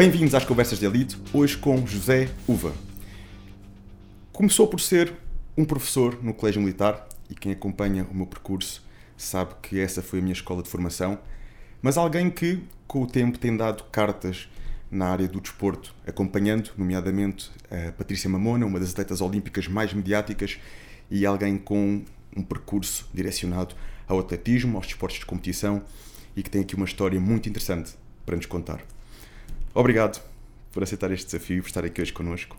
Bem-vindos 0.00 0.34
às 0.34 0.46
Conversas 0.46 0.78
de 0.78 0.86
Elite, 0.86 1.18
hoje 1.30 1.58
com 1.58 1.86
José 1.86 2.30
Uva. 2.48 2.72
Começou 4.32 4.66
por 4.66 4.80
ser 4.80 5.12
um 5.54 5.62
professor 5.62 6.24
no 6.24 6.32
Colégio 6.32 6.62
Militar 6.62 7.06
e 7.28 7.34
quem 7.34 7.52
acompanha 7.52 8.06
o 8.10 8.14
meu 8.14 8.24
percurso 8.24 8.82
sabe 9.14 9.56
que 9.60 9.78
essa 9.78 10.00
foi 10.00 10.20
a 10.20 10.22
minha 10.22 10.32
escola 10.32 10.62
de 10.62 10.70
formação, 10.70 11.18
mas 11.82 11.98
alguém 11.98 12.30
que, 12.30 12.62
com 12.86 13.02
o 13.02 13.06
tempo, 13.06 13.38
tem 13.38 13.54
dado 13.54 13.84
cartas 13.92 14.48
na 14.90 15.06
área 15.06 15.28
do 15.28 15.38
desporto, 15.38 15.94
acompanhando, 16.06 16.70
nomeadamente, 16.78 17.50
a 17.70 17.92
Patrícia 17.92 18.30
Mamona, 18.30 18.64
uma 18.64 18.80
das 18.80 18.92
atletas 18.92 19.20
olímpicas 19.20 19.68
mais 19.68 19.92
mediáticas 19.92 20.58
e 21.10 21.26
alguém 21.26 21.58
com 21.58 22.02
um 22.34 22.42
percurso 22.42 23.06
direcionado 23.12 23.74
ao 24.08 24.18
atletismo, 24.18 24.78
aos 24.78 24.86
desportos 24.86 25.18
de 25.18 25.26
competição 25.26 25.82
e 26.34 26.42
que 26.42 26.48
tem 26.48 26.62
aqui 26.62 26.74
uma 26.74 26.86
história 26.86 27.20
muito 27.20 27.50
interessante 27.50 27.92
para 28.24 28.34
nos 28.34 28.46
contar. 28.46 28.82
Obrigado 29.74 30.22
por 30.72 30.82
aceitar 30.82 31.10
este 31.10 31.26
desafio 31.26 31.58
e 31.58 31.60
por 31.62 31.68
estar 31.68 31.84
aqui 31.84 32.02
hoje 32.02 32.12
connosco. 32.12 32.56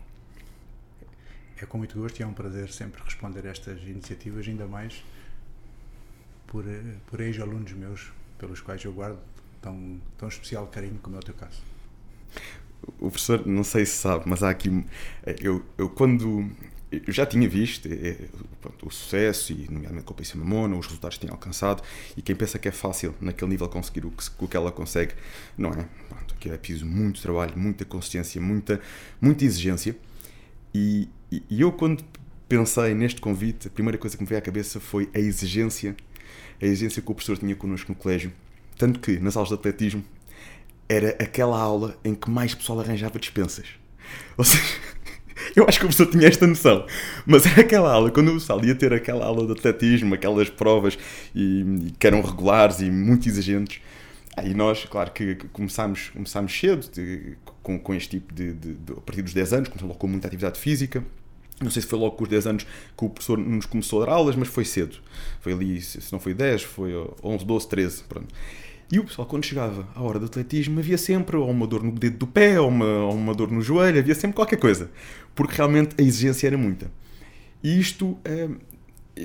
É 1.60 1.66
com 1.66 1.78
muito 1.78 1.98
gosto 1.98 2.18
e 2.18 2.22
é 2.22 2.26
um 2.26 2.32
prazer 2.32 2.70
sempre 2.70 3.02
responder 3.02 3.46
a 3.46 3.50
estas 3.50 3.80
iniciativas, 3.82 4.48
ainda 4.48 4.66
mais 4.66 5.04
por, 6.46 6.64
por 7.06 7.20
ex-alunos 7.20 7.72
meus, 7.72 8.10
pelos 8.38 8.60
quais 8.60 8.82
eu 8.84 8.92
guardo 8.92 9.18
tão, 9.60 10.00
tão 10.18 10.28
especial 10.28 10.66
carinho 10.66 10.98
como 11.00 11.16
é 11.16 11.18
o 11.20 11.22
teu 11.22 11.34
caso. 11.34 11.62
O 12.98 13.10
professor, 13.10 13.46
não 13.46 13.62
sei 13.62 13.86
se 13.86 13.92
sabe, 13.92 14.24
mas 14.26 14.42
há 14.42 14.50
aqui. 14.50 14.84
Eu, 15.40 15.64
eu 15.78 15.88
quando. 15.88 16.50
Eu 16.92 17.12
já 17.12 17.24
tinha 17.24 17.48
visto 17.48 17.88
é, 17.90 18.16
pronto, 18.60 18.86
o 18.86 18.90
sucesso 18.90 19.52
e, 19.52 19.66
nomeadamente, 19.70 20.04
com 20.04 20.12
a 20.12 20.16
Pícia 20.16 20.38
Mamona, 20.38 20.76
os 20.76 20.86
resultados 20.86 21.16
que 21.16 21.24
tinha 21.24 21.32
alcançado, 21.32 21.82
e 22.16 22.20
quem 22.20 22.36
pensa 22.36 22.58
que 22.58 22.68
é 22.68 22.70
fácil 22.70 23.14
naquele 23.18 23.50
nível 23.50 23.66
conseguir 23.68 24.04
o 24.04 24.10
que, 24.10 24.24
o 24.38 24.46
que 24.46 24.56
ela 24.56 24.70
consegue, 24.70 25.14
não 25.56 25.70
é? 25.70 25.88
Pronto, 26.08 26.34
aqui 26.34 26.50
é 26.50 26.56
preciso 26.58 26.84
muito 26.84 27.22
trabalho, 27.22 27.54
muita 27.56 27.84
consciência, 27.86 28.40
muita, 28.40 28.78
muita 29.20 29.44
exigência. 29.44 29.96
E, 30.74 31.08
e, 31.30 31.42
e 31.48 31.60
eu, 31.62 31.72
quando 31.72 32.04
pensei 32.46 32.94
neste 32.94 33.20
convite, 33.20 33.68
a 33.68 33.70
primeira 33.70 33.96
coisa 33.96 34.14
que 34.14 34.22
me 34.22 34.28
veio 34.28 34.38
à 34.38 34.42
cabeça 34.42 34.78
foi 34.78 35.08
a 35.14 35.18
exigência, 35.18 35.96
a 36.60 36.66
exigência 36.66 37.00
que 37.00 37.10
o 37.10 37.14
professor 37.14 37.38
tinha 37.38 37.56
connosco 37.56 37.90
no 37.90 37.96
colégio. 37.96 38.30
Tanto 38.76 39.00
que, 39.00 39.18
nas 39.18 39.36
aulas 39.36 39.48
de 39.48 39.54
atletismo, 39.54 40.04
era 40.88 41.10
aquela 41.18 41.58
aula 41.58 41.98
em 42.04 42.14
que 42.14 42.28
mais 42.28 42.54
pessoal 42.54 42.80
arranjava 42.80 43.18
dispensas. 43.18 43.66
Ou 44.36 44.44
seja, 44.44 44.62
eu 45.56 45.64
acho 45.68 45.78
que 45.78 45.84
o 45.84 45.88
professor 45.88 46.10
tinha 46.10 46.26
esta 46.26 46.46
noção, 46.46 46.86
mas 47.26 47.46
era 47.46 47.60
aquela 47.60 47.92
aula, 47.92 48.10
quando 48.10 48.30
o 48.30 48.34
pessoal 48.34 48.64
ia 48.64 48.74
ter 48.74 48.92
aquela 48.92 49.24
aula 49.26 49.46
de 49.46 49.52
atletismo, 49.52 50.14
aquelas 50.14 50.48
provas 50.48 50.98
e, 51.34 51.60
e 51.60 51.90
que 51.98 52.06
eram 52.06 52.20
regulares 52.20 52.80
e 52.80 52.90
muito 52.90 53.28
exigentes, 53.28 53.80
aí 54.36 54.54
nós, 54.54 54.84
claro 54.84 55.10
que 55.10 55.36
começámos, 55.52 56.10
começámos 56.10 56.58
cedo 56.58 56.88
de, 56.90 57.36
com, 57.62 57.78
com 57.78 57.94
este 57.94 58.18
tipo 58.18 58.32
de, 58.34 58.52
de, 58.52 58.74
de, 58.74 58.92
a 58.92 59.00
partir 59.00 59.22
dos 59.22 59.34
10 59.34 59.52
anos, 59.52 59.68
começámos 59.68 59.90
logo 59.90 59.98
com 59.98 60.08
muita 60.08 60.26
atividade 60.26 60.58
física, 60.58 61.04
não 61.60 61.70
sei 61.70 61.82
se 61.82 61.88
foi 61.88 61.98
logo 61.98 62.16
com 62.16 62.24
os 62.24 62.30
10 62.30 62.46
anos 62.46 62.66
que 62.96 63.04
o 63.04 63.08
professor 63.08 63.38
nos 63.38 63.66
começou 63.66 64.02
a 64.02 64.06
dar 64.06 64.12
aulas, 64.12 64.34
mas 64.34 64.48
foi 64.48 64.64
cedo. 64.64 64.96
Foi 65.40 65.52
ali, 65.52 65.80
se 65.80 66.12
não 66.12 66.18
foi 66.18 66.34
10, 66.34 66.62
foi 66.62 66.92
11, 67.22 67.44
12, 67.44 67.68
13, 67.68 68.04
pronto. 68.08 68.34
E 68.92 68.98
o 68.98 69.04
pessoal, 69.04 69.26
quando 69.26 69.46
chegava 69.46 69.88
à 69.94 70.02
hora 70.02 70.18
do 70.18 70.26
atletismo, 70.26 70.78
havia 70.78 70.98
sempre 70.98 71.34
ou 71.34 71.50
uma 71.50 71.66
dor 71.66 71.82
no 71.82 71.92
dedo 71.92 72.18
do 72.18 72.26
pé, 72.26 72.60
ou 72.60 72.68
uma, 72.68 72.84
ou 72.84 73.14
uma 73.14 73.34
dor 73.34 73.50
no 73.50 73.62
joelho, 73.62 73.98
havia 73.98 74.14
sempre 74.14 74.36
qualquer 74.36 74.58
coisa. 74.58 74.90
Porque 75.34 75.56
realmente 75.56 75.94
a 75.98 76.02
exigência 76.02 76.46
era 76.46 76.58
muita. 76.58 76.90
E 77.62 77.80
isto 77.80 78.18
é, 78.22 78.50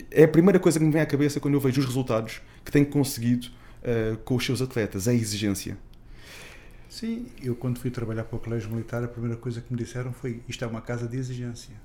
é 0.10 0.24
a 0.24 0.28
primeira 0.30 0.58
coisa 0.58 0.80
que 0.80 0.86
me 0.86 0.92
vem 0.94 1.02
à 1.02 1.06
cabeça 1.06 1.42
quando 1.42 1.56
eu 1.56 1.60
vejo 1.60 1.82
os 1.82 1.86
resultados 1.86 2.42
que 2.64 2.72
tem 2.72 2.86
conseguido 2.86 3.48
uh, 3.84 4.16
com 4.20 4.38
os 4.38 4.46
seus 4.46 4.62
atletas, 4.62 5.06
a 5.06 5.14
exigência. 5.14 5.78
Sim, 6.88 7.26
eu 7.44 7.54
quando 7.54 7.78
fui 7.78 7.92
trabalhar 7.92 8.24
para 8.24 8.38
o 8.38 8.40
Colégio 8.40 8.70
Militar, 8.70 9.04
a 9.04 9.08
primeira 9.10 9.36
coisa 9.36 9.60
que 9.60 9.74
me 9.74 9.78
disseram 9.78 10.14
foi 10.14 10.40
isto 10.48 10.64
é 10.64 10.68
uma 10.68 10.80
casa 10.80 11.10
de 11.10 11.18
exigência. 11.18 11.76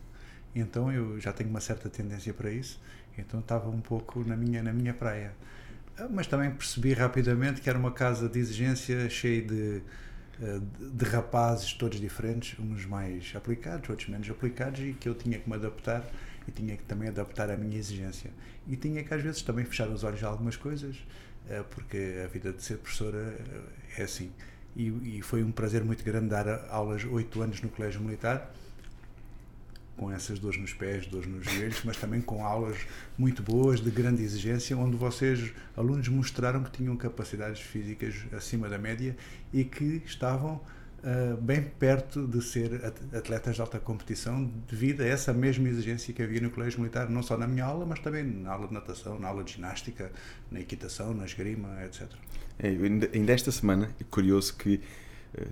Então 0.55 0.93
eu 0.93 1.19
já 1.19 1.33
tenho 1.33 1.51
uma 1.51 1.61
certa 1.61 1.89
tendência 1.89 2.33
para 2.33 2.49
isso, 2.53 2.81
então 3.19 3.41
estava 3.41 3.69
um 3.69 3.81
pouco 3.81 4.23
na 4.25 4.37
minha, 4.37 4.63
na 4.63 4.73
minha 4.73 4.95
praia. 4.95 5.33
Ah, 6.03 6.09
mas 6.11 6.27
também 6.27 6.51
percebi 6.51 6.93
rapidamente 6.93 7.61
que 7.61 7.69
era 7.69 7.79
uma 7.79 7.93
casa 7.93 8.29
de 8.29 8.37
exigência 8.37 9.09
cheia 9.09 9.41
de, 9.41 9.83
ah, 10.43 10.61
de 10.81 11.05
rapazes 11.05 11.73
todos 11.75 12.01
diferentes, 12.01 12.59
uns 12.59 12.85
mais 12.87 13.33
aplicados, 13.37 13.89
outros 13.89 14.09
menos 14.09 14.29
aplicados, 14.29 14.81
e 14.81 14.95
que 14.95 15.09
eu 15.09 15.15
tinha 15.15 15.39
que 15.39 15.49
me 15.49 15.55
adaptar 15.55 16.05
e 16.49 16.51
tinha 16.51 16.77
que 16.77 16.83
também 16.83 17.09
adaptar 17.09 17.51
a 17.51 17.57
minha 17.57 17.79
exigência. 17.79 18.33
E 18.67 18.77
tinha 18.77 19.05
que 19.05 19.15
às 19.15 19.23
vezes 19.23 19.43
também 19.43 19.65
fechar 19.65 19.89
os 19.89 20.03
olhos 20.03 20.25
a 20.25 20.27
algumas 20.27 20.57
coisas, 20.57 20.97
ah, 21.49 21.63
porque 21.71 22.21
a 22.25 22.27
vida 22.27 22.53
de 22.53 22.63
ser 22.63 22.79
professora 22.79 23.39
é 23.97 24.03
assim. 24.03 24.33
E, 24.75 25.19
e 25.19 25.23
foi 25.23 25.45
um 25.45 25.53
prazer 25.53 25.85
muito 25.85 26.03
grande 26.03 26.29
dar 26.31 26.67
aulas 26.69 27.05
oito 27.05 27.41
anos 27.43 27.63
no 27.63 27.69
Colégio 27.69 28.01
Militar 28.01 28.53
com 30.03 30.11
essas 30.11 30.41
dores 30.41 30.59
nos 30.59 30.73
pés, 30.75 31.07
dores 31.07 31.29
nos 31.29 31.45
joelhos, 31.45 31.83
mas 31.85 31.97
também 31.97 32.21
com 32.21 32.45
aulas 32.45 32.77
muito 33.17 33.41
boas, 33.41 33.81
de 33.81 33.89
grande 33.89 34.21
exigência, 34.21 34.77
onde 34.77 34.97
vocês, 34.97 35.53
alunos, 35.77 36.09
mostraram 36.09 36.65
que 36.65 36.73
tinham 36.73 36.97
capacidades 36.97 37.61
físicas 37.61 38.17
acima 38.33 38.69
da 38.69 38.79
média 38.79 39.17
e 39.53 39.63
que 39.63 40.03
estavam 40.05 40.55
uh, 40.55 41.37
bem 41.41 41.63
perto 41.63 42.27
de 42.27 42.43
ser 42.43 42.85
atletas 43.17 43.55
de 43.55 43.61
alta 43.61 43.79
competição 43.79 44.51
devido 44.69 45.03
a 45.03 45.07
essa 45.07 45.33
mesma 45.33 45.69
exigência 45.69 46.13
que 46.13 46.21
havia 46.21 46.41
no 46.41 46.51
Colégio 46.51 46.81
Militar, 46.81 47.09
não 47.09 47.23
só 47.23 47.39
na 47.39 47.47
minha 47.47 47.65
aula, 47.65 47.87
mas 47.87 48.01
também 48.01 48.25
na 48.25 48.51
aula 48.51 48.67
de 48.67 48.75
natação, 48.75 49.21
na 49.21 49.29
aula 49.29 49.45
de 49.45 49.53
ginástica, 49.53 50.11
na 50.51 50.59
equitação, 50.59 51.15
na 51.15 51.27
esgrima, 51.27 51.69
etc. 51.85 52.09
É, 52.59 52.71
ainda 53.15 53.33
esta 53.33 53.53
semana, 53.53 53.89
é 54.01 54.05
curioso 54.11 54.57
que 54.57 54.81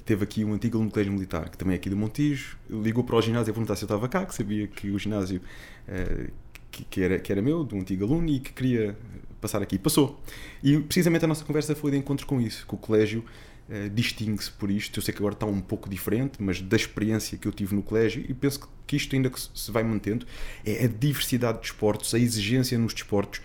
teve 0.04 0.24
aqui 0.24 0.44
um 0.44 0.52
antigo 0.52 0.76
aluno 0.76 0.90
do 0.90 0.92
colégio 0.92 1.12
militar, 1.12 1.48
que 1.48 1.56
também 1.56 1.74
é 1.74 1.76
aqui 1.76 1.88
do 1.88 1.96
Montijo, 1.96 2.58
ligou 2.68 3.02
para 3.02 3.16
o 3.16 3.22
ginásio 3.22 3.50
a 3.50 3.54
perguntar 3.54 3.76
se 3.76 3.84
eu 3.84 3.86
estava 3.86 4.08
cá, 4.08 4.26
que 4.26 4.34
sabia 4.34 4.66
que 4.66 4.90
o 4.90 4.98
ginásio 4.98 5.40
uh, 5.88 6.30
que, 6.70 6.84
que, 6.84 7.02
era, 7.02 7.18
que 7.18 7.32
era 7.32 7.40
meu, 7.40 7.64
de 7.64 7.74
um 7.74 7.80
antigo 7.80 8.04
aluno, 8.04 8.28
e 8.28 8.40
que 8.40 8.52
queria 8.52 8.96
passar 9.40 9.62
aqui. 9.62 9.78
Passou. 9.78 10.22
E 10.62 10.78
precisamente 10.80 11.24
a 11.24 11.28
nossa 11.28 11.44
conversa 11.44 11.74
foi 11.74 11.90
de 11.90 11.96
encontro 11.96 12.26
com 12.26 12.40
isso, 12.40 12.66
que 12.66 12.74
o 12.74 12.76
colégio 12.76 13.24
uh, 13.68 13.88
distingue-se 13.88 14.50
por 14.50 14.70
isto. 14.70 14.98
Eu 14.98 15.02
sei 15.02 15.14
que 15.14 15.20
agora 15.20 15.34
está 15.34 15.46
um 15.46 15.60
pouco 15.62 15.88
diferente, 15.88 16.34
mas 16.42 16.60
da 16.60 16.76
experiência 16.76 17.38
que 17.38 17.48
eu 17.48 17.52
tive 17.52 17.74
no 17.74 17.82
colégio, 17.82 18.22
e 18.28 18.34
penso 18.34 18.68
que 18.86 18.96
isto 18.96 19.16
ainda 19.16 19.32
se 19.54 19.70
vai 19.70 19.82
mantendo, 19.82 20.26
é 20.62 20.84
a 20.84 20.88
diversidade 20.88 21.56
de 21.58 21.62
desportos, 21.62 22.12
a 22.12 22.18
exigência 22.18 22.78
nos 22.78 22.92
desportos, 22.92 23.40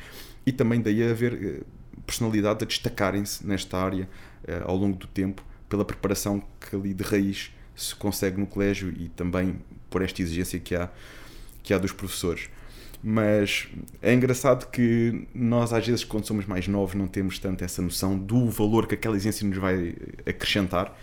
e 0.46 0.52
também 0.52 0.81
daí 0.81 1.02
haver 1.02 1.34
uh, 1.34 1.66
personalidades 2.06 2.62
a 2.62 2.66
destacarem-se 2.66 3.47
nesta 3.47 3.78
área 3.78 4.09
ao 4.63 4.78
longo 4.78 4.96
do 4.96 5.07
tempo 5.07 5.44
pela 5.70 5.86
preparação 5.86 6.44
que 6.59 6.76
ali 6.76 6.94
de 6.94 7.03
raiz 7.03 7.52
se 7.76 7.94
consegue 7.96 8.40
no 8.40 8.48
colégio 8.48 8.94
e 8.96 9.09
também 9.09 9.59
por 9.90 10.02
esta 10.02 10.22
exigência 10.22 10.59
que 10.59 10.76
há, 10.76 10.90
que 11.62 11.74
há 11.74 11.78
dos 11.78 11.92
professores. 11.92 12.50
Mas 13.03 13.68
é 14.02 14.14
engraçado 14.14 14.70
que 14.72 15.28
nós, 15.34 15.72
às 15.74 15.86
vezes, 15.86 16.03
quando 16.03 16.26
somos 16.26 16.46
mais 16.46 16.68
novos, 16.68 16.96
não 16.96 17.08
temos 17.08 17.38
tanto 17.38 17.64
essa 17.64 17.81
noção 17.81 18.18
do 18.18 18.50
valor 18.50 18.88
que 18.88 18.96
aquela 18.96 19.16
exigência 19.16 19.48
nos 19.48 19.58
vai 19.58 19.96
acrescentar, 20.26 20.98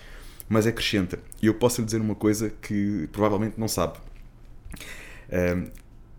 mas 0.49 0.67
acrescenta. 0.67 1.19
E 1.41 1.47
eu 1.47 1.55
posso 1.55 1.81
lhe 1.81 1.85
dizer 1.85 2.01
uma 2.01 2.15
coisa 2.15 2.51
que 2.51 3.09
provavelmente 3.13 3.59
não 3.59 3.69
sabe. 3.69 3.99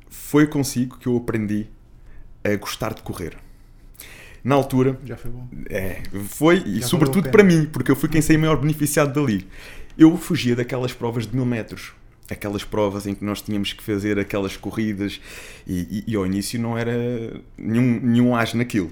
foi 0.10 0.48
consigo 0.48 0.98
que 0.98 1.08
eu 1.08 1.18
aprendi 1.18 1.68
a 2.44 2.56
gostar 2.56 2.94
de 2.94 3.02
correr 3.02 3.38
na 4.44 4.56
altura. 4.56 5.00
Já 5.06 5.16
foi 5.16 5.32
bom. 5.32 5.48
É, 5.70 6.02
foi, 6.28 6.60
Já 6.60 6.66
e 6.66 6.84
sobretudo 6.84 7.30
para 7.30 7.44
mim, 7.44 7.66
porque 7.72 7.90
eu 7.90 7.96
fui 7.96 8.10
quem 8.10 8.22
saí 8.22 8.38
maior 8.38 8.58
beneficiado 8.58 9.14
dali. 9.14 9.48
Eu 9.98 10.18
fugia 10.18 10.56
daquelas 10.56 10.92
provas 10.92 11.26
de 11.26 11.36
mil 11.36 11.46
metros. 11.46 11.94
Aquelas 12.30 12.64
provas 12.64 13.06
em 13.06 13.14
que 13.14 13.24
nós 13.24 13.42
tínhamos 13.42 13.74
que 13.74 13.84
fazer 13.84 14.18
aquelas 14.18 14.58
corridas 14.58 15.20
e, 15.68 16.04
e, 16.08 16.12
e 16.12 16.16
ao 16.16 16.26
início 16.26 16.60
não 16.60 16.78
era 16.78 16.94
nenhum, 17.58 18.00
nenhum 18.02 18.36
as 18.36 18.54
naquilo. 18.54 18.92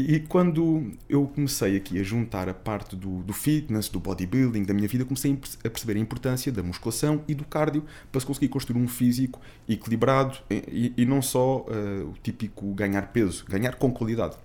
E 0.00 0.20
quando 0.20 0.92
eu 1.08 1.26
comecei 1.26 1.76
aqui 1.76 1.98
a 1.98 2.04
juntar 2.04 2.48
a 2.48 2.54
parte 2.54 2.94
do, 2.94 3.20
do, 3.24 3.32
fitness, 3.32 3.88
do 3.88 3.98
bodybuilding, 3.98 4.62
da 4.62 4.72
minha 4.72 4.86
vida, 4.86 5.04
comecei 5.04 5.36
a 5.64 5.68
perceber 5.68 5.96
a 5.96 5.98
importância 5.98 6.52
da 6.52 6.62
musculação 6.62 7.24
e 7.26 7.34
do 7.34 7.44
cardio 7.44 7.84
para 8.12 8.20
se 8.20 8.26
conseguir 8.26 8.46
construir 8.46 8.80
um 8.80 8.86
físico 8.86 9.40
equilibrado 9.68 10.38
e, 10.48 10.92
e 10.96 11.04
não 11.04 11.20
só 11.20 11.62
uh, 11.62 12.10
o 12.10 12.14
típico 12.22 12.72
ganhar 12.74 13.08
peso, 13.08 13.44
ganhar 13.48 13.74
com 13.74 13.90
qualidade. 13.90 14.36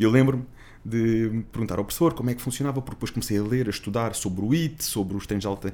Eu 0.00 0.10
lembro-me 0.10 0.44
de 0.84 1.44
perguntar 1.52 1.78
ao 1.78 1.84
professor 1.84 2.12
como 2.12 2.28
é 2.28 2.34
que 2.34 2.42
funcionava, 2.42 2.82
porque 2.82 2.96
depois 2.96 3.12
comecei 3.12 3.38
a 3.38 3.42
ler, 3.44 3.68
a 3.68 3.70
estudar 3.70 4.12
sobre 4.16 4.44
o 4.44 4.52
IT, 4.52 4.82
sobre 4.82 5.16
os 5.16 5.24
treinos 5.24 5.42
de 5.42 5.46
alta 5.46 5.72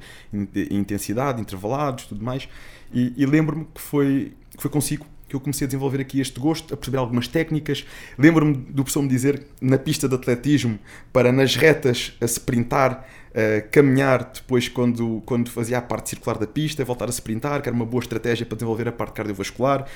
intensidade, 0.71 1.41
intervalados, 1.41 2.05
tudo 2.05 2.23
mais, 2.23 2.47
e, 2.93 3.15
e 3.17 3.25
lembro-me 3.25 3.65
que 3.75 3.81
foi, 3.81 4.35
que 4.55 4.61
foi 4.61 4.71
consigo 4.71 5.07
que 5.29 5.37
eu 5.37 5.41
comecei 5.41 5.67
a 5.67 5.69
desenvolver 5.69 6.01
aqui 6.01 6.21
este 6.21 6.41
gosto, 6.41 6.73
a 6.73 6.77
perceber 6.77 6.97
algumas 6.97 7.29
técnicas. 7.29 7.85
Lembro-me 8.19 8.55
do 8.55 8.83
professor 8.83 9.03
me 9.03 9.09
dizer 9.09 9.47
na 9.61 9.77
pista 9.77 10.09
de 10.09 10.15
atletismo, 10.15 10.79
para 11.13 11.31
nas 11.31 11.55
retas 11.55 12.17
a 12.21 12.25
sprintar, 12.25 13.07
a 13.35 13.61
caminhar 13.61 14.33
depois 14.35 14.69
quando, 14.69 15.23
quando 15.27 15.51
fazia 15.51 15.79
a 15.79 15.83
parte 15.83 16.11
circular 16.11 16.39
da 16.39 16.47
pista, 16.47 16.85
voltar 16.85 17.07
a 17.07 17.13
sprintar, 17.13 17.61
que 17.61 17.69
era 17.69 17.77
uma 17.77 17.87
boa 17.87 18.03
estratégia 18.03 18.47
para 18.47 18.57
desenvolver 18.57 18.89
a 18.89 18.93
parte 18.93 19.13
cardiovascular. 19.13 19.87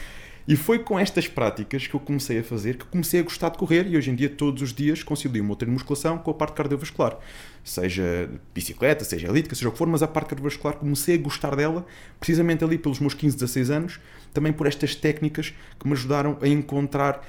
E 0.47 0.57
foi 0.57 0.81
com 0.81 0.99
estas 0.99 1.29
práticas 1.29 1.87
que 1.87 1.95
eu 1.95 2.01
comecei 2.01 2.41
a 2.41 2.45
fazer, 2.45 2.77
que 2.77 2.85
comecei 2.87 3.21
a 3.21 3.23
gostar 3.23 3.51
de 3.51 3.59
correr 3.59 3.87
e 3.87 3.97
hoje 3.97 4.11
em 4.11 4.15
dia 4.15 4.29
todos 4.29 4.61
os 4.61 4.73
dias 4.73 5.03
concilio 5.03 5.43
o 5.43 5.47
meu 5.47 5.55
treino 5.55 5.77
de 5.77 5.81
musculação 5.81 6.19
com 6.19 6.31
a 6.31 6.35
parte 6.35 6.55
cardiovascular. 6.55 7.17
Seja 7.63 8.29
bicicleta, 8.53 9.05
seja 9.05 9.29
elítica, 9.29 9.55
seja 9.55 9.69
o 9.69 9.73
que 9.73 9.79
for, 9.79 9.87
mas 9.87 10.03
a 10.03 10.09
parte 10.09 10.29
cardiovascular 10.31 10.77
comecei 10.77 11.15
a 11.15 11.19
gostar 11.19 11.55
dela 11.55 11.87
precisamente 12.19 12.65
ali 12.65 12.77
pelos 12.77 12.99
meus 12.99 13.15
15, 13.15 13.37
16 13.37 13.71
anos, 13.71 14.01
também 14.35 14.53
por 14.53 14.67
estas 14.67 14.97
técnicas 14.97 15.55
que 15.79 15.87
me 15.87 15.93
ajudaram 15.93 16.37
a 16.41 16.49
encontrar 16.49 17.25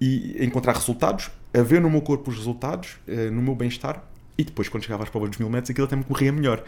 e 0.00 0.36
a 0.40 0.44
encontrar 0.44 0.74
resultados, 0.74 1.30
a 1.52 1.62
ver 1.62 1.80
no 1.80 1.90
meu 1.90 2.00
corpo 2.00 2.30
os 2.30 2.36
resultados, 2.36 2.96
eh, 3.06 3.30
no 3.30 3.42
meu 3.42 3.54
bem-estar 3.54 4.04
e 4.38 4.44
depois 4.44 4.68
quando 4.68 4.82
chegava 4.84 5.04
às 5.04 5.10
provas 5.10 5.30
dos 5.30 5.38
mil 5.38 5.50
metros 5.50 5.70
aquilo 5.70 5.86
até 5.86 5.96
me 5.96 6.04
corria 6.04 6.32
melhor. 6.32 6.64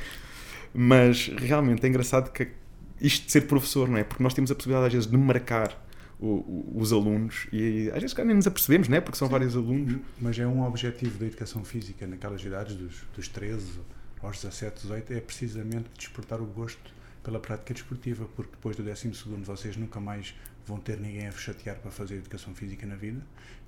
Mas 0.72 1.28
realmente 1.36 1.84
é 1.84 1.88
engraçado 1.88 2.32
que 2.32 2.48
isto 3.00 3.26
de 3.26 3.32
ser 3.32 3.42
professor, 3.42 3.88
não 3.88 3.98
é? 3.98 4.04
Porque 4.04 4.22
nós 4.22 4.34
temos 4.34 4.50
a 4.50 4.54
possibilidade 4.54 4.86
às 4.88 4.92
vezes 4.92 5.10
de 5.10 5.16
marcar 5.16 5.83
o, 6.18 6.26
o, 6.26 6.72
os 6.76 6.92
alunos 6.92 7.46
e 7.52 7.90
às 7.94 8.00
vezes 8.00 8.16
nem 8.16 8.36
nos 8.36 8.46
apercebemos, 8.46 8.88
não 8.88 8.96
é? 8.96 9.00
Porque 9.00 9.18
são 9.18 9.28
Sim. 9.28 9.32
vários 9.32 9.56
alunos. 9.56 10.00
Mas 10.20 10.38
é 10.38 10.46
um 10.46 10.62
objetivo 10.62 11.18
da 11.18 11.26
educação 11.26 11.64
física 11.64 12.06
naquelas 12.06 12.42
idades 12.42 12.76
dos, 12.76 13.02
dos 13.14 13.28
13 13.28 13.80
aos 14.26 14.40
17, 14.40 14.82
18 14.82 15.12
é 15.12 15.20
precisamente 15.20 15.90
despertar 15.98 16.40
o 16.40 16.46
gosto 16.46 16.92
pela 17.22 17.38
prática 17.38 17.74
desportiva, 17.74 18.26
porque 18.34 18.52
depois 18.52 18.76
do 18.76 18.82
12 18.82 19.10
vocês 19.44 19.76
nunca 19.76 20.00
mais 20.00 20.34
vão 20.66 20.78
ter 20.78 20.98
ninguém 20.98 21.26
a 21.26 21.30
vos 21.30 21.40
chatear 21.40 21.76
para 21.76 21.90
fazer 21.90 22.16
educação 22.16 22.54
física 22.54 22.86
na 22.86 22.96
vida. 22.96 23.20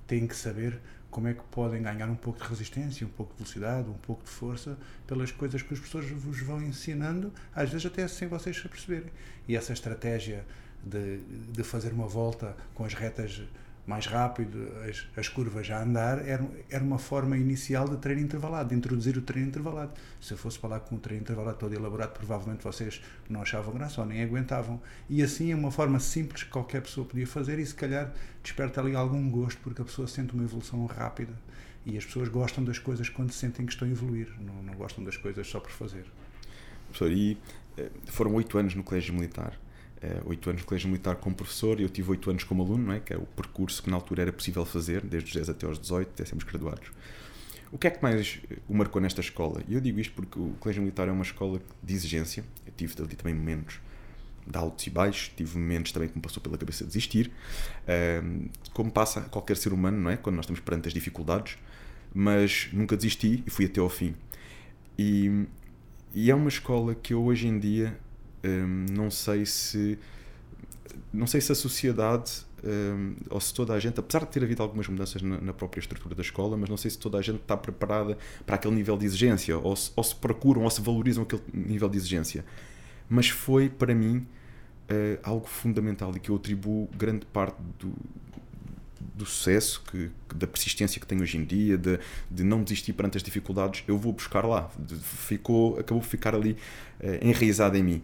Têm 0.07 0.25
que 0.25 0.35
saber 0.35 0.79
como 1.09 1.27
é 1.27 1.33
que 1.33 1.43
podem 1.51 1.81
ganhar 1.81 2.09
um 2.09 2.15
pouco 2.15 2.41
de 2.41 2.47
resistência, 2.47 3.05
um 3.05 3.09
pouco 3.09 3.33
de 3.33 3.39
velocidade, 3.39 3.89
um 3.89 3.93
pouco 3.93 4.23
de 4.23 4.29
força 4.29 4.77
pelas 5.05 5.31
coisas 5.31 5.61
que 5.61 5.73
os 5.73 5.79
professores 5.79 6.09
vos 6.09 6.39
vão 6.41 6.61
ensinando, 6.61 7.31
às 7.53 7.69
vezes 7.69 7.85
até 7.85 8.07
sem 8.07 8.27
vocês 8.27 8.57
se 8.57 8.65
aperceberem. 8.65 9.11
E 9.47 9.55
essa 9.55 9.73
estratégia 9.73 10.45
de, 10.87 11.17
de 11.51 11.63
fazer 11.63 11.91
uma 11.91 12.07
volta 12.07 12.55
com 12.73 12.85
as 12.85 12.93
retas 12.93 13.41
mais 13.87 14.05
rápido, 14.05 14.67
as, 14.87 15.07
as 15.15 15.29
curvas 15.29 15.71
a 15.71 15.81
andar, 15.81 16.27
era, 16.27 16.45
era 16.69 16.83
uma 16.83 16.99
forma 16.99 17.37
inicial 17.37 17.87
de 17.87 17.95
treino 17.95 18.21
intervalado, 18.21 18.69
de 18.69 18.75
introduzir 18.75 19.17
o 19.17 19.21
treino 19.21 19.47
intervalado. 19.47 19.93
Se 20.19 20.33
eu 20.33 20.37
fosse 20.37 20.59
falar 20.59 20.81
com 20.81 20.95
um 20.95 20.99
treino 20.99 21.23
intervalado 21.23 21.57
todo 21.57 21.73
elaborado, 21.73 22.11
provavelmente 22.11 22.61
vocês 22.65 23.01
não 23.29 23.41
achavam 23.41 23.73
graça 23.73 24.01
ou 24.01 24.05
nem 24.05 24.21
aguentavam. 24.21 24.81
E 25.09 25.23
assim 25.23 25.53
é 25.53 25.55
uma 25.55 25.71
forma 25.71 26.01
simples 26.01 26.43
que 26.43 26.49
qualquer 26.49 26.81
pessoa 26.81 27.07
podia 27.07 27.25
fazer 27.25 27.59
e 27.59 27.65
se 27.65 27.73
calhar 27.73 28.13
desperta 28.43 28.81
ali 28.81 28.93
algum 28.93 29.31
gosto, 29.31 29.57
porque 29.61 29.81
a 29.81 29.85
pessoa 29.85 30.05
sente 30.05 30.33
uma 30.33 30.43
evolução 30.43 30.85
rápida. 30.85 31.33
E 31.85 31.97
as 31.97 32.03
pessoas 32.03 32.27
gostam 32.27 32.65
das 32.65 32.77
coisas 32.77 33.07
quando 33.07 33.31
sentem 33.31 33.65
que 33.65 33.71
estão 33.71 33.87
a 33.87 33.91
evoluir, 33.91 34.27
não, 34.41 34.61
não 34.63 34.73
gostam 34.73 35.01
das 35.01 35.15
coisas 35.15 35.47
só 35.47 35.61
por 35.61 35.71
fazer. 35.71 36.05
Professor, 36.89 37.09
e 37.09 37.37
eh, 37.77 37.89
foram 38.07 38.33
oito 38.33 38.57
anos 38.57 38.75
no 38.75 38.83
Colégio 38.83 39.13
Militar 39.13 39.57
oito 40.25 40.49
anos 40.49 40.61
de 40.61 40.67
colégio 40.67 40.89
militar 40.89 41.15
como 41.15 41.35
professor 41.35 41.79
e 41.79 41.83
eu 41.83 41.89
tive 41.89 42.11
oito 42.11 42.29
anos 42.29 42.43
como 42.43 42.63
aluno, 42.63 42.85
não 42.87 42.93
é? 42.93 42.99
que 42.99 43.13
é 43.13 43.17
o 43.17 43.25
percurso 43.25 43.81
que 43.81 43.89
na 43.89 43.95
altura 43.95 44.23
era 44.23 44.33
possível 44.33 44.65
fazer, 44.65 45.01
desde 45.01 45.29
os 45.29 45.35
10 45.35 45.49
até 45.49 45.65
aos 45.65 45.79
18, 45.79 46.09
até 46.09 46.25
sermos 46.25 46.43
graduados. 46.43 46.91
O 47.71 47.77
que 47.77 47.87
é 47.87 47.89
que 47.89 48.01
mais 48.01 48.39
o 48.67 48.73
marcou 48.73 49.01
nesta 49.01 49.19
escola? 49.19 49.61
E 49.67 49.73
eu 49.73 49.81
digo 49.81 49.99
isto 49.99 50.13
porque 50.13 50.39
o 50.39 50.55
colégio 50.59 50.81
militar 50.81 51.07
é 51.07 51.11
uma 51.11 51.23
escola 51.23 51.59
de 51.83 51.93
exigência. 51.93 52.43
Eu 52.65 52.71
tive 52.75 52.93
ali 53.01 53.15
também 53.15 53.33
momentos 53.33 53.79
de 54.45 54.57
altos 54.57 54.87
e 54.87 54.89
baixos, 54.89 55.29
tive 55.35 55.57
momentos 55.57 55.91
também 55.91 56.07
que 56.07 56.15
me 56.15 56.21
passou 56.21 56.41
pela 56.41 56.57
cabeça 56.57 56.85
desistir, 56.85 57.29
como 58.73 58.89
passa 58.89 59.21
qualquer 59.21 59.57
ser 59.57 59.73
humano, 59.73 59.99
não 59.99 60.09
é? 60.09 60.15
Quando 60.15 60.37
nós 60.37 60.45
estamos 60.45 60.61
perante 60.61 60.87
as 60.87 60.93
dificuldades, 60.93 61.57
mas 62.13 62.69
nunca 62.71 62.95
desisti 62.95 63.43
e 63.45 63.49
fui 63.49 63.65
até 63.65 63.81
ao 63.81 63.89
fim. 63.89 64.15
E, 64.97 65.45
e 66.13 66.31
é 66.31 66.35
uma 66.35 66.47
escola 66.47 66.95
que 66.95 67.13
eu 67.13 67.23
hoje 67.23 67.47
em 67.47 67.59
dia 67.59 67.99
um, 68.47 68.85
não 68.91 69.11
sei 69.11 69.45
se 69.45 69.99
não 71.13 71.27
sei 71.27 71.41
se 71.41 71.51
a 71.51 71.55
sociedade 71.55 72.47
um, 72.63 73.15
ou 73.29 73.39
se 73.39 73.53
toda 73.53 73.73
a 73.73 73.79
gente, 73.79 73.99
apesar 73.99 74.19
de 74.25 74.31
ter 74.31 74.43
havido 74.43 74.63
algumas 74.63 74.87
mudanças 74.87 75.21
na, 75.21 75.39
na, 75.39 75.53
própria 75.53 75.79
estrutura 75.79 76.15
da 76.15 76.21
escola, 76.21 76.57
mas 76.57 76.69
não 76.69 76.77
sei 76.77 76.89
se 76.91 76.97
toda 76.97 77.17
a 77.17 77.21
gente 77.21 77.39
está 77.39 77.55
preparada 77.55 78.17
para 78.45 78.55
aquele 78.55 78.75
nível 78.75 78.97
de 78.97 79.05
exigência, 79.05 79.57
ou 79.57 79.75
se, 79.75 79.91
ou 79.95 80.03
se 80.03 80.15
procuram 80.15 80.63
ou 80.63 80.69
se 80.69 80.81
valorizam 80.81 81.23
aquele 81.23 81.43
nível 81.53 81.87
de 81.87 81.97
exigência. 81.97 82.43
Mas 83.07 83.29
foi, 83.29 83.69
para 83.69 83.93
mim, 83.93 84.17
uh, 84.89 85.19
algo 85.23 85.47
fundamental 85.47 86.11
e 86.15 86.19
que 86.19 86.29
eu 86.29 86.35
atribuo 86.35 86.89
grande 86.97 87.25
parte 87.27 87.57
do, 87.79 87.93
do 89.15 89.25
sucesso, 89.25 89.83
que, 89.91 90.09
da 90.35 90.47
persistência 90.47 90.99
que 90.99 91.05
tenho 91.05 91.21
hoje 91.21 91.37
em 91.37 91.45
dia, 91.45 91.77
de, 91.77 91.99
de 92.29 92.43
não 92.43 92.63
desistir 92.63 92.93
perante 92.93 93.17
as 93.17 93.23
dificuldades, 93.23 93.83
eu 93.87 93.97
vou 93.97 94.11
buscar 94.11 94.45
lá. 94.45 94.69
Ficou, 95.01 95.79
acabou 95.79 96.01
por 96.01 96.09
ficar 96.09 96.33
ali 96.33 96.57
uh, 96.99 97.25
enraizado 97.25 97.77
em 97.77 97.83
mim. 97.83 98.03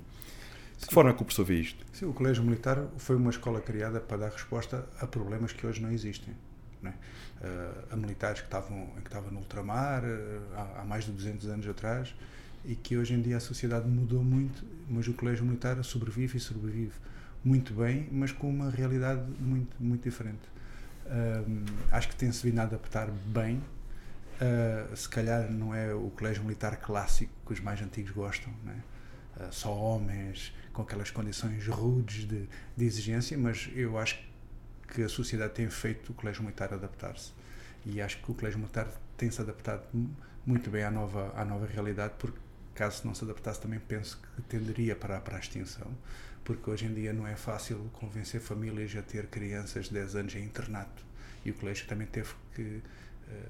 De 0.83 0.89
que 0.89 0.93
forma 0.93 1.13
que 1.13 1.21
o 1.21 1.25
professor 1.25 1.45
vê 1.45 1.61
isto? 1.61 1.85
Sim, 1.93 2.07
o 2.07 2.13
Colégio 2.13 2.43
Militar 2.43 2.77
foi 2.97 3.15
uma 3.15 3.29
escola 3.29 3.61
criada 3.61 4.01
para 4.01 4.17
dar 4.17 4.31
resposta 4.31 4.85
a 4.99 5.07
problemas 5.07 5.53
que 5.53 5.65
hoje 5.65 5.81
não 5.81 5.89
existem. 5.89 6.33
Uh, 6.83 6.91
a 7.89 7.95
militares 7.95 8.41
que 8.41 8.47
estavam, 8.47 8.87
que 9.01 9.07
estavam 9.07 9.31
no 9.31 9.39
ultramar 9.39 10.03
uh, 10.03 10.07
há, 10.53 10.81
há, 10.81 10.85
mais 10.85 11.05
de 11.05 11.13
200 11.13 11.47
anos 11.47 11.69
atrás 11.69 12.13
e 12.65 12.75
que 12.75 12.97
hoje 12.97 13.13
em 13.13 13.21
dia 13.21 13.37
a 13.37 13.39
sociedade 13.39 13.87
mudou 13.87 14.21
muito, 14.21 14.65
mas 14.89 15.07
o 15.07 15.13
Colégio 15.13 15.45
Militar 15.45 15.81
sobrevive 15.85 16.37
e 16.37 16.41
sobrevive 16.41 16.91
muito 17.45 17.73
bem, 17.73 18.09
mas 18.11 18.33
com 18.33 18.49
uma 18.49 18.69
realidade 18.69 19.21
muito, 19.39 19.75
muito 19.79 20.03
diferente. 20.03 20.41
Uh, 21.05 21.63
acho 21.93 22.09
que 22.09 22.15
tem-se 22.17 22.45
vindo 22.45 22.59
a 22.59 22.63
adaptar 22.63 23.09
bem. 23.09 23.63
se 24.93 25.07
calhar 25.07 25.49
não 25.49 25.73
é 25.73 25.93
o 25.93 26.09
Colégio 26.09 26.43
Militar 26.43 26.75
clássico 26.75 27.31
que 27.45 27.53
os 27.53 27.61
mais 27.61 27.81
antigos 27.81 28.11
gostam, 28.11 28.53
não 28.65 28.73
é? 28.73 29.49
só 29.49 29.73
homens, 29.73 30.53
com 30.73 30.81
aquelas 30.81 31.11
condições 31.11 31.65
rudes 31.67 32.27
de, 32.27 32.49
de 32.75 32.85
exigência, 32.85 33.37
mas 33.37 33.69
eu 33.75 33.97
acho 33.97 34.19
que 34.87 35.03
a 35.03 35.09
sociedade 35.09 35.53
tem 35.53 35.69
feito 35.69 36.11
o 36.11 36.13
Colégio 36.15 36.43
Militar 36.43 36.73
adaptar-se. 36.73 37.31
E 37.85 38.01
acho 38.01 38.21
que 38.21 38.31
o 38.31 38.33
Colégio 38.33 38.59
Militar 38.59 38.87
tem-se 39.15 39.39
adaptado 39.39 39.83
muito 40.45 40.69
bem 40.69 40.83
à 40.83 40.91
nova, 40.91 41.31
à 41.35 41.45
nova 41.45 41.65
realidade, 41.65 42.15
porque 42.17 42.37
caso 42.73 43.05
não 43.05 43.13
se 43.13 43.23
adaptasse, 43.23 43.61
também 43.61 43.79
penso 43.79 44.19
que 44.35 44.41
tenderia 44.43 44.95
para, 44.95 45.19
para 45.21 45.37
a 45.37 45.39
extinção, 45.39 45.95
porque 46.43 46.69
hoje 46.69 46.85
em 46.85 46.93
dia 46.93 47.13
não 47.13 47.27
é 47.27 47.35
fácil 47.35 47.89
convencer 47.93 48.41
famílias 48.41 48.95
a 48.95 49.01
ter 49.01 49.27
crianças 49.27 49.85
de 49.85 49.93
10 49.93 50.15
anos 50.15 50.35
em 50.35 50.43
internato. 50.43 51.05
E 51.45 51.51
o 51.51 51.53
colégio 51.53 51.85
também 51.87 52.07
teve 52.07 52.29
que 52.55 52.81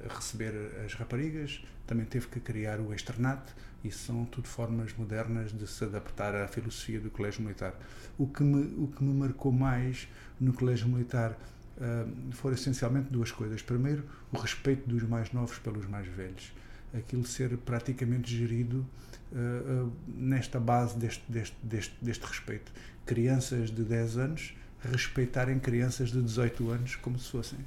receber 0.10 0.54
as 0.86 0.94
raparigas, 0.94 1.64
também 1.86 2.06
teve 2.06 2.28
que 2.28 2.40
criar 2.40 2.80
o 2.80 2.94
externato, 2.94 3.54
e 3.84 3.92
são 3.92 4.24
tudo 4.26 4.48
formas 4.48 4.94
modernas 4.98 5.52
de 5.52 5.68
se 5.68 5.84
adaptar 5.84 6.34
à 6.36 6.48
filosofia 6.48 7.00
do 7.00 7.12
colégio 7.12 7.42
militar. 7.42 7.74
O 8.18 8.26
que 8.26 8.42
me, 8.42 8.62
o 8.82 8.88
que 8.88 9.04
me 9.04 9.14
marcou 9.14 9.52
mais 9.52 10.08
no 10.40 10.54
colégio 10.54 10.88
militar 10.88 11.32
uh, 11.32 12.32
foram 12.32 12.56
essencialmente 12.56 13.10
duas 13.10 13.32
coisas. 13.32 13.62
Primeiro, 13.62 14.04
o 14.32 14.38
respeito 14.38 14.88
dos 14.88 15.04
mais 15.04 15.32
novos 15.34 15.60
pelos 15.60 15.86
mais 15.86 16.08
velhos. 16.08 16.54
Aquilo 16.94 17.26
ser 17.26 17.58
praticamente 17.58 18.34
gerido 18.34 18.86
uh, 19.32 19.88
uh, 19.88 19.94
nesta 20.08 20.60
base 20.60 20.98
deste, 20.98 21.24
deste, 21.30 21.58
deste, 21.62 21.96
deste 22.02 22.26
respeito. 22.26 22.72
Crianças 23.06 23.70
de 23.70 23.84
10 23.84 24.18
anos 24.18 24.56
respeitarem 24.80 25.60
crianças 25.60 26.10
de 26.10 26.22
18 26.22 26.70
anos 26.70 26.96
como 26.98 27.18
se 27.20 27.32
fossem, 27.32 27.60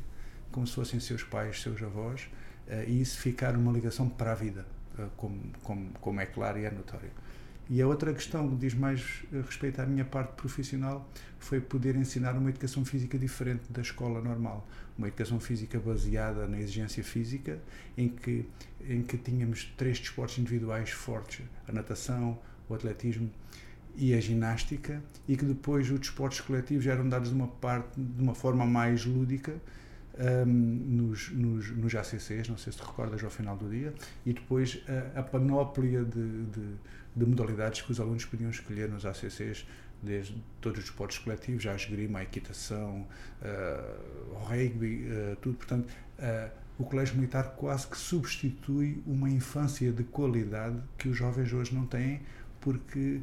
como 0.57 0.67
se 0.67 0.73
fossem 0.73 0.99
seus 0.99 1.23
pais, 1.23 1.61
seus 1.61 1.83
avós, 1.83 2.31
e 2.89 2.99
isso 2.99 3.21
ficar 3.21 3.55
uma 3.55 3.71
ligação 3.71 4.09
para 4.09 4.33
a 4.33 4.35
vida 4.35 4.65
eh, 4.99 5.07
como, 5.15 5.39
como, 5.63 5.91
como 6.01 6.21
é 6.21 6.25
claro 6.25 6.59
e 6.59 6.65
é 6.65 6.71
notório. 6.71 7.11
E 7.69 7.83
a 7.83 7.87
outra 7.87 8.15
questão 8.15 8.49
que 8.49 8.57
diz 8.57 8.73
mais 8.73 9.23
eh, 9.31 9.43
respeito 9.45 9.83
à 9.83 9.87
minha 9.87 10.05
parte 10.05 10.33
profissional 10.33 11.07
foi 11.39 11.61
poder 11.61 11.95
ensinar 11.95 12.33
uma 12.33 12.49
educação 12.49 12.87
física 12.87 13.19
diferente 13.19 13.71
da 13.71 13.83
escola 13.83 14.23
normal. 14.23 14.67
Uma 14.97 15.09
educação 15.09 15.39
física 15.39 15.79
baseada 15.79 16.47
na 16.47 16.59
exigência 16.59 17.05
física, 17.05 17.61
em 17.99 18.09
que, 18.09 18.49
em 18.89 19.03
que 19.03 19.19
tínhamos 19.19 19.71
três 19.77 19.99
desportos 19.99 20.39
individuais 20.39 20.89
fortes: 20.89 21.45
a 21.69 21.73
natação, 21.73 22.39
o 22.67 22.75
atletismo 22.75 23.31
e 23.95 24.15
a 24.15 24.21
ginástica, 24.21 25.03
e 25.29 25.37
que 25.37 25.45
depois 25.45 25.91
os 25.91 26.01
desportos 26.01 26.41
coletivos 26.41 26.87
eram 26.87 27.07
dados 27.07 27.29
de 27.29 27.35
uma, 27.35 27.49
parte, 27.49 28.01
de 28.01 28.23
uma 28.23 28.35
forma 28.35 28.65
mais 28.65 29.05
lúdica 29.05 29.61
um, 30.19 30.47
nos, 30.47 31.31
nos, 31.31 31.71
nos 31.71 31.95
ACCs, 31.95 32.49
não 32.49 32.57
sei 32.57 32.73
se 32.73 32.79
te 32.79 32.85
recordas 32.85 33.23
ao 33.23 33.31
final 33.31 33.57
do 33.57 33.69
dia, 33.69 33.95
e 34.25 34.33
depois 34.33 34.83
a, 35.15 35.21
a 35.21 35.23
panóplia 35.23 36.05
de, 36.05 36.45
de, 36.45 36.75
de, 37.15 37.27
modalidades 37.27 37.83
que 37.83 37.93
os 37.93 38.01
alunos 38.01 38.25
podiam 38.25 38.51
escolher 38.51 38.89
nos 38.89 39.05
ACCs, 39.05 39.67
desde 40.03 40.43
todos 40.61 40.79
os 40.79 40.85
esportes 40.87 41.19
coletivos, 41.19 41.67
a 41.67 41.75
esgrima, 41.75 42.19
a 42.19 42.23
equitação, 42.23 43.07
uh, 43.43 44.33
o 44.33 44.39
rugby, 44.45 45.07
uh, 45.07 45.37
tudo. 45.37 45.57
Portanto, 45.57 45.89
uh, 46.19 46.51
o 46.79 46.85
Colégio 46.85 47.17
Militar 47.17 47.55
quase 47.57 47.87
que 47.87 47.97
substitui 47.97 49.03
uma 49.07 49.31
infância 49.31 49.91
de 49.91 50.05
qualidade 50.05 50.79
que 50.99 51.09
os 51.09 51.17
jovens 51.17 51.51
hoje 51.53 51.75
não 51.75 51.87
têm, 51.87 52.21
porque 52.61 53.23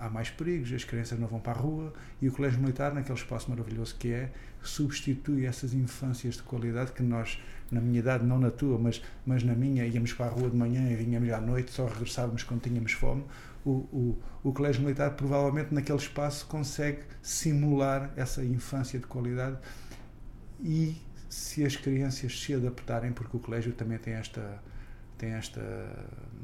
há 0.00 0.08
mais 0.08 0.30
perigos, 0.30 0.72
as 0.72 0.82
crianças 0.82 1.18
não 1.18 1.28
vão 1.28 1.38
para 1.38 1.52
a 1.52 1.62
rua 1.62 1.92
e 2.20 2.28
o 2.28 2.32
Colégio 2.32 2.60
Militar, 2.60 2.92
naquele 2.94 3.18
espaço 3.18 3.50
maravilhoso 3.50 3.94
que 3.96 4.12
é, 4.12 4.32
substitui 4.62 5.44
essas 5.44 5.74
infâncias 5.74 6.36
de 6.36 6.42
qualidade 6.42 6.92
que 6.92 7.02
nós, 7.02 7.40
na 7.70 7.80
minha 7.80 8.00
idade, 8.00 8.24
não 8.24 8.38
na 8.38 8.50
tua, 8.50 8.78
mas, 8.78 9.02
mas 9.26 9.42
na 9.42 9.54
minha, 9.54 9.86
íamos 9.86 10.12
para 10.14 10.26
a 10.26 10.28
rua 10.30 10.48
de 10.48 10.56
manhã 10.56 10.90
e 10.90 10.96
vinhamos 10.96 11.30
à 11.30 11.40
noite, 11.40 11.70
só 11.70 11.86
regressávamos 11.86 12.42
quando 12.42 12.62
tínhamos 12.62 12.92
fome. 12.92 13.24
O, 13.64 13.70
o, 13.70 14.18
o 14.42 14.52
Colégio 14.52 14.82
Militar, 14.82 15.10
provavelmente, 15.10 15.74
naquele 15.74 15.98
espaço, 15.98 16.46
consegue 16.46 17.00
simular 17.22 18.10
essa 18.16 18.42
infância 18.42 18.98
de 18.98 19.06
qualidade 19.06 19.58
e 20.62 20.96
se 21.28 21.64
as 21.64 21.76
crianças 21.76 22.40
se 22.40 22.54
adaptarem, 22.54 23.12
porque 23.12 23.36
o 23.36 23.40
colégio 23.40 23.72
também 23.72 23.98
tem 23.98 24.14
esta, 24.14 24.60
tem 25.16 25.30
esta 25.30 25.60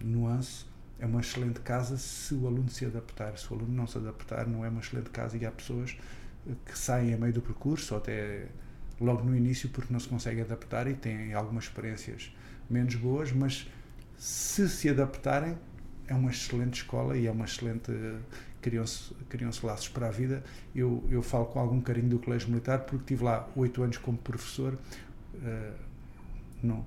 nuance, 0.02 0.64
é 0.98 1.06
uma 1.06 1.20
excelente 1.20 1.60
casa 1.60 1.96
se 1.96 2.34
o 2.34 2.46
aluno 2.46 2.68
se 2.70 2.84
adaptar. 2.84 3.36
Se 3.38 3.50
o 3.52 3.56
aluno 3.56 3.72
não 3.72 3.86
se 3.86 3.98
adaptar, 3.98 4.46
não 4.46 4.64
é 4.64 4.68
uma 4.68 4.80
excelente 4.80 5.10
casa 5.10 5.36
e 5.36 5.44
há 5.44 5.50
pessoas 5.50 5.96
que 6.64 6.78
saem 6.78 7.12
a 7.12 7.16
meio 7.16 7.32
do 7.32 7.42
percurso 7.42 7.94
ou 7.94 8.00
até 8.00 8.46
logo 9.00 9.22
no 9.24 9.36
início 9.36 9.68
porque 9.68 9.92
não 9.92 10.00
se 10.00 10.08
conseguem 10.08 10.42
adaptar 10.42 10.86
e 10.86 10.94
têm 10.94 11.34
algumas 11.34 11.64
experiências 11.64 12.34
menos 12.70 12.94
boas, 12.94 13.32
mas 13.32 13.70
se 14.16 14.68
se 14.68 14.88
adaptarem, 14.88 15.56
é 16.08 16.14
uma 16.14 16.30
excelente 16.30 16.74
escola 16.82 17.16
e 17.16 17.26
é 17.26 17.30
uma 17.30 17.44
excelente. 17.44 17.92
criam-se 18.62 19.14
criam 19.28 19.50
laços 19.62 19.88
para 19.88 20.08
a 20.08 20.10
vida. 20.10 20.42
Eu, 20.74 21.04
eu 21.10 21.22
falo 21.22 21.46
com 21.46 21.58
algum 21.58 21.80
carinho 21.80 22.08
do 22.08 22.18
Colégio 22.18 22.48
Militar 22.48 22.80
porque 22.80 23.04
tive 23.06 23.24
lá 23.24 23.48
oito 23.56 23.82
anos 23.82 23.98
como 23.98 24.16
professor. 24.18 24.78
Uh, 25.34 25.74
não, 26.62 26.84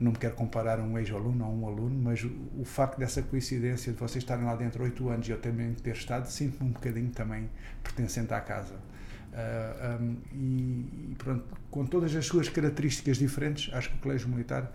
não 0.00 0.12
me 0.12 0.18
quero 0.18 0.34
comparar 0.34 0.78
a 0.78 0.82
um 0.82 0.96
ex-aluno 0.98 1.44
ou 1.44 1.52
um 1.52 1.66
aluno, 1.66 2.02
mas 2.02 2.22
o, 2.22 2.30
o, 2.58 2.64
facto 2.64 2.98
dessa 2.98 3.22
coincidência 3.22 3.92
de 3.92 3.98
vocês 3.98 4.22
estarem 4.22 4.44
lá 4.44 4.54
dentro 4.54 4.82
oito 4.84 5.08
anos 5.08 5.28
e 5.28 5.32
eu 5.32 5.40
também 5.40 5.74
ter 5.74 5.94
estado, 5.94 6.26
sinto-me 6.26 6.70
um 6.70 6.72
bocadinho 6.72 7.10
também 7.10 7.50
pertencente 7.82 8.32
à 8.32 8.40
casa. 8.40 8.74
Uh, 8.74 9.34
ah, 9.34 9.98
um, 10.00 10.16
e, 10.32 11.10
e, 11.12 11.14
pronto, 11.18 11.44
com 11.70 11.84
todas 11.84 12.14
as 12.14 12.26
suas 12.26 12.48
características 12.48 13.18
diferentes, 13.18 13.72
acho 13.74 13.90
que 13.90 13.96
o 13.96 13.98
Colégio 13.98 14.28
Militar 14.28 14.62
uh, 14.62 14.70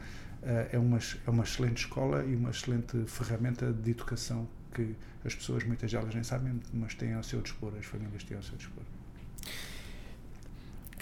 é, 0.72 0.78
uma, 0.78 1.00
é 1.00 1.30
uma 1.30 1.44
excelente 1.44 1.86
escola 1.86 2.24
e 2.24 2.36
uma 2.36 2.50
excelente 2.50 3.06
ferramenta 3.06 3.72
de 3.72 3.92
educação 3.92 4.48
que 4.74 4.96
as 5.24 5.34
pessoas, 5.34 5.64
muitas 5.64 5.92
delas 5.92 6.14
nem 6.14 6.24
sabem, 6.24 6.60
mas 6.74 6.96
têm 6.96 7.14
ao 7.14 7.24
seu 7.24 7.42
dispor, 7.42 7.74
as 7.80 7.86
famílias 7.86 8.24
têm 8.24 8.36
ao 8.36 8.44
seu 8.44 8.58
dispor 8.58 8.84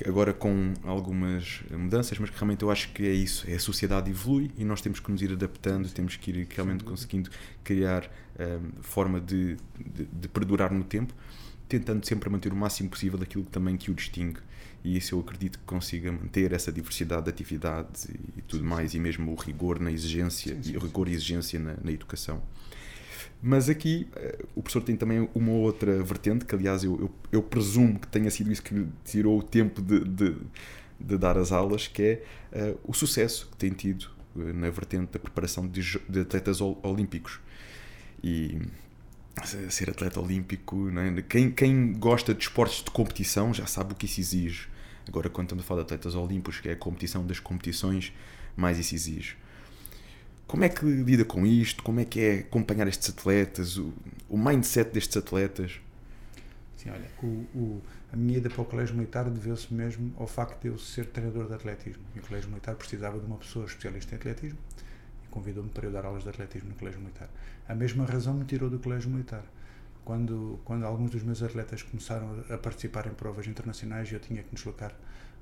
agora 0.08 0.34
com 0.34 0.74
algumas 0.84 1.62
mudanças, 1.72 2.18
mas 2.18 2.30
que 2.30 2.36
realmente 2.38 2.64
eu 2.64 2.72
acho 2.72 2.92
que 2.94 3.06
é 3.06 3.12
isso, 3.12 3.50
é 3.50 3.56
a 3.56 3.60
sociedade 3.60 4.10
evolui 4.10 4.52
e 4.58 4.66
nós 4.66 4.82
temos 4.82 5.00
que 5.00 5.12
nos 5.12 5.22
ir 5.22 5.32
adaptando, 5.32 5.90
temos 5.90 6.16
que 6.16 6.32
ir 6.32 6.48
realmente 6.50 6.84
conseguindo 6.84 7.30
criar 7.64 8.10
um, 8.40 8.82
forma 8.82 9.20
de, 9.20 9.58
de, 9.80 10.06
de, 10.06 10.28
perdurar 10.28 10.74
no 10.74 10.84
tempo, 10.84 11.14
tentando 11.68 12.06
sempre 12.06 12.30
manter 12.30 12.52
o 12.52 12.56
máximo 12.56 12.90
possível 12.90 13.18
daquilo 13.18 13.44
também 13.46 13.78
que 13.78 13.92
o 13.92 13.94
distingue 13.94 14.40
e 14.84 14.98
isso 14.98 15.16
eu 15.16 15.20
acredito 15.20 15.60
que 15.60 15.66
consiga 15.66 16.12
manter 16.12 16.52
essa 16.54 16.72
diversidade 16.72 17.24
de 17.24 17.30
atividades 17.30 18.06
e, 18.06 18.20
e 18.38 18.42
tudo 18.42 18.64
sim, 18.64 18.70
mais 18.70 18.92
sim. 18.92 18.98
e 18.98 19.00
mesmo 19.00 19.32
o 19.32 19.36
rigor 19.36 19.80
na 19.80 19.92
exigência 19.92 20.58
sim, 20.62 20.74
e 20.74 20.78
o 20.78 20.80
rigor 20.80 21.08
e 21.08 21.14
exigência 21.14 21.60
na, 21.60 21.76
na 21.84 21.92
educação. 21.92 22.42
Mas 23.42 23.70
aqui 23.70 24.08
uh, 24.16 24.48
o 24.56 24.62
professor 24.62 24.84
tem 24.84 24.96
também 24.96 25.28
uma 25.34 25.52
outra 25.52 26.02
vertente, 26.04 26.46
que 26.46 26.54
aliás 26.54 26.84
eu, 26.84 27.00
eu, 27.00 27.12
eu 27.32 27.44
presumo 27.44 28.00
que 28.00 28.08
tenha 28.08 28.30
sido 28.30 28.52
isso 28.52 28.62
que 28.62 28.74
lhe 28.74 28.88
tirou 29.04 29.40
o 29.40 29.44
tempo 29.44 29.82
de, 29.82 30.04
de, 30.04 30.36
de 31.00 31.18
dar 31.18 31.38
as 31.38 31.52
aulas, 31.52 31.88
que 31.88 32.20
é 32.52 32.72
uh, 32.72 32.80
o 32.84 32.94
sucesso 32.94 33.50
que 33.52 33.58
tem 33.58 33.72
tido 33.72 34.10
uh, 34.36 34.54
na 34.54 34.70
vertente 34.70 35.14
da 35.14 35.20
preparação 35.20 35.68
de, 35.68 35.82
de 36.08 36.20
atletas 36.20 36.62
olímpicos. 36.62 37.40
E 38.24 38.60
ser 39.70 39.90
atleta 39.90 40.20
olímpico, 40.20 40.90
é? 40.90 41.22
quem, 41.24 41.50
quem 41.50 41.94
gosta 41.94 42.34
de 42.34 42.44
esportes 42.44 42.84
de 42.84 42.92
competição 42.92 43.54
já 43.54 43.66
sabe 43.66 43.94
o 43.94 43.96
que 43.96 44.06
isso 44.06 44.20
exige. 44.20 44.68
Agora, 45.08 45.30
quando 45.30 45.48
estamos 45.48 45.64
a 45.64 45.68
falar 45.68 45.82
de 45.82 45.86
atletas 45.86 46.14
olímpicos, 46.14 46.60
que 46.60 46.70
é 46.70 46.74
a 46.74 46.76
competição 46.76 47.26
das 47.26 47.40
competições, 47.40 48.14
mais 48.56 48.78
isso 48.78 48.94
exige. 48.94 49.36
Como 50.52 50.66
é 50.66 50.68
que 50.68 50.84
lida 50.84 51.24
com 51.24 51.46
isto? 51.46 51.82
Como 51.82 52.02
é 52.02 52.04
que 52.04 52.20
é 52.20 52.40
acompanhar 52.40 52.86
estes 52.86 53.10
atletas? 53.10 53.78
O, 53.78 53.94
o 54.28 54.38
mindset 54.38 54.92
destes 54.92 55.16
atletas? 55.16 55.80
Sim, 56.76 56.90
olha, 56.90 57.10
o, 57.24 57.26
o, 57.58 57.82
a 58.12 58.18
minha 58.18 58.38
ida 58.38 58.50
para 58.50 58.62
o 58.62 58.66
Colégio 58.66 58.94
Militar 58.94 59.30
deveu-se 59.30 59.74
mesmo 59.74 60.14
ao 60.18 60.28
facto 60.28 60.62
de 60.62 60.68
eu 60.68 60.78
ser 60.78 61.06
treinador 61.06 61.48
de 61.48 61.54
atletismo. 61.54 62.04
E 62.14 62.20
o 62.20 62.22
Colégio 62.22 62.50
Militar 62.50 62.76
precisava 62.76 63.18
de 63.18 63.26
uma 63.26 63.38
pessoa 63.38 63.66
especialista 63.66 64.14
em 64.14 64.18
atletismo 64.18 64.60
e 65.24 65.30
convidou-me 65.30 65.70
para 65.70 65.88
eu 65.88 65.92
dar 65.94 66.04
aulas 66.04 66.24
de 66.24 66.30
atletismo 66.30 66.68
no 66.68 66.76
Colégio 66.76 67.00
Militar. 67.00 67.30
A 67.66 67.74
mesma 67.74 68.04
razão 68.04 68.34
me 68.34 68.44
tirou 68.44 68.70
do 68.70 68.78
Colégio 68.78 69.10
Militar. 69.10 69.46
Quando, 70.04 70.60
quando 70.66 70.86
alguns 70.86 71.12
dos 71.12 71.24
meus 71.24 71.42
atletas 71.42 71.82
começaram 71.82 72.44
a 72.50 72.58
participar 72.58 73.08
em 73.08 73.14
provas 73.14 73.48
internacionais 73.48 74.12
e 74.12 74.16
eu 74.16 74.20
tinha 74.20 74.44
que 74.44 74.50
me 74.50 74.56
deslocar 74.56 74.94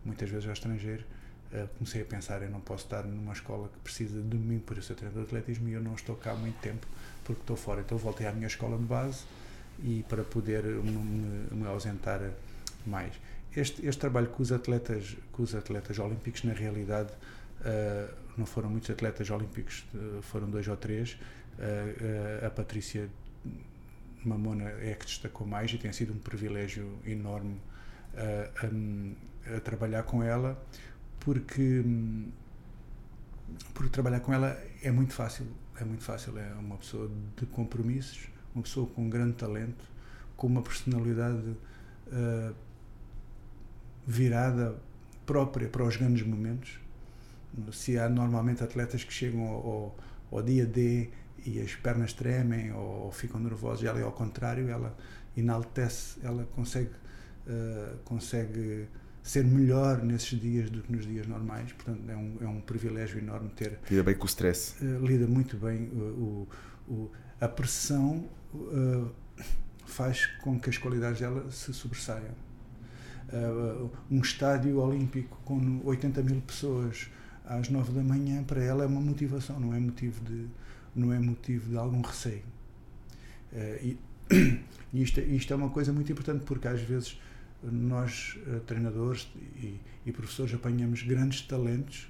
muitas 0.06 0.30
vezes 0.30 0.46
ao 0.46 0.54
estrangeiro, 0.54 1.04
Uh, 1.52 1.68
comecei 1.80 2.04
a 2.04 2.06
pensar, 2.06 2.44
eu 2.44 2.50
não 2.50 2.60
posso 2.60 2.84
estar 2.84 3.04
numa 3.04 3.34
escola 3.34 3.70
que 3.70 3.80
precisa 3.80 4.22
de 4.22 4.38
mim 4.38 4.60
por 4.60 4.78
eu 4.78 4.84
ser 4.84 4.94
treinador 4.94 5.24
de 5.24 5.30
atletismo 5.30 5.68
e 5.68 5.74
eu 5.74 5.82
não 5.82 5.96
estou 5.96 6.16
cá 6.16 6.34
há 6.34 6.36
muito 6.36 6.60
tempo 6.60 6.86
porque 7.24 7.42
estou 7.42 7.58
fora. 7.58 7.82
Então 7.82 7.98
voltei 7.98 8.28
à 8.28 8.32
minha 8.32 8.46
escola 8.46 8.78
de 8.78 8.84
base 8.84 9.24
e 9.84 10.06
para 10.08 10.24
poder 10.24 10.64
me, 10.64 11.48
me 11.52 11.68
ausentar 11.68 12.22
mais. 12.86 13.14
Este, 13.56 13.84
este 13.84 14.00
trabalho 14.00 14.28
com 14.28 14.44
os 14.44 14.52
atletas, 14.52 15.18
com 15.32 15.42
os 15.42 15.56
atletas 15.56 15.98
olímpicos, 15.98 16.44
na 16.44 16.54
realidade, 16.54 17.10
uh, 17.62 18.14
não 18.38 18.46
foram 18.46 18.70
muitos 18.70 18.92
atletas 18.92 19.28
olímpicos, 19.32 19.88
uh, 19.96 20.22
foram 20.22 20.52
dois 20.52 20.68
ou 20.68 20.78
três. 20.78 21.18
a 22.46 22.50
Patrícia 22.52 23.10
Mamona 24.24 24.70
é 24.82 24.94
que 24.94 25.06
destacou 25.06 25.48
mais 25.48 25.74
e 25.74 25.80
tem 25.80 25.92
sido 25.92 26.14
um 26.14 26.20
privilégio 26.20 27.00
enorme 27.06 27.60
a, 28.16 29.56
a 29.58 29.60
trabalhar 29.60 30.04
com 30.04 30.24
ela 30.24 30.58
porque 31.20 31.84
porque 33.74 33.90
trabalhar 33.90 34.20
com 34.20 34.34
ela 34.34 34.58
é 34.82 34.92
muito 34.92 35.14
fácil 35.14 35.46
é 35.80 35.86
muito 35.86 36.04
fácil. 36.04 36.38
É 36.38 36.54
uma 36.56 36.78
pessoa 36.78 37.10
de 37.38 37.46
compromissos 37.46 38.28
uma 38.54 38.64
pessoa 38.64 38.88
com 38.88 39.04
um 39.04 39.10
grande 39.10 39.34
talento 39.34 39.86
com 40.36 40.48
uma 40.48 40.62
personalidade 40.62 41.56
uh, 42.08 42.56
virada 44.08 44.76
própria 45.26 45.68
para 45.68 45.84
os 45.84 45.98
grandes 45.98 46.26
momentos. 46.26 46.80
Se 47.74 48.00
há 48.00 48.08
normalmente 48.08 48.64
atletas 48.64 49.04
que 49.04 49.14
chegam 49.14 49.46
ao, 49.48 49.96
ao 50.32 50.42
dia 50.42 50.66
D 50.66 51.10
e 51.46 51.60
as 51.60 51.76
pernas 51.76 52.14
tremem 52.14 52.72
ou, 52.72 53.06
ou 53.06 53.12
ficam 53.12 53.40
nervosos 53.40 53.84
ela 53.84 54.00
é 54.00 54.04
ao 54.04 54.12
contrário 54.12 54.70
ela 54.70 54.96
enaltece 55.38 56.20
ela 56.24 56.46
consegue 56.56 56.92
uh, 57.48 57.98
consegue 58.04 58.88
ser 59.24 59.44
melhor 59.44 60.04
nesses 60.04 60.40
dias 60.40 60.70
do 60.70 60.82
que 60.82 60.92
nos 60.92 61.06
dias 61.06 61.28
normais. 61.28 61.72
Portanto, 61.74 62.10
é 62.10 62.16
um, 62.16 62.38
é 62.42 62.48
um 62.48 62.62
privilégio 62.62 63.20
enorme 63.20 63.50
ter. 63.56 63.80
Lida 63.90 64.04
bem 64.04 64.16
com 64.16 64.24
o 64.24 64.28
stress. 64.28 64.76
Uh, 64.84 65.06
lida 65.06 65.28
muito 65.28 65.58
bem. 65.58 65.90
O, 65.90 66.48
o, 66.88 66.94
o 66.94 67.12
a 67.40 67.48
pressão 67.48 68.28
uh, 68.54 69.10
faz 69.86 70.26
com 70.42 70.60
que 70.60 70.70
as 70.70 70.78
qualidades 70.78 71.20
dela 71.20 71.50
se 71.52 71.74
sobressaiam. 71.74 72.34
Uh, 73.32 73.90
um 74.10 74.20
estádio 74.20 74.80
olímpico 74.80 75.40
com 75.46 75.82
80 75.84 76.24
mil 76.24 76.42
pessoas 76.42 77.10
às 77.46 77.70
9 77.70 77.94
da 77.94 78.04
manhã, 78.04 78.44
para 78.44 78.64
ela 78.64 78.84
é 78.84 78.88
uma 78.88 79.02
motivação, 79.02 79.60
não 79.60 79.74
é 79.74 79.80
motivo 79.80 80.24
de, 80.24 80.48
não 80.96 81.14
é 81.14 81.20
motivo 81.20 81.70
de 81.70 81.78
algum 81.78 82.02
receio. 82.02 82.44
e 84.94 85.02
isto, 85.02 85.20
isto 85.22 85.54
é 85.54 85.56
uma 85.56 85.70
coisa 85.70 85.92
muito 85.92 86.12
importante 86.12 86.44
porque 86.46 86.68
às 86.68 86.82
vezes 86.82 87.20
nós, 87.64 88.38
eh, 88.48 88.60
treinadores 88.66 89.30
e, 89.56 89.80
e, 90.06 90.12
professores, 90.12 90.54
apanhamos 90.54 91.04
grandes 91.04 91.42
talentos 91.42 92.10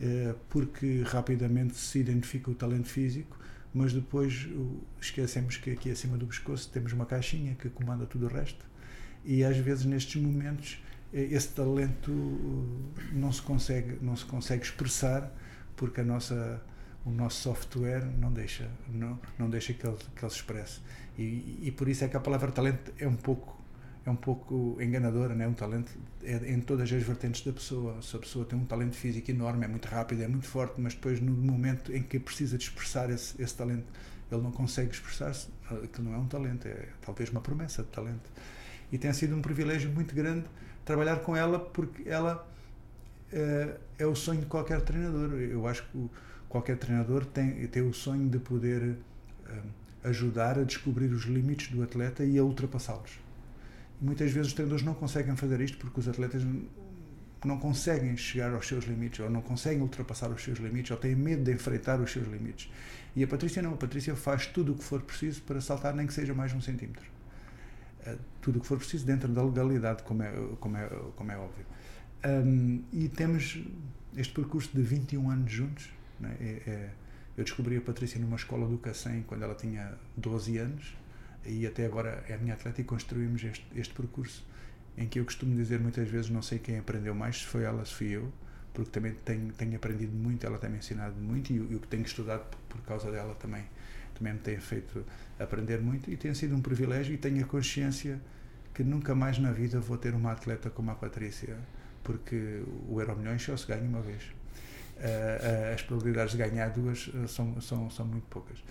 eh, 0.00 0.34
porque 0.48 1.02
rapidamente 1.02 1.76
se 1.76 1.98
identifica 1.98 2.50
o 2.50 2.54
talento 2.54 2.88
físico, 2.88 3.38
mas 3.74 3.92
depois 3.92 4.48
esquecemos 5.00 5.56
que 5.56 5.70
aqui 5.70 5.90
acima 5.90 6.16
do 6.16 6.26
pescoço 6.26 6.70
temos 6.70 6.92
uma 6.92 7.06
caixinha 7.06 7.54
que 7.54 7.68
comanda 7.68 8.06
tudo 8.06 8.26
o 8.26 8.28
resto. 8.28 8.64
E 9.24 9.44
às 9.44 9.56
vezes 9.58 9.84
nestes 9.84 10.20
momentos 10.20 10.82
eh, 11.12 11.28
esse 11.30 11.48
talento 11.48 12.10
não 13.12 13.32
se 13.32 13.42
consegue 13.42 13.98
não 14.02 14.16
se 14.16 14.24
consegue 14.24 14.64
expressar 14.64 15.30
porque 15.76 16.00
a 16.00 16.04
nossa 16.04 16.62
o 17.04 17.10
nosso 17.10 17.42
software 17.42 18.04
não 18.18 18.32
deixa 18.32 18.70
não 18.92 19.18
não 19.38 19.48
deixa 19.50 19.72
que 19.72 19.86
ele 19.86 19.96
que 20.14 20.24
ele 20.24 20.30
se 20.30 20.36
expresse 20.36 20.80
e, 21.18 21.58
e 21.62 21.72
por 21.72 21.88
isso 21.88 22.04
é 22.04 22.08
que 22.08 22.16
a 22.16 22.20
palavra 22.20 22.50
talento 22.52 22.92
é 22.98 23.06
um 23.08 23.16
pouco 23.16 23.59
é 24.04 24.10
um 24.10 24.16
pouco 24.16 24.78
enganadora, 24.80 25.34
né? 25.34 25.46
um 25.46 25.52
talento 25.52 25.92
é 26.22 26.52
em 26.52 26.60
todas 26.60 26.90
as 26.90 27.02
vertentes 27.02 27.44
da 27.44 27.52
pessoa. 27.52 28.00
Se 28.02 28.16
a 28.16 28.18
pessoa 28.18 28.44
tem 28.44 28.58
um 28.58 28.64
talento 28.64 28.96
físico 28.96 29.30
enorme, 29.30 29.64
é 29.64 29.68
muito 29.68 29.86
rápido, 29.86 30.22
é 30.22 30.28
muito 30.28 30.46
forte, 30.46 30.80
mas 30.80 30.94
depois 30.94 31.20
no 31.20 31.32
momento 31.32 31.94
em 31.94 32.02
que 32.02 32.18
precisa 32.18 32.56
de 32.56 32.64
expressar 32.64 33.10
esse, 33.10 33.40
esse 33.40 33.54
talento, 33.54 33.84
ele 34.32 34.40
não 34.40 34.52
consegue 34.52 34.90
expressar-se, 34.90 35.48
que 35.92 36.00
não 36.00 36.14
é 36.14 36.18
um 36.18 36.26
talento, 36.26 36.66
é 36.66 36.88
talvez 37.04 37.30
uma 37.30 37.40
promessa 37.40 37.82
de 37.82 37.88
talento. 37.88 38.30
E 38.90 38.98
tem 38.98 39.12
sido 39.12 39.36
um 39.36 39.42
privilégio 39.42 39.90
muito 39.90 40.14
grande 40.14 40.46
trabalhar 40.84 41.16
com 41.20 41.36
ela, 41.36 41.58
porque 41.58 42.08
ela 42.08 42.46
é, 43.32 43.76
é 43.98 44.06
o 44.06 44.14
sonho 44.14 44.40
de 44.40 44.46
qualquer 44.46 44.80
treinador. 44.80 45.32
Eu 45.34 45.66
acho 45.66 45.84
que 45.84 46.10
qualquer 46.48 46.76
treinador 46.76 47.24
tem, 47.26 47.66
tem 47.68 47.82
o 47.82 47.92
sonho 47.92 48.28
de 48.28 48.38
poder 48.38 48.96
é, 49.46 50.08
ajudar 50.08 50.58
a 50.58 50.64
descobrir 50.64 51.12
os 51.12 51.24
limites 51.24 51.68
do 51.68 51.82
atleta 51.82 52.24
e 52.24 52.38
a 52.38 52.42
ultrapassá-los. 52.42 53.29
Muitas 54.00 54.32
vezes 54.32 54.48
os 54.48 54.54
treinadores 54.54 54.84
não 54.84 54.94
conseguem 54.94 55.36
fazer 55.36 55.60
isto 55.60 55.76
porque 55.76 56.00
os 56.00 56.08
atletas 56.08 56.42
não 57.44 57.58
conseguem 57.58 58.16
chegar 58.16 58.52
aos 58.52 58.66
seus 58.66 58.84
limites, 58.84 59.20
ou 59.20 59.30
não 59.30 59.40
conseguem 59.40 59.80
ultrapassar 59.80 60.30
os 60.30 60.42
seus 60.42 60.58
limites, 60.58 60.90
ou 60.90 60.96
têm 60.96 61.14
medo 61.14 61.44
de 61.44 61.52
enfrentar 61.52 62.00
os 62.00 62.10
seus 62.10 62.26
limites. 62.28 62.70
E 63.14 63.24
a 63.24 63.26
Patrícia 63.26 63.62
não, 63.62 63.74
a 63.74 63.76
Patrícia 63.76 64.14
faz 64.14 64.46
tudo 64.46 64.72
o 64.72 64.74
que 64.74 64.84
for 64.84 65.00
preciso 65.02 65.42
para 65.42 65.60
saltar, 65.60 65.94
nem 65.94 66.06
que 66.06 66.14
seja 66.14 66.34
mais 66.34 66.52
um 66.52 66.60
centímetro. 66.60 67.04
Uh, 68.06 68.18
tudo 68.40 68.58
o 68.58 68.60
que 68.60 68.66
for 68.66 68.78
preciso 68.78 69.04
dentro 69.04 69.28
da 69.28 69.42
legalidade, 69.42 70.02
como 70.02 70.22
é, 70.22 70.32
como 70.58 70.76
é, 70.76 70.88
como 71.16 71.32
é 71.32 71.36
óbvio. 71.36 71.66
Um, 72.24 72.82
e 72.92 73.08
temos 73.08 73.62
este 74.16 74.32
percurso 74.32 74.70
de 74.74 74.82
21 74.82 75.30
anos 75.30 75.50
juntos. 75.50 75.90
Né? 76.18 76.36
É, 76.40 76.70
é, 76.70 76.90
eu 77.36 77.44
descobri 77.44 77.76
a 77.76 77.80
Patrícia 77.80 78.20
numa 78.20 78.36
escola 78.36 78.66
do 78.66 78.78
Cacém 78.78 79.24
quando 79.26 79.42
ela 79.42 79.54
tinha 79.54 79.94
12 80.16 80.58
anos 80.58 80.96
e 81.46 81.66
até 81.66 81.86
agora 81.86 82.24
é 82.28 82.34
a 82.34 82.38
minha 82.38 82.54
atleta 82.54 82.80
e 82.80 82.84
construímos 82.84 83.42
este, 83.44 83.64
este 83.74 83.94
percurso 83.94 84.44
em 84.96 85.08
que 85.08 85.18
eu 85.18 85.24
costumo 85.24 85.54
dizer 85.56 85.80
muitas 85.80 86.08
vezes 86.08 86.30
não 86.30 86.42
sei 86.42 86.58
quem 86.58 86.78
aprendeu 86.78 87.14
mais, 87.14 87.38
se 87.38 87.46
foi 87.46 87.62
ela, 87.62 87.84
se 87.84 87.94
fui 87.94 88.08
eu, 88.08 88.30
porque 88.72 88.90
também 88.90 89.14
tenho, 89.24 89.52
tenho 89.52 89.76
aprendido 89.76 90.12
muito, 90.12 90.46
ela 90.46 90.58
tem 90.58 90.70
me 90.70 90.78
ensinado 90.78 91.16
muito 91.16 91.52
e, 91.52 91.60
o 91.60 91.80
que 91.80 91.88
tenho 91.88 92.04
estudado 92.04 92.44
por, 92.68 92.80
causa 92.82 93.10
dela 93.10 93.34
também, 93.34 93.64
também 94.14 94.34
me 94.34 94.38
tem 94.40 94.58
feito 94.58 95.04
aprender 95.38 95.80
muito 95.80 96.10
e 96.10 96.16
tem 96.16 96.34
sido 96.34 96.54
um 96.54 96.60
privilégio 96.60 97.14
e 97.14 97.18
tenho 97.18 97.42
a 97.42 97.46
consciência 97.46 98.20
que 98.74 98.84
nunca 98.84 99.14
mais 99.14 99.38
na 99.38 99.52
vida 99.52 99.80
vou 99.80 99.96
ter 99.96 100.14
uma 100.14 100.32
atleta 100.32 100.70
como 100.70 100.90
a 100.90 100.94
Patrícia, 100.94 101.56
porque 102.02 102.62
o 102.88 103.00
Euro 103.00 103.16
Milhões 103.16 103.42
só 103.42 103.56
se 103.56 103.66
ganha 103.66 103.82
uma 103.82 104.00
vez. 104.00 104.22
Uh, 104.22 105.02
uh, 105.02 105.74
as 105.74 105.82
probabilidades 105.82 106.32
de 106.32 106.38
ganhar 106.38 106.68
duas 106.68 107.08
uh, 107.08 107.26
são, 107.26 107.60
são, 107.60 107.90
são 107.90 108.06
muito 108.06 108.26
poucas. 108.28 108.62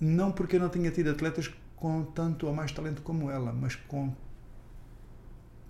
Não 0.00 0.32
porque 0.32 0.56
eu 0.56 0.60
não 0.60 0.68
tenha 0.68 0.90
tido 0.90 1.10
atletas 1.10 1.50
com 1.76 2.04
tanto 2.04 2.46
ou 2.46 2.54
mais 2.54 2.72
talento 2.72 3.02
como 3.02 3.30
ela, 3.30 3.52
mas 3.52 3.74
com 3.74 4.14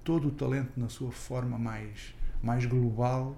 todo 0.05 0.29
o 0.29 0.31
talento 0.31 0.79
na 0.79 0.89
sua 0.89 1.11
forma 1.11 1.59
mais, 1.59 2.15
mais 2.41 2.65
global, 2.65 3.37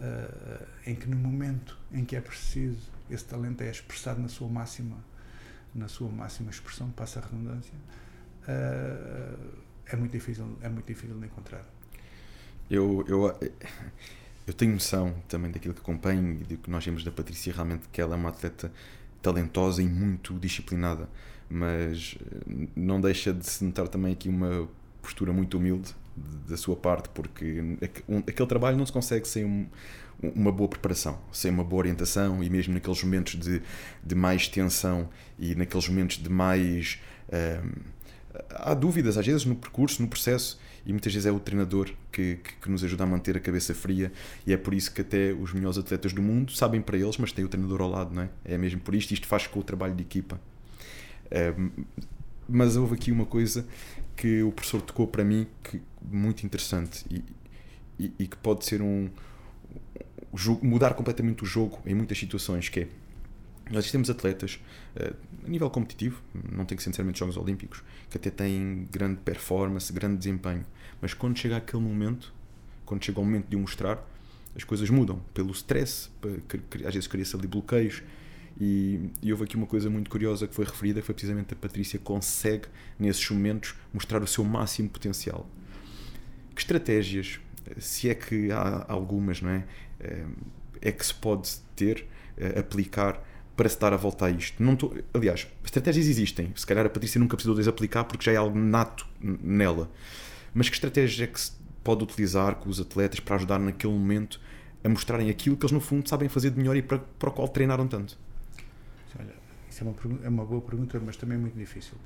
uh, 0.00 0.66
em 0.84 0.94
que 0.96 1.08
no 1.08 1.16
momento 1.16 1.78
em 1.92 2.04
que 2.04 2.16
é 2.16 2.20
preciso, 2.20 2.90
esse 3.08 3.24
talento 3.24 3.62
é 3.62 3.70
expressado 3.70 4.20
na 4.20 4.28
sua 4.28 4.48
máxima, 4.48 4.96
na 5.72 5.86
sua 5.86 6.08
máxima 6.08 6.50
expressão, 6.50 6.90
passa 6.90 7.20
a 7.20 7.22
redundância, 7.22 7.74
uh, 8.42 9.62
é 9.86 9.96
muito 9.96 10.10
difícil, 10.10 10.58
é 10.62 10.68
muito 10.68 10.86
difícil 10.86 11.16
de 11.16 11.26
encontrar. 11.26 11.64
Eu, 12.68 13.04
eu, 13.06 13.38
eu 14.46 14.54
tenho 14.54 14.72
noção 14.72 15.14
também 15.28 15.50
daquilo 15.52 15.74
que 15.74 15.80
acompanho 15.80 16.40
e 16.40 16.44
do 16.44 16.56
que 16.56 16.70
nós 16.70 16.84
vemos 16.84 17.04
da 17.04 17.12
Patrícia, 17.12 17.52
realmente 17.52 17.88
que 17.92 18.00
ela 18.00 18.14
é 18.14 18.18
uma 18.18 18.30
atleta 18.30 18.72
talentosa 19.22 19.82
e 19.82 19.86
muito 19.86 20.34
disciplinada, 20.34 21.08
mas 21.48 22.16
eh, 22.20 22.66
não 22.76 23.00
deixa 23.00 23.32
de 23.32 23.44
se 23.46 23.64
notar 23.64 23.88
também 23.88 24.12
aqui 24.12 24.28
uma 24.28 24.68
postura 25.02 25.32
muito 25.32 25.56
humilde 25.58 25.94
da 26.48 26.56
sua 26.56 26.76
parte, 26.76 27.08
porque 27.10 27.62
aquele 28.26 28.48
trabalho 28.48 28.76
não 28.76 28.84
se 28.84 28.92
consegue 28.92 29.26
sem 29.26 29.44
um, 29.44 29.66
uma 30.22 30.52
boa 30.52 30.68
preparação, 30.68 31.18
sem 31.32 31.50
uma 31.50 31.64
boa 31.64 31.80
orientação 31.80 32.42
e 32.42 32.50
mesmo 32.50 32.74
naqueles 32.74 33.02
momentos 33.02 33.36
de, 33.36 33.62
de 34.04 34.14
mais 34.14 34.48
tensão 34.48 35.08
e 35.38 35.54
naqueles 35.54 35.88
momentos 35.88 36.18
de 36.18 36.28
mais. 36.28 37.00
Um, 37.32 38.00
há 38.50 38.74
dúvidas 38.74 39.16
às 39.16 39.26
vezes 39.26 39.44
no 39.44 39.54
percurso, 39.54 40.02
no 40.02 40.08
processo, 40.08 40.60
e 40.84 40.92
muitas 40.92 41.12
vezes 41.12 41.26
é 41.26 41.32
o 41.32 41.38
treinador 41.38 41.90
que, 42.10 42.36
que, 42.36 42.54
que, 42.62 42.70
nos 42.70 42.82
ajuda 42.82 43.04
a 43.04 43.06
manter 43.06 43.36
a 43.36 43.40
cabeça 43.40 43.74
fria, 43.74 44.12
e 44.46 44.52
é 44.52 44.56
por 44.56 44.74
isso 44.74 44.92
que 44.92 45.00
até 45.00 45.32
os 45.32 45.52
melhores 45.52 45.78
atletas 45.78 46.12
do 46.12 46.22
mundo 46.22 46.52
sabem 46.52 46.80
para 46.80 46.96
eles, 46.96 47.16
mas 47.18 47.32
têm 47.32 47.44
o 47.44 47.48
treinador 47.48 47.82
ao 47.82 47.90
lado, 47.90 48.14
não 48.14 48.22
é? 48.22 48.30
É 48.44 48.58
mesmo 48.58 48.80
por 48.80 48.94
isto, 48.94 49.12
isto 49.12 49.26
faz 49.26 49.46
com 49.46 49.60
o 49.60 49.62
trabalho 49.62 49.94
de 49.94 50.02
equipa. 50.02 50.40
Mas 52.48 52.76
houve 52.76 52.94
aqui 52.94 53.12
uma 53.12 53.24
coisa 53.24 53.66
que 54.16 54.42
o 54.42 54.50
professor 54.50 54.82
tocou 54.82 55.06
para 55.06 55.24
mim 55.24 55.46
que 55.62 55.80
muito 56.02 56.44
interessante 56.44 57.04
e, 57.10 57.24
e, 57.98 58.12
e 58.18 58.26
que 58.26 58.36
pode 58.36 58.64
ser 58.64 58.82
um, 58.82 59.08
um 60.32 60.58
mudar 60.62 60.94
completamente 60.94 61.42
o 61.44 61.46
jogo 61.46 61.80
em 61.86 61.94
muitas 61.94 62.18
situações 62.18 62.68
que 62.68 62.80
é 62.80 62.88
nós 63.70 63.90
temos 63.90 64.10
atletas 64.10 64.60
uh, 64.96 65.14
a 65.44 65.48
nível 65.48 65.70
competitivo, 65.70 66.22
não 66.52 66.64
tem 66.64 66.76
que 66.76 66.82
ser 66.82 66.90
necessariamente 66.90 67.18
Jogos 67.18 67.36
Olímpicos, 67.36 67.82
que 68.10 68.16
até 68.16 68.30
têm 68.30 68.86
grande 68.90 69.20
performance, 69.20 69.92
grande 69.92 70.16
desempenho, 70.16 70.64
mas 71.00 71.14
quando 71.14 71.38
chega 71.38 71.56
aquele 71.56 71.82
momento, 71.82 72.32
quando 72.84 73.04
chega 73.04 73.20
o 73.20 73.24
momento 73.24 73.48
de 73.48 73.56
o 73.56 73.60
mostrar, 73.60 74.04
as 74.54 74.64
coisas 74.64 74.90
mudam 74.90 75.20
pelo 75.32 75.52
stress, 75.52 76.10
às 76.84 76.94
vezes 76.94 77.06
cria-se 77.06 77.36
ali 77.36 77.46
bloqueios, 77.46 78.02
e, 78.60 79.00
e, 79.22 79.32
houve 79.32 79.44
aqui 79.44 79.56
uma 79.56 79.66
coisa 79.66 79.88
muito 79.88 80.10
curiosa 80.10 80.46
que 80.46 80.54
foi 80.54 80.66
referida, 80.66 81.00
que 81.00 81.06
foi 81.06 81.14
precisamente 81.14 81.54
a 81.54 81.56
Patrícia 81.56 81.98
consegue, 81.98 82.66
nesses 82.98 83.28
momentos, 83.30 83.74
mostrar 83.92 84.22
o 84.22 84.26
seu 84.26 84.44
máximo 84.44 84.90
potencial. 84.90 85.48
Que 86.54 86.60
estratégias, 86.60 87.40
se 87.78 88.10
é 88.10 88.14
que 88.14 88.50
há 88.52 88.84
algumas, 88.86 89.40
não 89.40 89.48
é? 89.48 89.64
Eh, 90.00 90.26
é 90.82 90.92
que 90.92 91.04
se 91.06 91.14
pode 91.14 91.50
ter, 91.74 92.06
eh, 92.36 92.58
aplicar 92.58 93.24
para 93.60 93.68
se 93.68 93.78
dar 93.78 93.92
a 93.92 93.96
volta 93.98 94.24
a 94.24 94.30
isto? 94.30 94.62
Não 94.62 94.74
tô, 94.74 94.90
aliás, 95.12 95.46
estratégias 95.62 96.06
existem. 96.06 96.50
Se 96.56 96.66
calhar 96.66 96.86
a 96.86 96.88
Patrícia 96.88 97.18
nunca 97.18 97.36
precisou 97.36 97.54
de 97.54 97.68
aplicar 97.68 98.04
porque 98.04 98.24
já 98.24 98.32
é 98.32 98.36
algo 98.36 98.58
nato 98.58 99.06
nela. 99.20 99.90
Mas 100.54 100.70
que 100.70 100.76
estratégias 100.76 101.28
é 101.28 101.30
que 101.30 101.38
se 101.38 101.52
pode 101.84 102.02
utilizar 102.02 102.54
com 102.54 102.70
os 102.70 102.80
atletas 102.80 103.20
para 103.20 103.36
ajudar 103.36 103.58
naquele 103.58 103.92
momento 103.92 104.40
a 104.82 104.88
mostrarem 104.88 105.28
aquilo 105.28 105.58
que 105.58 105.66
eles 105.66 105.72
no 105.72 105.80
fundo 105.80 106.08
sabem 106.08 106.26
fazer 106.26 106.52
de 106.52 106.58
melhor 106.58 106.74
e 106.74 106.80
para, 106.80 107.00
para 107.00 107.28
o 107.28 107.32
qual 107.32 107.46
treinaram 107.48 107.86
tanto? 107.86 108.16
Olha, 109.18 109.34
isso 109.68 109.84
é 109.84 109.86
uma, 109.86 110.24
é 110.24 110.28
uma 110.30 110.46
boa 110.46 110.62
pergunta, 110.62 110.98
mas 110.98 111.18
também 111.18 111.36
muito 111.36 111.58
difícil. 111.58 111.98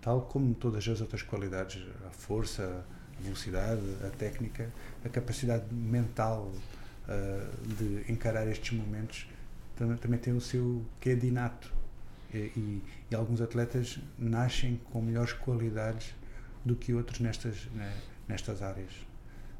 Tal 0.00 0.20
como 0.20 0.54
todas 0.54 0.86
as 0.86 1.00
outras 1.00 1.22
qualidades, 1.22 1.84
a 2.06 2.10
força, 2.10 2.86
a 3.18 3.22
velocidade, 3.24 3.82
a 4.06 4.10
técnica, 4.10 4.72
a 5.04 5.08
capacidade 5.08 5.64
mental 5.74 6.52
uh, 7.08 7.74
de 7.74 8.12
encarar 8.12 8.46
estes 8.46 8.78
momentos 8.78 9.26
também, 9.76 10.18
tem 10.18 10.34
o 10.34 10.40
seu 10.40 10.84
que 11.00 11.10
é 11.10 11.14
de 11.14 11.28
inato. 11.28 11.72
E, 12.32 12.38
e, 12.38 12.82
e, 13.10 13.14
alguns 13.14 13.40
atletas 13.40 13.98
nascem 14.18 14.80
com 14.90 15.02
melhores 15.02 15.32
qualidades 15.32 16.14
do 16.64 16.74
que 16.74 16.94
outros 16.94 17.20
nestas, 17.20 17.66
né, 17.74 17.94
nestas 18.28 18.62
áreas. 18.62 18.92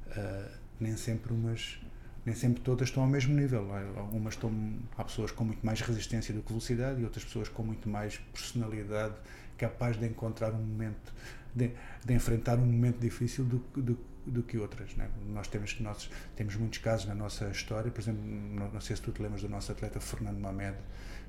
Uh, 0.08 0.58
nem 0.80 0.96
sempre 0.96 1.32
umas 1.32 1.78
nem 2.24 2.34
sempre 2.34 2.62
todas 2.62 2.88
estão 2.88 3.02
ao 3.02 3.08
mesmo 3.08 3.34
nível. 3.34 3.68
Algumas 3.96 4.34
estão, 4.34 4.52
há 4.96 5.04
pessoas 5.04 5.30
com 5.32 5.44
muito 5.44 5.64
mais 5.64 5.80
resistência 5.80 6.32
do 6.32 6.40
que 6.40 6.48
velocidade 6.48 7.00
e 7.00 7.04
outras 7.04 7.24
pessoas 7.24 7.48
com 7.48 7.62
muito 7.62 7.88
mais 7.88 8.18
personalidade, 8.32 9.14
capaz 9.58 9.98
de 9.98 10.06
encontrar 10.06 10.52
um 10.52 10.58
momento, 10.58 11.12
de, 11.54 11.72
de 12.04 12.14
enfrentar 12.14 12.58
um 12.58 12.66
momento 12.66 12.98
difícil 12.98 13.44
do, 13.44 13.58
do, 13.74 13.98
do 14.26 14.42
que 14.42 14.58
outras. 14.58 14.94
Né? 14.96 15.08
Nós 15.28 15.48
temos 15.48 15.78
nós 15.80 16.10
temos 16.36 16.56
muitos 16.56 16.78
casos 16.78 17.06
na 17.06 17.14
nossa 17.14 17.48
história, 17.48 17.90
por 17.90 18.00
exemplo, 18.00 18.22
não, 18.24 18.70
não 18.72 18.80
sei 18.80 18.96
se 18.96 19.02
tu 19.02 19.12
te 19.12 19.22
lembras 19.22 19.42
do 19.42 19.48
nosso 19.48 19.72
atleta 19.72 20.00
Fernando 20.00 20.38
Mamed, 20.38 20.76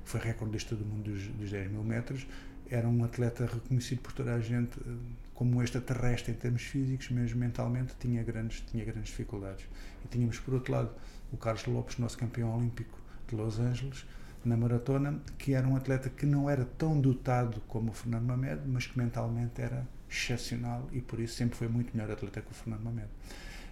que 0.04 0.10
foi 0.10 0.20
recordista 0.20 0.74
do 0.74 0.84
mundo 0.84 1.10
dos, 1.10 1.26
dos 1.28 1.50
10 1.50 1.70
mil 1.70 1.82
metros, 1.84 2.26
era 2.70 2.88
um 2.88 3.04
atleta 3.04 3.46
reconhecido 3.46 4.00
por 4.00 4.12
toda 4.12 4.34
a 4.34 4.40
gente 4.40 4.78
eh, 4.80 4.94
como 5.34 5.62
extraterrestre 5.62 6.32
em 6.32 6.36
termos 6.36 6.62
físicos, 6.62 7.10
mas 7.10 7.32
mentalmente 7.32 7.94
tinha 7.98 8.22
grandes, 8.22 8.60
tinha 8.60 8.84
grandes 8.84 9.10
dificuldades. 9.10 9.66
E 10.04 10.08
tínhamos, 10.08 10.38
por 10.38 10.54
outro 10.54 10.72
lado, 10.72 10.90
o 11.32 11.36
Carlos 11.36 11.66
Lopes, 11.66 11.98
nosso 11.98 12.16
campeão 12.16 12.56
olímpico 12.56 12.98
de 13.28 13.34
Los 13.34 13.58
Angeles, 13.58 14.06
na 14.44 14.56
maratona, 14.56 15.20
que 15.38 15.54
era 15.54 15.66
um 15.66 15.76
atleta 15.76 16.08
que 16.08 16.26
não 16.26 16.48
era 16.48 16.64
tão 16.64 17.00
dotado 17.00 17.60
como 17.66 17.90
o 17.90 17.94
Fernando 17.94 18.24
Mamed, 18.24 18.62
mas 18.66 18.86
que 18.86 18.96
mentalmente 18.98 19.60
era 19.60 19.86
excepcional 20.14 20.88
e 20.92 21.00
por 21.00 21.20
isso 21.20 21.34
sempre 21.34 21.56
foi 21.56 21.68
muito 21.68 21.96
melhor 21.96 22.12
atleta 22.12 22.40
que 22.40 22.50
o 22.50 22.54
Fernando 22.54 22.82
Mamed. 22.82 23.08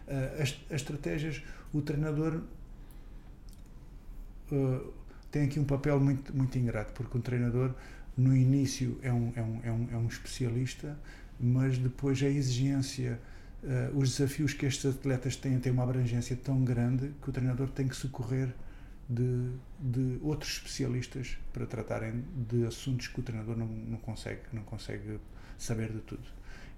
Uh, 0.07 0.43
as, 0.43 0.61
as, 0.67 0.81
estratégias, 0.81 1.43
o 1.73 1.81
treinador 1.81 2.43
uh, 4.51 4.93
tem 5.31 5.45
aqui 5.45 5.61
um 5.61 5.65
papel 5.65 6.01
muito, 6.01 6.37
muito 6.37 6.59
ingrato, 6.59 6.93
porque 6.93 7.17
um 7.17 7.21
treinador 7.21 7.75
no 8.17 8.37
início 8.37 8.99
é 9.03 9.13
um, 9.13 9.33
é 9.35 9.43
um, 9.43 9.61
é 9.63 9.73
um, 9.73 9.89
é 9.93 9.97
um 9.97 10.07
especialista, 10.07 10.99
mas 11.41 11.79
depois 11.79 12.23
a 12.23 12.29
exigência, 12.29 13.19
uh, 13.63 13.97
os 13.97 14.17
desafios 14.17 14.53
que 14.53 14.67
estes 14.67 14.87
atletas 14.87 15.37
têm 15.37 15.59
têm 15.59 15.73
uma 15.73 15.85
abrangência 15.85 16.37
tão 16.37 16.63
grande 16.65 17.13
que 17.23 17.31
o 17.31 17.33
treinador 17.33 17.69
tem 17.69 17.89
que 17.89 17.97
socorrer 17.97 18.53
de, 19.13 19.53
de 19.79 20.19
outros 20.23 20.53
especialistas 20.55 21.37
para 21.53 21.67
tratarem 21.67 22.25
de 22.49 22.67
assuntos 22.67 23.09
que 23.09 23.21
o 23.21 23.23
treinador 23.23 23.57
não, 23.57 23.67
não, 23.67 23.99
consegue, 23.99 24.41
não 24.53 24.63
consegue 24.63 25.19
saber 25.59 25.93
de 25.93 26.01
tudo. 26.01 26.23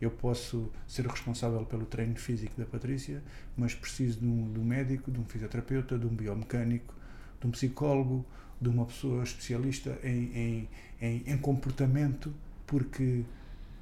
Eu 0.00 0.10
posso 0.10 0.70
ser 0.88 1.06
responsável 1.06 1.64
pelo 1.64 1.86
treino 1.86 2.16
físico 2.16 2.54
da 2.58 2.66
Patrícia, 2.66 3.22
mas 3.56 3.74
preciso 3.74 4.18
de 4.18 4.26
um, 4.26 4.52
de 4.52 4.58
um 4.58 4.64
médico, 4.64 5.10
de 5.10 5.20
um 5.20 5.24
fisioterapeuta, 5.24 5.96
de 5.96 6.06
um 6.06 6.14
biomecânico, 6.14 6.94
de 7.40 7.46
um 7.46 7.50
psicólogo, 7.50 8.24
de 8.60 8.68
uma 8.68 8.84
pessoa 8.84 9.22
especialista 9.22 9.98
em, 10.02 10.36
em, 10.36 10.68
em, 11.00 11.22
em 11.26 11.38
comportamento, 11.38 12.34
porque 12.66 13.22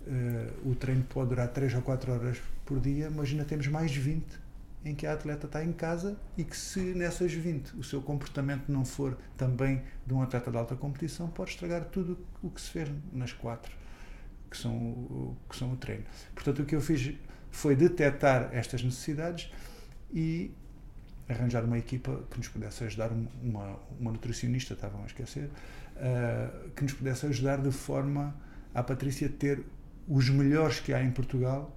uh, 0.07 0.71
o 0.71 0.75
treino 0.75 1.05
pode 1.05 1.31
durar 1.31 1.49
3 1.49 1.75
ou 1.75 1.83
4 1.83 2.12
horas 2.12 2.38
por 2.67 2.79
dia, 2.79 3.11
mas 3.11 3.31
ainda 3.31 3.45
temos 3.45 3.67
mais 3.69 3.95
20 3.95 4.41
em 4.85 4.95
que 4.95 5.07
a 5.07 5.12
atleta 5.12 5.47
está 5.47 5.64
em 5.64 5.73
casa 5.73 6.16
e 6.37 6.45
que 6.45 6.57
se 6.57 6.81
nessas 6.81 7.33
20 7.33 7.77
o 7.77 7.85
seu 7.85 8.03
comportamento 8.03 8.71
não 8.71 8.85
for 8.85 9.16
também 9.37 9.83
de 10.07 10.12
um 10.12 10.23
atleta 10.23 10.51
de 10.51 10.57
alta 10.57 10.75
competição, 10.75 11.29
pode 11.29 11.51
estragar 11.51 11.85
tudo 11.85 12.18
o 12.42 12.51
que 12.51 12.61
se 12.61 12.71
fez 12.71 12.90
nas 13.12 13.33
quatro, 13.33 13.73
que 14.51 14.57
são, 14.57 15.37
que 15.49 15.57
são 15.57 15.73
o 15.73 15.77
treino. 15.77 16.05
Portanto, 16.35 16.62
o 16.62 16.64
que 16.64 16.75
eu 16.75 16.81
fiz 16.81 17.14
foi 17.51 17.77
detectar 17.77 18.49
estas 18.53 18.83
necessidades 18.83 19.53
e 20.12 20.53
arranjar 21.29 21.64
uma 21.64 21.79
equipa 21.79 22.25
que 22.31 22.38
nos 22.38 22.49
pudesse 22.49 22.85
ajudar, 22.85 23.11
uma, 23.42 23.79
uma 23.99 24.12
nutricionista, 24.12 24.75
estavam 24.75 25.03
a 25.03 25.07
esquecer, 25.07 25.49
uh, 25.97 26.71
que 26.71 26.83
nos 26.83 26.92
pudesse 26.92 27.27
ajudar 27.27 27.59
de 27.59 27.71
forma 27.71 28.35
a 28.75 28.83
Patrícia 28.83 29.29
ter 29.29 29.64
os 30.09 30.29
melhores 30.29 30.81
que 30.81 30.92
há 30.92 31.03
em 31.03 31.11
Portugal, 31.11 31.77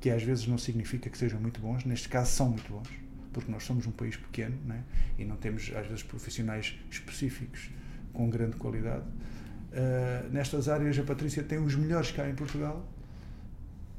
que 0.00 0.08
às 0.10 0.22
vezes 0.22 0.46
não 0.46 0.56
significa 0.56 1.10
que 1.10 1.18
sejam 1.18 1.38
muito 1.40 1.60
bons, 1.60 1.84
neste 1.84 2.08
caso 2.08 2.30
são 2.30 2.48
muito 2.48 2.72
bons, 2.72 2.88
porque 3.32 3.52
nós 3.52 3.62
somos 3.64 3.86
um 3.86 3.92
país 3.92 4.16
pequeno 4.16 4.56
né? 4.64 4.82
e 5.18 5.24
não 5.24 5.36
temos 5.36 5.70
às 5.76 5.86
vezes 5.86 6.02
profissionais 6.02 6.78
específicos 6.90 7.70
com 8.12 8.28
grande 8.30 8.56
qualidade. 8.56 9.04
Uh, 9.04 10.32
nestas 10.32 10.68
áreas 10.68 10.98
a 10.98 11.02
Patrícia 11.02 11.42
tem 11.42 11.58
os 11.58 11.76
melhores 11.76 12.18
há 12.18 12.28
em 12.28 12.34
Portugal 12.34 12.84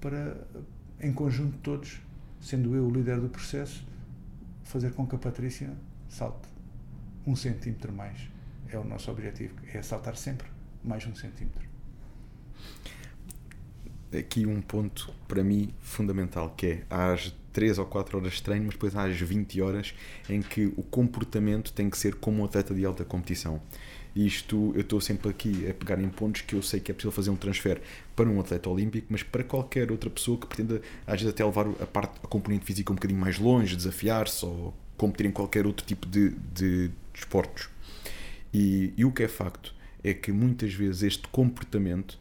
para, 0.02 0.36
em 1.00 1.14
conjunto 1.14 1.58
todos, 1.60 2.02
sendo 2.42 2.76
eu 2.76 2.88
o 2.88 2.92
líder 2.92 3.22
do 3.22 3.30
processo, 3.30 3.86
fazer 4.64 4.92
com 4.94 5.06
que 5.06 5.16
a 5.16 5.20
Patrícia 5.20 5.70
salte 6.10 6.50
um 7.26 7.36
centímetro 7.36 7.94
mais. 7.94 8.30
É 8.68 8.78
o 8.78 8.84
nosso 8.84 9.12
objetivo, 9.12 9.54
é 9.72 9.82
saltar 9.82 10.16
sempre 10.16 10.48
mais 10.84 11.06
um 11.06 11.14
centímetro. 11.14 11.70
Aqui 14.18 14.46
um 14.46 14.62
ponto 14.62 15.14
para 15.28 15.44
mim 15.44 15.74
fundamental 15.80 16.54
que 16.56 16.66
é 16.68 16.84
às 16.90 17.34
3 17.54 17.80
ou 17.80 17.86
4 17.86 18.18
horas 18.18 18.34
de 18.34 18.44
treino, 18.44 18.66
mas 18.66 18.76
depois 18.76 18.96
às 18.96 19.16
20 19.16 19.62
horas 19.62 19.94
em 20.30 20.42
que 20.42 20.66
o 20.78 20.84
comportamento 20.84 21.72
tem 21.74 21.90
que 21.90 21.98
ser 21.98 22.16
como 22.16 22.42
um 22.42 22.46
atleta 22.46 22.74
de 22.74 22.86
alta 22.86 23.04
competição. 23.06 23.62
Isto 24.16 24.74
eu 24.76 24.82
estou 24.82 25.00
sempre 25.00 25.30
aqui 25.30 25.70
a 25.70 25.74
pegar 25.74 26.00
em 26.00 26.10
pontos 26.10 26.42
que 26.42 26.56
eu 26.56 26.62
sei 26.62 26.82
que 26.82 26.92
é 26.92 26.94
possível 26.94 27.12
fazer 27.12 27.30
um 27.30 27.36
transfer 27.36 27.82
para 28.16 28.30
um 28.30 28.40
atleta 28.42 28.70
olímpico, 28.70 29.08
mas 29.10 29.24
para 29.24 29.44
qualquer 29.44 29.92
outra 29.92 30.10
pessoa 30.10 30.38
que 30.38 30.48
pretenda, 30.48 30.82
às 31.08 31.22
vezes, 31.22 31.34
até 31.34 31.46
levar 31.46 31.68
a 31.82 31.86
parte, 31.86 32.20
a 32.22 32.28
componente 32.28 32.66
física 32.66 32.92
um 32.92 32.96
bocadinho 32.96 33.20
mais 33.20 33.40
longe, 33.40 33.76
desafiar-se 33.76 34.46
ou 34.46 34.74
competir 34.98 35.28
em 35.28 35.32
qualquer 35.32 35.66
outro 35.66 35.86
tipo 35.86 36.06
de, 36.06 36.32
de 36.54 36.92
esportes. 37.14 37.70
E, 38.54 38.94
e 38.98 39.06
o 39.06 39.12
que 39.12 39.24
é 39.24 39.28
facto 39.30 39.74
é 40.04 40.14
que 40.14 40.32
muitas 40.32 40.74
vezes 40.74 41.04
este 41.04 41.28
comportamento, 41.30 42.20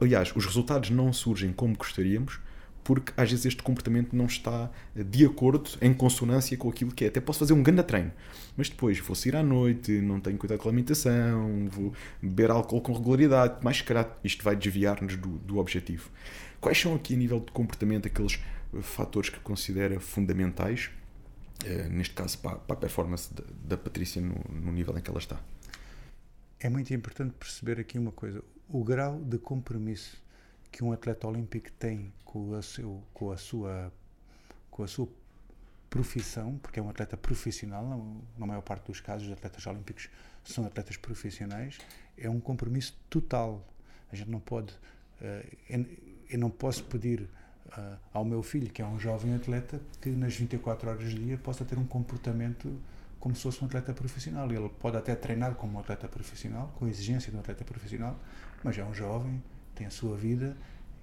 aliás, 0.00 0.32
os 0.34 0.46
resultados 0.46 0.90
não 0.90 1.12
surgem 1.12 1.52
como 1.52 1.76
gostaríamos, 1.76 2.38
porque 2.86 3.12
às 3.16 3.28
vezes 3.28 3.46
este 3.46 3.64
comportamento 3.64 4.14
não 4.14 4.26
está 4.26 4.70
de 4.94 5.26
acordo, 5.26 5.68
em 5.82 5.92
consonância 5.92 6.56
com 6.56 6.68
aquilo 6.68 6.92
que 6.92 7.04
é. 7.04 7.08
Até 7.08 7.20
posso 7.20 7.40
fazer 7.40 7.52
um 7.52 7.60
grande 7.60 7.82
treino, 7.82 8.12
mas 8.56 8.68
depois 8.68 9.00
vou 9.00 9.16
sair 9.16 9.34
à 9.34 9.42
noite, 9.42 9.90
não 10.00 10.20
tenho 10.20 10.38
cuidado 10.38 10.58
com 10.58 10.68
a 10.68 10.70
alimentação, 10.70 11.66
vou 11.68 11.92
beber 12.22 12.48
álcool 12.48 12.80
com 12.80 12.92
regularidade, 12.92 13.56
mais 13.64 13.78
se 13.78 13.84
isto 14.22 14.44
vai 14.44 14.54
desviar-nos 14.54 15.16
do, 15.16 15.30
do 15.38 15.58
objetivo. 15.58 16.10
Quais 16.60 16.80
são 16.80 16.94
aqui, 16.94 17.14
a 17.14 17.16
nível 17.16 17.40
de 17.40 17.50
comportamento, 17.50 18.06
aqueles 18.06 18.38
fatores 18.82 19.30
que 19.30 19.40
considera 19.40 19.98
fundamentais, 19.98 20.90
eh, 21.64 21.88
neste 21.88 22.14
caso 22.14 22.38
para, 22.38 22.60
a 22.68 22.76
performance 22.76 23.30
da 23.64 23.76
Patrícia 23.76 24.22
no, 24.22 24.36
no 24.48 24.70
nível 24.70 24.96
em 24.96 25.00
que 25.00 25.10
ela 25.10 25.18
está? 25.18 25.40
É 26.60 26.68
muito 26.68 26.94
importante 26.94 27.34
perceber 27.38 27.80
aqui 27.80 27.98
uma 27.98 28.12
coisa: 28.12 28.44
o 28.68 28.82
grau 28.82 29.20
de 29.20 29.38
compromisso 29.38 30.22
que 30.70 30.82
um 30.82 30.92
atleta 30.92 31.26
olímpico 31.26 31.70
tem 31.72 32.12
com 32.24 32.54
a, 32.54 32.62
seu, 32.62 33.02
com 33.14 33.30
a 33.30 33.36
sua 33.36 33.92
com 34.70 34.82
a 34.82 34.86
sua 34.86 35.08
profissão, 35.88 36.58
porque 36.58 36.78
é 36.78 36.82
um 36.82 36.90
atleta 36.90 37.16
profissional, 37.16 37.82
na 38.36 38.46
maior 38.46 38.60
parte 38.60 38.86
dos 38.86 39.00
casos 39.00 39.26
os 39.28 39.32
atletas 39.32 39.66
olímpicos 39.66 40.10
são 40.44 40.66
atletas 40.66 40.98
profissionais, 40.98 41.78
é 42.18 42.28
um 42.28 42.38
compromisso 42.38 42.94
total. 43.08 43.66
A 44.12 44.16
gente 44.16 44.30
não 44.30 44.38
pode, 44.38 44.74
uh, 45.20 45.86
eu 46.28 46.38
não 46.38 46.50
posso 46.50 46.84
pedir 46.84 47.22
uh, 47.22 47.98
ao 48.12 48.24
meu 48.24 48.42
filho, 48.42 48.70
que 48.70 48.82
é 48.82 48.86
um 48.86 48.98
jovem 48.98 49.34
atleta, 49.34 49.80
que 50.00 50.10
nas 50.10 50.36
24 50.36 50.90
horas 50.90 51.02
do 51.02 51.18
dia 51.18 51.38
possa 51.38 51.64
ter 51.64 51.78
um 51.78 51.86
comportamento 51.86 52.78
como 53.18 53.34
se 53.34 53.42
fosse 53.42 53.62
um 53.62 53.66
atleta 53.66 53.94
profissional. 53.94 54.50
Ele 54.52 54.68
pode 54.68 54.96
até 54.96 55.14
treinar 55.14 55.54
como 55.54 55.78
um 55.78 55.80
atleta 55.80 56.06
profissional, 56.06 56.72
com 56.76 56.84
a 56.84 56.88
exigência 56.88 57.30
de 57.30 57.36
um 57.36 57.40
atleta 57.40 57.64
profissional, 57.64 58.18
mas 58.62 58.78
é 58.78 58.84
um 58.84 58.94
jovem, 58.94 59.42
tem 59.74 59.86
a 59.86 59.90
sua 59.90 60.16
vida 60.16 60.56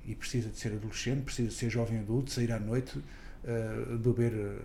e 0.06 0.16
precisa 0.16 0.50
de 0.50 0.58
ser 0.58 0.74
adolescente, 0.74 1.22
precisa 1.24 1.50
de 1.50 1.56
ser 1.56 1.70
jovem 1.70 2.00
adulto, 2.00 2.32
sair 2.32 2.52
à 2.52 2.60
noite, 2.60 2.98
uh, 2.98 3.98
beber, 3.98 4.62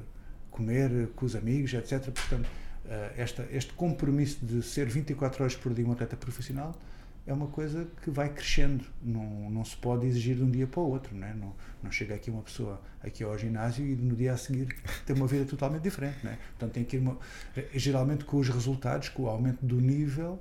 comer 0.51 1.09
com 1.15 1.27
os 1.27 1.37
amigos, 1.37 1.73
etc. 1.75 2.11
Portanto, 2.11 2.47
uh, 2.47 3.13
esta, 3.17 3.47
este 3.53 3.73
compromisso 3.75 4.45
de 4.45 4.63
ser 4.63 4.87
24 4.87 5.43
horas 5.43 5.55
por 5.55 5.73
dia 5.73 5.87
um 5.87 5.93
atleta 5.93 6.17
profissional 6.17 6.75
é 7.29 7.33
uma 7.33 7.47
coisa 7.47 7.87
que 8.03 8.11
vai 8.11 8.31
crescendo, 8.31 8.83
não, 9.03 9.51
não 9.51 9.63
se 9.63 9.77
pode 9.77 10.07
exigir 10.07 10.37
de 10.37 10.43
um 10.43 10.51
dia 10.51 10.67
para 10.67 10.81
o 10.81 10.89
outro, 10.89 11.15
não, 11.15 11.27
é? 11.27 11.35
não, 11.35 11.55
não 11.83 11.93
chega 11.93 12.15
aqui 12.15 12.31
uma 12.31 12.41
pessoa 12.41 12.81
aqui 13.03 13.23
ao 13.23 13.37
ginásio 13.37 13.85
e 13.85 13.95
no 13.95 14.17
dia 14.17 14.33
a 14.33 14.37
seguir 14.39 14.75
tem 15.05 15.15
uma 15.15 15.27
vida 15.27 15.45
totalmente 15.45 15.83
diferente, 15.83 16.17
não 16.25 16.31
é? 16.31 16.37
Portanto, 16.37 16.73
tem 16.73 16.85
que 16.85 16.97
ir 16.97 17.01
uma, 17.01 17.19
geralmente 17.75 18.25
com 18.25 18.39
os 18.39 18.49
resultados, 18.49 19.11
com 19.11 19.25
o 19.25 19.29
aumento 19.29 19.59
do 19.65 19.79
nível, 19.79 20.41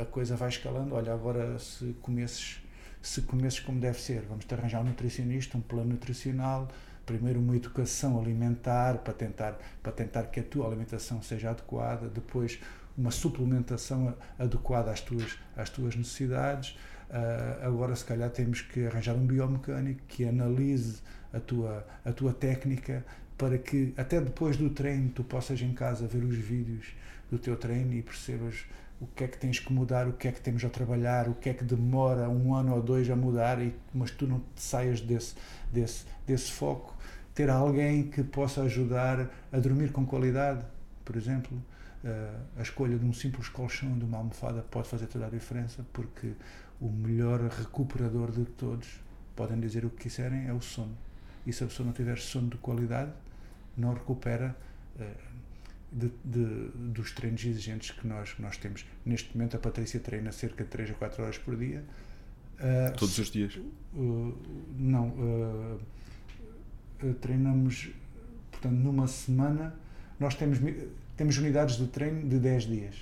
a 0.00 0.04
coisa 0.04 0.36
vai 0.36 0.48
escalando. 0.48 0.94
Olha, 0.94 1.12
agora 1.12 1.58
se 1.58 1.94
comesses 2.00 2.60
se 3.02 3.22
comesses 3.22 3.60
como 3.60 3.80
deve 3.80 4.00
ser. 4.00 4.22
Vamos 4.28 4.44
te 4.44 4.54
arranjar 4.54 4.80
um 4.80 4.84
nutricionista, 4.84 5.56
um 5.56 5.60
plano 5.60 5.90
nutricional, 5.90 6.68
primeiro 7.06 7.40
uma 7.40 7.56
educação 7.56 8.20
alimentar 8.20 8.98
para 8.98 9.14
tentar, 9.14 9.58
para 9.82 9.92
tentar 9.92 10.24
que 10.24 10.40
a 10.40 10.42
tua 10.42 10.66
alimentação 10.66 11.22
seja 11.22 11.50
adequada, 11.50 12.08
depois 12.08 12.60
uma 12.96 13.10
suplementação 13.10 14.14
adequada 14.38 14.90
às 14.90 15.00
tuas, 15.00 15.38
às 15.56 15.70
tuas 15.70 15.96
necessidades. 15.96 16.76
Uh, 17.08 17.66
agora, 17.66 17.96
se 17.96 18.04
calhar, 18.04 18.30
temos 18.30 18.60
que 18.60 18.86
arranjar 18.86 19.14
um 19.14 19.26
biomecânico 19.26 20.02
que 20.06 20.24
analise 20.24 21.00
a 21.32 21.40
tua, 21.40 21.86
a 22.04 22.12
tua 22.12 22.32
técnica 22.32 23.04
para 23.36 23.56
que 23.56 23.94
até 23.96 24.20
depois 24.20 24.56
do 24.56 24.68
treino 24.68 25.08
tu 25.08 25.24
possas 25.24 25.60
em 25.62 25.72
casa 25.72 26.06
ver 26.06 26.22
os 26.22 26.36
vídeos 26.36 26.88
do 27.30 27.38
teu 27.38 27.56
treino 27.56 27.94
e 27.94 28.02
percebas 28.02 28.66
o 29.00 29.06
que 29.06 29.24
é 29.24 29.28
que 29.28 29.38
tens 29.38 29.58
que 29.58 29.72
mudar, 29.72 30.06
o 30.06 30.12
que 30.12 30.28
é 30.28 30.32
que 30.32 30.40
temos 30.40 30.62
a 30.64 30.68
trabalhar, 30.68 31.26
o 31.28 31.34
que 31.34 31.48
é 31.48 31.54
que 31.54 31.64
demora 31.64 32.28
um 32.28 32.54
ano 32.54 32.74
ou 32.74 32.82
dois 32.82 33.08
a 33.08 33.16
mudar, 33.16 33.60
e, 33.60 33.74
mas 33.94 34.10
tu 34.10 34.26
não 34.26 34.40
te 34.54 34.60
saias 34.60 35.00
desse, 35.00 35.34
desse, 35.72 36.04
desse 36.26 36.52
foco. 36.52 36.94
Ter 37.34 37.48
alguém 37.48 38.10
que 38.10 38.22
possa 38.22 38.62
ajudar 38.62 39.30
a 39.50 39.58
dormir 39.58 39.90
com 39.90 40.04
qualidade, 40.04 40.62
por 41.02 41.16
exemplo, 41.16 41.56
uh, 42.04 42.40
a 42.58 42.62
escolha 42.62 42.98
de 42.98 43.06
um 43.06 43.12
simples 43.12 43.48
colchão, 43.48 43.98
de 43.98 44.04
uma 44.04 44.18
almofada, 44.18 44.62
pode 44.70 44.86
fazer 44.86 45.06
toda 45.06 45.26
a 45.26 45.30
diferença, 45.30 45.84
porque 45.94 46.32
o 46.78 46.88
melhor 46.88 47.40
recuperador 47.40 48.30
de 48.30 48.44
todos, 48.44 49.00
podem 49.34 49.58
dizer 49.58 49.86
o 49.86 49.90
que 49.90 50.02
quiserem, 50.02 50.46
é 50.46 50.52
o 50.52 50.60
sono. 50.60 50.96
E 51.46 51.52
se 51.54 51.64
a 51.64 51.66
pessoa 51.66 51.86
não 51.86 51.94
tiver 51.94 52.18
sono 52.18 52.50
de 52.50 52.58
qualidade, 52.58 53.10
não 53.78 53.94
recupera. 53.94 54.54
Uh, 54.98 55.29
de, 55.92 56.10
de, 56.24 56.70
dos 56.74 57.12
treinos 57.12 57.44
exigentes 57.44 57.90
que 57.90 58.06
nós, 58.06 58.34
nós 58.38 58.56
temos. 58.56 58.84
Neste 59.04 59.36
momento, 59.36 59.56
a 59.56 59.60
Patrícia 59.60 59.98
treina 60.00 60.32
cerca 60.32 60.64
de 60.64 60.70
3 60.70 60.90
a 60.90 60.94
4 60.94 61.22
horas 61.22 61.38
por 61.38 61.56
dia. 61.56 61.84
Uh, 62.58 62.96
Todos 62.96 63.18
os 63.18 63.30
dias? 63.30 63.56
Uh, 63.94 64.36
não. 64.78 65.08
Uh, 65.08 65.80
treinamos, 67.20 67.90
portanto, 68.50 68.74
numa 68.74 69.06
semana, 69.06 69.74
nós 70.18 70.34
temos, 70.34 70.58
temos 71.16 71.38
unidades 71.38 71.76
de 71.76 71.86
treino 71.86 72.28
de 72.28 72.38
10 72.38 72.64
dias, 72.64 72.96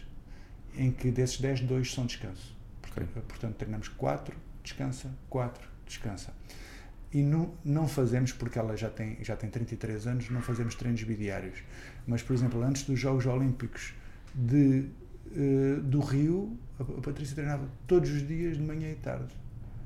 em 0.77 0.93
que 0.93 1.11
desses 1.11 1.41
10, 1.41 1.63
2 1.63 1.93
são 1.93 2.07
descanso. 2.07 2.57
Okay. 2.91 3.07
Portanto, 3.27 3.57
treinamos 3.57 3.89
4, 3.89 4.37
descansa, 4.63 5.11
4, 5.29 5.69
descansa 5.87 6.33
e 7.13 7.23
não, 7.23 7.55
não 7.65 7.89
fazemos, 7.89 8.33
porque 8.33 8.59
ela 8.59 8.77
já 8.77 8.91
tem, 8.91 9.17
já 9.23 9.35
tem 9.35 9.49
33 9.49 10.07
anos, 10.07 10.31
não 10.31 10.43
fazemos 10.43 10.75
treinos 10.75 11.03
bidiários. 11.03 11.59
Mas, 12.07 12.23
por 12.23 12.35
exemplo, 12.35 12.63
antes 12.63 12.83
dos 12.83 12.99
Jogos 12.99 13.25
Olímpicos 13.27 13.95
de, 14.35 14.87
uh, 15.27 15.81
do 15.83 16.01
Rio, 16.01 16.57
a, 16.79 16.83
a 16.83 17.01
Patrícia 17.01 17.35
treinava 17.35 17.67
todos 17.87 18.11
os 18.11 18.27
dias, 18.27 18.57
de 18.57 18.63
manhã 18.63 18.91
e 18.91 18.97
tarde. 18.97 19.33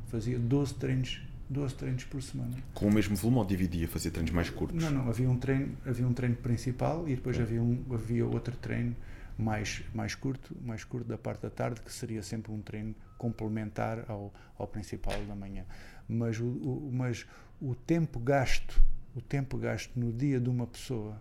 Fazia 0.08 0.38
12 0.38 0.74
treinos 0.74 1.22
12 1.48 1.74
treinos 1.74 2.04
por 2.04 2.22
semana. 2.22 2.56
Com 2.72 2.86
o 2.86 2.92
mesmo 2.92 3.14
volume 3.14 3.38
ou 3.38 3.44
dividia, 3.44 3.86
fazia 3.86 4.10
treinos 4.10 4.32
mais 4.32 4.48
curtos? 4.48 4.82
Não, 4.82 4.90
não, 4.90 5.08
havia 5.08 5.28
um 5.28 5.36
treino, 5.36 5.76
havia 5.84 6.06
um 6.06 6.14
treino 6.14 6.36
principal 6.36 7.06
e 7.06 7.14
depois 7.14 7.38
é. 7.38 7.42
havia, 7.42 7.62
um, 7.62 7.84
havia 7.92 8.24
outro 8.24 8.56
treino 8.56 8.96
mais, 9.36 9.82
mais 9.92 10.14
curto, 10.14 10.56
mais 10.64 10.82
curto 10.82 11.06
da 11.06 11.18
parte 11.18 11.42
da 11.42 11.50
tarde, 11.50 11.82
que 11.82 11.92
seria 11.92 12.22
sempre 12.22 12.50
um 12.50 12.62
treino 12.62 12.94
complementar 13.18 14.06
ao, 14.08 14.32
ao 14.58 14.66
principal 14.66 15.20
da 15.28 15.34
manhã 15.34 15.66
mas 16.12 16.38
o, 16.38 16.46
o, 16.46 16.90
mas 16.92 17.26
o 17.60 17.74
tempo 17.74 18.18
gasto, 18.18 18.82
o 19.14 19.20
tempo 19.20 19.56
gasto 19.56 19.98
no 19.98 20.12
dia 20.12 20.40
de 20.40 20.48
uma 20.48 20.66
pessoa, 20.66 21.20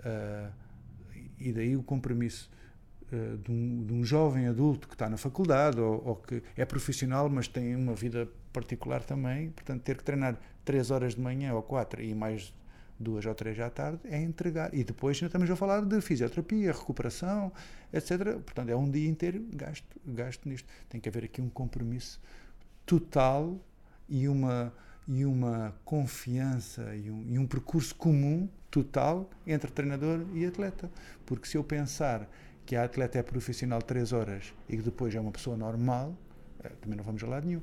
uh, 0.00 0.52
e 1.38 1.52
daí 1.52 1.76
o 1.76 1.82
compromisso 1.82 2.50
uh, 3.12 3.38
de, 3.38 3.50
um, 3.50 3.84
de, 3.84 3.92
um, 3.92 4.04
jovem 4.04 4.46
adulto 4.46 4.88
que 4.88 4.94
está 4.94 5.08
na 5.08 5.16
faculdade 5.16 5.80
ou, 5.80 6.02
ou, 6.06 6.16
que 6.16 6.42
é 6.56 6.64
profissional, 6.64 7.28
mas 7.28 7.48
tem 7.48 7.74
uma 7.76 7.94
vida 7.94 8.28
particular 8.52 9.02
também, 9.02 9.50
portanto, 9.50 9.82
ter 9.82 9.96
que 9.96 10.04
treinar 10.04 10.38
3 10.64 10.90
horas 10.90 11.14
de 11.14 11.20
manhã 11.20 11.54
ou 11.54 11.62
4 11.62 12.02
e 12.02 12.14
mais 12.14 12.54
duas 12.98 13.26
ou 13.26 13.34
três 13.34 13.58
à 13.58 13.70
tarde, 13.70 14.00
é 14.04 14.20
entregar. 14.20 14.72
E 14.74 14.84
depois 14.84 15.20
estamos 15.20 15.50
a 15.50 15.56
falar 15.56 15.84
de 15.84 16.00
fisioterapia, 16.00 16.72
recuperação, 16.72 17.52
etc. 17.92 18.38
Portanto, 18.44 18.70
é 18.70 18.76
um 18.76 18.90
dia 18.90 19.08
inteiro 19.08 19.44
gasto, 19.52 20.00
gasto 20.06 20.48
nisto. 20.48 20.68
Tem 20.88 21.00
que 21.00 21.08
haver 21.08 21.24
aqui 21.24 21.40
um 21.40 21.48
compromisso 21.48 22.20
total 22.86 23.58
e 24.08 24.28
uma, 24.28 24.72
e 25.06 25.24
uma 25.24 25.74
confiança 25.84 26.94
e 26.94 27.10
um, 27.10 27.24
e 27.28 27.38
um 27.38 27.46
percurso 27.46 27.94
comum 27.94 28.48
total 28.70 29.28
entre 29.46 29.70
treinador 29.70 30.24
e 30.34 30.44
atleta. 30.44 30.90
Porque 31.24 31.46
se 31.46 31.56
eu 31.56 31.64
pensar 31.64 32.28
que 32.66 32.76
a 32.76 32.84
atleta 32.84 33.18
é 33.18 33.22
profissional 33.22 33.80
três 33.82 34.12
horas 34.12 34.52
e 34.68 34.76
que 34.76 34.82
depois 34.82 35.14
é 35.14 35.20
uma 35.20 35.30
pessoa 35.30 35.56
normal, 35.56 36.16
eh, 36.62 36.70
também 36.80 36.96
não 36.96 37.04
vamos 37.04 37.22
a 37.22 37.26
lado 37.26 37.46
nenhum. 37.46 37.62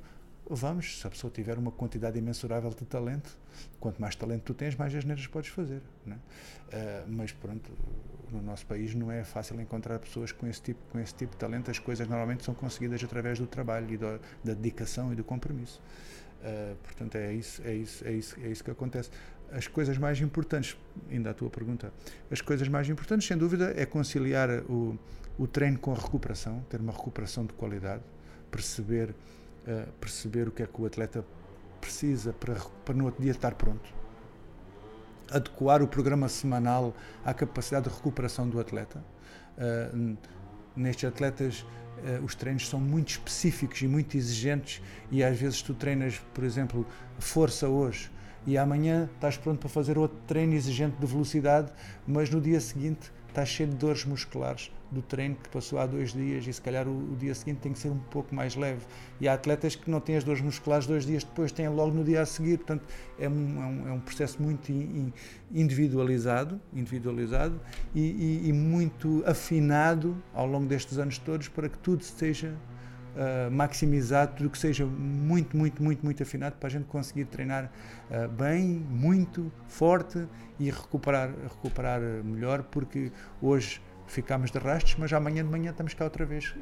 Vamos, 0.53 0.99
se 0.99 1.07
a 1.07 1.09
pessoa 1.09 1.31
tiver 1.31 1.57
uma 1.57 1.71
quantidade 1.71 2.17
imensurável 2.17 2.69
de 2.71 2.85
talento, 2.85 3.37
quanto 3.79 4.01
mais 4.01 4.15
talento 4.15 4.43
tu 4.43 4.53
tens, 4.53 4.75
mais 4.75 4.93
asneiras 4.93 5.25
podes 5.27 5.49
fazer. 5.49 5.81
Né? 6.05 6.17
Uh, 6.17 7.09
mas 7.09 7.31
pronto, 7.31 7.71
no 8.31 8.41
nosso 8.41 8.65
país 8.65 8.93
não 8.93 9.09
é 9.09 9.23
fácil 9.23 9.59
encontrar 9.61 9.99
pessoas 9.99 10.31
com 10.31 10.45
esse, 10.47 10.61
tipo, 10.61 10.79
com 10.91 10.99
esse 10.99 11.13
tipo 11.13 11.31
de 11.31 11.37
talento. 11.37 11.71
As 11.71 11.79
coisas 11.79 12.07
normalmente 12.07 12.43
são 12.43 12.53
conseguidas 12.53 13.01
através 13.03 13.39
do 13.39 13.47
trabalho 13.47 13.93
e 13.93 13.97
da, 13.97 14.19
da 14.43 14.53
dedicação 14.53 15.13
e 15.13 15.15
do 15.15 15.23
compromisso. 15.23 15.81
Uh, 16.41 16.75
portanto, 16.83 17.15
é 17.15 17.33
isso, 17.33 17.61
é, 17.63 17.73
isso, 17.73 18.07
é, 18.07 18.11
isso, 18.11 18.35
é 18.43 18.47
isso 18.47 18.63
que 18.63 18.71
acontece. 18.71 19.09
As 19.51 19.67
coisas 19.67 19.97
mais 19.97 20.19
importantes, 20.21 20.77
ainda 21.09 21.29
a 21.29 21.33
tua 21.33 21.49
pergunta, 21.49 21.93
as 22.31 22.41
coisas 22.41 22.67
mais 22.67 22.89
importantes, 22.89 23.27
sem 23.27 23.37
dúvida, 23.37 23.73
é 23.77 23.85
conciliar 23.85 24.49
o, 24.69 24.97
o 25.37 25.45
treino 25.45 25.77
com 25.77 25.91
a 25.91 25.95
recuperação, 25.95 26.65
ter 26.69 26.79
uma 26.79 26.91
recuperação 26.91 27.45
de 27.45 27.53
qualidade, 27.53 28.01
perceber 28.49 29.13
uh, 29.67 29.91
perceber 29.99 30.47
o 30.47 30.51
que 30.51 30.63
é 30.63 30.67
que 30.67 30.81
o 30.81 30.85
atleta 30.85 31.25
precisa 31.79 32.33
para, 32.33 32.55
para 32.85 32.95
no 32.95 33.05
outro 33.05 33.21
dia 33.21 33.31
estar 33.31 33.55
pronto. 33.55 33.89
Adequar 35.29 35.81
o 35.81 35.87
programa 35.87 36.27
semanal 36.27 36.93
à 37.23 37.33
capacidade 37.33 37.89
de 37.89 37.95
recuperação 37.95 38.49
do 38.49 38.59
atleta. 38.59 39.03
Uh, 39.57 40.17
nestes 40.75 41.07
atletas, 41.07 41.65
uh, 42.19 42.23
os 42.23 42.35
treinos 42.35 42.67
são 42.67 42.79
muito 42.79 43.09
específicos 43.09 43.81
e 43.81 43.87
muito 43.87 44.15
exigentes, 44.17 44.81
e 45.11 45.23
às 45.23 45.37
vezes 45.39 45.61
tu 45.61 45.73
treinas, 45.73 46.21
por 46.33 46.43
exemplo, 46.43 46.85
força 47.19 47.67
hoje 47.67 48.11
e 48.45 48.57
amanhã 48.57 49.09
estás 49.13 49.37
pronto 49.37 49.59
para 49.59 49.69
fazer 49.69 49.97
outro 49.97 50.17
treino 50.25 50.53
exigente 50.53 50.97
de 50.97 51.05
velocidade, 51.05 51.71
mas 52.07 52.29
no 52.29 52.41
dia 52.41 52.59
seguinte 52.59 53.11
está 53.29 53.45
cheio 53.45 53.69
de 53.69 53.75
dores 53.75 54.03
musculares 54.03 54.71
do 54.91 55.01
treino 55.01 55.35
que 55.35 55.49
passou 55.49 55.79
há 55.79 55.85
dois 55.85 56.11
dias 56.11 56.45
e 56.45 56.51
se 56.51 56.61
calhar 56.61 56.87
o, 56.87 57.13
o, 57.13 57.15
dia 57.15 57.33
seguinte 57.33 57.59
tem 57.59 57.71
que 57.71 57.79
ser 57.79 57.89
um 57.89 57.97
pouco 57.97 58.35
mais 58.35 58.55
leve. 58.55 58.81
E 59.19 59.27
há 59.27 59.33
atletas 59.33 59.75
que 59.75 59.89
não 59.89 59.99
têm 59.99 60.17
as 60.17 60.23
dores 60.23 60.41
musculares 60.41 60.85
dois 60.85 61.05
dias 61.05 61.23
depois, 61.23 61.51
têm 61.51 61.69
logo 61.69 61.93
no 61.93 62.03
dia 62.03 62.21
a 62.21 62.25
seguir. 62.25 62.57
Portanto, 62.57 62.83
é 63.17 63.29
um, 63.29 63.61
é 63.61 63.65
um, 63.65 63.87
é 63.87 63.91
um 63.93 63.99
processo 63.99 64.41
muito 64.41 64.71
individualizado, 65.51 66.59
individualizado 66.73 67.59
e, 67.95 68.01
e, 68.01 68.49
e, 68.49 68.53
muito 68.53 69.23
afinado 69.25 70.21
ao 70.33 70.45
longo 70.45 70.65
destes 70.65 70.97
anos 70.97 71.17
todos 71.17 71.47
para 71.47 71.69
que 71.69 71.77
tudo 71.77 72.03
seja 72.03 72.53
uh, 73.15 73.51
maximizado, 73.51 74.35
tudo 74.35 74.49
que 74.49 74.57
seja 74.57 74.85
muito, 74.85 75.55
muito, 75.55 75.81
muito, 75.81 76.03
muito 76.03 76.23
afinado 76.23 76.55
para 76.57 76.67
a 76.67 76.71
gente 76.71 76.85
conseguir 76.85 77.25
treinar 77.25 77.71
uh, 78.09 78.27
bem, 78.29 78.85
muito, 78.89 79.51
forte 79.67 80.27
e 80.59 80.69
recuperar, 80.69 81.31
recuperar 81.43 82.01
melhor, 82.23 82.63
porque 82.63 83.11
hoje 83.41 83.81
ficámos 84.11 84.51
de 84.51 84.59
rastros, 84.59 84.95
mas 84.97 85.11
amanhã 85.13 85.43
de 85.43 85.49
manhã 85.49 85.71
estamos 85.71 85.93
cá 85.93 86.03
outra 86.03 86.25
vez 86.25 86.53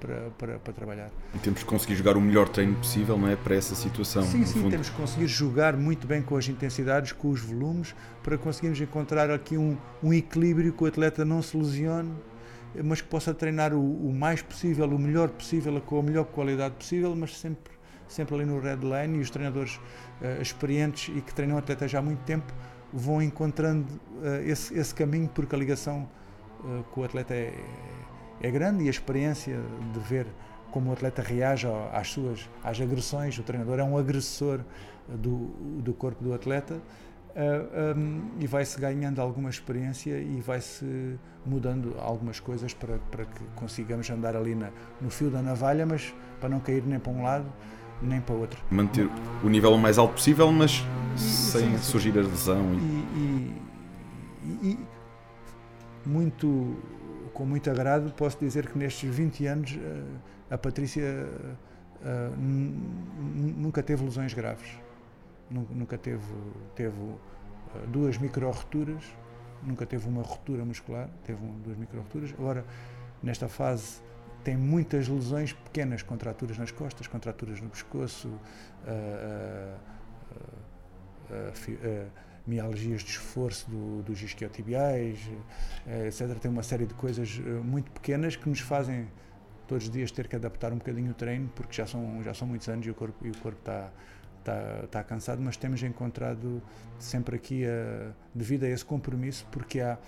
para, 0.00 0.30
para, 0.30 0.58
para, 0.58 0.72
trabalhar. 0.72 1.10
E 1.34 1.38
temos 1.38 1.62
que 1.62 1.66
conseguir 1.66 1.94
jogar 1.94 2.16
o 2.16 2.20
melhor 2.20 2.48
treino 2.48 2.76
possível, 2.76 3.16
não 3.16 3.28
é? 3.28 3.36
Para 3.36 3.54
essa 3.54 3.74
situação. 3.74 4.22
Sim, 4.22 4.44
sim, 4.44 4.60
fundo. 4.60 4.70
temos 4.70 4.88
que 4.90 4.96
conseguir 4.96 5.26
jogar 5.26 5.76
muito 5.76 6.06
bem 6.06 6.22
com 6.22 6.36
as 6.36 6.48
intensidades, 6.48 7.12
com 7.12 7.30
os 7.30 7.40
volumes, 7.40 7.94
para 8.22 8.36
conseguirmos 8.36 8.80
encontrar 8.80 9.30
aqui 9.30 9.56
um, 9.56 9.76
um 10.02 10.12
equilíbrio 10.12 10.72
que 10.72 10.82
o 10.82 10.86
atleta 10.86 11.24
não 11.24 11.42
se 11.42 11.56
lesione 11.56 12.14
mas 12.84 13.00
que 13.00 13.08
possa 13.08 13.32
treinar 13.32 13.72
o, 13.72 13.80
o, 13.80 14.12
mais 14.12 14.42
possível, 14.42 14.86
o 14.86 14.98
melhor 14.98 15.30
possível, 15.30 15.80
com 15.80 16.00
a 16.00 16.02
melhor 16.02 16.24
qualidade 16.26 16.74
possível, 16.74 17.14
mas 17.16 17.36
sempre, 17.36 17.72
sempre 18.06 18.34
ali 18.34 18.44
no 18.44 18.60
red 18.60 18.76
line 18.76 19.18
e 19.18 19.20
os 19.20 19.30
treinadores 19.30 19.76
uh, 19.76 20.40
experientes 20.40 21.14
e 21.16 21.20
que 21.20 21.34
treinam 21.34 21.56
atletas 21.56 21.90
já 21.90 21.98
há 21.98 22.02
muito 22.02 22.22
tempo 22.24 22.52
vão 22.92 23.22
encontrando 23.22 23.86
uh, 23.94 24.42
esse, 24.44 24.78
esse 24.78 24.94
caminho 24.94 25.28
porque 25.28 25.54
a 25.54 25.58
ligação 25.58 26.08
uh, 26.64 26.84
com 26.90 27.00
o 27.00 27.04
atleta 27.04 27.34
é, 27.34 27.54
é 28.40 28.50
grande 28.50 28.84
e 28.84 28.86
a 28.88 28.90
experiência 28.90 29.60
de 29.92 30.00
ver 30.00 30.26
como 30.70 30.90
o 30.90 30.92
atleta 30.92 31.22
reage 31.22 31.66
às 31.92 32.10
suas 32.10 32.48
às 32.62 32.80
agressões, 32.80 33.38
o 33.38 33.42
treinador 33.42 33.78
é 33.78 33.84
um 33.84 33.96
agressor 33.96 34.60
do, 35.08 35.46
do 35.82 35.94
corpo 35.94 36.22
do 36.22 36.34
atleta 36.34 36.78
ah, 37.38 37.94
um, 37.96 38.30
e 38.40 38.48
vai-se 38.48 38.80
ganhando 38.80 39.20
alguma 39.20 39.48
experiência 39.48 40.18
e 40.18 40.40
vai-se 40.40 41.16
mudando 41.46 41.94
algumas 42.00 42.40
coisas 42.40 42.74
para, 42.74 42.98
para 43.10 43.24
que 43.24 43.44
consigamos 43.54 44.10
andar 44.10 44.34
ali 44.34 44.56
na, 44.56 44.70
no 45.00 45.08
fio 45.08 45.30
da 45.30 45.40
navalha, 45.40 45.86
mas 45.86 46.12
para 46.40 46.48
não 46.48 46.58
cair 46.58 46.82
nem 46.84 46.98
para 46.98 47.12
um 47.12 47.22
lado 47.22 47.46
nem 48.02 48.20
para 48.20 48.34
outro. 48.34 48.60
Manter 48.70 49.08
o 49.42 49.48
nível 49.48 49.72
o 49.72 49.78
mais 49.78 49.98
alto 49.98 50.14
possível, 50.14 50.50
mas 50.50 50.84
sem 51.16 51.70
sim, 51.70 51.78
surgir 51.78 52.16
a 52.18 52.22
lesão. 52.22 52.74
E, 52.74 53.18
e, 53.18 53.54
e, 54.44 54.68
e, 54.70 54.78
muito, 56.06 56.76
com 57.32 57.44
muito 57.44 57.70
agrado, 57.70 58.12
posso 58.12 58.38
dizer 58.38 58.66
que 58.68 58.78
nestes 58.78 59.08
20 59.14 59.46
anos 59.46 59.78
ah, 60.50 60.54
a 60.54 60.58
Patrícia 60.58 61.26
uh, 62.00 62.36
nunca 62.36 63.82
teve 63.82 64.04
lesões 64.04 64.34
graves 64.34 64.78
nunca 65.50 65.96
teve, 65.96 66.22
teve 66.74 67.00
uh, 67.00 67.18
duas 67.88 68.18
micro-roturas, 68.18 69.02
nunca 69.62 69.86
teve 69.86 70.08
uma 70.08 70.22
rotura 70.22 70.64
muscular, 70.64 71.08
teve 71.24 71.40
duas 71.64 71.76
micro-roturas. 71.76 72.32
Agora, 72.38 72.64
nesta 73.22 73.48
fase, 73.48 74.00
tem 74.44 74.56
muitas 74.56 75.08
lesões 75.08 75.52
pequenas, 75.52 76.02
contraturas 76.02 76.58
nas 76.58 76.70
costas, 76.70 77.06
contraturas 77.06 77.60
no 77.60 77.68
pescoço, 77.68 78.28
uh, 78.28 79.78
uh, 81.30 81.52
mialgias 82.48 83.02
de 83.02 83.10
esforço 83.10 83.70
do, 83.70 84.02
dos 84.02 84.22
isquiotibiais, 84.22 85.18
etc. 86.06 86.38
Tem 86.40 86.50
uma 86.50 86.62
série 86.62 86.86
de 86.86 86.94
coisas 86.94 87.38
muito 87.62 87.90
pequenas 87.92 88.34
que 88.36 88.48
nos 88.48 88.60
fazem 88.60 89.08
todos 89.66 89.84
os 89.84 89.90
dias 89.90 90.10
ter 90.10 90.26
que 90.26 90.34
adaptar 90.34 90.72
um 90.72 90.78
bocadinho 90.78 91.10
o 91.10 91.14
treino, 91.14 91.48
porque 91.54 91.74
já 91.74 91.86
são, 91.86 92.22
já 92.22 92.32
são 92.32 92.48
muitos 92.48 92.68
anos 92.68 92.86
e 92.86 92.90
o 92.90 92.94
corpo, 92.94 93.26
e 93.26 93.30
o 93.30 93.36
corpo 93.36 93.58
está 93.58 93.92
está, 94.48 94.84
está 94.84 95.04
cansado, 95.04 95.42
mas 95.42 95.56
temos 95.56 95.82
encontrado 95.82 96.62
sempre 96.98 97.36
aqui, 97.36 97.64
a, 97.66 98.12
devido 98.34 98.64
a 98.64 98.68
esse 98.68 98.84
compromisso, 98.84 99.46
porque 99.50 99.80
há, 99.80 99.98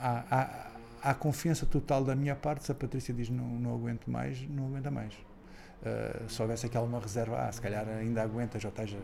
há, 0.00 0.24
há, 0.30 1.10
há 1.10 1.14
confiança 1.14 1.66
total 1.66 2.04
da 2.04 2.14
minha 2.14 2.36
parte. 2.36 2.64
Se 2.64 2.72
a 2.72 2.74
Patrícia 2.74 3.12
diz 3.12 3.28
não, 3.28 3.44
não 3.44 3.74
aguento 3.74 4.08
mais, 4.08 4.40
não 4.48 4.66
aguenta 4.66 4.90
mais. 4.90 5.14
Uh, 5.14 6.28
se 6.28 6.40
houvesse 6.42 6.66
aquela 6.66 6.84
uma 6.84 7.00
reserva, 7.00 7.46
ah, 7.46 7.52
se 7.52 7.60
calhar 7.60 7.88
ainda 7.88 8.22
aguentas 8.22 8.64
ou 8.64 8.70
estás 8.70 8.96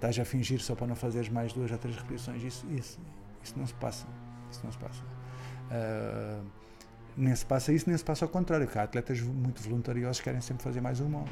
estás 0.00 0.18
a 0.18 0.24
fingir 0.24 0.60
só 0.60 0.74
para 0.74 0.86
não 0.86 0.96
fazeres 0.96 1.28
mais 1.28 1.52
duas 1.52 1.70
ou 1.70 1.76
três 1.76 1.94
repetições, 1.94 2.42
isso, 2.42 2.66
isso, 2.70 2.98
isso 3.44 3.58
não 3.58 3.66
se 3.66 3.74
passa. 3.74 4.06
Isso 4.50 4.60
não 4.64 4.72
se 4.72 4.78
passa. 4.78 5.02
Uh, 5.70 6.44
nem 7.16 7.34
se 7.36 7.44
passa 7.44 7.72
isso, 7.72 7.86
nem 7.86 7.96
se 7.98 8.04
passa 8.04 8.24
ao 8.24 8.28
contrário, 8.30 8.68
há 8.74 8.82
atletas 8.82 9.20
muito 9.20 9.62
voluntariosos 9.62 10.18
que 10.18 10.24
querem 10.24 10.40
sempre 10.40 10.62
fazer 10.62 10.80
mais 10.80 11.00
uma. 11.00 11.24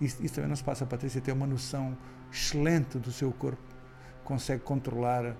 Isso, 0.00 0.22
isso 0.24 0.34
também 0.34 0.48
não 0.48 0.56
se 0.56 0.62
passa. 0.62 0.84
A 0.84 0.86
Patrícia 0.86 1.20
tem 1.20 1.34
uma 1.34 1.46
noção 1.46 1.98
excelente 2.30 2.96
do 2.98 3.10
seu 3.10 3.32
corpo, 3.32 3.62
consegue 4.24 4.62
controlar 4.62 5.24
uh, 5.24 5.34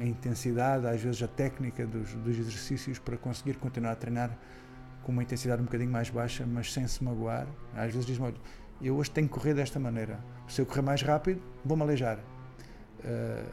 a 0.00 0.04
intensidade, 0.04 0.86
às 0.86 1.00
vezes 1.00 1.22
a 1.22 1.28
técnica 1.28 1.86
dos, 1.86 2.14
dos 2.14 2.38
exercícios 2.38 2.98
para 2.98 3.18
conseguir 3.18 3.58
continuar 3.58 3.92
a 3.92 3.96
treinar 3.96 4.36
com 5.02 5.12
uma 5.12 5.22
intensidade 5.22 5.60
um 5.60 5.66
bocadinho 5.66 5.90
mais 5.90 6.08
baixa, 6.08 6.46
mas 6.46 6.72
sem 6.72 6.86
se 6.86 7.04
magoar. 7.04 7.46
Às 7.74 7.92
vezes 7.92 8.06
diz-me, 8.06 8.32
eu 8.82 8.96
hoje 8.96 9.10
tenho 9.10 9.28
que 9.28 9.34
correr 9.34 9.54
desta 9.54 9.78
maneira. 9.78 10.18
Se 10.48 10.60
eu 10.60 10.66
correr 10.66 10.82
mais 10.82 11.02
rápido, 11.02 11.42
vou-me 11.64 11.82
aleijar. 11.82 12.18
Uh, 12.98 13.48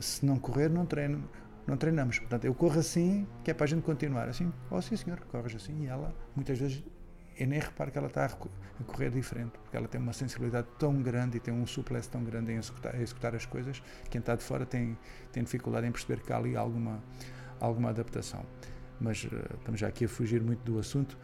se 0.00 0.24
não 0.24 0.38
correr, 0.38 0.68
não 0.68 0.86
treino 0.86 1.28
não 1.66 1.76
treinamos. 1.76 2.18
Portanto, 2.18 2.44
eu 2.44 2.54
corro 2.54 2.78
assim, 2.78 3.26
que 3.42 3.50
é 3.50 3.54
para 3.54 3.64
a 3.64 3.66
gente 3.66 3.82
continuar. 3.82 4.28
Assim, 4.28 4.52
oh 4.70 4.80
sim 4.80 4.96
senhor, 4.96 5.20
corres 5.30 5.54
assim. 5.54 5.84
E 5.84 5.86
ela, 5.86 6.14
muitas 6.34 6.58
vezes, 6.58 6.82
eu 7.38 7.46
nem 7.46 7.58
reparo 7.58 7.90
que 7.90 7.98
ela 7.98 8.06
está 8.06 8.26
a 8.26 8.84
correr 8.84 9.10
diferente, 9.10 9.52
porque 9.62 9.76
ela 9.76 9.88
tem 9.88 10.00
uma 10.00 10.12
sensibilidade 10.12 10.68
tão 10.78 11.02
grande 11.02 11.38
e 11.38 11.40
tem 11.40 11.52
um 11.52 11.66
suplesse 11.66 12.08
tão 12.08 12.22
grande 12.22 12.52
em 12.52 12.56
executar, 12.56 13.00
executar 13.00 13.34
as 13.34 13.46
coisas, 13.46 13.82
quem 14.10 14.18
está 14.18 14.36
de 14.36 14.42
fora 14.42 14.64
tem, 14.64 14.96
tem 15.32 15.42
dificuldade 15.42 15.86
em 15.86 15.92
perceber 15.92 16.20
que 16.20 16.32
há 16.32 16.36
ali 16.36 16.56
alguma, 16.56 17.02
alguma 17.60 17.90
adaptação. 17.90 18.44
Mas 19.00 19.24
uh, 19.24 19.28
estamos 19.58 19.80
já 19.80 19.88
aqui 19.88 20.04
a 20.04 20.08
fugir 20.08 20.42
muito 20.42 20.60
do 20.60 20.78
assunto. 20.78 21.18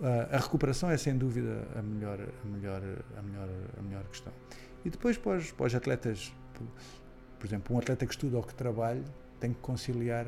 Uh, 0.00 0.34
a 0.34 0.38
recuperação 0.38 0.90
é 0.90 0.96
sem 0.96 1.16
dúvida 1.16 1.66
a 1.74 1.82
melhor, 1.82 2.20
a 2.20 2.46
melhor, 2.46 2.82
a 3.16 3.22
melhor, 3.22 3.48
a 3.78 3.82
melhor 3.82 4.04
questão. 4.04 4.32
E 4.84 4.90
depois 4.90 5.16
para 5.16 5.38
os, 5.38 5.52
para 5.52 5.66
os 5.66 5.74
atletas, 5.74 6.32
por, 7.38 7.46
exemplo, 7.46 7.74
um 7.74 7.78
atleta 7.78 8.04
que 8.04 8.12
estuda 8.12 8.36
ou 8.36 8.42
que 8.42 8.54
trabalha, 8.54 9.04
tem 9.40 9.52
que 9.52 9.60
conciliar 9.60 10.26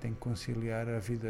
tem 0.00 0.14
que 0.14 0.20
conciliar 0.20 0.88
a 0.88 1.00
vida 1.00 1.28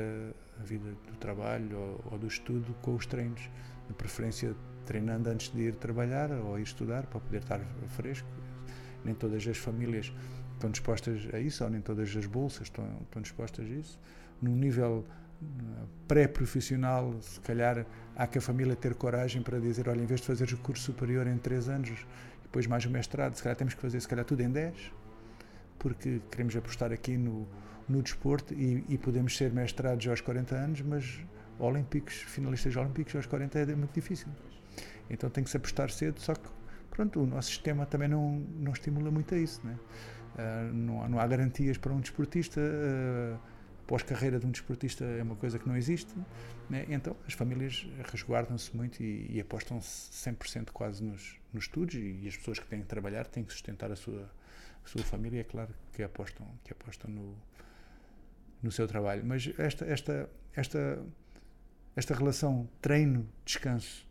a 0.61 0.63
vida 0.63 0.91
do 1.07 1.17
trabalho 1.17 1.75
ou, 1.75 2.13
ou, 2.13 2.19
do 2.19 2.27
estudo 2.27 2.75
com 2.83 2.95
os 2.95 3.07
treinos 3.07 3.49
de 3.87 3.95
preferência 3.95 4.55
treinando 4.85 5.31
antes 5.31 5.51
de 5.51 5.63
ir 5.63 5.75
trabalhar 5.77 6.31
ou 6.31 6.59
ir 6.59 6.65
estudar 6.65 7.07
para 7.07 7.19
poder 7.19 7.39
estar 7.39 7.61
fresco 7.97 8.29
nem 9.05 9.15
todas 9.15 9.47
as 9.47 9.57
famílias 9.57 10.13
estão 10.55 10.71
dispostas 10.71 11.29
a 11.33 11.39
isso, 11.39 11.65
ou 11.65 11.71
nem 11.71 11.81
todas 11.81 12.15
as 12.15 12.27
bolsas 12.27 12.63
estão, 12.63 12.85
estão 13.03 13.23
dispostas 13.23 13.65
a 13.65 13.69
isso. 13.69 13.99
No 14.43 14.51
nível 14.51 15.05
pré-profissional, 16.07 17.15
se 17.21 17.39
calhar 17.41 17.85
há 18.17 18.27
que 18.27 18.39
a 18.39 18.41
família 18.41 18.75
ter 18.75 18.95
coragem 18.95 19.43
para 19.43 19.59
dizer, 19.61 19.89
olha, 19.89 20.03
em 20.03 20.07
vez 20.07 20.21
de 20.21 20.27
fazer 20.27 20.53
o 20.53 20.57
curso 20.59 20.85
superior 20.85 21.27
em 21.27 21.37
3 21.37 21.69
anos, 21.69 22.07
depois 22.43 22.67
mais 22.67 22.85
o 22.85 22.91
mestrado, 22.91 23.35
se 23.35 23.43
calhar 23.43 23.57
temos 23.57 23.75
que 23.75 23.81
fazer 23.81 24.01
se 24.01 24.09
calhar 24.09 24.25
tudo 24.25 24.41
em 24.41 24.51
10, 24.51 24.93
porque 25.79 26.21
queremos 26.31 26.57
apostar 26.57 26.93
aqui 26.93 27.17
no, 27.17 27.47
no 27.89 28.03
desporto 28.03 28.55
e, 28.55 28.85
e 28.89 28.99
podemos 28.99 29.37
ser 29.37 29.53
mestrados 29.53 30.07
aos 30.09 30.21
40 30.21 30.55
anos, 30.55 30.81
mas 30.81 31.21
olímpicos, 31.59 32.15
finalistas 32.15 32.75
olímpicos 32.77 33.15
aos 33.15 33.27
40 33.27 33.59
é 33.59 33.67
muito 33.77 33.93
difícil. 33.93 34.29
Então 35.11 35.29
tem 35.31 35.45
que 35.45 35.51
se 35.51 35.57
apostar 35.57 35.91
cedo, 35.91 36.21
só 36.21 36.35
que 36.35 36.49
pronto, 36.91 37.21
o 37.21 37.27
nosso 37.27 37.49
sistema 37.49 37.87
também 37.87 38.09
não, 38.09 38.45
não 38.59 38.73
estimula 38.73 39.11
muito 39.11 39.35
a 39.35 39.39
isso. 39.39 39.61
Né? 39.65 39.77
Uh, 40.35 40.75
não, 40.75 41.09
não 41.09 41.21
há 41.21 41.27
garantias 41.27 41.79
para 41.79 41.93
um 41.93 42.01
desportista. 42.01 42.61
Uh, 42.61 43.58
pós-carreira 43.89 44.39
de 44.39 44.47
um 44.47 44.51
desportista 44.51 45.03
é 45.03 45.23
uma 45.23 45.35
coisa 45.35 45.59
que 45.59 45.67
não 45.67 45.75
existe, 45.75 46.15
né? 46.69 46.85
então 46.91 47.17
as 47.27 47.33
famílias 47.33 47.89
resguardam-se 48.13 48.77
muito 48.77 49.03
e, 49.03 49.27
e 49.31 49.41
apostam 49.41 49.79
100% 49.79 50.69
quase 50.73 51.03
nos, 51.03 51.37
nos 51.55 51.65
estudos 51.65 51.95
e, 51.95 52.21
e, 52.23 52.29
as 52.29 52.37
pessoas 52.37 52.59
que 52.59 52.67
têm 52.67 52.83
que 52.83 52.87
trabalhar 52.87 53.27
têm 53.27 53.43
que 53.43 53.51
sustentar 53.51 53.91
a 53.91 53.97
sua, 53.97 54.31
a 54.85 54.89
sua 54.89 55.03
família, 55.03 55.41
é 55.41 55.45
claro 55.45 55.75
que 55.95 56.03
apostam, 56.03 56.47
que 56.63 56.71
apostam 56.71 57.11
no, 57.11 57.35
no 58.63 58.71
seu 58.71 58.87
trabalho. 58.87 59.25
Mas 59.25 59.51
esta, 59.59 59.87
esta, 59.87 60.29
esta, 60.55 61.03
esta 61.97 62.15
relação 62.15 62.69
treino-descanso 62.83 64.07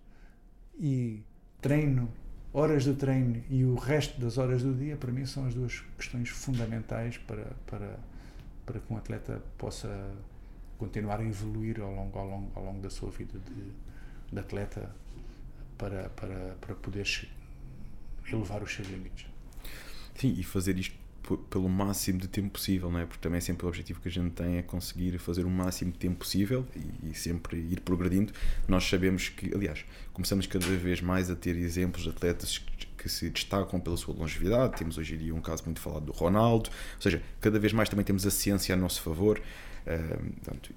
e 0.80 1.22
treino 1.62 2.12
horas 2.52 2.84
de 2.84 2.96
treino 2.96 3.44
e 3.48 3.64
o 3.64 3.76
resto 3.76 4.20
das 4.20 4.40
horas 4.40 4.64
do 4.64 4.74
dia, 4.74 4.98
para 4.98 5.12
mim, 5.12 5.28
são 5.28 5.46
as 5.46 5.54
duas 5.54 5.82
questões 5.96 6.30
fundamentais 6.30 7.16
para, 7.20 7.46
para, 7.68 8.00
para 8.68 8.80
que 8.80 8.94
um 8.94 8.98
atleta 8.98 9.42
possa 9.58 10.14
continuar 10.78 11.20
a 11.20 11.24
evoluir 11.24 11.82
ao 11.82 11.92
longo, 11.92 12.20
ao 12.20 12.28
longo, 12.28 12.52
ao 12.54 12.66
longo 12.66 12.82
da 12.82 12.90
sua 12.90 13.10
vida 13.10 13.40
de, 13.40 13.72
de 14.32 14.40
atleta 14.40 14.94
para, 15.78 16.10
para, 16.10 16.56
para 16.62 16.76
poder 16.76 17.08
elevar 18.32 18.62
os 18.62 18.72
seus 18.72 18.88
limites. 18.90 19.26
Sim, 20.14 20.36
e 20.38 20.44
fazer 20.44 20.78
isto 20.78 20.96
pelo 21.50 21.68
máximo 21.68 22.20
de 22.20 22.28
tempo 22.28 22.52
possível, 22.52 22.92
não 22.92 23.00
é? 23.00 23.06
Porque 23.06 23.22
também 23.22 23.38
é 23.38 23.42
sempre 23.42 23.66
o 23.66 23.70
objetivo 23.70 24.00
que 24.00 24.08
a 24.08 24.12
gente 24.12 24.32
tem 24.32 24.58
é 24.58 24.62
conseguir 24.62 25.18
fazer 25.18 25.46
o 25.46 25.50
máximo 25.50 25.92
de 25.92 25.98
tempo 25.98 26.20
possível 26.20 26.66
e, 26.76 27.12
e, 27.12 27.14
sempre 27.14 27.58
ir 27.58 27.82
progredindo. 27.82 28.32
Nós 28.68 28.86
sabemos 28.86 29.30
que, 29.30 29.54
aliás, 29.54 29.84
começamos 30.14 30.48
cada 30.48 30.66
vez 30.66 31.02
mais 31.02 31.30
a 31.30 31.36
ter 31.36 31.56
exemplos 31.56 32.04
de 32.04 32.10
atletas 32.10 32.64
que, 32.98 33.10
se 33.10 33.30
destacam 33.30 33.80
pela 33.80 33.98
sua 33.98 34.14
longevidade. 34.14 34.78
Temos 34.78 34.98
hoje 34.98 35.16
em 35.16 35.18
dia 35.18 35.36
um 35.36 35.42
caso 35.42 35.64
muito 35.66 35.80
falado 35.80 36.06
do 36.06 36.12
Ronaldo, 36.12 36.70
ou 36.96 37.02
seja, 37.02 37.22
cada 37.40 37.60
vez 37.60 37.74
mais 37.74 37.90
também 37.90 38.06
temos 38.06 38.26
a 38.26 38.32
ciência 38.32 38.74
a 38.74 38.78
nosso 38.78 39.02
favor. 39.02 39.40
Uh, 39.86 40.32
portanto, 40.34 40.74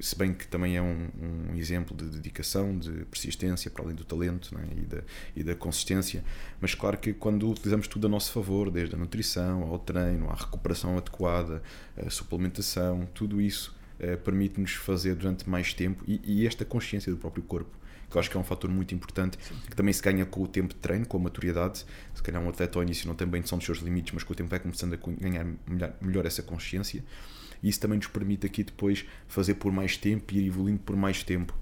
se 0.00 0.16
bem 0.16 0.32
que 0.32 0.46
também 0.46 0.76
é 0.76 0.82
um, 0.82 1.08
um, 1.50 1.56
exemplo 1.56 1.96
de 1.96 2.04
dedicação, 2.04 2.76
de 2.76 3.04
persistência, 3.06 3.70
para 3.70 3.84
além 3.84 3.96
do 3.96 4.04
talento 4.04 4.56
é? 4.56 4.80
e, 4.80 4.84
da, 4.84 5.02
e 5.36 5.44
da 5.44 5.54
consistência, 5.54 6.24
mas 6.60 6.74
claro 6.74 6.98
que 6.98 7.12
quando 7.12 7.48
utilizamos 7.50 7.88
tudo 7.88 8.06
a 8.06 8.10
nosso 8.10 8.32
favor, 8.32 8.70
desde 8.70 8.94
a 8.94 8.98
nutrição 8.98 9.62
ao 9.64 9.78
treino, 9.78 10.30
à 10.30 10.34
recuperação 10.34 10.96
adequada, 10.96 11.62
a 11.96 12.10
suplementação, 12.10 13.08
tudo 13.14 13.40
isso 13.40 13.76
eh, 14.00 14.16
permite-nos 14.16 14.74
fazer 14.74 15.16
durante 15.16 15.48
mais 15.48 15.74
tempo 15.74 16.04
e, 16.06 16.20
e, 16.24 16.46
esta 16.46 16.64
consciência 16.64 17.10
do 17.10 17.18
próprio 17.18 17.42
corpo, 17.42 17.76
que 18.10 18.16
eu 18.16 18.20
acho 18.20 18.30
que 18.30 18.36
é 18.36 18.40
um 18.40 18.44
fator 18.44 18.70
muito 18.70 18.94
importante, 18.94 19.36
que 19.36 19.76
também 19.76 19.92
se 19.92 20.02
ganha 20.02 20.24
com 20.24 20.42
o 20.42 20.48
tempo 20.48 20.68
de 20.68 20.80
treino, 20.80 21.06
com 21.06 21.16
a 21.16 21.20
maturidade. 21.20 21.84
Se 22.14 22.22
calhar 22.22 22.42
um 22.42 22.48
atleta 22.48 22.78
ao 22.78 22.82
início 22.82 23.06
não 23.06 23.14
tem 23.14 23.26
bem 23.26 23.40
noção 23.40 23.58
dos 23.58 23.66
seus 23.66 23.78
limites, 23.78 24.12
mas 24.12 24.22
com 24.22 24.32
o 24.32 24.36
tempo 24.36 24.48
vai 24.48 24.58
começando 24.58 24.94
a 24.94 25.20
ganhar 25.20 25.46
melhor, 25.66 25.92
melhor 26.00 26.26
essa 26.26 26.42
consciência 26.42 27.04
e 27.62 27.68
isso 27.68 27.80
também 27.80 27.98
nos 27.98 28.06
permite 28.06 28.46
aqui 28.46 28.62
depois 28.62 29.04
fazer 29.26 29.54
por 29.54 29.72
mais 29.72 29.96
tempo 29.96 30.32
e 30.32 30.38
ir 30.38 30.46
evoluindo 30.46 30.80
por 30.80 30.96
mais 30.96 31.22
tempo. 31.22 31.54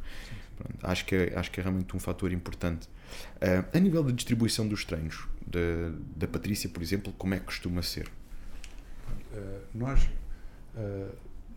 Pronto, 0.57 0.87
acho, 0.87 1.05
que 1.05 1.15
é, 1.15 1.39
acho 1.39 1.51
que 1.51 1.61
é 1.61 1.63
realmente 1.63 1.95
um 1.95 1.99
fator 1.99 2.33
importante. 2.33 2.89
Uh, 3.37 3.77
a 3.77 3.79
nível 3.79 4.03
da 4.03 4.13
distribuição 4.13 4.67
dos 4.67 4.85
treinos, 4.85 5.27
da, 5.47 5.93
da 6.17 6.27
Patrícia, 6.27 6.69
por 6.69 6.83
exemplo, 6.83 7.13
como 7.17 7.35
é 7.35 7.39
que 7.39 7.47
costuma 7.47 7.83
ser? 7.83 8.09
Uh, 9.33 9.61
nós, 9.75 10.03
uh, 10.75 11.15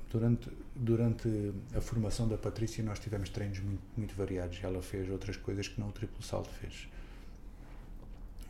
durante, 0.09 0.49
durante 0.75 1.53
a 1.75 1.81
formação 1.81 2.27
da 2.27 2.37
Patrícia, 2.37 2.83
nós 2.83 2.99
tivemos 2.99 3.29
treinos 3.29 3.59
muito, 3.59 3.81
muito 3.95 4.15
variados. 4.15 4.59
Ela 4.63 4.81
fez 4.81 5.09
outras 5.09 5.37
coisas 5.37 5.67
que 5.67 5.79
não 5.79 5.89
o 5.89 5.91
triplo 5.91 6.21
salto 6.23 6.49
fez. 6.49 6.87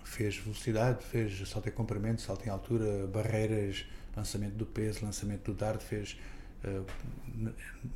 Fez 0.04 0.38
velocidade, 0.38 1.04
fez 1.06 1.48
salto 1.48 1.70
em 1.70 1.72
comprimento, 1.72 2.22
salto 2.22 2.46
em 2.46 2.50
altura, 2.50 3.06
barreiras, 3.08 3.86
lançamento 4.16 4.56
do 4.56 4.66
peso, 4.66 5.06
lançamento 5.06 5.52
do 5.52 5.54
dardo, 5.54 5.84
fez 5.84 6.18
uh, 6.64 6.86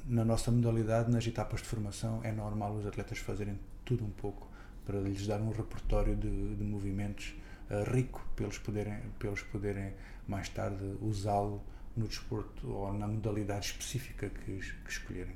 na 0.06 0.24
nossa 0.24 0.52
modalidade, 0.52 1.12
nas 1.12 1.26
etapas 1.26 1.62
de 1.62 1.68
formação, 1.68 2.22
é 2.24 2.32
normal 2.32 2.76
os 2.76 2.86
atletas 2.86 3.18
fazerem 3.18 3.60
tudo 3.84 4.06
um 4.06 4.12
pouco 4.12 4.48
para 4.86 5.00
lhes 5.00 5.26
dar 5.26 5.42
um 5.42 5.50
repertório 5.50 6.16
de, 6.16 6.56
de 6.56 6.64
movimentos 6.64 7.34
uh, 7.72 7.90
rico 7.92 8.24
para 8.36 8.46
eles 8.46 8.58
poderem, 8.58 9.00
para 9.18 9.30
eles 9.30 9.42
poderem 9.42 9.94
mais 10.28 10.50
tarde 10.50 10.84
usá-lo 11.02 11.64
no 11.96 12.08
desporto 12.08 12.68
ou 12.70 12.94
na 12.94 13.08
modalidade 13.08 13.68
específica 13.68 14.30
que, 14.30 14.60
que 14.60 14.90
escolherem. 14.90 15.36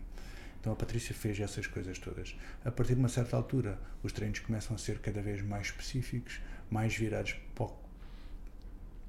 Então 0.59 0.73
a 0.73 0.75
Patrícia 0.75 1.13
fez 1.13 1.39
essas 1.39 1.67
coisas 1.67 1.97
todas. 1.99 2.35
A 2.65 2.71
partir 2.71 2.95
de 2.95 2.99
uma 2.99 3.09
certa 3.09 3.37
altura, 3.37 3.79
os 4.03 4.11
treinos 4.11 4.39
começam 4.39 4.75
a 4.75 4.79
ser 4.79 4.99
cada 4.99 5.21
vez 5.21 5.41
mais 5.41 5.67
específicos, 5.67 6.41
mais 6.69 6.95
virados 6.95 7.35
para 7.53 7.65
o, 7.65 7.77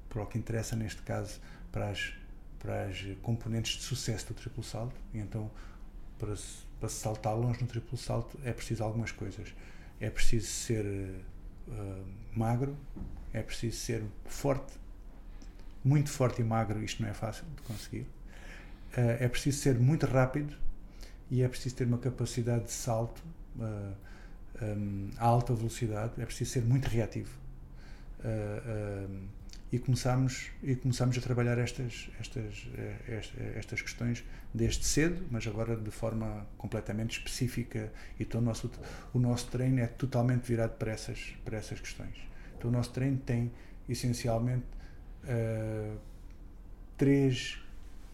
para 0.07 0.23
o 0.23 0.25
que 0.27 0.37
interessa 0.37 0.75
neste 0.75 1.01
caso 1.01 1.39
para 1.71 1.89
as, 1.89 2.13
para 2.59 2.85
as 2.85 3.05
componentes 3.21 3.77
de 3.77 3.83
sucesso 3.83 4.27
do 4.27 4.33
triplo 4.35 4.63
salto. 4.63 4.95
E 5.13 5.19
então, 5.19 5.51
para 6.17 6.35
para 6.79 6.89
saltar 6.89 7.35
longe 7.35 7.61
no 7.61 7.67
triplo 7.67 7.97
salto, 7.97 8.39
é 8.43 8.53
preciso 8.53 8.83
algumas 8.83 9.11
coisas. 9.11 9.53
É 9.99 10.09
preciso 10.09 10.47
ser 10.47 10.85
uh, 11.67 12.05
magro, 12.33 12.77
é 13.33 13.41
preciso 13.41 13.77
ser 13.77 14.03
forte, 14.25 14.73
muito 15.83 16.09
forte 16.09 16.41
e 16.41 16.43
magro, 16.43 16.83
isto 16.83 17.01
não 17.01 17.09
é 17.09 17.13
fácil 17.13 17.45
de 17.55 17.61
conseguir. 17.63 18.07
Uh, 18.97 19.17
é 19.19 19.27
preciso 19.27 19.59
ser 19.59 19.79
muito 19.79 20.05
rápido 20.05 20.55
e 21.29 21.41
é 21.41 21.47
preciso 21.47 21.75
ter 21.75 21.85
uma 21.85 21.97
capacidade 21.97 22.65
de 22.65 22.71
salto 22.71 23.23
uh, 23.57 23.95
um, 24.61 25.09
a 25.17 25.25
alta 25.25 25.53
velocidade, 25.53 26.13
é 26.17 26.25
preciso 26.25 26.51
ser 26.51 26.63
muito 26.63 26.87
reativo. 26.87 27.31
Uh, 28.19 29.27
e 29.71 29.77
começamos 29.77 30.49
e 30.63 30.75
começamos 30.75 31.15
a 31.17 31.21
trabalhar 31.21 31.57
estas 31.59 32.09
estas 32.19 32.67
estas, 33.07 33.31
estas 33.55 33.81
questões 33.81 34.23
desde 34.51 34.83
cedo 34.83 35.23
mas 35.29 35.45
agora 35.45 35.75
de 35.75 35.91
forma 35.91 36.47
completamente 36.57 37.19
específica 37.19 37.91
então 38.19 38.41
o 38.41 38.43
nosso 38.43 38.71
o 39.13 39.19
nosso 39.19 39.47
treino 39.47 39.79
é 39.79 39.85
totalmente 39.85 40.43
virado 40.43 40.75
para 40.77 40.91
essas 40.91 41.35
para 41.45 41.57
essas 41.57 41.79
questões 41.79 42.15
então 42.57 42.71
o 42.71 42.73
nosso 42.73 42.89
treino 42.91 43.17
tem 43.17 43.51
essencialmente 43.87 44.65
uh, 45.23 45.97
três 46.97 47.57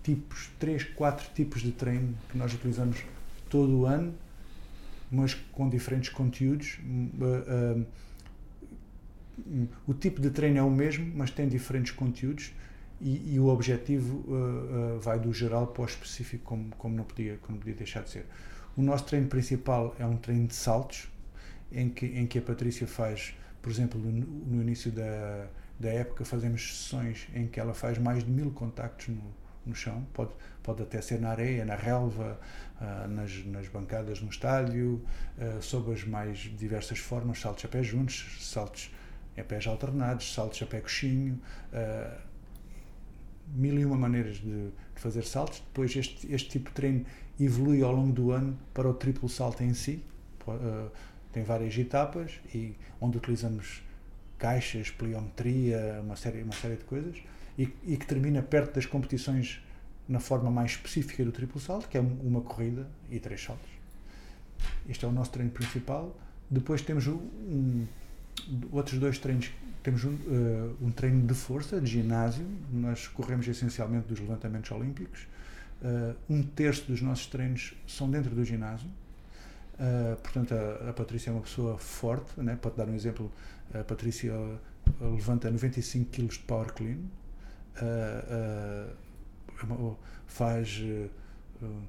tipos 0.03 0.49
três 0.59 0.83
quatro 0.83 1.29
tipos 1.33 1.61
de 1.61 1.71
treino 1.71 2.15
que 2.29 2.37
nós 2.37 2.53
utilizamos 2.53 3.03
todo 3.49 3.79
o 3.79 3.85
ano 3.85 4.13
mas 5.11 5.33
com 5.33 5.69
diferentes 5.69 6.09
conteúdos 6.09 6.79
uh, 7.19 7.81
uh, 7.81 7.85
o 9.87 9.93
tipo 9.93 10.21
de 10.21 10.29
treino 10.29 10.59
é 10.59 10.61
o 10.61 10.69
mesmo, 10.69 11.11
mas 11.15 11.29
tem 11.29 11.47
diferentes 11.47 11.91
conteúdos 11.91 12.53
e, 13.01 13.35
e 13.35 13.39
o 13.39 13.47
objetivo 13.47 14.23
uh, 14.27 14.95
uh, 14.95 14.99
vai 14.99 15.19
do 15.19 15.33
geral 15.33 15.67
para 15.67 15.83
o 15.83 15.85
específico, 15.85 16.43
como, 16.45 16.69
como, 16.77 16.95
não 16.95 17.03
podia, 17.03 17.37
como 17.41 17.57
podia 17.57 17.73
deixar 17.73 18.03
de 18.03 18.11
ser. 18.11 18.25
O 18.77 18.81
nosso 18.81 19.05
treino 19.05 19.27
principal 19.27 19.95
é 19.99 20.05
um 20.05 20.17
treino 20.17 20.47
de 20.47 20.55
saltos, 20.55 21.09
em 21.71 21.89
que, 21.89 22.05
em 22.05 22.25
que 22.25 22.39
a 22.39 22.41
Patrícia 22.41 22.87
faz, 22.87 23.35
por 23.61 23.71
exemplo, 23.71 23.99
no, 23.99 24.11
no 24.11 24.61
início 24.61 24.91
da, 24.91 25.47
da 25.79 25.89
época, 25.89 26.23
fazemos 26.23 26.77
sessões 26.77 27.27
em 27.33 27.47
que 27.47 27.59
ela 27.59 27.73
faz 27.73 27.97
mais 27.97 28.23
de 28.23 28.31
mil 28.31 28.51
contactos 28.51 29.09
no, 29.09 29.21
no 29.65 29.75
chão, 29.75 30.05
pode, 30.13 30.31
pode 30.63 30.83
até 30.83 31.01
ser 31.01 31.19
na 31.19 31.29
areia, 31.29 31.65
na 31.65 31.75
relva, 31.75 32.39
uh, 32.79 33.07
nas, 33.07 33.45
nas 33.45 33.67
bancadas 33.67 34.21
no 34.21 34.29
estádio, 34.29 35.01
uh, 35.37 35.61
sob 35.61 35.91
as 35.91 36.03
mais 36.03 36.37
diversas 36.37 36.99
formas, 36.99 37.39
saltos 37.39 37.65
a 37.65 37.67
pé 37.67 37.83
juntos, 37.83 38.37
saltos 38.39 38.91
é 39.35 39.43
pés 39.43 39.67
alternados, 39.67 40.33
saltos 40.33 40.61
a 40.61 40.65
pé 40.65 40.79
coxinho, 40.79 41.39
uh, 41.73 42.21
mil 43.53 43.77
e 43.79 43.85
uma 43.85 43.97
maneiras 43.97 44.37
de, 44.37 44.69
de, 44.69 44.71
fazer 44.95 45.23
saltos. 45.23 45.59
Depois 45.59 45.95
este, 45.95 46.31
este 46.33 46.49
tipo 46.51 46.69
de 46.69 46.75
treino 46.75 47.05
evolui 47.39 47.81
ao 47.83 47.91
longo 47.91 48.13
do 48.13 48.31
ano 48.31 48.57
para 48.73 48.87
o 48.87 48.93
triplo 48.93 49.27
salto 49.27 49.61
em 49.61 49.73
si. 49.73 50.03
Tem 51.31 51.43
várias 51.43 51.77
etapas 51.77 52.39
e 52.53 52.75
onde 53.01 53.17
utilizamos 53.17 53.83
caixas, 54.45 54.91
pliometria, 54.91 56.01
uma 56.03 56.15
série, 56.15 56.43
uma 56.43 56.53
série 56.53 56.75
de 56.75 56.83
coisas 56.83 57.17
e, 57.57 57.63
e 57.83 57.97
que 57.97 58.05
termina 58.05 58.43
perto 58.43 58.75
das 58.75 58.85
competições 58.85 59.59
na 60.07 60.19
forma 60.19 60.51
mais 60.51 60.71
específica 60.73 61.25
do 61.25 61.31
triplo 61.31 61.59
salto, 61.59 61.89
que 61.89 61.97
é 61.97 61.99
uma 61.99 62.41
corrida 62.41 62.87
e 63.09 63.19
três 63.19 63.43
saltos. 63.43 63.67
Este 64.87 65.03
é 65.03 65.07
o 65.07 65.11
nosso 65.11 65.31
treino 65.31 65.49
principal. 65.49 66.15
Depois 66.47 66.83
temos 66.83 67.07
um, 67.07 67.87
outros 68.71 68.99
dois 68.99 69.17
treinos, 69.17 69.49
temos 69.81 70.03
um, 70.03 70.13
uh, 70.13 70.77
um, 70.79 70.91
treino 70.91 71.25
de 71.25 71.33
força, 71.33 71.81
de 71.81 71.87
ginásio, 71.87 72.45
nós 72.71 73.07
corremos 73.07 73.47
essencialmente 73.47 74.07
dos 74.07 74.19
levantamentos 74.19 74.69
olímpicos. 74.69 75.27
Uh, 75.81 76.15
um 76.29 76.43
terço 76.43 76.83
dos 76.85 77.01
nossos 77.01 77.25
treinos 77.25 77.73
são 77.87 78.11
dentro 78.11 78.35
do 78.35 78.45
ginásio. 78.45 78.89
Uh, 79.73 80.15
portanto, 80.21 80.53
a, 80.53 80.91
a, 80.91 80.93
Patrícia 80.93 81.31
é 81.31 81.33
uma 81.33 81.41
pessoa 81.41 81.79
forte, 81.79 82.39
né? 82.39 82.57
dar 82.77 82.87
um 82.87 82.93
exemplo, 82.93 83.31
a 83.79 83.83
Patrícia 83.83 84.33
levanta 84.99 85.49
95 85.49 86.11
kg 86.11 86.27
de 86.27 86.39
power 86.39 86.73
clean, 86.73 86.97
faz 90.27 90.81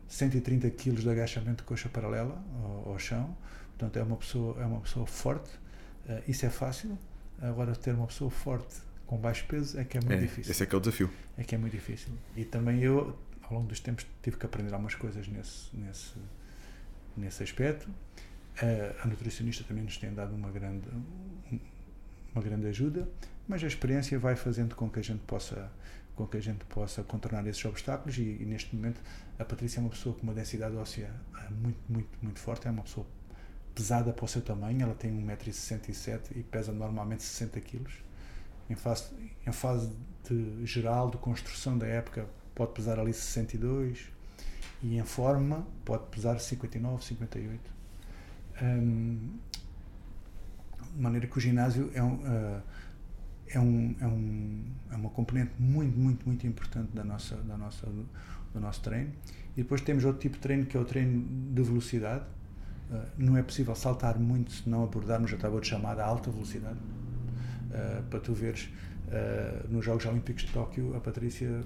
130 0.08 0.70
kg 0.70 0.92
de 0.92 1.10
agachamento 1.10 1.62
de 1.62 1.68
coxa 1.68 1.88
paralela 1.88 2.42
ao, 2.62 2.92
ao 2.92 2.98
chão, 2.98 3.36
portanto 3.70 3.96
é 3.98 4.02
uma 4.02 4.16
pessoa, 4.16 4.60
é 4.60 4.66
uma 4.66 4.80
pessoa 4.80 5.06
forte, 5.06 5.50
isso 6.26 6.46
é 6.46 6.50
fácil, 6.50 6.98
agora 7.40 7.74
ter 7.74 7.92
uma 7.92 8.06
pessoa 8.06 8.30
forte 8.30 8.86
com 9.06 9.16
baixo 9.16 9.46
peso 9.46 9.78
é 9.78 9.84
que 9.84 9.96
é 9.96 10.00
muito 10.00 10.14
é, 10.14 10.18
difícil. 10.18 10.50
Esse 10.50 10.62
é 10.62 10.66
que 10.66 10.74
é 10.74 10.78
o 10.78 10.80
desafio. 10.80 11.10
É 11.38 11.44
que 11.44 11.54
é 11.54 11.58
muito 11.58 11.72
difícil. 11.72 12.12
E 12.36 12.44
também 12.44 12.82
eu, 12.82 13.16
ao 13.42 13.54
longo 13.54 13.68
dos 13.68 13.80
tempos, 13.80 14.06
tive 14.22 14.36
que 14.36 14.44
aprender 14.44 14.72
algumas 14.72 14.94
coisas 14.94 15.28
nesse, 15.28 15.74
nesse, 15.76 16.14
nesse 17.16 17.42
aspecto. 17.42 17.88
A 19.02 19.06
nutricionista 19.06 19.62
também 19.64 19.84
nos 19.84 19.96
tem 19.98 20.12
dado 20.12 20.34
uma 20.34 20.50
grande, 20.50 20.88
uma 22.36 22.42
grande 22.42 22.66
ajuda, 22.66 23.08
mas 23.48 23.62
a 23.64 23.66
experiência 23.66 24.18
vai 24.18 24.36
fazendo 24.36 24.74
com 24.74 24.88
que 24.88 24.98
a 24.98 25.02
gente 25.02 25.20
possa 25.20 25.70
com 26.14 26.26
que 26.26 26.38
a 26.38 26.40
gente 26.40 26.64
possa 26.64 27.02
contornar 27.02 27.46
esses 27.46 27.62
obstáculos 27.66 28.16
e, 28.16 28.22
e, 28.22 28.44
neste 28.46 28.74
momento 28.74 28.98
a 29.38 29.44
Patrícia 29.44 29.80
é 29.80 29.82
uma 29.82 29.90
pessoa 29.90 30.14
com 30.14 30.22
uma 30.22 30.32
densidade 30.32 30.74
óssea 30.74 31.12
eh, 31.38 31.50
muito, 31.50 31.78
muito, 31.90 32.08
muito 32.22 32.40
forte, 32.40 32.66
é 32.66 32.70
uma 32.70 32.84
pessoa 32.84 33.06
pesada 33.74 34.14
para 34.14 34.24
o 34.24 34.28
seu 34.28 34.40
tamanho, 34.40 34.80
ela 34.80 34.94
tem 34.94 35.12
1,67m 35.12 36.34
e 36.34 36.42
pesa 36.42 36.72
normalmente 36.72 37.22
60 37.22 37.60
kg. 37.60 37.84
Em 38.70 38.74
fase, 38.74 39.10
em 39.46 39.52
fase 39.52 39.92
de 40.24 40.64
geral, 40.64 41.10
de 41.10 41.18
construção 41.18 41.76
da 41.76 41.86
época, 41.86 42.26
pode 42.54 42.72
pesar 42.72 42.98
ali 42.98 43.12
62 43.12 44.10
e 44.82 44.96
em 44.96 45.04
forma 45.04 45.66
pode 45.84 46.06
pesar 46.06 46.40
59, 46.40 47.04
58. 47.04 47.70
Um, 48.62 49.38
maneira 50.96 51.26
que 51.26 51.36
o 51.36 51.40
ginásio 51.40 51.90
é 51.94 52.02
um, 52.02 52.14
uh, 52.14 52.62
é, 53.48 53.60
um, 53.60 53.96
é, 54.00 54.06
um, 54.06 54.64
é 54.90 54.96
uma 54.96 55.10
componente 55.10 55.52
muito, 55.58 55.98
muito, 55.98 56.26
muito 56.26 56.46
importante 56.46 56.90
da 56.92 57.04
nossa, 57.04 57.36
da 57.36 57.56
nossa, 57.56 57.86
do 57.86 58.60
nosso 58.60 58.80
treino. 58.80 59.12
E 59.56 59.62
depois 59.62 59.80
temos 59.80 60.04
outro 60.04 60.20
tipo 60.20 60.36
de 60.36 60.40
treino 60.40 60.66
que 60.66 60.76
é 60.76 60.80
o 60.80 60.84
treino 60.84 61.24
de 61.52 61.62
velocidade. 61.62 62.24
Uh, 62.90 63.02
não 63.18 63.36
é 63.36 63.42
possível 63.42 63.74
saltar 63.74 64.18
muito 64.18 64.52
se 64.52 64.68
não 64.68 64.84
abordarmos 64.84 65.32
a 65.32 65.36
tábua 65.36 65.60
de 65.60 65.68
chamada 65.68 66.04
alta 66.04 66.30
velocidade. 66.30 66.78
Uh, 66.78 68.02
para 68.04 68.20
tu 68.20 68.32
veres, 68.32 68.68
nos 69.68 69.84
Jogos 69.84 70.04
Olímpicos 70.04 70.42
de 70.42 70.52
Tóquio, 70.52 70.96
a 70.96 71.00
Patrícia 71.00 71.62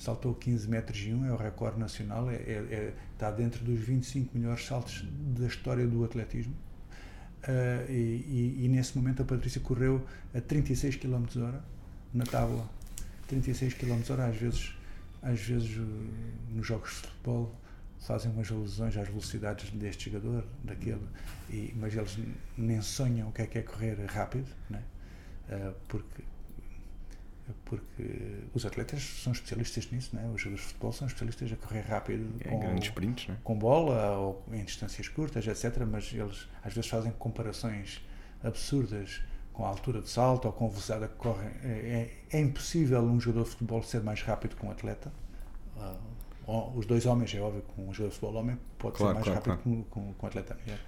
saltou 0.00 0.34
15 0.34 0.68
metros 0.68 0.98
e 0.98 1.12
1, 1.12 1.26
é 1.26 1.32
o 1.32 1.36
recorde 1.36 1.78
nacional, 1.78 2.30
é, 2.30 2.36
é, 2.36 2.36
é, 2.36 2.94
está 3.12 3.30
dentro 3.30 3.62
dos 3.62 3.78
25 3.78 4.36
melhores 4.36 4.64
saltos 4.64 5.04
da 5.38 5.46
história 5.46 5.86
do 5.86 6.02
atletismo. 6.02 6.54
Uh, 7.48 7.90
e, 7.90 8.64
e, 8.64 8.68
nesse 8.68 8.96
momento 8.96 9.22
a 9.22 9.24
Patrícia 9.24 9.60
correu 9.62 10.06
a 10.34 10.40
36 10.42 10.96
km 10.96 11.24
hora 11.42 11.64
na 12.12 12.24
tábua 12.24 12.68
36 13.28 13.72
km 13.74 14.02
hora 14.10 14.26
às 14.26 14.36
vezes 14.36 14.74
às 15.22 15.40
vezes 15.40 15.70
nos 16.50 16.66
jogos 16.66 16.90
de 16.90 16.96
futebol 16.96 17.54
fazem 17.98 18.30
umas 18.30 18.50
alusões 18.50 18.94
às 18.94 19.08
velocidades 19.08 19.70
deste 19.70 20.10
jogador 20.10 20.44
daquele 20.62 21.00
e, 21.48 21.72
mas 21.76 21.94
eles 21.96 22.18
nem 22.58 22.82
sonham 22.82 23.30
o 23.30 23.32
que 23.32 23.40
é 23.40 23.46
que 23.46 23.58
é 23.58 23.62
correr 23.62 23.96
rápido 24.04 24.48
né? 24.68 24.82
Uh, 25.48 25.74
porque 25.88 26.22
porque 27.64 28.44
os 28.54 28.64
atletas 28.64 29.02
são 29.02 29.32
especialistas 29.32 29.90
nisso, 29.90 30.14
né? 30.14 30.22
os 30.34 30.40
jogadores 30.40 30.66
de 30.66 30.72
futebol 30.72 30.92
são 30.92 31.06
especialistas 31.06 31.52
a 31.52 31.56
correr 31.56 31.80
rápido 31.80 32.28
é, 32.40 32.48
com, 32.48 32.60
grandes 32.60 32.88
sprints, 32.88 33.28
né? 33.28 33.36
com 33.42 33.58
bola 33.58 34.16
ou 34.16 34.44
em 34.52 34.64
distâncias 34.64 35.08
curtas, 35.08 35.46
etc. 35.46 35.84
Mas 35.86 36.12
eles 36.12 36.48
às 36.62 36.72
vezes 36.74 36.88
fazem 36.90 37.12
comparações 37.12 38.02
absurdas 38.42 39.22
com 39.52 39.64
a 39.64 39.68
altura 39.68 40.00
de 40.00 40.08
salto 40.08 40.46
ou 40.46 40.52
com 40.52 40.66
a 40.66 40.68
velocidade 40.68 41.08
que 41.08 41.14
correm. 41.16 41.50
É, 41.62 42.10
é, 42.30 42.38
é 42.38 42.40
impossível 42.40 43.02
um 43.02 43.20
jogador 43.20 43.44
de 43.44 43.50
futebol 43.50 43.82
ser 43.82 44.02
mais 44.02 44.22
rápido 44.22 44.56
que 44.56 44.64
um 44.64 44.70
atleta. 44.70 45.12
Uh, 45.76 46.76
os 46.76 46.86
dois 46.86 47.06
homens, 47.06 47.34
é 47.34 47.40
óbvio 47.40 47.62
que 47.62 47.80
um 47.80 47.92
jogador 47.92 48.08
de 48.08 48.14
futebol 48.18 48.40
homem 48.40 48.58
pode 48.78 48.96
claro, 48.96 49.12
ser 49.12 49.14
mais 49.14 49.24
claro, 49.24 49.60
rápido 49.60 49.84
claro. 49.90 50.14
com 50.16 50.24
um 50.24 50.26
atleta 50.26 50.56
mulher. 50.64 50.80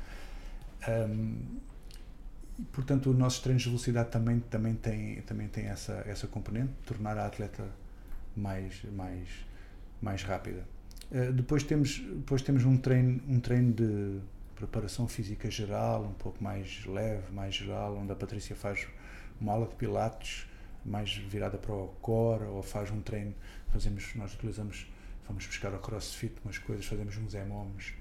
Um, 0.89 1.61
portanto, 2.73 3.11
os 3.11 3.17
nossos 3.17 3.41
treinos 3.41 3.63
de 3.63 3.69
velocidade 3.69 4.11
também, 4.11 4.41
também 4.41 4.75
têm, 4.75 5.23
também 5.23 5.49
têm 5.49 5.67
essa, 5.67 6.03
essa 6.07 6.27
componente, 6.27 6.73
tornar 6.87 7.17
a 7.19 7.27
atleta 7.27 7.65
mais, 8.37 8.83
mais, 8.93 9.29
mais 10.01 10.23
rápida. 10.23 10.65
Uh, 11.11 11.33
depois 11.33 11.63
temos, 11.63 11.99
depois 11.99 12.43
temos 12.43 12.65
um, 12.65 12.77
treino, 12.77 13.21
um 13.29 13.41
treino 13.41 13.73
de 13.73 14.21
preparação 14.55 15.09
física 15.09 15.51
geral, 15.51 16.05
um 16.05 16.15
pouco 16.15 16.43
mais 16.43 16.85
leve, 16.87 17.33
mais 17.33 17.55
geral, 17.55 17.97
onde 17.97 18.13
a 18.13 18.17
Patrícia 18.17 18.55
faz 18.55 18.87
uma 19.41 19.53
aula 19.53 19.67
de 19.67 19.75
pilates 19.75 20.47
mais 20.85 21.15
virada 21.15 21.59
para 21.59 21.75
o 21.75 21.89
core, 22.01 22.45
ou 22.45 22.63
faz 22.63 22.91
um 22.91 23.01
treino, 23.01 23.35
fazemos, 23.69 24.15
nós 24.15 24.35
utilizamos, 24.35 24.87
vamos 25.27 25.47
buscar 25.47 25.73
ao 25.73 25.79
crossfit 25.79 26.35
umas 26.45 26.59
coisas, 26.59 26.85
fazemos 26.87 27.17
uns 27.17 27.35
hemomes, 27.35 27.95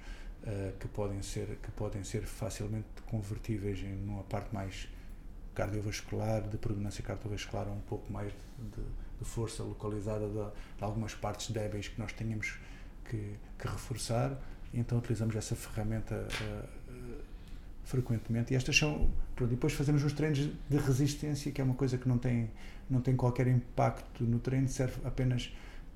uh, 0.44 0.78
que, 0.80 0.88
podem 0.88 1.22
ser, 1.22 1.58
que 1.62 1.72
podem 1.72 2.04
ser 2.04 2.24
facilmente 2.24 2.88
convertíveis 3.06 3.80
em 3.80 3.94
uma 4.04 4.24
parte 4.24 4.54
mais 4.54 4.88
cardiovascular, 5.54 6.48
de 6.48 6.58
predominância 6.58 7.04
cardiovascular, 7.04 7.68
um 7.68 7.82
pouco 7.82 8.12
mais 8.12 8.32
de, 8.32 8.82
de 9.20 9.26
força 9.26 9.64
localizada 9.64 10.28
de, 10.28 10.34
de, 10.34 10.84
algumas 10.84 11.14
partes 11.14 11.52
débeis 11.52 11.88
que 11.88 12.00
nós 12.00 12.14
tenhamos 12.14 12.58
que, 13.06 13.36
que 13.58 13.68
reforçar. 13.68 14.40
Então 14.74 14.98
utilizamos 14.98 15.36
essa 15.36 15.56
ferramenta 15.56 16.16
uh, 16.16 16.82
frequentemente. 17.84 18.54
E 18.54 18.56
estas 18.56 18.78
são. 18.78 19.10
Depois 19.50 19.74
fazemos 19.74 20.04
uns 20.04 20.14
treinos 20.14 20.40
de 20.40 20.78
resistência, 20.78 21.52
que 21.52 21.60
é 21.60 21.64
uma 21.64 21.74
coisa 21.74 21.98
que 21.98 22.08
não 22.08 22.18
tem, 22.18 22.50
não 22.90 23.02
tem 23.02 23.16
qualquer 23.16 23.48
impacto 23.48 24.24
no 24.24 24.40
treino, 24.40 24.68
serve 24.68 24.96
apenas 25.04 25.52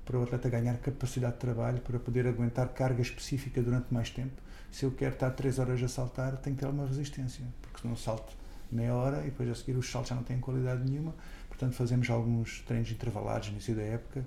para 0.06 0.18
o 0.18 0.22
atleta 0.22 0.48
ganhar 0.48 0.78
capacidade 0.78 1.34
de 1.34 1.40
trabalho, 1.40 1.80
para 1.80 1.98
poder 1.98 2.26
aguentar 2.26 2.68
carga 2.68 3.02
específica 3.02 3.60
durante 3.60 3.92
mais 3.92 4.08
tempo. 4.08 4.40
Se 4.70 4.84
eu 4.84 4.92
quero 4.92 5.14
estar 5.14 5.30
3 5.30 5.58
horas 5.58 5.82
a 5.82 5.88
saltar, 5.88 6.36
tenho 6.36 6.54
que 6.56 6.64
ter 6.64 6.70
uma 6.70 6.86
resistência, 6.86 7.44
porque 7.60 7.80
senão 7.80 7.96
salto 7.96 8.32
meia 8.70 8.94
hora 8.94 9.20
e 9.22 9.26
depois 9.26 9.48
a 9.50 9.54
seguir 9.54 9.76
os 9.76 9.90
saltos 9.90 10.10
já 10.10 10.14
não 10.14 10.22
têm 10.22 10.38
qualidade 10.38 10.88
nenhuma. 10.88 11.14
Portanto, 11.48 11.74
fazemos 11.74 12.08
alguns 12.08 12.60
treinos 12.62 12.90
intervalados 12.90 13.48
no 13.48 13.54
início 13.54 13.74
da 13.74 13.82
época. 13.82 14.24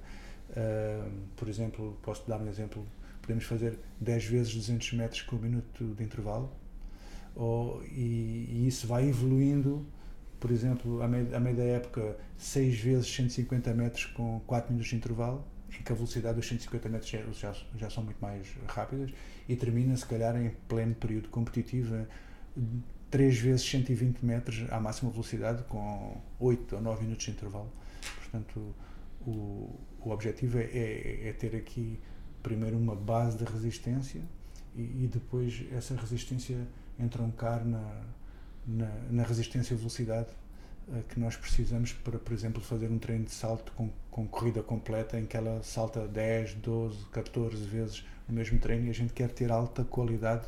Uh, 0.49 1.11
por 1.35 1.47
exemplo, 1.47 1.97
posso 2.01 2.27
dar 2.27 2.39
um 2.41 2.47
exemplo: 2.47 2.85
podemos 3.21 3.45
fazer 3.45 3.79
10 4.01 4.25
vezes 4.25 4.55
200 4.55 4.93
metros 4.93 5.21
com 5.21 5.37
um 5.37 5.39
minuto 5.39 5.95
de 5.95 6.03
intervalo, 6.03 6.51
ou, 7.35 7.83
e, 7.85 8.47
e 8.49 8.67
isso 8.67 8.85
vai 8.85 9.07
evoluindo 9.07 9.85
por 10.39 10.51
exemplo, 10.51 11.01
a 11.03 11.07
meio, 11.07 11.35
a 11.35 11.39
meio 11.39 11.55
da 11.55 11.63
época, 11.63 12.17
6 12.37 12.79
vezes 12.79 13.13
150 13.13 13.73
metros 13.73 14.05
com 14.05 14.39
4 14.47 14.71
minutos 14.71 14.89
de 14.89 14.95
intervalo, 14.95 15.43
que 15.83 15.91
a 15.91 15.95
velocidade 15.95 16.35
dos 16.35 16.47
150 16.47 16.89
metros 16.89 17.09
já, 17.09 17.53
já, 17.75 17.89
são 17.89 18.03
muito 18.03 18.19
mais 18.19 18.47
rápidas 18.67 19.11
e 19.47 19.55
termina 19.55 19.95
se 19.95 20.05
calhar 20.05 20.35
em 20.35 20.49
pleno 20.67 20.95
período 20.95 21.29
competitivo 21.29 22.05
3 23.09 23.37
vezes 23.39 23.69
120 23.69 24.23
metros 24.23 24.65
à 24.69 24.79
máxima 24.79 25.11
velocidade 25.11 25.63
com 25.63 26.21
8 26.39 26.75
ou 26.75 26.81
9 26.81 27.03
minutos 27.03 27.25
de 27.25 27.31
intervalo. 27.31 27.71
Portanto, 28.17 28.75
o, 29.25 29.79
o 29.99 30.11
objetivo 30.11 30.59
é, 30.59 30.63
é, 30.63 31.29
é 31.29 31.33
ter 31.33 31.55
aqui 31.55 31.99
primeiro 32.43 32.77
uma 32.77 32.95
base 32.95 33.37
de 33.37 33.43
resistência 33.43 34.21
e, 34.75 34.81
e 34.81 35.09
depois 35.11 35.65
essa 35.71 35.95
resistência 35.95 36.57
entroncar 36.99 37.65
na, 37.65 38.03
na, 38.67 38.91
na 39.09 39.23
resistência 39.23 39.73
e 39.73 39.77
velocidade 39.77 40.29
eh, 40.29 40.48
que 41.09 41.19
nós 41.19 41.35
precisamos 41.35 41.93
para, 41.93 42.17
por 42.17 42.33
exemplo, 42.33 42.61
fazer 42.61 42.89
um 42.89 42.97
treino 42.97 43.25
de 43.25 43.31
salto 43.31 43.71
com, 43.73 43.89
com 44.09 44.27
corrida 44.27 44.63
completa 44.63 45.19
em 45.19 45.25
que 45.25 45.37
ela 45.37 45.61
salta 45.63 46.07
10, 46.07 46.55
12, 46.55 47.05
14 47.11 47.63
vezes 47.65 48.05
no 48.27 48.35
mesmo 48.35 48.59
treino 48.59 48.87
e 48.87 48.89
a 48.89 48.93
gente 48.93 49.13
quer 49.13 49.29
ter 49.29 49.51
alta 49.51 49.83
qualidade 49.83 50.47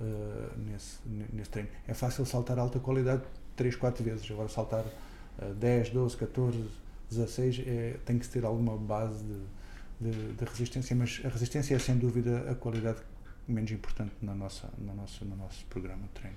uh, 0.00 0.58
nesse, 0.58 0.98
nesse 1.32 1.50
treino. 1.50 1.68
É 1.86 1.94
fácil 1.94 2.24
saltar 2.24 2.58
alta 2.58 2.78
qualidade 2.78 3.22
3, 3.56 3.74
4 3.76 4.04
vezes, 4.04 4.30
agora 4.30 4.48
saltar 4.48 4.84
uh, 4.84 5.54
10, 5.54 5.90
12, 5.90 6.16
14, 6.16 6.68
16 7.10 7.62
é, 7.66 7.96
tem 8.04 8.18
que 8.18 8.28
ter 8.28 8.44
alguma 8.44 8.76
base 8.76 9.24
de, 9.24 10.10
de, 10.10 10.32
de, 10.32 10.44
resistência, 10.44 10.94
mas 10.94 11.20
a 11.24 11.28
resistência 11.28 11.74
é 11.74 11.78
sem 11.78 11.96
dúvida 11.96 12.50
a 12.50 12.54
qualidade 12.54 12.98
menos 13.46 13.70
importante 13.70 14.12
na 14.20 14.34
nossa, 14.34 14.68
na 14.78 14.92
nossa, 14.92 15.24
no 15.24 15.36
nosso 15.36 15.64
programa 15.66 16.02
de 16.02 16.08
treino. 16.08 16.36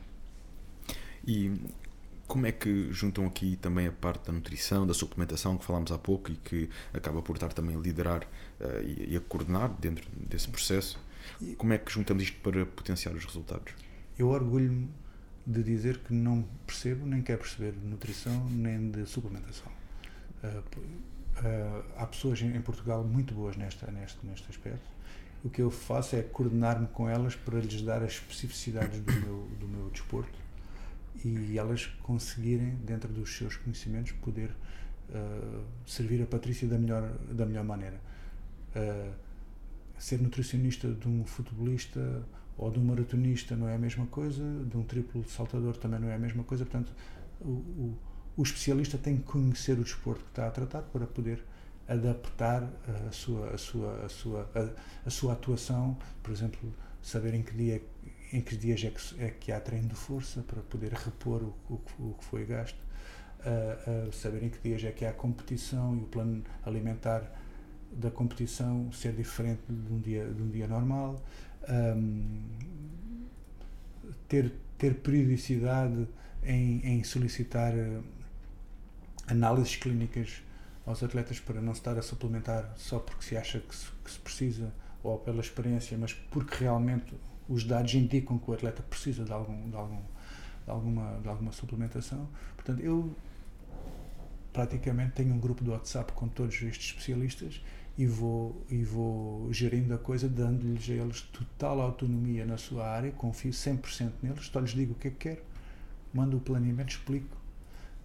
E 1.25 1.51
como 2.29 2.45
é 2.45 2.51
que 2.51 2.93
juntam 2.93 3.25
aqui 3.25 3.55
também 3.55 3.87
a 3.87 3.91
parte 3.91 4.27
da 4.27 4.31
nutrição, 4.31 4.85
da 4.85 4.93
suplementação 4.93 5.57
que 5.57 5.65
falámos 5.65 5.91
há 5.91 5.97
pouco 5.97 6.31
e 6.31 6.35
que 6.35 6.69
acaba 6.93 7.23
por 7.23 7.35
estar 7.35 7.51
também 7.51 7.75
a 7.75 7.79
liderar 7.79 8.23
uh, 8.61 8.81
e, 8.85 9.13
e, 9.13 9.17
a 9.17 9.19
coordenar 9.19 9.73
dentro 9.79 10.07
desse 10.15 10.47
processo? 10.47 10.99
Como 11.57 11.73
é 11.73 11.79
que 11.79 11.91
juntamos 11.91 12.21
isto 12.21 12.39
para 12.41 12.67
potenciar 12.67 13.15
os 13.15 13.25
resultados? 13.25 13.73
Eu 14.17 14.27
orgulho-me 14.27 14.89
de 15.45 15.63
dizer 15.63 15.97
que 15.99 16.13
não 16.13 16.45
percebo 16.67 17.03
nem 17.03 17.23
quero 17.23 17.39
perceber 17.39 17.71
de 17.71 17.87
nutrição 17.87 18.47
nem 18.51 18.91
de 18.91 19.07
suplementação. 19.07 19.71
Uh, 20.43 20.79
uh, 20.79 21.83
há 21.97 22.05
pessoas 22.05 22.39
em, 22.43 22.55
em, 22.55 22.61
Portugal 22.61 23.03
muito 23.03 23.33
boas 23.33 23.57
nesta, 23.57 23.89
neste, 23.89 24.23
neste 24.23 24.47
aspecto. 24.51 24.87
O 25.43 25.49
que 25.49 25.63
eu 25.63 25.71
faço 25.71 26.15
é 26.15 26.21
coordenar-me 26.21 26.85
com 26.89 27.09
elas 27.09 27.35
para 27.35 27.59
lhes 27.59 27.81
dar 27.81 28.03
as 28.03 28.11
especificidades 28.11 28.99
do 28.99 29.13
meu, 29.13 29.49
do 29.59 29.67
meu 29.67 29.89
desporto 29.89 30.48
e 31.23 31.57
elas 31.57 31.85
conseguirem, 32.03 32.75
dentro 32.85 33.11
dos 33.11 33.35
seus 33.37 33.55
conhecimentos, 33.57 34.11
poder 34.13 34.49
uh, 35.09 35.63
servir 35.85 36.21
a 36.21 36.25
Patrícia 36.25 36.67
da 36.67 36.77
melhor, 36.77 37.11
da 37.31 37.45
melhor 37.45 37.63
maneira. 37.63 37.99
ser 39.97 40.21
nutricionista 40.21 40.87
de 40.87 41.07
um 41.07 41.25
futebolista 41.25 42.23
ou 42.57 42.69
de 42.69 42.79
um 42.79 42.83
maratonista 42.83 43.55
não 43.55 43.67
é 43.67 43.75
a 43.75 43.77
mesma 43.77 44.05
coisa, 44.07 44.43
de 44.65 44.77
um 44.77 44.83
triplo 44.83 45.23
saltador 45.27 45.77
também 45.77 45.99
não 45.99 46.09
é 46.09 46.15
a 46.15 46.19
mesma 46.19 46.43
coisa, 46.43 46.65
portanto, 46.65 46.93
o, 47.41 47.49
o, 47.49 47.97
o 48.37 48.43
especialista 48.43 48.97
tem 48.97 49.17
que 49.17 49.23
conhecer 49.23 49.79
o 49.79 49.83
desporto 49.83 50.23
que 50.25 50.31
está 50.31 50.47
a 50.47 50.51
tratar 50.51 50.81
para 50.83 51.07
poder 51.07 51.43
adaptar 51.87 52.69
a 53.07 53.11
sua, 53.11 53.49
a 53.49 53.57
sua, 53.57 54.05
a 54.05 54.09
sua, 54.09 54.49
a, 54.53 55.07
a 55.07 55.09
sua 55.09 55.33
atuação, 55.33 55.97
por 56.21 56.31
exemplo, 56.31 56.71
saber 57.01 57.33
em 57.33 57.41
que 57.41 57.55
dia 57.55 57.81
em 58.31 58.41
que 58.41 58.55
dias 58.55 58.83
é 58.83 58.91
que, 58.91 59.23
é 59.23 59.29
que 59.29 59.51
há 59.51 59.59
treino 59.59 59.87
de 59.87 59.95
força 59.95 60.41
para 60.41 60.61
poder 60.61 60.93
repor 60.93 61.41
o, 61.41 61.55
o, 61.69 61.81
o 61.99 62.13
que 62.13 62.25
foi 62.25 62.45
gasto, 62.45 62.79
uh, 63.39 64.07
uh, 64.07 64.13
saber 64.13 64.43
em 64.43 64.49
que 64.49 64.59
dias 64.61 64.83
é 64.83 64.91
que 64.91 65.05
há 65.05 65.11
competição 65.11 65.95
e 65.95 65.99
o 65.99 66.05
plano 66.05 66.43
alimentar 66.63 67.23
da 67.91 68.11
competição 68.11 68.91
ser 68.91 69.13
diferente 69.13 69.61
de 69.67 69.93
um 69.93 69.99
dia, 69.99 70.25
de 70.25 70.41
um 70.41 70.49
dia 70.49 70.67
normal, 70.67 71.23
um, 71.67 72.43
ter, 74.27 74.53
ter 74.77 74.95
periodicidade 74.95 76.07
em, 76.43 76.81
em 76.85 77.03
solicitar 77.03 77.73
uh, 77.73 78.03
análises 79.27 79.75
clínicas 79.75 80.43
aos 80.85 81.03
atletas 81.03 81.39
para 81.39 81.61
não 81.61 81.73
estar 81.73 81.97
a 81.97 82.01
suplementar 82.01 82.73
só 82.77 82.99
porque 82.99 83.23
se 83.23 83.37
acha 83.37 83.59
que 83.59 83.75
se, 83.75 83.87
que 84.03 84.11
se 84.11 84.19
precisa 84.19 84.71
ou 85.01 85.17
pela 85.17 85.39
experiência, 85.39 85.97
mas 85.97 86.13
porque 86.13 86.63
realmente 86.63 87.13
os 87.49 87.63
dados 87.63 87.93
indicam 87.95 88.37
que 88.37 88.49
o 88.49 88.53
atleta 88.53 88.83
precisa 88.83 89.25
de, 89.25 89.33
algum, 89.33 89.69
de, 89.69 89.75
algum, 89.75 89.97
de, 89.97 90.71
alguma, 90.71 91.19
de 91.19 91.27
alguma 91.27 91.51
suplementação. 91.51 92.29
Portanto, 92.55 92.79
eu 92.81 93.13
praticamente 94.53 95.13
tenho 95.13 95.33
um 95.33 95.39
grupo 95.39 95.63
do 95.63 95.71
WhatsApp 95.71 96.13
com 96.13 96.27
todos 96.27 96.53
estes 96.61 96.87
especialistas 96.87 97.61
e 97.97 98.05
vou, 98.05 98.63
e 98.69 98.83
vou 98.83 99.51
gerindo 99.51 99.93
a 99.93 99.97
coisa, 99.97 100.29
dando-lhes 100.29 100.87
eles 100.87 101.21
total 101.21 101.81
autonomia 101.81 102.45
na 102.45 102.57
sua 102.57 102.87
área, 102.87 103.11
confio 103.11 103.51
100% 103.51 104.11
neles, 104.21 104.45
só 104.45 104.59
lhes 104.59 104.71
digo 104.71 104.93
o 104.93 104.95
que 104.95 105.09
é 105.09 105.11
que 105.11 105.17
quero, 105.17 105.41
mando 106.13 106.37
o 106.37 106.39
planeamento, 106.39 106.91
explico 106.91 107.35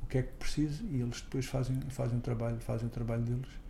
o 0.02 0.06
que 0.06 0.18
é 0.18 0.22
que 0.22 0.32
preciso 0.32 0.84
e 0.90 1.00
eles 1.00 1.20
depois 1.20 1.46
fazem, 1.46 1.80
fazem, 1.90 2.18
o, 2.18 2.20
trabalho, 2.20 2.58
fazem 2.60 2.88
o 2.88 2.90
trabalho 2.90 3.22
deles. 3.22 3.63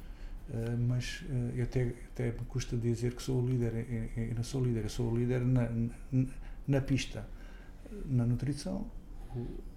Uh, 0.49 0.77
mas 0.79 1.23
uh, 1.23 1.57
eu 1.57 1.65
até, 1.65 1.95
até 2.13 2.27
me 2.27 2.45
custa 2.47 2.77
dizer 2.77 3.15
que 3.15 3.23
sou 3.23 3.43
o 3.43 3.47
líder, 3.47 3.87
eu, 4.17 4.25
eu 4.25 4.35
não 4.35 4.43
sou 4.43 4.61
o 4.61 4.65
líder, 4.65 4.85
eu 4.85 4.91
sou 4.91 5.11
o 5.11 5.17
líder 5.17 5.41
na, 5.41 5.69
na, 6.13 6.27
na 6.69 6.81
pista. 6.81 7.27
Na 8.07 8.27
nutrição, 8.27 8.91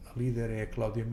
a 0.05 0.19
líder 0.19 0.49
é 0.49 0.61
a 0.63 0.67
Cláudia, 0.67 1.07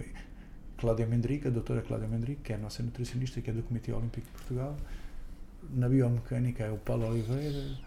Cláudia 0.76 1.06
Mendrica, 1.06 1.48
a 1.48 1.52
doutora 1.52 1.82
Cláudia 1.82 2.08
Mendrica, 2.08 2.40
que 2.42 2.52
é 2.52 2.56
a 2.56 2.58
nossa 2.58 2.82
nutricionista, 2.82 3.40
que 3.40 3.50
é 3.50 3.52
do 3.52 3.62
Comitê 3.62 3.92
Olímpico 3.92 4.26
de 4.26 4.32
Portugal 4.32 4.76
na 5.70 5.88
biomecânica 5.88 6.64
é 6.64 6.70
o 6.70 6.78
Paulo 6.78 7.06
Oliveira, 7.08 7.78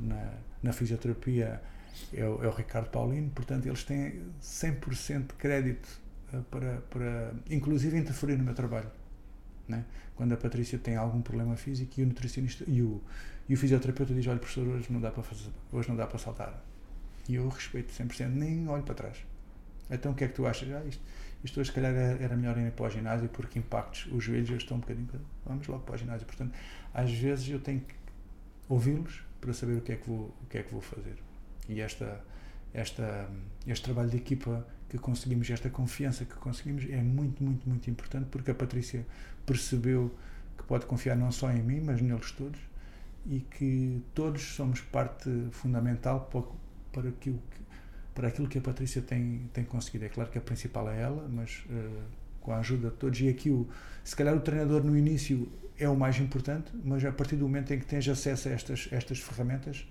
na, 0.00 0.34
na 0.62 0.72
fisioterapia 0.72 1.62
é 2.12 2.24
o, 2.24 2.42
é 2.42 2.48
o, 2.48 2.50
Ricardo 2.50 2.88
Paulino, 2.90 3.30
portanto 3.30 3.66
eles 3.66 3.84
têm 3.84 4.22
100% 4.40 5.28
de 5.28 5.34
crédito 5.34 5.88
eh, 6.32 6.40
para, 6.50 6.76
para, 6.90 7.34
inclusive, 7.50 7.98
interferir 7.98 8.36
no 8.36 8.44
meu 8.44 8.54
trabalho. 8.54 8.90
Né? 9.68 9.84
Quando 10.16 10.32
a 10.32 10.36
Patrícia 10.36 10.78
tem 10.78 10.96
algum 10.96 11.22
problema 11.22 11.56
físico 11.56 12.00
e 12.00 12.02
o 12.02 12.06
nutricionista 12.06 12.64
e 12.66 12.82
o, 12.82 13.00
e 13.48 13.54
o 13.54 13.56
fisioterapeuta 13.56 14.12
diz: 14.12 14.26
Olha, 14.26 14.38
professor, 14.38 14.66
hoje 14.66 14.92
não 14.92 15.00
dá 15.00 15.10
para, 15.10 15.22
fazer, 15.22 15.50
hoje 15.70 15.88
não 15.88 15.96
dá 15.96 16.06
para 16.06 16.18
saltar. 16.18 16.62
E 17.28 17.36
eu 17.36 17.48
respeito 17.48 17.92
100%, 17.92 18.28
nem 18.28 18.68
olho 18.68 18.82
para 18.82 18.94
trás. 18.94 19.18
Então 19.90 20.12
o 20.12 20.14
que 20.14 20.24
é 20.24 20.28
que 20.28 20.34
tu 20.34 20.46
achas? 20.46 20.68
Ah, 20.72 20.82
isto, 20.84 21.02
isto 21.44 21.60
hoje, 21.60 21.70
se 21.70 21.74
calhar, 21.74 21.94
era 21.94 22.36
melhor 22.36 22.56
ir 22.58 22.70
para 22.72 22.86
o 22.86 22.90
ginásio 22.90 23.28
porque 23.28 23.58
impactos 23.58 24.06
os 24.12 24.24
joelhos 24.24 24.48
já 24.48 24.56
estão 24.56 24.76
um 24.76 24.80
bocadinho. 24.80 25.08
Vamos 25.44 25.66
logo 25.66 25.82
para 25.84 25.94
o 25.94 25.98
ginásio. 25.98 26.26
Portanto, 26.26 26.52
às 26.92 27.12
vezes 27.12 27.48
eu 27.48 27.60
tenho 27.60 27.80
que 27.80 27.94
ouvi-los 28.68 29.22
para 29.40 29.52
saber 29.52 29.76
o 29.76 29.80
que 29.80 29.92
é 29.92 29.96
que 29.96 30.08
vou, 30.08 30.34
o 30.42 30.46
que 30.48 30.58
é 30.58 30.62
que 30.62 30.72
vou 30.72 30.80
fazer. 30.80 31.16
E 31.68 31.80
esta, 31.80 32.20
esta, 32.72 33.28
este 33.66 33.84
trabalho 33.84 34.10
de 34.10 34.16
equipa 34.16 34.66
que 34.92 34.98
conseguimos, 34.98 35.48
esta 35.48 35.70
confiança 35.70 36.26
que 36.26 36.34
conseguimos 36.34 36.84
é 36.90 37.00
muito, 37.00 37.42
muito, 37.42 37.66
muito 37.66 37.90
importante 37.90 38.26
porque 38.30 38.50
a 38.50 38.54
Patrícia 38.54 39.06
percebeu 39.46 40.14
que 40.54 40.64
pode 40.64 40.84
confiar 40.84 41.16
não 41.16 41.32
só 41.32 41.50
em 41.50 41.62
mim, 41.62 41.80
mas 41.80 42.02
neles 42.02 42.30
todos 42.32 42.60
e 43.24 43.40
que 43.40 44.02
todos 44.14 44.42
somos 44.42 44.82
parte 44.82 45.30
fundamental 45.50 46.28
para, 46.30 46.42
para, 46.92 47.08
aquilo, 47.08 47.38
que, 47.38 47.60
para 48.14 48.28
aquilo 48.28 48.46
que 48.46 48.58
a 48.58 48.60
Patrícia 48.60 49.00
tem, 49.00 49.48
tem 49.54 49.64
conseguido. 49.64 50.04
É 50.04 50.08
claro 50.10 50.30
que 50.30 50.36
a 50.36 50.42
principal 50.42 50.90
é 50.90 51.00
ela, 51.00 51.26
mas 51.26 51.64
uh, 51.70 52.02
com 52.42 52.52
a 52.52 52.58
ajuda 52.58 52.90
de 52.90 52.96
todos. 52.96 53.18
E 53.18 53.30
aqui, 53.30 53.48
o, 53.48 53.66
se 54.04 54.14
calhar, 54.14 54.36
o 54.36 54.40
treinador 54.40 54.84
no 54.84 54.94
início 54.94 55.50
é 55.78 55.88
o 55.88 55.96
mais 55.96 56.20
importante, 56.20 56.70
mas 56.84 57.02
a 57.02 57.12
partir 57.12 57.36
do 57.36 57.46
momento 57.46 57.72
em 57.72 57.78
que 57.78 57.86
tens 57.86 58.06
acesso 58.06 58.48
a 58.48 58.52
estas, 58.52 58.88
estas 58.92 59.20
ferramentas, 59.20 59.88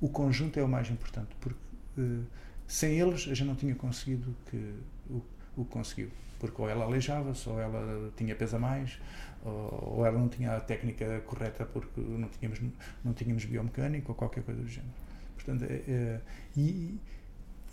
o 0.00 0.08
conjunto 0.08 0.58
é 0.58 0.64
o 0.64 0.68
mais 0.68 0.90
importante, 0.90 1.28
porque 1.40 1.60
uh, 1.98 2.24
sem 2.70 2.92
eles 2.92 3.26
a 3.28 3.34
gente 3.34 3.44
não 3.48 3.56
tinha 3.56 3.74
conseguido 3.74 4.34
que, 4.48 4.74
o, 5.10 5.20
o 5.56 5.64
que 5.64 5.70
conseguiu. 5.70 6.08
Porque 6.38 6.62
ou 6.62 6.70
ela 6.70 6.84
aleijava-se, 6.84 7.48
ou 7.48 7.60
ela 7.60 8.12
tinha 8.16 8.34
peso 8.34 8.56
a 8.56 8.58
mais, 8.58 8.98
ou, 9.44 9.96
ou, 9.96 10.06
ela 10.06 10.16
não 10.16 10.28
tinha 10.28 10.56
a 10.56 10.60
técnica 10.60 11.20
correta 11.26 11.66
porque 11.66 12.00
não 12.00 12.28
tínhamos, 12.28 12.60
não 13.04 13.12
tínhamos 13.12 13.44
biomecânico 13.44 14.12
ou 14.12 14.14
qualquer 14.14 14.44
coisa 14.44 14.62
do 14.62 14.68
género. 14.68 14.92
Portanto, 15.34 15.64
é, 15.64 15.82
é, 15.88 16.20
e, 16.56 16.96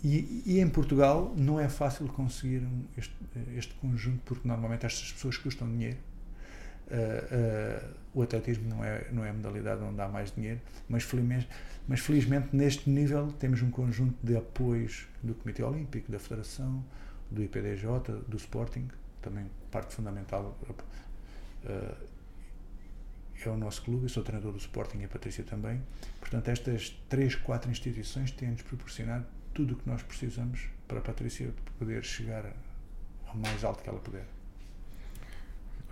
e, 0.02 0.42
e, 0.44 0.60
em 0.60 0.68
Portugal 0.68 1.32
não 1.36 1.60
é 1.60 1.68
fácil 1.68 2.06
conseguir 2.08 2.66
este, 2.96 3.14
este 3.56 3.74
conjunto, 3.74 4.20
porque 4.24 4.48
normalmente 4.48 4.84
estas 4.84 5.12
pessoas 5.12 5.36
custam 5.36 5.68
dinheiro 5.68 5.98
Uh, 6.88 7.98
o 8.14 8.22
atletismo 8.22 8.68
não 8.68 8.82
é, 8.82 9.06
não 9.12 9.24
é 9.24 9.30
a 9.30 9.32
modalidade 9.32 9.82
onde 9.82 9.96
dá 9.96 10.08
mais 10.08 10.32
dinheiro, 10.32 10.60
mas 10.88 11.04
felizmente, 11.04 11.48
mas 11.86 12.00
felizmente 12.00 12.56
neste 12.56 12.88
nível 12.88 13.30
temos 13.38 13.62
um 13.62 13.70
conjunto 13.70 14.16
de 14.24 14.36
apoios 14.36 15.06
do 15.22 15.34
Comitê 15.34 15.62
Olímpico, 15.62 16.10
da 16.10 16.18
Federação, 16.18 16.82
do 17.30 17.42
IPDJ, 17.42 17.86
do 18.26 18.36
Sporting, 18.38 18.88
também 19.20 19.46
parte 19.70 19.94
fundamental 19.94 20.58
uh, 20.68 22.08
é 23.44 23.48
o 23.48 23.56
nosso 23.56 23.82
clube, 23.82 24.04
eu 24.04 24.08
sou 24.08 24.24
treinador 24.24 24.52
do 24.52 24.58
Sporting 24.58 24.98
e 24.98 25.04
a 25.04 25.08
Patrícia 25.08 25.44
também. 25.44 25.80
Portanto, 26.18 26.48
estas 26.48 26.90
três, 27.08 27.36
quatro 27.36 27.70
instituições 27.70 28.32
têm-nos 28.32 28.62
proporcionado 28.62 29.26
tudo 29.54 29.74
o 29.74 29.76
que 29.76 29.88
nós 29.88 30.02
precisamos 30.02 30.68
para 30.88 30.98
a 30.98 31.02
Patrícia 31.02 31.52
poder 31.78 32.04
chegar 32.04 32.52
ao 33.26 33.36
mais 33.36 33.62
alto 33.62 33.82
que 33.82 33.88
ela 33.88 34.00
puder 34.00 34.24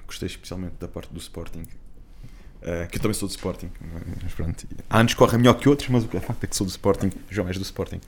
gostei 0.06 0.26
especialmente 0.26 0.74
da 0.78 0.88
parte 0.88 1.12
do 1.12 1.18
Sporting. 1.18 1.62
Uh, 2.62 2.88
que 2.90 2.96
eu 2.96 3.02
também 3.02 3.14
sou 3.14 3.28
do 3.28 3.32
Sporting. 3.32 3.70
Mas 4.22 4.34
pronto. 4.34 4.66
Há 4.88 5.00
anos 5.00 5.14
corre 5.14 5.36
melhor 5.38 5.54
que 5.54 5.68
outros, 5.68 5.88
mas 5.88 6.04
o 6.04 6.16
é 6.16 6.20
facto 6.20 6.44
é 6.44 6.46
que 6.46 6.56
sou 6.56 6.66
do 6.66 6.70
Sporting. 6.70 7.10
João 7.30 7.48
és 7.48 7.58
do 7.58 7.62
Sporting. 7.62 8.00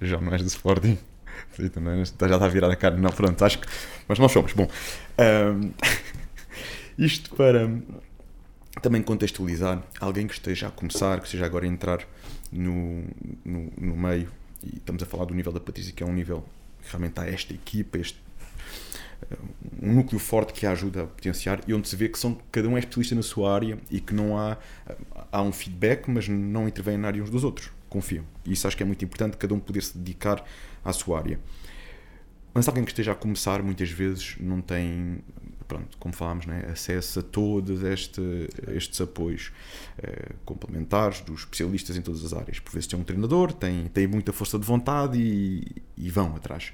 Não 0.00 0.32
és 0.32 0.42
do 0.42 0.48
Sporting. 0.48 0.98
Também, 1.72 2.04
já 2.04 2.12
está 2.12 2.44
a 2.44 2.48
virar 2.48 2.70
a 2.70 2.76
cara. 2.76 2.96
Não, 2.96 3.10
pronto, 3.10 3.44
acho 3.44 3.58
que. 3.58 3.68
Mas 4.08 4.18
nós 4.18 4.32
somos. 4.32 4.52
Bom. 4.52 4.64
Uh, 4.64 5.72
isto 6.98 7.34
para 7.34 7.70
também 8.80 9.02
contextualizar 9.02 9.82
alguém 10.00 10.26
que 10.26 10.34
esteja 10.34 10.68
a 10.68 10.70
começar, 10.70 11.18
que 11.20 11.26
esteja 11.26 11.44
agora 11.44 11.66
a 11.66 11.68
entrar 11.68 12.06
no, 12.50 13.04
no, 13.44 13.72
no 13.78 13.96
meio. 13.96 14.30
E 14.64 14.76
estamos 14.76 15.02
a 15.02 15.06
falar 15.06 15.24
do 15.26 15.34
nível 15.34 15.52
da 15.52 15.60
Patrícia, 15.60 15.92
que 15.92 16.02
é 16.02 16.06
um 16.06 16.12
nível 16.12 16.44
que 16.82 16.90
realmente 16.90 17.20
há 17.20 17.26
esta 17.26 17.52
equipa, 17.52 17.98
este 17.98 18.18
um 19.80 19.92
núcleo 19.92 20.18
forte 20.18 20.52
que 20.52 20.66
a 20.66 20.72
ajuda 20.72 21.02
a 21.02 21.06
potenciar 21.06 21.60
e 21.66 21.74
onde 21.74 21.88
se 21.88 21.96
vê 21.96 22.08
que 22.08 22.18
são, 22.18 22.38
cada 22.50 22.68
um 22.68 22.76
é 22.76 22.80
especialista 22.80 23.14
na 23.14 23.22
sua 23.22 23.54
área 23.54 23.78
e 23.90 24.00
que 24.00 24.14
não 24.14 24.38
há, 24.38 24.56
há 25.30 25.42
um 25.42 25.52
feedback, 25.52 26.08
mas 26.08 26.28
não 26.28 26.68
intervêm 26.68 26.96
na 26.96 27.08
área 27.08 27.22
uns 27.22 27.30
dos 27.30 27.44
outros. 27.44 27.70
Confiam. 27.88 28.24
E 28.44 28.52
isso 28.52 28.66
acho 28.66 28.76
que 28.76 28.82
é 28.82 28.86
muito 28.86 29.04
importante, 29.04 29.36
cada 29.36 29.52
um 29.54 29.60
poder 29.60 29.82
se 29.82 29.98
dedicar 29.98 30.44
à 30.84 30.92
sua 30.92 31.18
área. 31.18 31.38
Mas 32.54 32.68
alguém 32.68 32.84
que 32.84 32.90
esteja 32.90 33.12
a 33.12 33.14
começar, 33.14 33.62
muitas 33.62 33.90
vezes, 33.90 34.36
não 34.38 34.60
tem, 34.60 35.20
pronto, 35.66 35.96
como 35.98 36.14
falámos, 36.14 36.44
né, 36.44 36.66
acesso 36.70 37.20
a 37.20 37.22
todos 37.22 37.82
este, 37.82 38.20
estes 38.68 39.00
apoios 39.00 39.52
eh, 39.98 40.32
complementares 40.44 41.22
dos 41.22 41.40
especialistas 41.40 41.96
em 41.96 42.02
todas 42.02 42.22
as 42.24 42.34
áreas. 42.34 42.58
Por 42.60 42.72
vezes 42.72 42.86
tem 42.86 42.98
um 42.98 43.04
treinador, 43.04 43.52
tem, 43.52 43.86
tem 43.86 44.06
muita 44.06 44.32
força 44.34 44.58
de 44.58 44.66
vontade 44.66 45.18
e, 45.18 45.82
e 45.96 46.10
vão 46.10 46.36
atrás. 46.36 46.72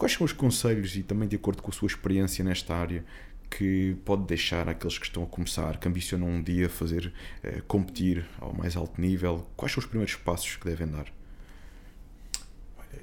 Quais 0.00 0.14
são 0.14 0.24
os 0.24 0.32
conselhos, 0.32 0.96
e 0.96 1.02
também 1.02 1.28
de 1.28 1.36
acordo 1.36 1.62
com 1.62 1.70
a 1.70 1.74
sua 1.74 1.86
experiência 1.86 2.42
nesta 2.42 2.74
área, 2.74 3.04
que 3.50 3.94
pode 4.02 4.24
deixar 4.24 4.66
aqueles 4.66 4.96
que 4.96 5.04
estão 5.04 5.22
a 5.22 5.26
começar, 5.26 5.78
que 5.78 5.86
ambicionam 5.86 6.26
um 6.26 6.42
dia 6.42 6.70
fazer, 6.70 7.12
eh, 7.42 7.60
competir 7.68 8.26
ao 8.38 8.50
mais 8.50 8.76
alto 8.76 8.98
nível? 8.98 9.46
Quais 9.54 9.70
são 9.74 9.78
os 9.78 9.84
primeiros 9.84 10.14
passos 10.14 10.56
que 10.56 10.64
devem 10.64 10.86
dar? 10.86 11.12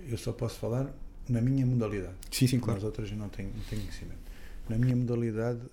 Eu 0.10 0.18
só 0.18 0.32
posso 0.32 0.58
falar 0.58 0.91
na 1.30 1.39
minha 1.39 1.68
modalidade. 1.68 2.16
Sim, 2.32 2.48
sim, 2.48 2.60
claro. 2.60 2.80
Nas 2.80 2.84
outras 2.84 3.12
eu 3.12 3.18
não 3.18 3.30
tenho, 3.30 3.52
não 3.56 3.64
tenho 3.66 3.84
conhecimento. 3.84 4.32
Na 4.68 4.80
minha 4.80 4.95
modalidade 4.95 5.62
uh, 5.62 5.70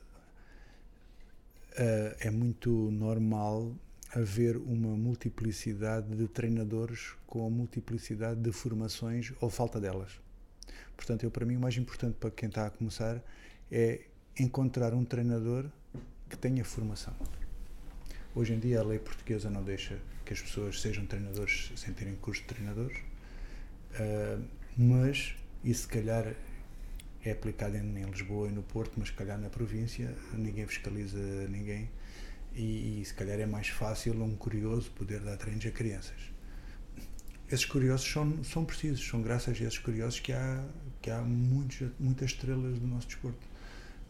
é 2.21 2.31
muito 2.31 2.91
normal 2.91 3.75
haver 4.15 4.59
uma 4.59 4.95
multiplicidade 4.95 6.15
de 6.15 6.29
treinadores 6.29 7.15
com 7.27 7.47
a 7.47 7.49
multiplicidade 7.49 8.43
de 8.43 8.53
formações 8.53 9.33
ou 9.41 9.49
falta 9.49 9.81
delas. 9.81 10.23
Portanto, 10.97 11.25
eu, 11.25 11.31
para 11.31 11.45
mim, 11.45 11.57
o 11.57 11.61
mais 11.61 11.77
importante 11.77 12.17
para 12.19 12.31
quem 12.31 12.49
está 12.49 12.67
a 12.67 12.71
começar 12.71 13.23
é 13.71 14.01
encontrar 14.39 14.95
um 14.95 15.05
treinador 15.05 15.67
que 16.29 16.37
tenha 16.37 16.65
formação. 16.65 17.15
Hoje 18.35 18.53
em 18.53 18.59
dia, 18.59 18.81
a 18.81 18.85
lei 18.85 18.99
portuguesa 18.99 19.49
não 19.49 19.63
deixa 19.63 19.99
que 20.25 20.33
as 20.33 20.41
pessoas 20.41 20.81
sejam 20.81 21.07
treinadores 21.07 21.73
sem 21.77 21.95
terem 21.95 22.17
curso 22.17 22.43
de 22.43 22.49
treinadores, 22.49 22.99
uh, 22.99 24.45
mas 24.77 25.37
isso, 25.63 25.83
se 25.83 25.89
calhar, 25.89 26.35
é 27.25 27.31
aplicado 27.31 27.77
em, 27.77 27.81
em, 27.81 28.05
Lisboa 28.05 28.49
e 28.49 28.53
no 28.53 28.63
Porto, 28.63 28.95
mas 28.97 29.09
se 29.09 29.15
calhar 29.15 29.39
na 29.39 29.49
província 29.49 30.15
ninguém 30.33 30.67
fiscaliza 30.67 31.19
ninguém 31.49 31.89
e, 32.55 33.01
e, 33.01 33.05
se 33.05 33.15
calhar 33.15 33.39
é 33.41 33.47
mais 33.47 33.69
fácil 33.69 34.21
um 34.23 34.37
curioso 34.37 34.91
poder 34.93 35.21
dar 35.21 35.37
treinos 35.37 35.65
a 35.67 35.71
crianças. 35.71 36.34
Esses 37.51 37.67
curiosos 37.67 38.11
são, 38.11 38.43
são 38.43 38.65
precisos, 38.65 39.07
são 39.07 39.21
graças 39.21 39.61
a 39.61 39.65
esses 39.65 39.79
curiosos 39.79 40.19
que 40.19 40.33
há, 40.33 40.65
que 41.03 41.11
há 41.11 41.21
muitos, 41.21 41.89
muitas 42.01 42.31
estrelas 42.31 42.79
do 42.79 42.87
nosso 42.87 43.07
desporto. 43.07 43.47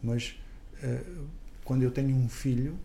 Mas 0.01 0.39
uh, 0.81 1.27
quando 1.63 1.83
eu 1.83 1.91
tenho 1.91 2.15
um 2.15 2.29
filho, 2.29 2.79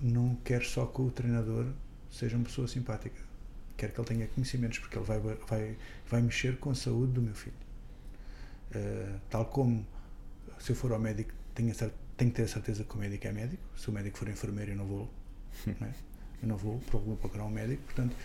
não 0.00 0.36
quero 0.44 0.64
só 0.64 0.86
que 0.86 1.00
o 1.00 1.10
treinador 1.10 1.66
seja 2.10 2.36
uma 2.36 2.44
pessoa 2.44 2.66
simpática. 2.66 3.20
Quero 3.76 3.92
que 3.92 4.00
ele 4.00 4.08
tenha 4.08 4.26
conhecimentos, 4.28 4.78
porque 4.78 4.98
ele 4.98 5.04
vai, 5.04 5.18
vai, 5.20 5.76
vai 6.08 6.22
mexer 6.22 6.56
com 6.58 6.70
a 6.70 6.74
saúde 6.74 7.12
do 7.12 7.22
meu 7.22 7.34
filho. 7.34 7.56
Uh, 8.74 9.20
tal 9.30 9.44
como 9.46 9.86
se 10.58 10.72
eu 10.72 10.76
for 10.76 10.92
ao 10.92 10.98
médico, 10.98 11.32
tenho, 11.54 11.72
tenho 11.74 12.30
que 12.30 12.36
ter 12.36 12.42
a 12.42 12.48
certeza 12.48 12.84
que 12.84 12.94
o 12.94 12.98
médico 12.98 13.26
é 13.26 13.32
médico. 13.32 13.62
Se 13.76 13.88
o 13.88 13.92
médico 13.92 14.18
for 14.18 14.28
enfermeiro, 14.28 14.72
eu 14.72 14.76
não 14.76 14.86
vou. 14.86 15.10
não 15.80 15.86
é? 15.86 15.94
Eu 16.42 16.48
não 16.48 16.56
vou 16.56 16.78
procurar 17.20 17.44
um 17.44 17.50
médico. 17.50 17.82
Portanto, 17.84 18.16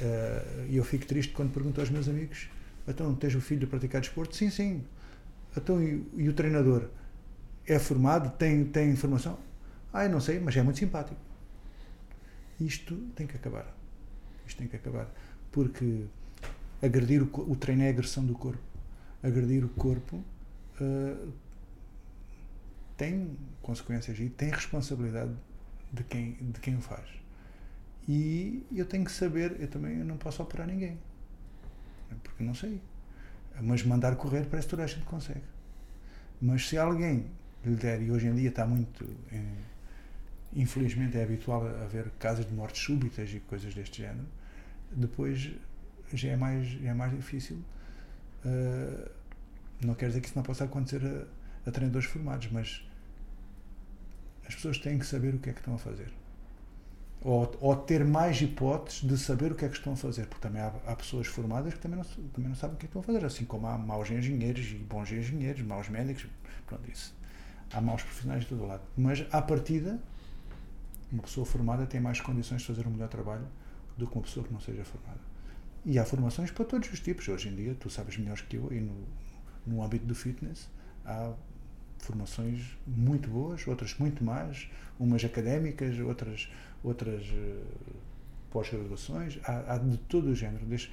uh, 0.00 0.66
eu 0.70 0.84
fico 0.84 1.06
triste 1.06 1.32
quando 1.32 1.52
pergunto 1.52 1.80
aos 1.80 1.90
meus 1.90 2.08
amigos: 2.08 2.48
então, 2.86 3.14
tens 3.14 3.34
o 3.34 3.40
filho 3.40 3.66
a 3.66 3.70
praticar 3.70 4.00
desporto? 4.00 4.34
Sim, 4.34 4.50
sim. 4.50 4.84
Então, 5.56 5.82
e, 5.82 6.06
e 6.16 6.28
o 6.28 6.32
treinador? 6.32 6.88
É 7.66 7.78
formado? 7.78 8.30
Tem, 8.38 8.64
tem 8.64 8.90
informação? 8.90 9.38
Ah, 9.92 10.04
eu 10.04 10.10
não 10.10 10.20
sei, 10.20 10.40
mas 10.40 10.56
é 10.56 10.62
muito 10.62 10.78
simpático. 10.78 11.20
Isto 12.58 12.96
tem 13.14 13.26
que 13.26 13.36
acabar. 13.36 13.74
Isto 14.46 14.58
tem 14.58 14.68
que 14.68 14.76
acabar. 14.76 15.08
Porque 15.52 16.04
agredir 16.82 17.22
o, 17.22 17.50
o 17.50 17.56
treino 17.56 17.82
é 17.82 17.90
agressão 17.90 18.24
do 18.24 18.34
corpo. 18.34 18.62
Agredir 19.22 19.64
o 19.64 19.68
corpo 19.68 20.16
uh, 20.80 21.32
tem 22.96 23.36
consequências 23.60 24.18
e 24.18 24.28
tem 24.28 24.50
responsabilidade 24.50 25.32
de 25.92 26.02
quem, 26.04 26.32
de 26.34 26.60
quem 26.60 26.76
o 26.76 26.80
faz. 26.80 27.06
E 28.08 28.66
eu 28.74 28.86
tenho 28.86 29.04
que 29.04 29.12
saber, 29.12 29.60
eu 29.60 29.68
também 29.68 29.96
não 29.98 30.16
posso 30.16 30.42
operar 30.42 30.66
ninguém. 30.66 30.98
Porque 32.22 32.42
não 32.42 32.54
sei. 32.54 32.80
Mas 33.60 33.82
mandar 33.82 34.16
correr 34.16 34.46
parece 34.46 34.66
que 34.66 34.70
toda 34.70 34.84
a 34.84 34.86
gente 34.86 35.04
consegue. 35.04 35.42
Mas 36.40 36.66
se 36.66 36.78
alguém 36.78 37.26
lhe 37.64 37.76
der, 37.76 38.00
e 38.00 38.10
hoje 38.10 38.26
em 38.26 38.34
dia 38.34 38.48
está 38.48 38.66
muito. 38.66 39.04
Em, 39.30 40.62
infelizmente 40.62 41.18
é 41.18 41.22
habitual 41.22 41.66
haver 41.82 42.10
casos 42.18 42.46
de 42.46 42.54
mortes 42.54 42.82
súbitas 42.82 43.30
e 43.34 43.40
coisas 43.40 43.74
deste 43.74 44.00
género, 44.00 44.26
depois 44.90 45.52
já 46.14 46.30
é 46.30 46.36
mais, 46.36 46.66
já 46.66 46.90
é 46.90 46.94
mais 46.94 47.14
difícil. 47.14 47.58
Uh, 48.44 49.10
não 49.84 49.94
quer 49.94 50.08
dizer 50.08 50.20
que 50.20 50.28
isso 50.28 50.36
não 50.36 50.42
possa 50.42 50.64
acontecer 50.64 51.02
a, 51.04 51.68
a 51.68 51.72
treinadores 51.72 52.08
formados, 52.08 52.48
mas 52.50 52.88
as 54.46 54.54
pessoas 54.54 54.78
têm 54.78 54.98
que 54.98 55.04
saber 55.04 55.34
o 55.34 55.38
que 55.38 55.50
é 55.50 55.52
que 55.52 55.60
estão 55.60 55.74
a 55.74 55.78
fazer. 55.78 56.10
Ou, 57.20 57.52
ou, 57.60 57.74
ter 57.74 58.04
mais 58.04 58.40
hipóteses 58.40 59.02
de 59.02 59.18
saber 59.18 59.50
o 59.50 59.54
que 59.56 59.64
é 59.64 59.68
que 59.68 59.76
estão 59.76 59.92
a 59.94 59.96
fazer, 59.96 60.26
porque 60.26 60.40
também 60.40 60.62
há, 60.62 60.72
há, 60.86 60.94
pessoas 60.94 61.26
formadas 61.26 61.74
que 61.74 61.80
também 61.80 61.98
não, 61.98 62.04
também 62.04 62.48
não 62.48 62.54
sabem 62.54 62.76
o 62.76 62.78
que 62.78 62.86
é 62.86 62.88
que 62.88 62.96
estão 62.96 63.00
a 63.00 63.04
fazer, 63.04 63.24
assim 63.24 63.44
como 63.44 63.66
há 63.66 63.76
maus 63.76 64.08
engenheiros 64.08 64.70
e 64.70 64.74
bons 64.76 65.10
engenheiros, 65.10 65.62
maus 65.62 65.88
médicos, 65.88 66.26
pronto, 66.66 66.88
isso. 66.88 67.12
Há 67.72 67.80
maus 67.80 68.02
profissionais 68.02 68.44
de 68.44 68.48
todo 68.48 68.64
lado. 68.66 68.82
Mas, 68.96 69.26
à 69.32 69.42
partida, 69.42 69.98
uma 71.10 71.22
pessoa 71.22 71.44
formada 71.44 71.86
tem 71.86 72.00
mais 72.00 72.20
condições 72.20 72.60
de 72.60 72.68
fazer 72.68 72.86
um 72.86 72.90
melhor 72.90 73.08
trabalho 73.08 73.46
do 73.96 74.06
que 74.06 74.14
uma 74.14 74.22
pessoa 74.22 74.46
que 74.46 74.52
não 74.52 74.60
seja 74.60 74.84
formada. 74.84 75.20
E 75.84 75.98
há 75.98 76.04
formações 76.04 76.50
para 76.50 76.64
todos 76.64 76.90
os 76.92 77.00
tipos. 77.00 77.26
Hoje 77.28 77.48
em 77.48 77.56
dia, 77.56 77.74
tu 77.74 77.90
sabes 77.90 78.16
melhor 78.16 78.36
que 78.42 78.56
eu, 78.56 78.72
e 78.72 78.80
no, 78.80 78.94
no 79.66 79.82
âmbito 79.82 80.06
do 80.06 80.14
fitness, 80.14 80.68
há 81.04 81.32
formações 81.98 82.76
muito 82.86 83.28
boas, 83.28 83.66
outras 83.66 83.94
muito 83.98 84.22
más, 84.22 84.70
umas 84.98 85.24
académicas, 85.24 85.98
outras, 85.98 86.50
outras 86.82 87.24
uh, 87.26 87.64
pós-graduações, 88.50 89.38
há, 89.44 89.74
há, 89.74 89.78
de 89.78 89.96
todo 89.98 90.28
o 90.28 90.34
género. 90.34 90.64
Desde, 90.66 90.90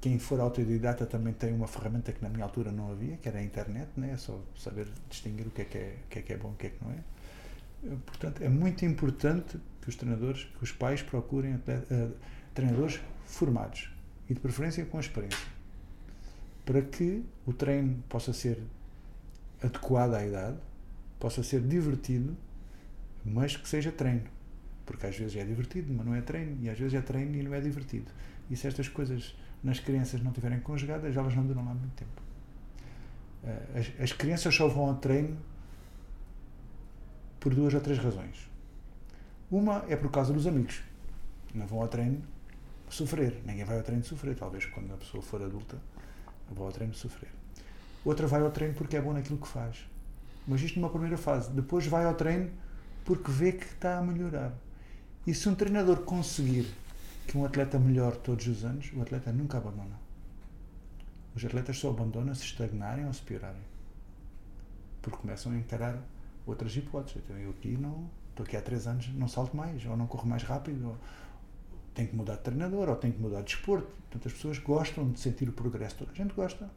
quem 0.00 0.18
for 0.18 0.38
autodidata 0.38 1.06
também 1.06 1.32
tem 1.32 1.52
uma 1.54 1.66
ferramenta 1.66 2.12
que 2.12 2.22
na 2.22 2.28
minha 2.28 2.44
altura 2.44 2.70
não 2.70 2.90
havia, 2.92 3.16
que 3.16 3.28
era 3.28 3.38
a 3.38 3.42
internet, 3.42 3.88
né? 3.96 4.12
é 4.12 4.16
só 4.16 4.38
saber 4.54 4.86
distinguir 5.08 5.46
o 5.46 5.50
que 5.50 5.62
é 5.62 5.64
que 5.64 5.78
é, 5.78 5.96
o 6.04 6.08
que 6.10 6.18
é, 6.18 6.22
que 6.22 6.32
é 6.32 6.36
bom 6.36 6.50
e 6.50 6.52
o 6.52 6.56
que 6.56 6.66
é 6.66 6.70
que 6.70 6.84
não 6.84 6.92
é. 6.92 7.96
Portanto, 8.04 8.42
é 8.42 8.48
muito 8.48 8.84
importante 8.84 9.58
que 9.80 9.88
os 9.88 9.96
treinadores, 9.96 10.44
que 10.44 10.62
os 10.62 10.72
pais 10.72 11.02
procurem 11.02 11.54
uh, 11.54 11.60
treinadores 12.54 13.00
formados 13.24 13.90
e 14.28 14.34
de 14.34 14.40
preferência 14.40 14.84
com 14.86 14.98
experiência, 14.98 15.46
para 16.64 16.80
que 16.80 17.24
o 17.46 17.52
treino 17.52 18.02
possa 18.08 18.32
ser 18.32 18.58
adequado 19.62 20.14
à 20.14 20.26
idade, 20.26 20.58
possa 21.18 21.42
ser 21.42 21.60
divertido, 21.60 22.36
mas 23.24 23.56
que 23.56 23.68
seja 23.68 23.90
treino. 23.90 24.33
Porque 24.84 25.06
às 25.06 25.16
vezes 25.16 25.36
é 25.36 25.44
divertido, 25.44 25.92
mas 25.92 26.06
não 26.06 26.14
é 26.14 26.20
treino, 26.20 26.58
e 26.60 26.68
às 26.68 26.78
vezes 26.78 26.94
é 26.94 27.00
treino 27.00 27.34
e 27.36 27.42
não 27.42 27.54
é 27.54 27.60
divertido. 27.60 28.10
E 28.50 28.56
se 28.56 28.66
estas 28.66 28.88
coisas 28.88 29.34
nas 29.62 29.80
crianças 29.80 30.22
não 30.22 30.30
estiverem 30.30 30.60
conjugadas, 30.60 31.16
elas 31.16 31.34
não 31.34 31.46
duram 31.46 31.64
lá 31.64 31.72
muito 31.74 31.94
tempo. 31.94 32.22
Uh, 33.42 33.78
as, 33.78 34.02
as 34.02 34.12
crianças 34.12 34.54
só 34.54 34.68
vão 34.68 34.88
ao 34.88 34.96
treino 34.96 35.36
por 37.40 37.54
duas 37.54 37.74
ou 37.74 37.80
três 37.80 37.98
razões. 37.98 38.50
Uma 39.50 39.84
é 39.88 39.96
por 39.96 40.10
causa 40.10 40.32
dos 40.32 40.46
amigos. 40.46 40.82
Não 41.54 41.66
vão 41.66 41.80
ao 41.80 41.88
treino 41.88 42.22
sofrer. 42.88 43.42
Ninguém 43.44 43.64
vai 43.64 43.76
ao 43.76 43.82
treino 43.82 44.02
sofrer. 44.04 44.34
Talvez 44.34 44.66
quando 44.66 44.92
a 44.92 44.96
pessoa 44.96 45.22
for 45.22 45.42
adulta, 45.42 45.78
vá 46.50 46.64
ao 46.64 46.72
treino 46.72 46.94
sofrer. 46.94 47.30
Outra 48.04 48.26
vai 48.26 48.40
ao 48.40 48.50
treino 48.50 48.74
porque 48.74 48.96
é 48.96 49.00
bom 49.00 49.12
naquilo 49.12 49.38
que 49.38 49.48
faz. 49.48 49.86
Mas 50.46 50.60
isto 50.62 50.78
numa 50.78 50.90
primeira 50.90 51.16
fase. 51.16 51.50
Depois 51.50 51.86
vai 51.86 52.04
ao 52.04 52.14
treino 52.14 52.50
porque 53.04 53.30
vê 53.30 53.52
que 53.52 53.64
está 53.64 53.98
a 53.98 54.02
melhorar. 54.02 54.52
E 55.26 55.32
se 55.32 55.48
um 55.48 55.54
treinador 55.54 56.02
conseguir 56.02 56.66
que 57.26 57.38
um 57.38 57.44
atleta 57.44 57.78
melhore 57.78 58.18
todos 58.18 58.46
os 58.46 58.64
anos, 58.64 58.90
o 58.94 59.00
atleta 59.00 59.32
nunca 59.32 59.56
abandona. 59.56 59.98
Os 61.34 61.44
atletas 61.44 61.78
só 61.78 61.90
abandonam 61.90 62.34
se 62.34 62.44
estagnarem 62.44 63.06
ou 63.06 63.12
se 63.12 63.22
piorarem. 63.22 63.62
Porque 65.00 65.18
começam 65.18 65.52
a 65.52 65.56
encarar 65.56 65.98
outras 66.46 66.76
hipóteses. 66.76 67.22
Então, 67.24 67.36
eu 67.38 67.50
aqui 67.50 67.76
não 67.76 68.08
estou 68.30 68.44
aqui 68.44 68.56
há 68.56 68.60
três 68.60 68.86
anos, 68.86 69.08
não 69.14 69.26
salto 69.26 69.56
mais, 69.56 69.84
ou 69.86 69.96
não 69.96 70.06
corro 70.06 70.28
mais 70.28 70.42
rápido, 70.42 70.88
ou 70.88 70.96
tenho 71.94 72.08
que 72.08 72.16
mudar 72.16 72.36
de 72.36 72.42
treinador, 72.42 72.88
ou 72.88 72.96
tenho 72.96 73.14
que 73.14 73.20
mudar 73.20 73.40
de 73.40 73.54
desporto. 73.54 73.86
Portanto, 73.86 74.26
as 74.26 74.32
pessoas 74.34 74.58
gostam 74.58 75.10
de 75.10 75.18
sentir 75.18 75.48
o 75.48 75.52
progresso. 75.52 75.96
Toda 75.96 76.12
a 76.12 76.14
gente 76.14 76.34
gosta. 76.34 76.68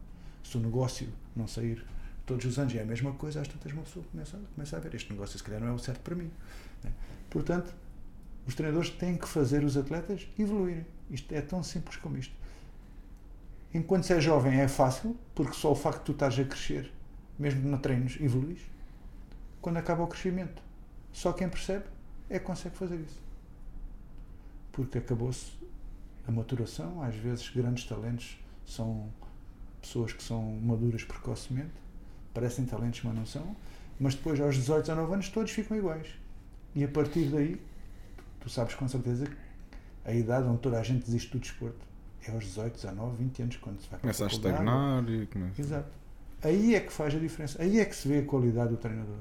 Se 0.43 0.55
o 0.57 0.59
negócio 0.61 1.09
não 1.35 1.47
sair 1.47 1.85
todos 2.25 2.45
os 2.45 2.57
anos 2.57 2.73
é 2.75 2.81
a 2.81 2.85
mesma 2.85 3.11
coisa, 3.13 3.41
às 3.41 3.47
tantas 3.47 3.71
uma 3.73 3.83
pessoa 3.83 4.05
começa, 4.11 4.39
começa 4.55 4.77
a 4.77 4.79
ver 4.79 4.95
este 4.95 5.11
negócio, 5.11 5.37
se 5.37 5.43
calhar 5.43 5.61
não 5.61 5.67
é 5.67 5.71
o 5.71 5.79
certo 5.79 6.01
para 6.01 6.15
mim. 6.15 6.31
Né? 6.83 6.91
Portanto, 7.29 7.73
os 8.47 8.55
treinadores 8.55 8.89
têm 8.89 9.17
que 9.17 9.27
fazer 9.27 9.63
os 9.63 9.77
atletas 9.77 10.27
evoluírem. 10.39 10.85
Isto 11.11 11.33
é 11.33 11.41
tão 11.41 11.61
simples 11.61 11.97
como 11.97 12.17
isto. 12.17 12.33
Enquanto 13.73 14.05
se 14.05 14.13
é 14.13 14.21
jovem 14.21 14.59
é 14.59 14.67
fácil, 14.67 15.15
porque 15.35 15.53
só 15.53 15.71
o 15.71 15.75
facto 15.75 15.99
de 15.99 16.05
tu 16.05 16.11
estás 16.13 16.39
a 16.39 16.43
crescer, 16.43 16.91
mesmo 17.37 17.69
na 17.69 17.77
treinos, 17.77 18.17
evoluís 18.19 18.61
quando 19.61 19.77
acaba 19.77 20.01
o 20.01 20.07
crescimento. 20.07 20.61
Só 21.11 21.33
quem 21.33 21.49
percebe 21.49 21.83
é 22.29 22.39
que 22.39 22.45
consegue 22.45 22.77
fazer 22.77 22.95
isso. 22.95 23.21
Porque 24.71 24.99
acabou-se 24.99 25.51
a 26.25 26.31
maturação, 26.31 27.01
às 27.03 27.15
vezes 27.15 27.49
grandes 27.49 27.83
talentos 27.83 28.37
são 28.65 29.09
pessoas 29.81 30.13
que 30.13 30.23
são 30.23 30.41
maduras 30.61 31.03
precocemente, 31.03 31.73
parecem 32.33 32.65
talentos, 32.65 33.01
mas 33.03 33.15
não 33.15 33.25
são, 33.25 33.55
mas 33.99 34.15
depois 34.15 34.39
aos 34.39 34.55
18, 34.55 34.83
19 34.83 35.13
anos 35.13 35.29
todos 35.29 35.51
ficam 35.51 35.75
iguais. 35.75 36.07
E 36.73 36.85
a 36.85 36.87
partir 36.87 37.25
daí, 37.29 37.59
tu 38.47 38.53
sabes 38.53 38.73
com 38.75 38.87
certeza 38.87 39.25
que 39.25 39.35
a 40.05 40.13
idade 40.13 40.47
onde 40.47 40.59
toda 40.59 40.79
a 40.79 40.83
gente 40.83 41.05
desiste 41.05 41.31
do 41.31 41.39
desporto 41.39 41.85
é 42.25 42.31
aos 42.31 42.45
18, 42.45 42.73
19, 42.75 43.17
20 43.17 43.41
anos, 43.41 43.55
quando 43.57 43.81
se 43.81 43.89
vai 43.89 43.99
Começa 43.99 44.23
a 44.23 44.27
estagnar 44.27 45.09
e 45.09 45.27
começa... 45.27 45.61
Exato. 45.61 45.91
Aí 46.41 46.75
é 46.75 46.79
que 46.79 46.91
faz 46.91 47.13
a 47.13 47.19
diferença. 47.19 47.61
Aí 47.61 47.79
é 47.79 47.85
que 47.85 47.95
se 47.95 48.07
vê 48.07 48.19
a 48.19 48.25
qualidade 48.25 48.69
do 48.69 48.77
treinador. 48.77 49.19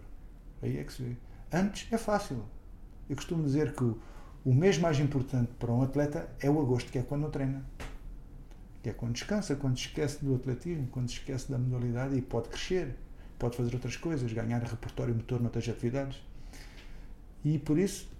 Aí 0.63 0.79
é 0.79 0.85
que 0.85 0.93
se 0.93 1.03
vê. 1.03 1.17
Antes 1.53 1.93
é 1.93 1.99
fácil. 1.99 2.45
Eu 3.09 3.17
costumo 3.17 3.43
dizer 3.43 3.75
que 3.75 3.85
o, 3.85 3.99
o 4.45 4.55
mês 4.55 4.79
mais 4.79 4.99
importante 5.01 5.51
para 5.59 5.73
um 5.73 5.83
atleta 5.83 6.29
é 6.41 6.49
o 6.49 6.61
agosto, 6.61 6.91
que 6.91 6.99
é 6.99 7.03
quando 7.03 7.29
treina. 7.31 7.65
que 8.83 8.91
é 8.91 8.93
quando 8.93 9.13
descansa, 9.13 9.57
quando 9.57 9.77
esquece 9.77 10.25
do 10.25 10.35
atletismo, 10.35 10.87
quando 10.89 11.09
esquece 11.09 11.51
da 11.51 11.59
modalidade 11.59 12.17
e 12.17 12.23
pode 12.23 12.49
crescer, 12.49 12.97
pode 13.39 13.57
fazer 13.57 13.75
outras 13.75 13.97
coisas, 13.97 14.33
ganhar 14.33 14.63
repertório 14.63 15.15
motor 15.15 15.41
noutras 15.41 15.69
atividades. 15.69 16.21
E 17.45 17.59
por 17.59 17.79
isso 17.79 18.16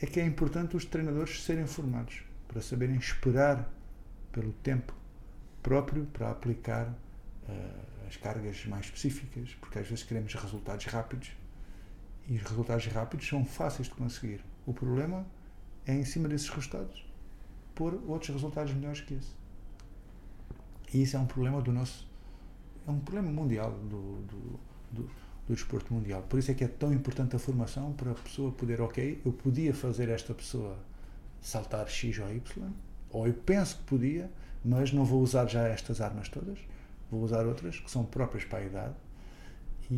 é 0.00 0.06
que 0.06 0.20
é 0.20 0.26
importante 0.26 0.76
os 0.76 0.84
treinadores 0.84 1.42
serem 1.42 1.66
formados, 1.66 2.22
para 2.48 2.60
saberem 2.60 2.96
esperar 2.96 3.70
pelo 4.30 4.52
tempo 4.52 4.94
próprio 5.62 6.06
para 6.06 6.30
aplicar 6.30 6.86
uh, 6.88 8.06
as 8.06 8.16
cargas 8.16 8.64
mais 8.66 8.84
específicas, 8.84 9.56
porque 9.60 9.78
às 9.78 9.88
vezes 9.88 10.04
queremos 10.04 10.32
resultados 10.34 10.84
rápidos 10.86 11.32
e 12.28 12.36
os 12.36 12.42
resultados 12.42 12.86
rápidos 12.86 13.26
são 13.26 13.44
fáceis 13.44 13.88
de 13.88 13.94
conseguir. 13.94 14.44
O 14.64 14.72
problema 14.72 15.26
é, 15.86 15.94
em 15.94 16.04
cima 16.04 16.28
desses 16.28 16.48
resultados, 16.48 17.04
pôr 17.74 17.94
outros 18.06 18.30
resultados 18.30 18.72
melhores 18.74 19.00
que 19.00 19.14
esse. 19.14 19.34
E 20.92 21.02
isso 21.02 21.16
é 21.16 21.20
um 21.20 21.26
problema 21.26 21.60
do 21.60 21.72
nosso. 21.72 22.06
É 22.86 22.90
um 22.90 23.00
problema 23.00 23.30
mundial 23.30 23.72
do, 23.72 24.22
do, 24.22 24.60
do, 24.92 25.10
do 25.46 25.54
desporto 25.54 25.92
mundial. 25.94 26.22
Por 26.22 26.38
isso 26.38 26.50
é 26.50 26.54
que 26.54 26.64
é 26.64 26.68
tão 26.68 26.92
importante 26.92 27.36
a 27.36 27.38
formação 27.38 27.92
para 27.92 28.10
a 28.10 28.14
pessoa 28.14 28.52
poder, 28.52 28.80
ok, 28.80 29.20
eu 29.24 29.32
podia 29.32 29.72
fazer 29.72 30.08
esta 30.08 30.34
pessoa 30.34 30.76
saltar 31.40 31.88
X 31.88 32.18
ou 32.18 32.32
Y, 32.32 32.70
ou 33.10 33.26
eu 33.26 33.34
penso 33.34 33.76
que 33.78 33.84
podia, 33.84 34.30
mas 34.64 34.92
não 34.92 35.04
vou 35.04 35.22
usar 35.22 35.46
já 35.46 35.68
estas 35.68 36.00
armas 36.00 36.28
todas, 36.28 36.58
vou 37.10 37.22
usar 37.22 37.46
outras 37.46 37.78
que 37.78 37.90
são 37.90 38.04
próprias 38.04 38.44
para 38.44 38.58
a 38.58 38.64
idade 38.64 38.94
e, 39.90 39.94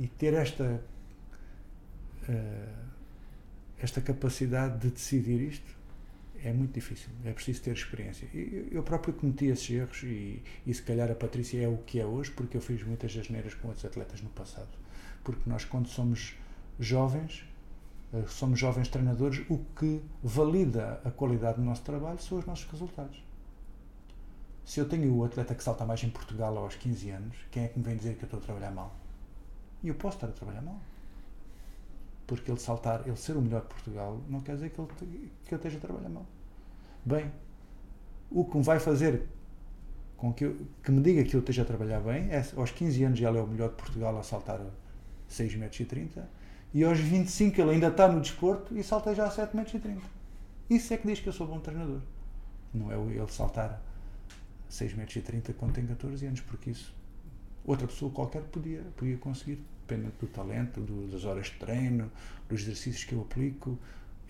e 0.00 0.10
ter 0.18 0.34
esta 0.34 0.82
uh, 2.28 2.90
esta 3.82 4.00
capacidade 4.00 4.78
de 4.78 4.90
decidir 4.90 5.40
isto 5.40 5.79
é 6.42 6.52
muito 6.52 6.72
difícil, 6.72 7.10
é 7.24 7.32
preciso 7.32 7.62
ter 7.62 7.72
experiência. 7.72 8.28
Eu 8.70 8.82
próprio 8.82 9.12
cometi 9.12 9.46
esses 9.46 9.68
erros 9.70 10.02
e, 10.02 10.42
e 10.66 10.74
se 10.74 10.82
calhar 10.82 11.10
a 11.10 11.14
Patrícia 11.14 11.62
é 11.62 11.68
o 11.68 11.78
que 11.78 12.00
é 12.00 12.06
hoje 12.06 12.30
porque 12.30 12.56
eu 12.56 12.60
fiz 12.60 12.82
muitas 12.82 13.16
asneiras 13.16 13.54
com 13.54 13.68
outros 13.68 13.84
atletas 13.84 14.20
no 14.22 14.30
passado. 14.30 14.68
Porque 15.22 15.48
nós, 15.48 15.64
quando 15.64 15.88
somos 15.88 16.34
jovens, 16.78 17.44
eh, 18.12 18.24
somos 18.26 18.58
jovens 18.58 18.88
treinadores, 18.88 19.44
o 19.50 19.58
que 19.78 20.02
valida 20.22 21.00
a 21.04 21.10
qualidade 21.10 21.58
do 21.58 21.64
nosso 21.64 21.82
trabalho 21.82 22.20
são 22.20 22.38
os 22.38 22.46
nossos 22.46 22.70
resultados. 22.70 23.22
Se 24.64 24.80
eu 24.80 24.88
tenho 24.88 25.14
o 25.14 25.24
atleta 25.24 25.54
que 25.54 25.62
salta 25.62 25.84
mais 25.84 26.02
em 26.02 26.10
Portugal 26.10 26.56
aos 26.56 26.76
15 26.76 27.10
anos, 27.10 27.36
quem 27.50 27.64
é 27.64 27.68
que 27.68 27.78
me 27.78 27.84
vem 27.84 27.96
dizer 27.96 28.16
que 28.16 28.22
eu 28.22 28.26
estou 28.26 28.40
a 28.40 28.42
trabalhar 28.42 28.70
mal? 28.70 28.94
E 29.82 29.88
eu 29.88 29.94
posso 29.94 30.16
estar 30.16 30.28
a 30.28 30.32
trabalhar 30.32 30.62
mal 30.62 30.80
porque 32.36 32.48
ele 32.48 32.60
saltar, 32.60 33.02
ele 33.06 33.16
ser 33.16 33.36
o 33.36 33.42
melhor 33.42 33.62
de 33.62 33.66
Portugal, 33.66 34.20
não 34.28 34.40
quer 34.40 34.54
dizer 34.54 34.70
que, 34.70 34.80
ele, 34.80 35.32
que 35.44 35.52
eu 35.52 35.56
esteja 35.56 35.78
a 35.78 35.80
trabalhar 35.80 36.08
mal. 36.08 36.24
Bem, 37.04 37.32
o 38.30 38.44
que 38.44 38.58
vai 38.60 38.78
fazer 38.78 39.26
com 40.16 40.32
que, 40.32 40.44
eu, 40.44 40.56
que 40.80 40.92
me 40.92 41.02
diga 41.02 41.24
que 41.24 41.34
eu 41.34 41.40
esteja 41.40 41.62
a 41.62 41.64
trabalhar 41.64 41.98
bem 41.98 42.30
é 42.30 42.44
aos 42.56 42.70
15 42.70 43.02
anos 43.02 43.18
ele 43.18 43.36
é 43.36 43.42
o 43.42 43.46
melhor 43.48 43.70
de 43.70 43.74
Portugal 43.74 44.16
a 44.16 44.22
saltar 44.22 44.60
6 45.26 45.56
metros 45.56 45.80
e 45.80 45.84
30 45.84 46.28
e 46.72 46.84
aos 46.84 47.00
25 47.00 47.60
ele 47.60 47.70
ainda 47.70 47.88
está 47.88 48.06
no 48.06 48.20
desporto 48.20 48.78
e 48.78 48.84
salta 48.84 49.12
já 49.12 49.26
a 49.26 49.30
7 49.30 49.56
metros 49.56 49.74
e 49.74 49.80
30. 49.80 50.00
Isso 50.68 50.94
é 50.94 50.98
que 50.98 51.08
diz 51.08 51.18
que 51.18 51.28
eu 51.28 51.32
sou 51.32 51.48
bom 51.48 51.58
treinador. 51.58 52.00
Não 52.72 52.92
é 52.92 52.94
ele 52.94 53.26
saltar 53.26 53.82
6 54.68 54.94
metros 54.94 55.16
e 55.16 55.20
30 55.22 55.52
quando 55.54 55.72
tem 55.72 55.84
14 55.84 56.24
anos, 56.26 56.40
porque 56.42 56.70
isso 56.70 56.94
outra 57.64 57.88
pessoa 57.88 58.12
qualquer 58.12 58.42
podia, 58.42 58.82
podia 58.96 59.16
conseguir 59.18 59.60
dependendo 59.90 60.14
do 60.20 60.26
talento, 60.28 60.80
do, 60.80 61.08
das 61.08 61.24
horas 61.24 61.46
de 61.46 61.54
treino, 61.54 62.10
dos 62.48 62.62
exercícios 62.62 63.04
que 63.04 63.12
eu 63.12 63.20
aplico, 63.22 63.78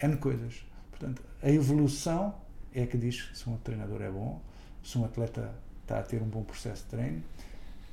N 0.00 0.16
coisas. 0.16 0.64
Portanto, 0.90 1.22
a 1.42 1.50
evolução 1.50 2.34
é 2.74 2.86
que 2.86 2.96
diz 2.96 3.30
se 3.34 3.48
um 3.48 3.56
treinador 3.58 4.00
é 4.00 4.10
bom, 4.10 4.40
se 4.82 4.96
um 4.96 5.04
atleta 5.04 5.54
está 5.82 5.98
a 5.98 6.02
ter 6.02 6.22
um 6.22 6.28
bom 6.28 6.42
processo 6.42 6.84
de 6.84 6.90
treino. 6.90 7.22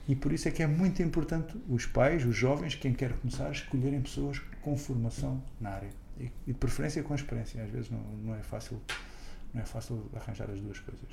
E 0.08 0.16
por 0.16 0.32
isso 0.32 0.48
é 0.48 0.52
que 0.52 0.64
é 0.64 0.68
muito 0.68 1.02
importante 1.02 1.58
os 1.68 1.86
pais, 1.86 2.26
os 2.26 2.36
jovens, 2.36 2.76
quem 2.76 2.94
quer 2.94 3.12
começar, 3.18 3.52
escolherem 3.52 4.02
pessoas 4.02 4.40
com 4.62 4.78
formação 4.78 5.44
na 5.60 5.72
área. 5.72 5.90
E, 6.18 6.32
e 6.48 6.54
de 6.54 6.54
preferência 6.54 7.04
com 7.04 7.14
experiência. 7.14 7.62
Às 7.62 7.70
vezes 7.70 7.90
não, 7.90 8.00
não, 8.24 8.36
é, 8.36 8.42
fácil, 8.42 8.82
não 9.54 9.62
é 9.62 9.66
fácil 9.66 10.10
arranjar 10.16 10.50
as 10.50 10.62
duas 10.62 10.80
coisas. 10.80 11.10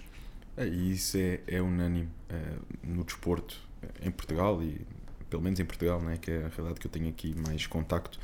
É, 0.56 0.68
e 0.68 0.92
isso 0.92 1.16
é, 1.16 1.40
é 1.48 1.60
unânime 1.60 2.08
é, 2.28 2.56
no 2.84 3.02
desporto 3.02 3.60
em 4.00 4.10
Portugal 4.12 4.62
e 4.62 4.86
pelo 5.34 5.42
menos 5.42 5.58
em 5.58 5.64
Portugal, 5.64 6.00
né, 6.00 6.16
que 6.16 6.30
é 6.30 6.44
a 6.44 6.48
realidade 6.48 6.78
que 6.78 6.86
eu 6.86 6.90
tenho 6.90 7.08
aqui 7.08 7.34
mais 7.34 7.66
contacto, 7.66 8.20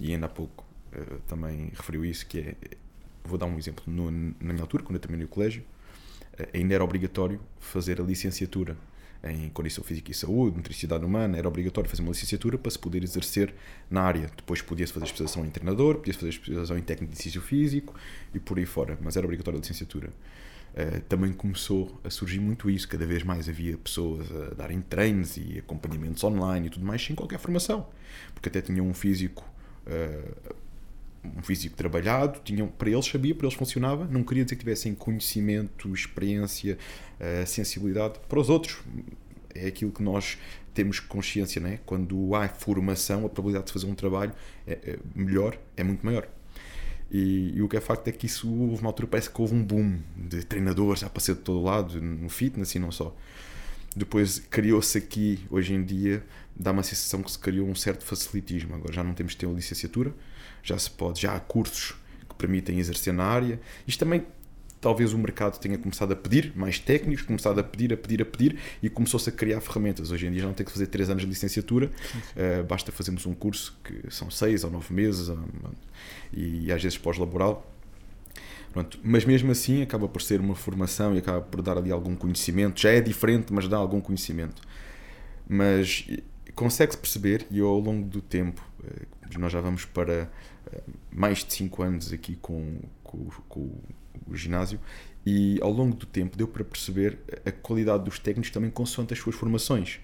e 0.00 0.14
ainda 0.14 0.24
há 0.24 0.28
pouco 0.30 0.64
uh, 0.94 1.18
também 1.28 1.70
referiu 1.74 2.06
isso, 2.06 2.24
que 2.26 2.38
é, 2.38 2.54
vou 3.22 3.36
dar 3.36 3.44
um 3.44 3.58
exemplo, 3.58 3.84
no, 3.86 4.10
na 4.10 4.52
minha 4.54 4.62
altura, 4.62 4.82
quando 4.82 4.94
eu 4.94 5.00
terminei 5.00 5.26
o 5.26 5.28
colégio, 5.28 5.62
uh, 5.62 6.48
ainda 6.54 6.74
era 6.74 6.82
obrigatório 6.82 7.38
fazer 7.60 8.00
a 8.00 8.04
licenciatura 8.04 8.78
em 9.22 9.50
Condição 9.50 9.84
Física 9.84 10.10
e 10.10 10.14
Saúde, 10.14 10.56
Nutricidade 10.56 11.04
Humana, 11.04 11.36
era 11.36 11.46
obrigatório 11.46 11.88
fazer 11.88 12.00
uma 12.00 12.12
licenciatura 12.12 12.56
para 12.56 12.70
se 12.70 12.78
poder 12.78 13.02
exercer 13.02 13.54
na 13.90 14.00
área. 14.00 14.30
Depois 14.34 14.62
podia-se 14.62 14.92
fazer 14.92 15.04
especialização 15.04 15.44
em 15.44 15.50
treinador, 15.50 15.96
podia-se 15.96 16.18
fazer 16.18 16.30
especialização 16.30 16.78
em 16.78 16.82
técnico 16.82 17.12
de 17.12 17.18
exercício 17.18 17.42
físico 17.42 17.94
e 18.34 18.38
por 18.38 18.58
aí 18.58 18.66
fora, 18.66 18.98
mas 19.02 19.16
era 19.16 19.26
obrigatório 19.26 19.58
a 19.58 19.60
licenciatura. 19.60 20.10
Uh, 20.74 21.00
também 21.02 21.32
começou 21.32 22.00
a 22.02 22.10
surgir 22.10 22.40
muito 22.40 22.68
isso. 22.68 22.88
Cada 22.88 23.06
vez 23.06 23.22
mais 23.22 23.48
havia 23.48 23.78
pessoas 23.78 24.26
a 24.32 24.54
darem 24.54 24.80
treinos 24.80 25.36
e 25.36 25.58
acompanhamentos 25.60 26.24
online 26.24 26.66
e 26.66 26.70
tudo 26.70 26.84
mais 26.84 27.04
sem 27.04 27.14
qualquer 27.14 27.38
formação. 27.38 27.86
Porque 28.34 28.48
até 28.48 28.60
tinham 28.60 28.84
um 28.84 28.92
físico, 28.92 29.48
uh, 29.86 30.54
um 31.38 31.42
físico 31.42 31.76
trabalhado, 31.76 32.40
tinham, 32.42 32.66
para 32.66 32.90
eles 32.90 33.06
sabia, 33.06 33.34
para 33.34 33.46
eles 33.46 33.56
funcionava. 33.56 34.04
Não 34.04 34.24
queria 34.24 34.44
dizer 34.44 34.56
que 34.56 34.64
tivessem 34.64 34.96
conhecimento, 34.96 35.94
experiência, 35.94 36.76
uh, 37.20 37.46
sensibilidade 37.46 38.18
para 38.28 38.40
os 38.40 38.50
outros. 38.50 38.78
É 39.54 39.68
aquilo 39.68 39.92
que 39.92 40.02
nós 40.02 40.36
temos 40.74 40.98
consciência, 40.98 41.60
né? 41.60 41.78
Quando 41.86 42.34
há 42.34 42.48
formação, 42.48 43.24
a 43.24 43.28
probabilidade 43.28 43.66
de 43.66 43.72
fazer 43.72 43.86
um 43.86 43.94
trabalho 43.94 44.32
é, 44.66 44.72
é 44.72 44.98
melhor 45.14 45.56
é 45.76 45.84
muito 45.84 46.04
maior. 46.04 46.28
E, 47.16 47.52
e, 47.54 47.62
o 47.62 47.68
que 47.68 47.76
é 47.76 47.80
facto 47.80 48.08
é 48.08 48.12
que 48.12 48.26
isso 48.26 48.52
houve 48.52 48.80
uma 48.80 48.88
altura, 48.88 49.06
parece 49.06 49.30
que 49.30 49.40
houve 49.40 49.54
um 49.54 49.62
boom 49.62 50.00
de 50.16 50.44
treinadores, 50.44 50.98
já 51.02 51.08
passei 51.08 51.32
de 51.32 51.42
todo 51.42 51.62
lado, 51.62 52.02
no 52.02 52.28
fitness 52.28 52.74
e 52.74 52.80
não 52.80 52.90
só. 52.90 53.14
Depois 53.94 54.40
criou-se 54.50 54.98
aqui, 54.98 55.46
hoje 55.48 55.74
em 55.74 55.84
dia, 55.84 56.26
dá 56.56 56.72
uma 56.72 56.82
sensação 56.82 57.22
que 57.22 57.30
se 57.30 57.38
criou 57.38 57.68
um 57.68 57.74
certo 57.76 58.04
facilitismo. 58.04 58.74
Agora 58.74 58.92
já 58.92 59.04
não 59.04 59.14
temos 59.14 59.30
de 59.34 59.38
ter 59.38 59.48
licenciatura, 59.48 60.12
já 60.60 60.76
se 60.76 60.90
pode, 60.90 61.20
já 61.20 61.36
há 61.36 61.38
cursos 61.38 61.94
que 62.28 62.34
permitem 62.34 62.80
exercer 62.80 63.14
na 63.14 63.22
área. 63.22 63.60
Isto 63.86 64.00
também 64.00 64.26
talvez 64.84 65.14
o 65.14 65.18
mercado 65.18 65.58
tenha 65.58 65.78
começado 65.78 66.12
a 66.12 66.16
pedir 66.16 66.52
mais 66.54 66.78
técnicos, 66.78 67.24
começado 67.24 67.58
a 67.58 67.64
pedir, 67.64 67.90
a 67.94 67.96
pedir, 67.96 68.20
a 68.20 68.24
pedir 68.26 68.58
e 68.82 68.90
começou-se 68.90 69.30
a 69.30 69.32
criar 69.32 69.62
ferramentas. 69.62 70.10
Hoje 70.10 70.26
em 70.26 70.30
dia 70.30 70.42
já 70.42 70.46
não 70.46 70.52
tem 70.52 70.66
que 70.66 70.70
fazer 70.70 70.88
3 70.88 71.08
anos 71.08 71.22
de 71.22 71.28
licenciatura, 71.30 71.86
uh, 71.86 72.62
basta 72.64 72.92
fazermos 72.92 73.24
um 73.24 73.32
curso 73.32 73.74
que 73.82 74.10
são 74.10 74.30
6 74.30 74.62
ou 74.64 74.70
9 74.70 74.92
meses 74.92 75.34
e, 76.34 76.66
e 76.66 76.72
às 76.72 76.82
vezes 76.82 76.98
pós-laboral. 76.98 77.66
Pronto, 78.74 79.00
mas 79.02 79.24
mesmo 79.24 79.50
assim 79.50 79.80
acaba 79.80 80.06
por 80.06 80.20
ser 80.20 80.38
uma 80.38 80.54
formação 80.54 81.14
e 81.14 81.18
acaba 81.18 81.40
por 81.40 81.62
dar 81.62 81.78
ali 81.78 81.90
algum 81.90 82.14
conhecimento. 82.14 82.78
Já 82.78 82.90
é 82.90 83.00
diferente, 83.00 83.54
mas 83.54 83.66
dá 83.66 83.78
algum 83.78 84.02
conhecimento. 84.02 84.60
Mas 85.48 86.06
consegue-se 86.54 86.98
perceber, 86.98 87.46
e 87.50 87.58
ao 87.58 87.78
longo 87.78 88.06
do 88.06 88.20
tempo, 88.20 88.62
eh, 88.84 89.38
nós 89.38 89.50
já 89.50 89.62
vamos 89.62 89.86
para 89.86 90.28
mais 91.10 91.44
de 91.44 91.54
5 91.54 91.82
anos 91.82 92.12
aqui 92.12 92.36
com, 92.36 92.80
com, 93.02 93.28
com 93.48 93.70
o 94.26 94.34
ginásio, 94.36 94.80
e 95.26 95.58
ao 95.62 95.70
longo 95.70 95.96
do 95.96 96.06
tempo 96.06 96.36
deu 96.36 96.46
para 96.46 96.62
perceber 96.64 97.18
a 97.44 97.50
qualidade 97.50 98.04
dos 98.04 98.18
técnicos 98.18 98.50
também 98.50 98.70
consoante 98.70 99.14
as 99.14 99.18
suas 99.18 99.34
formações. 99.34 100.00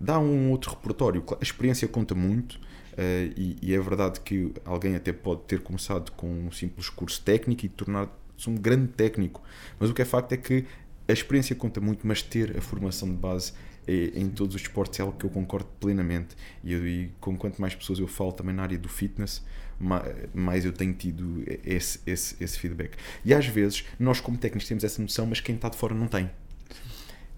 Dá 0.00 0.18
um 0.18 0.50
outro 0.50 0.70
repertório, 0.70 1.22
a 1.40 1.42
experiência 1.42 1.86
conta 1.86 2.14
muito, 2.14 2.54
uh, 2.54 3.32
e, 3.36 3.56
e, 3.62 3.74
é 3.74 3.80
verdade 3.80 4.20
que 4.20 4.52
alguém 4.64 4.96
até 4.96 5.12
pode 5.12 5.42
ter 5.42 5.60
começado 5.60 6.10
com 6.12 6.28
um 6.28 6.50
simples 6.50 6.88
curso 6.88 7.22
técnico 7.22 7.66
e 7.66 7.68
tornar-se 7.68 8.50
um 8.50 8.54
grande 8.54 8.88
técnico, 8.88 9.42
mas 9.78 9.90
o 9.90 9.94
que 9.94 10.02
é 10.02 10.04
facto 10.04 10.32
é 10.32 10.36
que 10.36 10.64
a 11.08 11.12
experiência 11.12 11.54
conta 11.54 11.80
muito, 11.80 12.06
mas 12.06 12.22
ter 12.22 12.56
a 12.56 12.60
formação 12.60 13.08
de 13.08 13.16
base 13.16 13.52
é, 13.86 14.12
em 14.14 14.28
todos 14.28 14.54
os 14.54 14.62
esportes 14.62 15.00
é 15.00 15.02
algo 15.02 15.16
que 15.16 15.24
eu 15.24 15.30
concordo 15.30 15.68
plenamente. 15.80 16.36
E, 16.62 16.72
eu, 16.72 16.86
e 16.86 17.10
com 17.20 17.36
quanto 17.36 17.60
mais 17.60 17.74
pessoas 17.74 17.98
eu 17.98 18.06
falo 18.06 18.32
também 18.32 18.54
na 18.54 18.62
área 18.62 18.78
do 18.78 18.88
fitness, 18.88 19.44
mais 20.34 20.64
eu 20.64 20.72
tenho 20.72 20.92
tido 20.94 21.42
esse, 21.64 22.00
esse, 22.06 22.36
esse 22.42 22.58
feedback. 22.58 22.96
E 23.24 23.34
às 23.34 23.46
vezes 23.46 23.84
nós, 23.98 24.20
como 24.20 24.38
técnicos, 24.38 24.68
temos 24.68 24.84
essa 24.84 25.00
noção, 25.02 25.26
mas 25.26 25.40
quem 25.40 25.54
está 25.54 25.68
de 25.68 25.76
fora 25.76 25.94
não 25.94 26.06
tem. 26.06 26.30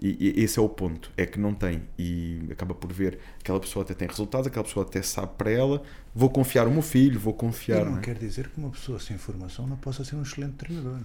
E, 0.01 0.17
e, 0.21 0.45
esse 0.45 0.59
é 0.59 0.63
o 0.63 0.69
ponto, 0.69 1.11
é 1.17 1.25
que 1.25 1.39
não 1.39 1.55
tem. 1.55 1.83
E 1.99 2.49
acaba 2.51 2.75
por 2.75 2.93
ver 2.93 3.19
aquela 3.41 3.61
pessoa 3.61 3.85
até 3.85 3.95
tem 3.95 4.09
resultados, 4.09 4.47
aquela 4.47 4.65
pessoa 4.65 4.85
até 4.85 5.01
sabe 5.01 5.33
para 5.39 5.51
ela, 5.51 5.83
vou 6.15 6.29
confiar 6.29 6.67
o 6.67 6.71
meu 6.71 6.83
filho, 6.83 7.19
vou 7.19 7.33
confiar. 7.33 7.79
Eu 7.79 7.85
não, 7.87 7.93
não 7.93 7.99
é? 7.99 8.03
quer 8.03 8.17
dizer 8.17 8.49
que 8.49 8.59
uma 8.59 8.71
pessoa 8.71 8.99
sem 9.01 9.17
formação 9.17 9.67
não 9.67 9.77
possa 9.77 10.05
ser 10.05 10.17
um 10.17 10.23
excelente 10.23 10.55
treinador. 10.55 10.99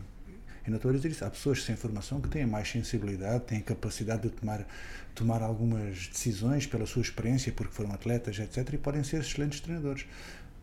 Eu 0.65 0.71
não 0.71 0.75
estou 0.75 0.91
a 0.91 0.93
dizer 0.93 1.09
isso. 1.09 1.25
Há 1.25 1.29
pessoas 1.29 1.63
sem 1.63 1.75
formação 1.75 2.19
que 2.21 2.29
têm 2.29 2.45
mais 2.45 2.69
sensibilidade, 2.69 3.45
têm 3.45 3.61
capacidade 3.61 4.23
de 4.23 4.29
tomar, 4.29 4.67
tomar 5.15 5.41
algumas 5.41 6.07
decisões 6.07 6.67
pela 6.67 6.85
sua 6.85 7.01
experiência, 7.01 7.51
porque 7.51 7.73
foram 7.73 7.91
atletas, 7.91 8.37
etc., 8.37 8.73
e 8.73 8.77
podem 8.77 9.03
ser 9.03 9.21
excelentes 9.21 9.61
treinadores. 9.61 10.05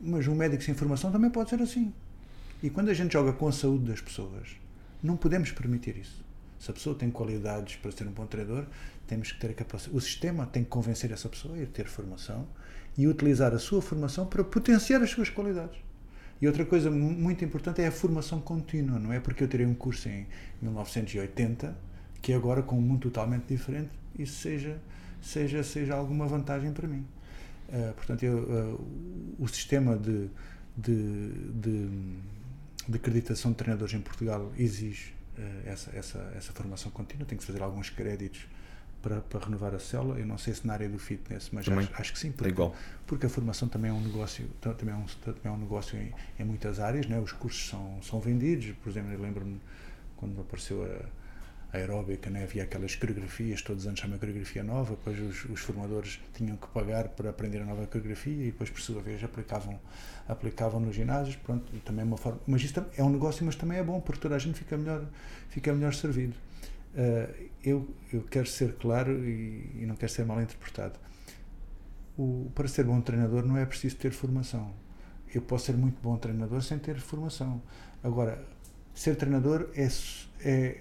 Mas 0.00 0.26
um 0.26 0.34
médico 0.34 0.62
sem 0.62 0.74
formação 0.74 1.10
também 1.10 1.30
pode 1.30 1.50
ser 1.50 1.60
assim. 1.60 1.92
E 2.62 2.70
quando 2.70 2.88
a 2.88 2.94
gente 2.94 3.12
joga 3.12 3.32
com 3.32 3.48
a 3.48 3.52
saúde 3.52 3.84
das 3.84 4.00
pessoas, 4.00 4.56
não 5.02 5.16
podemos 5.16 5.50
permitir 5.52 5.96
isso. 5.96 6.24
Se 6.58 6.70
a 6.70 6.74
pessoa 6.74 6.96
tem 6.96 7.10
qualidades 7.10 7.76
para 7.76 7.90
ser 7.92 8.06
um 8.06 8.12
bom 8.12 8.26
treinador, 8.26 8.66
temos 9.06 9.30
que 9.30 9.38
ter 9.38 9.50
a 9.50 9.54
capacidade. 9.54 9.96
O 9.96 10.00
sistema 10.00 10.46
tem 10.46 10.64
que 10.64 10.70
convencer 10.70 11.12
essa 11.12 11.28
pessoa 11.28 11.54
a 11.54 11.58
ir 11.58 11.66
ter 11.66 11.86
formação 11.86 12.46
e 12.96 13.06
utilizar 13.06 13.54
a 13.54 13.58
sua 13.58 13.82
formação 13.82 14.26
para 14.26 14.42
potenciar 14.42 15.02
as 15.02 15.10
suas 15.10 15.28
qualidades. 15.28 15.78
E 16.40 16.46
outra 16.46 16.64
coisa 16.64 16.90
muito 16.90 17.44
importante 17.44 17.80
é 17.80 17.86
a 17.86 17.92
formação 17.92 18.40
contínua. 18.40 18.98
Não 18.98 19.12
é 19.12 19.20
porque 19.20 19.42
eu 19.44 19.48
tirei 19.48 19.66
um 19.66 19.74
curso 19.74 20.08
em 20.08 20.26
1980 20.60 21.76
que 22.20 22.32
agora, 22.32 22.62
com 22.62 22.76
um 22.76 22.80
mundo 22.80 23.02
totalmente 23.02 23.44
diferente, 23.46 23.90
isso 24.18 24.40
seja, 24.40 24.80
seja, 25.22 25.62
seja 25.62 25.94
alguma 25.94 26.26
vantagem 26.26 26.72
para 26.72 26.88
mim. 26.88 27.06
Uh, 27.68 27.94
portanto, 27.94 28.22
eu, 28.22 28.38
uh, 28.38 29.36
o 29.38 29.48
sistema 29.48 29.96
de, 29.96 30.30
de, 30.76 31.28
de, 31.52 31.88
de, 32.88 32.96
acreditação 32.96 33.50
de 33.50 33.56
treinadores 33.56 33.92
em 33.94 34.00
Portugal 34.00 34.52
exige 34.56 35.12
uh, 35.36 35.68
essa, 35.68 35.90
essa, 35.96 36.32
essa 36.36 36.52
formação 36.52 36.90
contínua. 36.92 37.26
Tem 37.26 37.36
que 37.36 37.44
fazer 37.44 37.62
alguns 37.62 37.90
créditos 37.90 38.46
para, 39.02 39.20
para 39.20 39.44
renovar 39.44 39.74
a 39.74 39.78
célula. 39.78 40.18
Eu 40.18 40.26
não 40.26 40.38
sei 40.38 40.54
se 40.54 40.66
na 40.66 40.74
área 40.74 40.88
do 40.88 40.98
fitness, 40.98 41.50
mas 41.52 41.68
acho, 41.68 41.90
acho, 41.94 42.12
que 42.12 42.18
sim. 42.18 42.30
Porque, 42.30 42.50
é 42.50 42.52
igual. 42.52 42.74
porque 43.06 43.26
a 43.26 43.28
formação 43.28 43.68
também 43.68 43.90
é 43.90 43.94
um 43.94 44.00
negócio, 44.00 44.48
também 44.60 44.94
é 44.94 44.98
um, 44.98 45.06
também 45.24 45.40
é 45.44 45.50
um 45.50 45.58
negócio 45.58 45.98
em, 45.98 46.12
em 46.38 46.44
muitas 46.44 46.78
áreas. 46.78 47.06
Né? 47.06 47.18
Os 47.18 47.32
cursos 47.32 47.68
são, 47.68 48.00
são 48.02 48.20
vendidos. 48.20 48.72
Por 48.82 48.90
exemplo, 48.90 49.12
eu 49.12 49.20
lembro-me 49.20 49.60
quando 50.16 50.40
apareceu 50.40 50.84
a 50.84 51.25
aeróbica, 51.76 52.28
né? 52.30 52.44
havia 52.44 52.64
aquelas 52.64 52.94
coreografias, 52.94 53.62
todos 53.62 53.82
os 53.82 53.86
anos 53.88 54.00
chama 54.00 54.18
coreografia 54.18 54.62
nova, 54.62 54.90
depois 54.90 55.18
os, 55.20 55.44
os, 55.50 55.60
formadores 55.60 56.20
tinham 56.34 56.56
que 56.56 56.66
pagar 56.68 57.08
para 57.08 57.30
aprender 57.30 57.62
a 57.62 57.64
nova 57.64 57.86
coreografia 57.86 58.42
e 58.44 58.46
depois, 58.46 58.70
por 58.70 58.80
sua 58.80 59.00
vez, 59.00 59.22
aplicavam, 59.22 59.78
aplicavam 60.28 60.80
nos 60.80 60.94
ginásios, 60.94 61.36
pronto, 61.36 61.70
também 61.84 62.02
é 62.02 62.04
uma 62.04 62.16
forma, 62.16 62.40
mas 62.46 62.62
isto 62.62 62.84
é 62.96 63.02
um 63.02 63.10
negócio, 63.10 63.44
mas 63.44 63.56
também 63.56 63.78
é 63.78 63.82
bom, 63.82 64.00
porque 64.00 64.20
toda 64.20 64.34
a 64.34 64.38
gente 64.38 64.58
fica 64.58 64.76
melhor, 64.76 65.06
fica 65.48 65.72
melhor 65.72 65.94
servido. 65.94 66.34
Uh, 66.94 67.48
eu, 67.62 67.94
eu 68.12 68.22
quero 68.22 68.46
ser 68.46 68.74
claro 68.76 69.12
e, 69.24 69.82
e, 69.82 69.86
não 69.86 69.96
quero 69.96 70.10
ser 70.10 70.24
mal 70.24 70.40
interpretado. 70.40 70.98
O, 72.16 72.50
para 72.54 72.66
ser 72.68 72.84
bom 72.84 73.00
treinador 73.02 73.44
não 73.44 73.56
é 73.56 73.66
preciso 73.66 73.96
ter 73.96 74.12
formação. 74.12 74.72
Eu 75.34 75.42
posso 75.42 75.66
ser 75.66 75.76
muito 75.76 76.00
bom 76.00 76.16
treinador 76.16 76.62
sem 76.62 76.78
ter 76.78 76.98
formação. 76.98 77.60
Agora, 78.02 78.42
ser 78.94 79.14
treinador 79.16 79.68
é, 79.74 79.88
é 80.40 80.80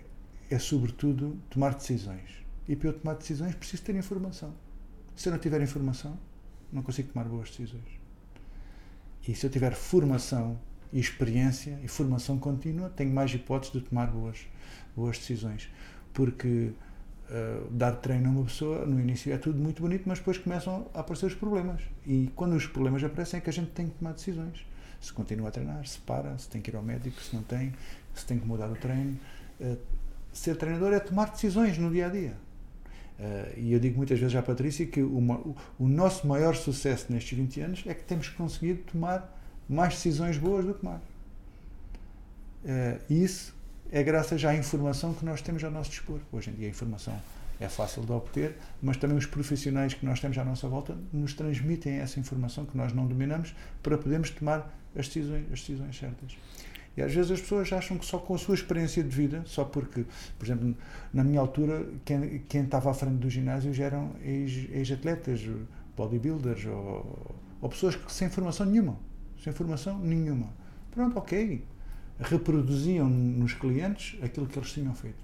é 0.50 0.60
sobretudo 0.60 1.38
tomar 1.50 1.74
decisões. 1.74 2.46
E 2.68 2.76
para 2.76 2.89
eu 2.89 2.93
tomar 2.93 3.16
decisões 3.16 3.56
preciso 3.56 3.84
ter 3.84 3.96
informação. 3.96 4.54
Se 5.16 5.30
eu 5.30 5.34
não 5.34 5.39
tiver 5.39 5.62
informação, 5.62 6.18
não 6.72 6.82
consigo 6.82 7.12
tomar 7.12 7.26
boas 7.26 7.50
decisões. 7.50 8.00
E 9.28 9.34
se 9.34 9.46
eu 9.46 9.50
tiver 9.50 9.74
formação 9.74 10.60
e 10.91 11.00
experiência 11.00 11.80
e 11.84 11.88
formação 11.88 12.38
contínua, 12.38 12.89
tenho 12.89 13.12
mais 13.12 13.34
hipóteses 13.34 13.74
de 13.74 13.82
tomar 13.82 14.08
boas, 14.08 14.46
boas 14.96 15.18
decisões. 15.18 15.70
Porque 16.14 16.72
uh, 17.30 17.72
dar 17.72 17.93
treino 17.93 18.30
a 18.30 18.32
uma 18.32 18.43
pessoa, 18.43 18.86
no 18.86 19.00
início 19.00 19.34
é 19.34 19.38
tudo 19.38 19.60
muito 19.60 19.82
bonito, 19.82 20.04
mas 20.06 20.20
depois 20.20 20.38
começam 20.38 20.88
a 20.93 21.00
aparecer 21.00 21.28
os 21.28 21.34
problemas. 21.34 21.82
E 22.06 22.32
quando 22.36 22.56
os 22.56 22.68
problemas 22.68 23.04
aparecem 23.04 23.39
é 23.39 23.41
que 23.41 23.50
a 23.50 23.54
gente 23.54 23.72
tem 23.72 23.88
que 23.88 23.96
tomar 23.96 24.14
decisões. 24.14 24.66
Se 25.02 25.12
continua 25.12 25.50
a 25.50 25.52
treinar, 25.52 25.86
se 25.86 26.00
para, 26.00 26.38
se 26.38 26.48
tem 26.50 26.62
que 26.62 26.72
ir 26.72 26.76
ao 26.76 26.84
médico, 26.84 27.22
se 27.22 27.36
não 27.36 27.43
tem, 27.43 27.74
se 28.14 28.26
tem 28.26 28.39
que 28.39 28.46
mudar 28.46 28.70
o 28.72 28.76
treino. 28.76 29.20
Uh, 29.60 29.78
ser 30.38 30.55
treinador 30.55 30.93
é 30.93 30.99
tomar 30.99 31.31
decisões 31.31 31.77
no 31.77 31.91
dia 31.91 32.07
a 32.07 32.09
dia. 32.09 32.33
Uh, 33.17 33.57
e 33.59 33.73
eu 33.73 33.79
digo 33.79 33.95
muitas 33.97 34.19
vezes 34.19 34.36
à 34.36 34.41
Patrícia 34.41 34.86
que 34.86 35.01
uma, 35.01 35.36
o, 35.36 35.55
o, 35.79 35.88
nosso 35.88 36.27
maior 36.27 36.53
sucesso 36.53 37.05
nestes 37.09 37.38
20 37.38 37.61
anos 37.61 37.83
é 37.86 37.93
que 37.93 38.03
temos 38.03 38.27
conseguido 38.27 38.81
tomar 38.91 39.39
mais 39.69 39.93
decisões 39.93 40.38
boas 40.38 40.65
do 40.65 40.73
que 40.73 40.83
mais. 40.83 41.01
Uh, 42.63 42.99
isso 43.09 43.55
é 43.89 44.03
graças 44.03 44.43
à 44.43 44.53
informação 44.53 45.13
que 45.13 45.23
nós 45.23 45.41
temos 45.41 45.63
ao 45.63 45.71
nosso 45.71 45.91
dispor. 45.91 46.19
Hoje 46.31 46.49
em 46.49 46.53
dia 46.53 46.67
a 46.67 46.69
informação 46.69 47.17
é 47.57 47.69
fácil 47.69 48.03
de 48.03 48.11
obter, 48.11 48.57
mas 48.81 48.97
também 48.97 49.17
os 49.17 49.25
profissionais 49.25 49.93
que 49.93 50.05
nós 50.05 50.19
temos 50.19 50.38
à 50.38 50.43
nossa 50.43 50.67
volta 50.67 50.97
nos 51.13 51.33
transmitem 51.33 51.99
essa 51.99 52.19
informação 52.19 52.65
que 52.65 52.75
nós 52.75 52.91
não 52.91 53.07
dominamos 53.07 53.55
para 53.81 53.97
podermos 53.97 54.29
tomar 54.29 54.77
as 54.93 55.07
decisões, 55.07 55.45
as 55.53 55.61
decisões 55.61 55.97
certas. 55.97 56.38
E 56.98 57.02
às 57.02 57.14
vezes 57.14 57.32
as 57.32 57.41
pessoas 57.41 57.72
acham 57.74 57.98
que 57.98 58.06
só 58.06 58.18
com 58.18 58.36
a 58.36 58.38
sua 58.38 58.56
experiência 58.56 59.04
de 59.04 59.10
vida, 59.10 59.43
só 59.46 59.66
porque, 59.66 60.06
por 60.39 60.46
exemplo, 60.46 60.76
na 61.14 61.24
minha 61.24 61.39
altura, 61.39 61.86
quem, 62.06 62.39
quem 62.48 62.64
estava 62.64 62.91
à 62.91 62.93
frente 62.93 63.18
do 63.18 63.30
ginásio 63.30 63.74
já 63.74 63.86
eram 63.86 64.12
ex-atletas, 64.22 65.41
ex 65.41 65.52
bodybuilders 65.98 66.66
ou, 66.66 67.36
ou, 67.62 67.70
pessoas 67.70 67.96
que, 67.96 68.12
sem 68.12 68.30
formação 68.30 68.66
nenhuma. 68.66 68.98
Sem 69.43 69.52
formação 69.52 70.00
nenhuma. 70.00 70.50
Pronto, 70.91 71.18
ok. 71.18 71.64
Reproduziam 72.18 73.10
nos 73.10 73.54
clientes 73.54 74.18
aquilo 74.24 74.48
que 74.48 74.58
eles 74.58 74.72
tinham 74.72 74.96
feito. 74.96 75.24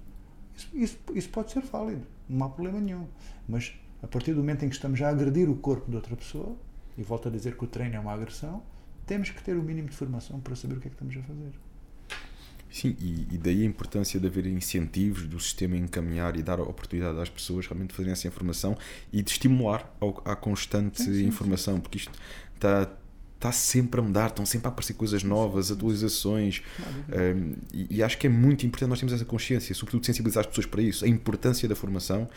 Isso, 0.54 0.68
isso, 0.74 0.98
isso 1.14 1.28
pode 1.30 1.50
ser 1.50 1.62
válido, 1.62 2.06
não 2.28 2.46
há 2.46 2.50
problema 2.50 2.78
nenhum. 2.78 3.06
Mas 3.48 3.72
a 4.02 4.06
partir 4.06 4.34
do 4.34 4.40
momento 4.40 4.64
em 4.64 4.68
que 4.68 4.74
estamos 4.74 5.00
a 5.00 5.08
agredir 5.08 5.48
o 5.48 5.56
corpo 5.56 5.88
de 5.88 5.96
outra 5.96 6.14
pessoa, 6.14 6.54
e 6.98 7.02
volto 7.02 7.28
a 7.28 7.30
dizer 7.30 7.56
que 7.56 7.64
o 7.64 7.66
treino 7.66 7.96
é 7.96 8.00
uma 8.00 8.12
agressão, 8.12 8.62
temos 9.06 9.30
que 9.30 9.42
ter 9.42 9.56
o 9.56 9.62
mínimo 9.62 9.88
de 9.88 9.96
formação 9.96 10.40
para 10.40 10.54
saber 10.56 10.76
o 10.76 10.80
que 10.80 10.88
é 10.88 10.90
que 10.90 10.94
estamos 10.94 11.16
a 11.16 11.22
fazer. 11.22 11.52
Sim, 12.70 12.96
e, 12.98 13.28
e, 13.30 13.38
daí 13.38 13.62
a 13.62 13.66
importância 13.66 14.18
de 14.18 14.26
haver 14.26 14.46
incentivos 14.46 15.26
do 15.26 15.38
sistema 15.38 15.76
encaminhar 15.76 16.36
e 16.36 16.42
dar 16.42 16.58
a 16.58 16.62
oportunidade 16.62 17.20
às 17.20 17.28
pessoas 17.28 17.66
realmente 17.66 17.92
fazerem 17.92 18.12
essa 18.12 18.26
informação 18.26 18.78
e 19.12 19.20
de 19.20 19.30
estimular 19.30 19.94
ao, 20.00 20.22
à 20.24 20.34
constante 20.34 21.02
sim, 21.02 21.12
sim, 21.12 21.26
informação, 21.26 21.78
porque 21.78 21.98
isto 21.98 22.12
está 22.54 22.90
está 23.42 23.50
sempre 23.50 24.00
a 24.00 24.02
mudar, 24.02 24.28
estão 24.28 24.46
sempre 24.46 24.68
a 24.68 24.70
aparecer 24.70 24.94
coisas 24.94 25.24
novas, 25.24 25.72
atualizações. 25.72 26.62
Um, 27.08 27.54
e, 27.72 27.96
e, 27.96 28.02
acho 28.02 28.16
que 28.16 28.28
é 28.28 28.30
muito 28.30 28.64
importante 28.64 28.88
nós 28.88 29.00
termos 29.00 29.12
essa 29.12 29.24
consciência, 29.24 29.74
sobretudo 29.74 30.06
sensibilizar 30.06 30.42
as 30.42 30.46
pessoas 30.46 30.66
para 30.66 30.80
isso, 30.80 31.04
a 31.04 31.08
importância 31.08 31.68
da 31.68 31.74
formação 31.74 32.28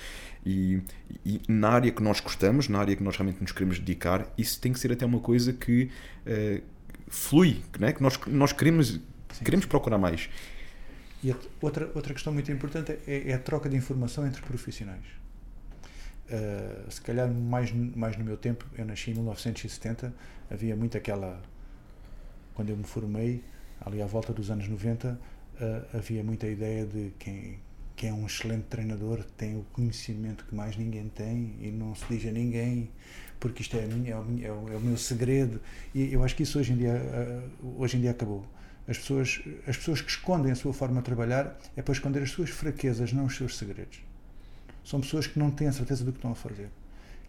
e, 0.44 0.82
e, 1.24 1.40
na 1.48 1.70
área 1.70 1.92
que 1.92 2.02
nós 2.02 2.20
gostamos, 2.20 2.68
na 2.68 2.80
área 2.80 2.96
que 2.96 3.04
nós 3.04 3.16
realmente 3.16 3.40
nos 3.40 3.52
queremos 3.52 3.78
dedicar, 3.78 4.28
isso 4.36 4.60
tem 4.60 4.74
que 4.74 4.80
ser 4.80 4.92
até 4.92 5.06
uma 5.06 5.20
coisa 5.20 5.54
que 5.54 5.92
uh, 6.26 6.62
flui, 7.08 7.62
né? 7.80 7.94
que 7.94 8.02
nós, 8.02 8.20
nós 8.28 8.52
queremos, 8.52 9.00
queremos 9.44 9.68
procurar 9.68 10.00
mais. 10.00 10.28
E 11.24 11.34
outra, 11.62 11.90
outra 11.94 12.14
questão 12.14 12.34
muito 12.34 12.52
importante 12.52 12.98
é, 13.08 13.30
é 13.30 13.34
a 13.34 13.40
troca 13.40 13.70
de 13.70 13.76
informação 13.76 14.26
entre 14.26 14.42
profissionais. 14.42 15.06
Uh, 16.26 16.92
se 16.92 17.00
calhar 17.02 17.32
mais, 17.32 17.72
mais 17.72 18.18
no 18.18 18.26
meu 18.26 18.36
tempo, 18.36 18.66
eu 18.76 18.84
nasci 18.84 19.12
em 19.12 19.14
1970, 19.14 20.12
havia 20.50 20.76
muito 20.76 20.98
aquela. 20.98 21.42
Quando 22.54 22.70
eu 22.70 22.78
me 22.78 22.84
formei, 22.84 23.44
ali 23.82 24.02
à 24.02 24.06
volta 24.06 24.32
dos 24.32 24.50
anos 24.50 24.68
90, 24.68 25.10
uh, 25.10 25.18
eh, 25.60 25.86
havia 25.94 26.24
muita 26.24 26.48
ideia 26.48 26.86
de 26.86 27.12
quem, 27.20 27.60
quem 27.98 28.10
é 28.10 28.14
um 28.14 28.26
excelente 28.26 28.64
treinador 28.70 29.26
tem 29.38 29.58
o 29.58 29.64
conhecimento 29.74 30.46
que 30.46 30.56
mais 30.56 30.78
ninguém 30.78 31.10
tem 31.10 31.54
e 31.60 31.70
não 31.70 31.94
se 31.94 32.06
diz 32.10 32.26
a 32.26 32.32
ninguém, 32.32 32.90
porque 33.40 33.62
isto 33.62 33.76
é, 33.76 33.84
a 33.84 33.88
minha, 33.88 34.14
é, 34.14 34.52
o, 34.52 34.74
é 34.74 34.78
o 34.78 34.80
meu 34.80 34.98
segredo. 34.98 35.60
E 35.94 36.14
eu 36.14 36.24
acho 36.24 36.34
que 36.34 36.44
isso 36.44 36.58
hoje 36.58 36.72
em 36.72 36.78
dia, 36.78 36.94
uh, 37.62 37.82
hoje 37.82 37.98
em 37.98 38.02
dia 38.02 38.12
acabou. 38.12 38.46
As 38.88 38.98
pessoas, 38.98 39.42
as 39.68 39.76
pessoas 39.76 40.00
que 40.00 40.10
escondem 40.10 40.52
a 40.52 40.56
sua 40.56 40.74
forma 40.74 41.02
de 41.02 41.06
trabalhar 41.06 41.58
é 41.76 41.82
para 41.82 41.94
esconder 41.94 42.24
as 42.24 42.32
suas 42.32 42.50
fraquezas, 42.50 43.12
não 43.12 43.26
os 43.26 43.36
seus 43.36 43.58
segredos 43.58 44.06
são 44.86 45.02
pessoas 45.02 45.26
que 45.26 45.40
não 45.40 45.50
têm 45.50 45.68
a 45.68 45.74
certeza 45.74 46.06
do 46.06 46.12
que 46.12 46.20
estão 46.20 46.32
a 46.32 46.36
fazer. 46.36 46.70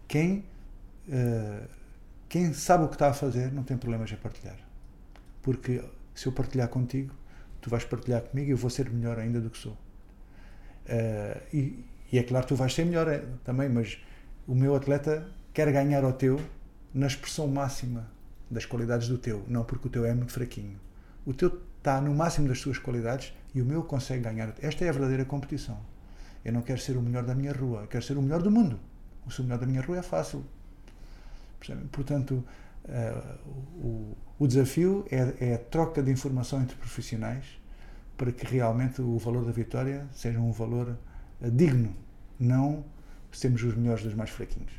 Quem, 0.07 0.45
uh, 1.09 1.67
quem 2.29 2.53
sabe 2.53 2.83
o 2.83 2.87
que 2.87 2.95
está 2.95 3.09
a 3.09 3.13
fazer 3.13 3.51
não 3.51 3.63
tem 3.63 3.77
problemas 3.77 4.11
em 4.11 4.15
partilhar. 4.15 4.57
Porque 5.41 5.83
se 6.13 6.27
eu 6.27 6.31
partilhar 6.31 6.67
contigo, 6.67 7.13
tu 7.61 7.69
vais 7.69 7.83
partilhar 7.83 8.21
comigo 8.21 8.49
e 8.49 8.51
eu 8.51 8.57
vou 8.57 8.69
ser 8.69 8.89
melhor 8.89 9.19
ainda 9.19 9.39
do 9.39 9.49
que 9.49 9.57
sou. 9.57 9.73
Uh, 9.73 11.41
e, 11.53 11.85
e, 12.11 12.17
é 12.17 12.23
claro 12.23 12.45
tu 12.45 12.55
vais 12.55 12.73
ser 12.73 12.85
melhor 12.85 13.07
eh, 13.07 13.23
também, 13.43 13.67
mas 13.67 13.97
o 14.47 14.55
meu 14.55 14.75
atleta 14.75 15.27
quer 15.53 15.71
ganhar 15.71 16.03
ao 16.03 16.13
teu 16.13 16.39
na 16.93 17.07
expressão 17.07 17.47
máxima 17.47 18.09
das 18.49 18.65
qualidades 18.65 19.09
do 19.09 19.17
teu, 19.17 19.43
não 19.47 19.65
porque 19.65 19.87
o 19.87 19.91
teu 19.91 20.05
é 20.05 20.13
muito 20.13 20.31
fraquinho. 20.31 20.79
O 21.25 21.33
teu 21.33 21.61
está 21.77 21.99
no 21.99 22.13
máximo 22.15 22.47
das 22.47 22.59
suas 22.59 22.77
qualidades 22.77 23.33
e 23.53 23.61
o 23.61 23.65
meu 23.65 23.83
consegue 23.83 24.23
ganhar. 24.23 24.53
Esta 24.61 24.85
é 24.85 24.89
a 24.89 24.91
verdadeira 24.91 25.25
competição. 25.25 25.79
Eu 26.43 26.53
não 26.53 26.61
quero 26.61 26.79
ser 26.79 26.95
o 26.95 27.01
melhor 27.01 27.23
da 27.23 27.35
minha 27.35 27.51
rua, 27.51 27.87
quero 27.87 28.03
ser 28.03 28.17
o 28.17 28.21
melhor 28.21 28.41
do 28.41 28.49
mundo. 28.49 28.79
O 29.25 29.31
ser 29.31 29.41
o 29.41 29.43
melhor 29.43 29.59
da 29.59 29.65
minha 29.65 29.81
rua 29.81 29.97
é 29.97 30.01
fácil. 30.01 30.45
Portanto, 31.91 32.43
uh, 32.85 33.37
o, 33.77 34.17
o, 34.39 34.47
desafio 34.47 35.05
é, 35.11 35.33
é, 35.39 35.53
a 35.55 35.57
troca 35.57 36.01
de 36.01 36.11
informação 36.11 36.61
entre 36.61 36.75
profissionais 36.75 37.43
para 38.15 38.31
que 38.31 38.45
realmente 38.45 39.01
o 39.01 39.17
valor 39.17 39.45
da 39.45 39.51
vitória 39.51 40.07
seja 40.13 40.39
um 40.39 40.51
valor 40.51 40.97
uh, 41.41 41.51
digno, 41.51 41.95
não 42.39 42.83
sermos 43.31 43.63
os 43.63 43.75
melhores 43.75 44.03
dos 44.03 44.13
mais 44.13 44.29
fraquinhos. 44.29 44.71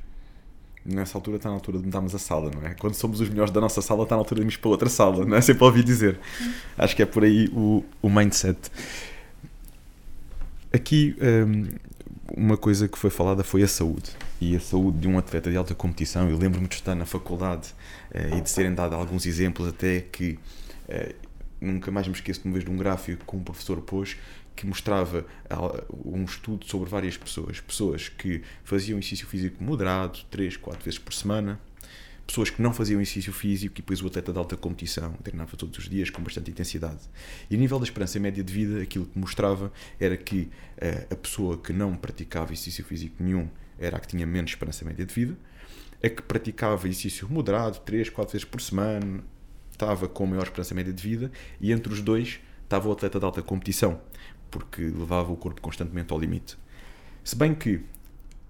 Nessa 0.85 1.19
altura 1.19 1.37
está 1.37 1.49
na 1.51 1.55
altura 1.57 1.79
de 1.79 1.85
mudarmos 1.85 2.15
a 2.15 2.19
sala, 2.19 2.51
não 2.51 2.67
é? 2.67 2.75
Quando 2.75 2.95
somos 2.95 3.21
os 3.21 3.29
melhores 3.29 3.53
da 3.53 3.61
nossa 3.61 3.83
sala, 3.83 4.05
está 4.05 4.15
na 4.15 4.21
altura 4.21 4.37
de 4.37 4.43
irmos 4.43 4.57
para 4.57 4.71
outra 4.71 4.89
sala, 4.89 5.25
não 5.25 5.37
é? 5.37 5.41
Sempre 5.41 5.65
ouvi 5.65 5.83
dizer. 5.83 6.19
Acho 6.79 6.97
que 6.97 7.03
é 7.03 7.07
por 7.07 7.25
aí 7.25 7.49
o, 7.53 7.85
o 8.01 8.09
mindset. 8.09 8.59
Aqui 10.73 11.17
um, 11.21 11.65
uma 12.37 12.57
coisa 12.57 12.89
que 12.89 12.99
foi 12.99 13.11
falada 13.11 13.43
foi 13.43 13.63
a 13.63 13.69
saúde 13.69 14.11
e 14.41 14.57
a 14.57 14.61
saúde 14.61 14.99
de 14.99 15.09
um 15.09 15.19
atleta 15.19 15.51
de 15.51 15.57
alta 15.57 15.75
competição. 15.75 16.29
Eu 16.29 16.37
lembro-me 16.37 16.69
de 16.69 16.75
estar 16.75 16.95
na 16.95 17.07
faculdade 17.07 17.75
uh, 18.15 18.37
e 18.37 18.41
de 18.41 18.51
serem 18.51 18.75
dados 18.75 18.99
alguns 18.99 19.27
exemplos, 19.27 19.69
até 19.69 20.01
que 20.01 20.39
uh, 20.89 21.15
nunca 21.61 21.91
mais 21.91 22.07
me 22.07 22.15
esqueço 22.15 22.43
de 22.43 22.49
uma 22.49 22.53
vez 22.53 22.65
de 22.65 22.71
um 22.71 22.77
gráfico 22.77 23.25
que 23.25 23.37
um 23.37 23.43
professor 23.43 23.81
pôs 23.81 24.17
que 24.55 24.67
mostrava 24.67 25.25
um 26.05 26.25
estudo 26.25 26.67
sobre 26.67 26.91
várias 26.91 27.17
pessoas. 27.17 27.61
Pessoas 27.61 28.09
que 28.09 28.43
faziam 28.65 28.99
exercício 28.99 29.25
físico 29.25 29.63
moderado, 29.63 30.19
3, 30.33 30.57
4 30.57 30.85
vezes 30.85 30.99
por 30.99 31.15
semana, 31.15 31.61
pessoas 32.29 32.51
que 32.51 32.61
não 32.61 32.75
faziam 32.75 33.01
exercício 33.01 33.33
físico 33.33 33.77
e 33.77 33.81
depois 33.81 34.03
o 34.03 34.07
atleta 34.07 34.31
de 34.33 34.39
alta 34.39 34.55
competição 34.55 35.15
treinava 35.15 35.57
todos 35.57 35.79
os 35.79 35.89
dias 35.89 36.11
com 36.11 36.23
bastante 36.23 36.51
intensidade. 36.51 37.01
E 37.51 37.57
a 37.57 37.59
nível 37.59 37.79
da 37.79 37.85
esperança 37.85 38.21
média 38.21 38.45
de 38.45 38.53
vida, 38.53 38.83
aquilo 38.83 39.07
que 39.07 39.19
mostrava 39.19 39.73
era 39.99 40.15
que 40.15 40.51
uh, 40.77 41.15
a 41.15 41.17
pessoa 41.17 41.57
que 41.57 41.73
não 41.73 41.97
praticava 41.97 42.53
exercício 42.53 42.85
físico 42.85 43.17
nenhum 43.19 43.49
era 43.79 43.97
a 43.97 44.01
que 44.01 44.09
tinha 44.09 44.27
menos 44.27 44.51
esperança 44.51 44.85
média 44.85 45.07
de 45.07 45.15
vida, 45.15 45.39
a 46.05 46.09
que 46.11 46.21
praticava 46.21 46.87
exercício 46.87 47.27
moderado, 47.31 47.81
3, 47.81 48.11
4 48.11 48.33
vezes 48.33 48.45
por 48.45 48.61
semana, 48.61 49.25
estava 49.73 50.07
com 50.07 50.27
maior 50.27 50.43
esperança 50.43 50.75
média 50.75 50.93
de 50.93 51.03
vida, 51.03 51.33
e 51.59 51.73
entre 51.73 51.91
os 51.91 52.03
dois 52.03 52.41
estava 52.63 52.91
o 52.91 52.93
atleta 52.93 53.19
de 53.19 53.25
alta 53.25 53.43
competição, 53.43 54.03
porque 54.51 54.83
levava 54.83 55.33
o 55.33 55.37
corpo 55.37 55.63
constantemente 55.63 56.13
ao 56.13 56.21
limite. 56.21 56.59
Se 57.25 57.35
bem 57.35 57.55
que 57.55 57.81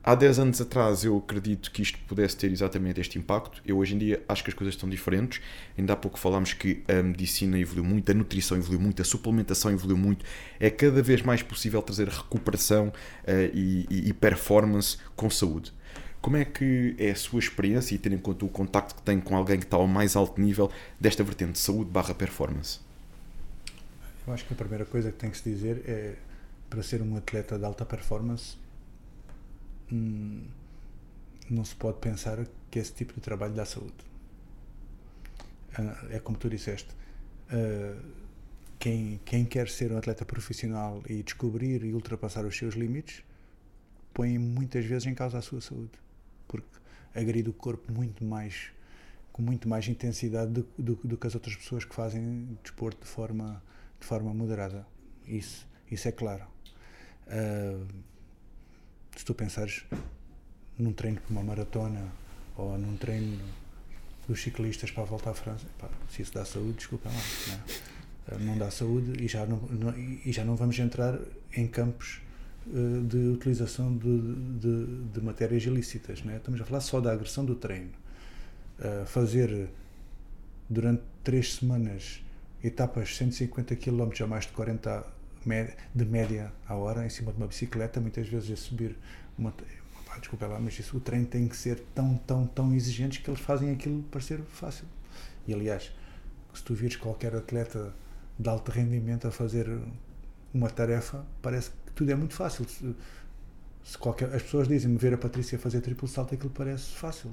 Há 0.09 0.15
10 0.15 0.39
anos 0.39 0.59
atrás 0.59 1.05
eu 1.05 1.19
acredito 1.19 1.71
que 1.71 1.83
isto 1.83 1.99
pudesse 2.09 2.35
ter 2.35 2.51
exatamente 2.51 2.99
este 2.99 3.19
impacto. 3.19 3.61
Eu 3.63 3.77
hoje 3.77 3.95
em 3.95 3.99
dia 3.99 4.23
acho 4.27 4.43
que 4.43 4.49
as 4.49 4.55
coisas 4.55 4.75
estão 4.75 4.89
diferentes. 4.89 5.43
Ainda 5.77 5.93
há 5.93 5.97
pouco 5.97 6.19
falámos 6.19 6.55
que 6.55 6.83
a 6.89 7.03
medicina 7.03 7.59
evoluiu 7.59 7.85
muito, 7.85 8.11
a 8.11 8.15
nutrição 8.15 8.57
evoluiu 8.57 8.81
muito, 8.81 9.03
a 9.03 9.05
suplementação 9.05 9.71
evoluiu 9.71 9.99
muito. 9.99 10.25
É 10.59 10.71
cada 10.71 11.03
vez 11.03 11.21
mais 11.21 11.43
possível 11.43 11.83
trazer 11.83 12.09
recuperação 12.09 12.89
uh, 12.89 12.93
e, 13.53 13.87
e, 13.91 14.15
performance 14.15 14.97
com 15.15 15.29
saúde. 15.29 15.75
Como 16.23 16.39
é 16.39 16.45
que 16.47 16.97
é 16.99 17.11
a 17.11 17.15
sua 17.15 17.39
experiência 17.39 17.95
e 17.95 17.99
tendo 17.99 18.15
em 18.15 18.19
conta 18.19 18.47
o 18.47 18.49
contacto 18.49 18.95
que 18.95 19.03
tem 19.03 19.21
com 19.21 19.37
alguém 19.37 19.59
que 19.59 19.67
está 19.67 19.77
ao 19.77 19.87
mais 19.87 20.17
alto 20.17 20.41
nível 20.41 20.73
desta 20.99 21.23
vertente 21.23 21.53
de 21.53 21.59
saúde 21.59 21.91
barra 21.91 22.15
performance? 22.15 22.81
Eu 24.27 24.33
acho 24.33 24.47
que 24.47 24.55
a 24.55 24.57
primeira 24.57 24.87
coisa 24.87 25.13
que 25.13 25.19
tem 25.19 25.29
que 25.29 25.37
se 25.37 25.51
dizer 25.51 25.83
é 25.87 26.15
para 26.71 26.83
ser 26.83 27.03
um 27.03 27.15
atleta 27.15 27.59
de 27.59 27.65
alta 27.67 27.85
performance 27.85 28.57
hum, 29.93 30.45
não 31.51 31.65
se 31.65 31.75
pode 31.75 31.99
pensar 31.99 32.47
que 32.71 32.79
esse 32.79 32.93
tipo 32.93 33.15
de 33.15 33.21
trabalho 33.21 33.55
dá 33.55 33.65
saúde. 33.65 33.95
Uh, 35.79 36.13
é 36.13 36.19
como 36.19 36.37
tu 36.37 36.49
disseste. 36.49 36.91
Uh, 37.53 38.19
quem, 38.79 39.21
quem 39.25 39.45
quer 39.45 39.69
ser 39.69 39.93
um 39.93 39.99
atleta 39.99 40.25
profissional 40.25 41.03
e 41.09 41.23
descobrir 41.23 41.85
e 41.85 41.93
ultrapassar 41.93 42.45
os 42.45 42.57
seus 42.57 42.75
limites 42.75 43.25
põe 44.15 44.39
muitas 44.39 44.85
vezes 44.85 45.07
em 45.07 45.15
causa 45.15 45.39
a 45.39 45.43
sua 45.43 45.61
saúde 45.61 45.99
porque 46.47 46.79
agride 47.15 47.51
o 47.51 47.53
corpo 47.53 47.93
muito 47.93 48.25
mais 48.25 48.71
com 49.33 49.43
muito 49.43 49.69
mais 49.69 49.89
intensidade 49.89 50.53
do, 50.53 50.69
do, 50.79 50.95
do 51.03 51.17
que 51.17 51.27
as 51.27 51.35
outras 51.35 51.57
pessoas 51.57 51.85
que 51.85 51.95
fazem 51.95 52.57
desporto 52.63 53.05
de 53.05 53.11
forma 53.11 53.63
de 54.01 54.07
forma 54.07 54.33
moderada 54.33 54.87
isso 55.27 55.67
isso 55.91 56.07
é 56.07 56.13
claro 56.13 56.45
uh, 57.27 57.87
se 59.19 59.25
tu 59.25 59.35
pensares 59.35 59.85
num 60.79 60.93
treino 60.93 61.21
para 61.21 61.31
uma 61.33 61.43
maratona 61.43 62.07
ou 62.57 62.79
num 62.79 62.97
treino 62.97 63.37
dos 64.29 64.41
ciclistas 64.41 64.93
para 64.93 65.03
voltar 65.03 65.31
à 65.31 65.35
França, 65.35 65.67
pá, 65.77 65.89
se 66.09 66.23
isso 66.23 66.33
dá 66.33 66.45
saúde, 66.45 66.75
desculpa 66.75 67.09
lá, 67.09 67.15
não, 67.49 67.55
é? 67.55 67.61
Eh, 68.29 68.39
não 68.39 68.57
dá 68.57 68.71
saúde 68.71 69.25
e 69.25 69.27
já 69.27 69.45
não, 69.45 69.59
não, 69.59 69.99
e 69.99 70.31
já 70.31 70.45
não 70.45 70.55
vamos 70.55 70.79
entrar 70.79 71.19
em 71.53 71.67
campos 71.67 72.21
uh, 72.69 73.03
de 73.03 73.17
utilização 73.17 73.97
de, 73.97 74.35
de, 74.61 74.87
de, 75.13 75.21
matérias 75.21 75.65
ilícitas. 75.65 76.23
Não 76.23 76.33
é? 76.33 76.37
Estamos 76.37 76.61
a 76.61 76.65
falar 76.65 76.81
só 76.81 77.01
da 77.01 77.13
agressão 77.13 77.45
do 77.45 77.57
treino. 77.57 77.91
Uh, 78.79 79.05
fazer 79.07 79.69
durante 80.71 81.03
três 81.25 81.55
semanas 81.55 82.23
etapas 82.63 83.17
150 83.17 83.75
km 83.75 84.11
a 84.23 84.27
mais 84.29 84.47
de 84.47 84.53
40 84.53 85.18
de 85.95 86.05
média 86.05 86.53
à 86.67 86.75
hora 86.75 87.07
em 87.07 87.11
cima 87.11 87.33
de 87.33 87.39
uma 87.39 87.47
bicicleta, 87.47 88.01
muitas 88.01 88.29
vezes 88.29 88.51
a 88.51 88.57
subir 88.57 88.97
uma. 89.39 89.53
Desculpa 90.19 90.47
lá, 90.47 90.59
mas 90.59 90.77
isso, 90.79 90.97
o 90.97 91.01
treino 91.01 91.27
tem 91.27 91.47
que 91.47 91.57
ser 91.57 91.79
tão, 91.95 92.17
tão, 92.17 92.45
tão 92.45 92.75
exigente 92.75 93.21
que 93.21 93.31
eles 93.31 93.41
fazem 93.41 93.71
aquilo 93.71 94.03
parecer 94.05 94.41
fácil. 94.49 94.85
E 95.47 95.55
aliás, 95.55 95.93
se 96.53 96.63
tu 96.65 96.75
vires 96.75 96.97
qualquer 96.97 97.37
atleta 97.37 97.95
de 98.37 98.49
alto 98.49 98.73
rendimento 98.73 99.29
a 99.29 99.31
fazer 99.31 99.69
uma 100.53 100.69
tarefa, 100.69 101.25
parece 101.41 101.71
que 101.71 101.93
tudo 101.95 102.11
é 102.11 102.17
muito 102.17 102.35
fácil. 102.35 102.67
Se 103.85 103.97
qualquer, 103.97 104.35
as 104.35 104.43
pessoas 104.43 104.67
dizem-me 104.67 104.99
ver 104.99 105.15
a 105.15 105.19
Patrícia 105.19 105.57
fazer 105.57 105.81
triplo 105.81 106.09
salto, 106.09 106.35
aquilo 106.35 106.51
parece 106.51 106.97
fácil. 106.97 107.33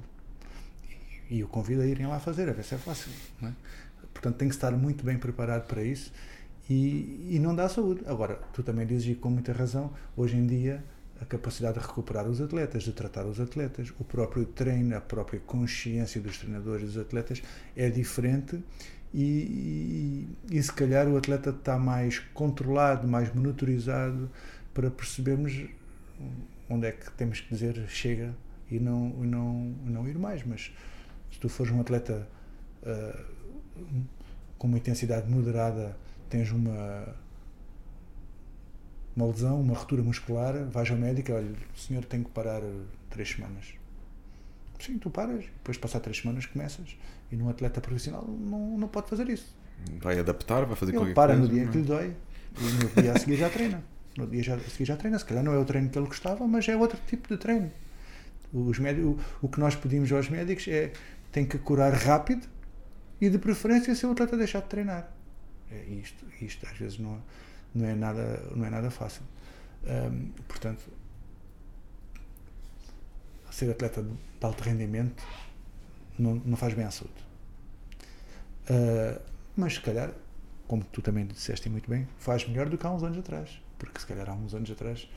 E, 1.28 1.36
e 1.36 1.40
eu 1.40 1.48
convido 1.48 1.82
a 1.82 1.86
irem 1.86 2.06
lá 2.06 2.20
fazer, 2.20 2.48
a 2.48 2.52
ver 2.52 2.62
se 2.64 2.76
é 2.76 2.78
fácil. 2.78 3.10
É? 3.42 3.50
Portanto, 4.12 4.36
tem 4.36 4.48
que 4.48 4.54
estar 4.54 4.70
muito 4.70 5.04
bem 5.04 5.18
preparado 5.18 5.66
para 5.66 5.82
isso 5.82 6.12
e, 6.68 7.36
e 7.36 7.38
não 7.38 7.54
dá 7.54 7.68
saúde. 7.68 8.02
Agora, 8.06 8.40
tu 8.52 8.62
também 8.62 8.86
dizes, 8.86 9.08
e 9.08 9.14
com 9.14 9.30
muita 9.30 9.52
razão, 9.52 9.92
hoje 10.16 10.36
em 10.36 10.46
dia 10.46 10.82
a 11.20 11.24
capacidade 11.24 11.78
de 11.78 11.86
recuperar 11.86 12.28
os 12.28 12.40
atletas, 12.40 12.82
de 12.82 12.92
tratar 12.92 13.24
os 13.24 13.40
atletas, 13.40 13.92
o 13.98 14.04
próprio 14.04 14.44
treino, 14.44 14.96
a 14.96 15.00
própria 15.00 15.40
consciência 15.40 16.20
dos 16.20 16.38
treinadores 16.38 16.82
e 16.82 16.86
dos 16.86 16.98
atletas 16.98 17.42
é 17.74 17.88
diferente 17.88 18.62
e, 19.14 20.28
e, 20.50 20.56
e, 20.58 20.62
se 20.62 20.72
calhar 20.72 21.08
o 21.08 21.16
atleta 21.16 21.50
está 21.50 21.78
mais 21.78 22.18
controlado, 22.34 23.08
mais 23.08 23.32
monitorizado 23.32 24.30
para 24.74 24.90
percebermos 24.90 25.64
onde 26.68 26.86
é 26.86 26.92
que 26.92 27.10
temos 27.12 27.40
que 27.40 27.48
dizer 27.48 27.82
chega 27.88 28.34
e 28.70 28.78
não, 28.78 29.08
não, 29.08 29.74
não 29.84 30.08
ir 30.08 30.18
mais. 30.18 30.44
Mas 30.44 30.70
se 31.32 31.38
tu 31.38 31.48
fores 31.48 31.72
um 31.72 31.80
atleta 31.80 32.28
uh, 32.82 33.24
com 34.58 34.66
uma 34.66 34.76
intensidade 34.76 35.30
moderada 35.30 35.96
tens 36.28 36.50
uma 36.50 37.14
uma 39.16 39.26
lesão, 39.26 39.60
uma 39.60 39.74
ruptura 39.74 40.02
muscular, 40.02 40.66
vais 40.66 40.90
ao 40.90 40.96
médico, 40.96 41.32
olha, 41.32 41.50
o 41.74 41.78
senhor 41.78 42.04
tem 42.04 42.22
que 42.22 42.30
parar 42.30 42.60
três 43.08 43.30
semanas. 43.30 43.72
Sim, 44.78 44.98
tu 44.98 45.08
paras, 45.08 45.44
depois 45.44 45.76
de 45.76 45.80
passar 45.80 46.00
três 46.00 46.18
semanas 46.18 46.44
começas. 46.44 46.96
E 47.32 47.36
num 47.36 47.48
atleta 47.48 47.80
profissional 47.80 48.24
não, 48.28 48.76
não 48.76 48.88
pode 48.88 49.08
fazer 49.08 49.28
isso. 49.30 49.56
Vai 50.00 50.18
adaptar, 50.18 50.66
vai 50.66 50.76
fazer 50.76 50.92
ele 50.92 50.98
qualquer 50.98 51.14
para 51.14 51.34
coisa. 51.34 51.48
no 51.48 51.54
dia 51.54 51.66
que 51.66 51.78
lhe 51.78 51.84
dói 51.84 52.14
e 52.58 52.84
no 52.84 53.02
dia 53.02 53.12
a 53.12 53.18
seguir 53.18 53.36
já 53.36 53.48
treina. 53.48 53.82
No 54.18 54.26
dia 54.26 54.54
a 54.54 54.60
seguir 54.60 54.84
já 54.84 54.96
treina. 54.96 55.18
Se 55.18 55.24
calhar 55.24 55.42
não 55.42 55.52
é 55.52 55.58
o 55.58 55.64
treino 55.64 55.88
que 55.88 55.98
ele 55.98 56.06
gostava, 56.06 56.46
mas 56.46 56.68
é 56.68 56.76
outro 56.76 56.98
tipo 57.06 57.28
de 57.28 57.38
treino. 57.38 57.72
Os 58.52 58.78
médicos, 58.78 59.18
o, 59.42 59.46
o 59.46 59.48
que 59.48 59.58
nós 59.58 59.74
pedimos 59.74 60.12
aos 60.12 60.28
médicos 60.28 60.68
é 60.68 60.92
tem 61.32 61.46
que 61.46 61.58
curar 61.58 61.92
rápido 61.92 62.46
e 63.20 63.30
de 63.30 63.38
preferência 63.38 63.94
se 63.94 64.04
o 64.06 64.12
atleta 64.12 64.36
deixar 64.36 64.60
de 64.60 64.68
treinar. 64.68 65.10
É 65.70 65.84
isto, 65.84 66.24
isto 66.40 66.66
às 66.66 66.76
vezes 66.76 66.98
não, 66.98 67.22
não, 67.74 67.86
é, 67.86 67.94
nada, 67.94 68.50
não 68.54 68.64
é 68.64 68.70
nada 68.70 68.90
fácil. 68.90 69.22
Um, 69.84 70.30
portanto, 70.48 70.84
ser 73.50 73.70
atleta 73.70 74.02
de 74.02 74.12
alto 74.40 74.62
rendimento 74.62 75.24
não, 76.18 76.34
não 76.36 76.56
faz 76.56 76.74
bem 76.74 76.84
à 76.84 76.90
saúde. 76.90 77.14
Uh, 78.68 79.20
mas 79.56 79.74
se 79.74 79.80
calhar, 79.80 80.12
como 80.66 80.84
tu 80.84 81.00
também 81.00 81.26
disseste 81.26 81.68
muito 81.68 81.88
bem, 81.88 82.06
faz 82.18 82.46
melhor 82.46 82.68
do 82.68 82.76
que 82.76 82.86
há 82.86 82.90
uns 82.90 83.02
anos 83.02 83.18
atrás. 83.18 83.60
Porque 83.78 84.00
se 84.00 84.06
calhar 84.06 84.28
há 84.28 84.34
uns 84.34 84.54
anos 84.54 84.70
atrás 84.70 85.08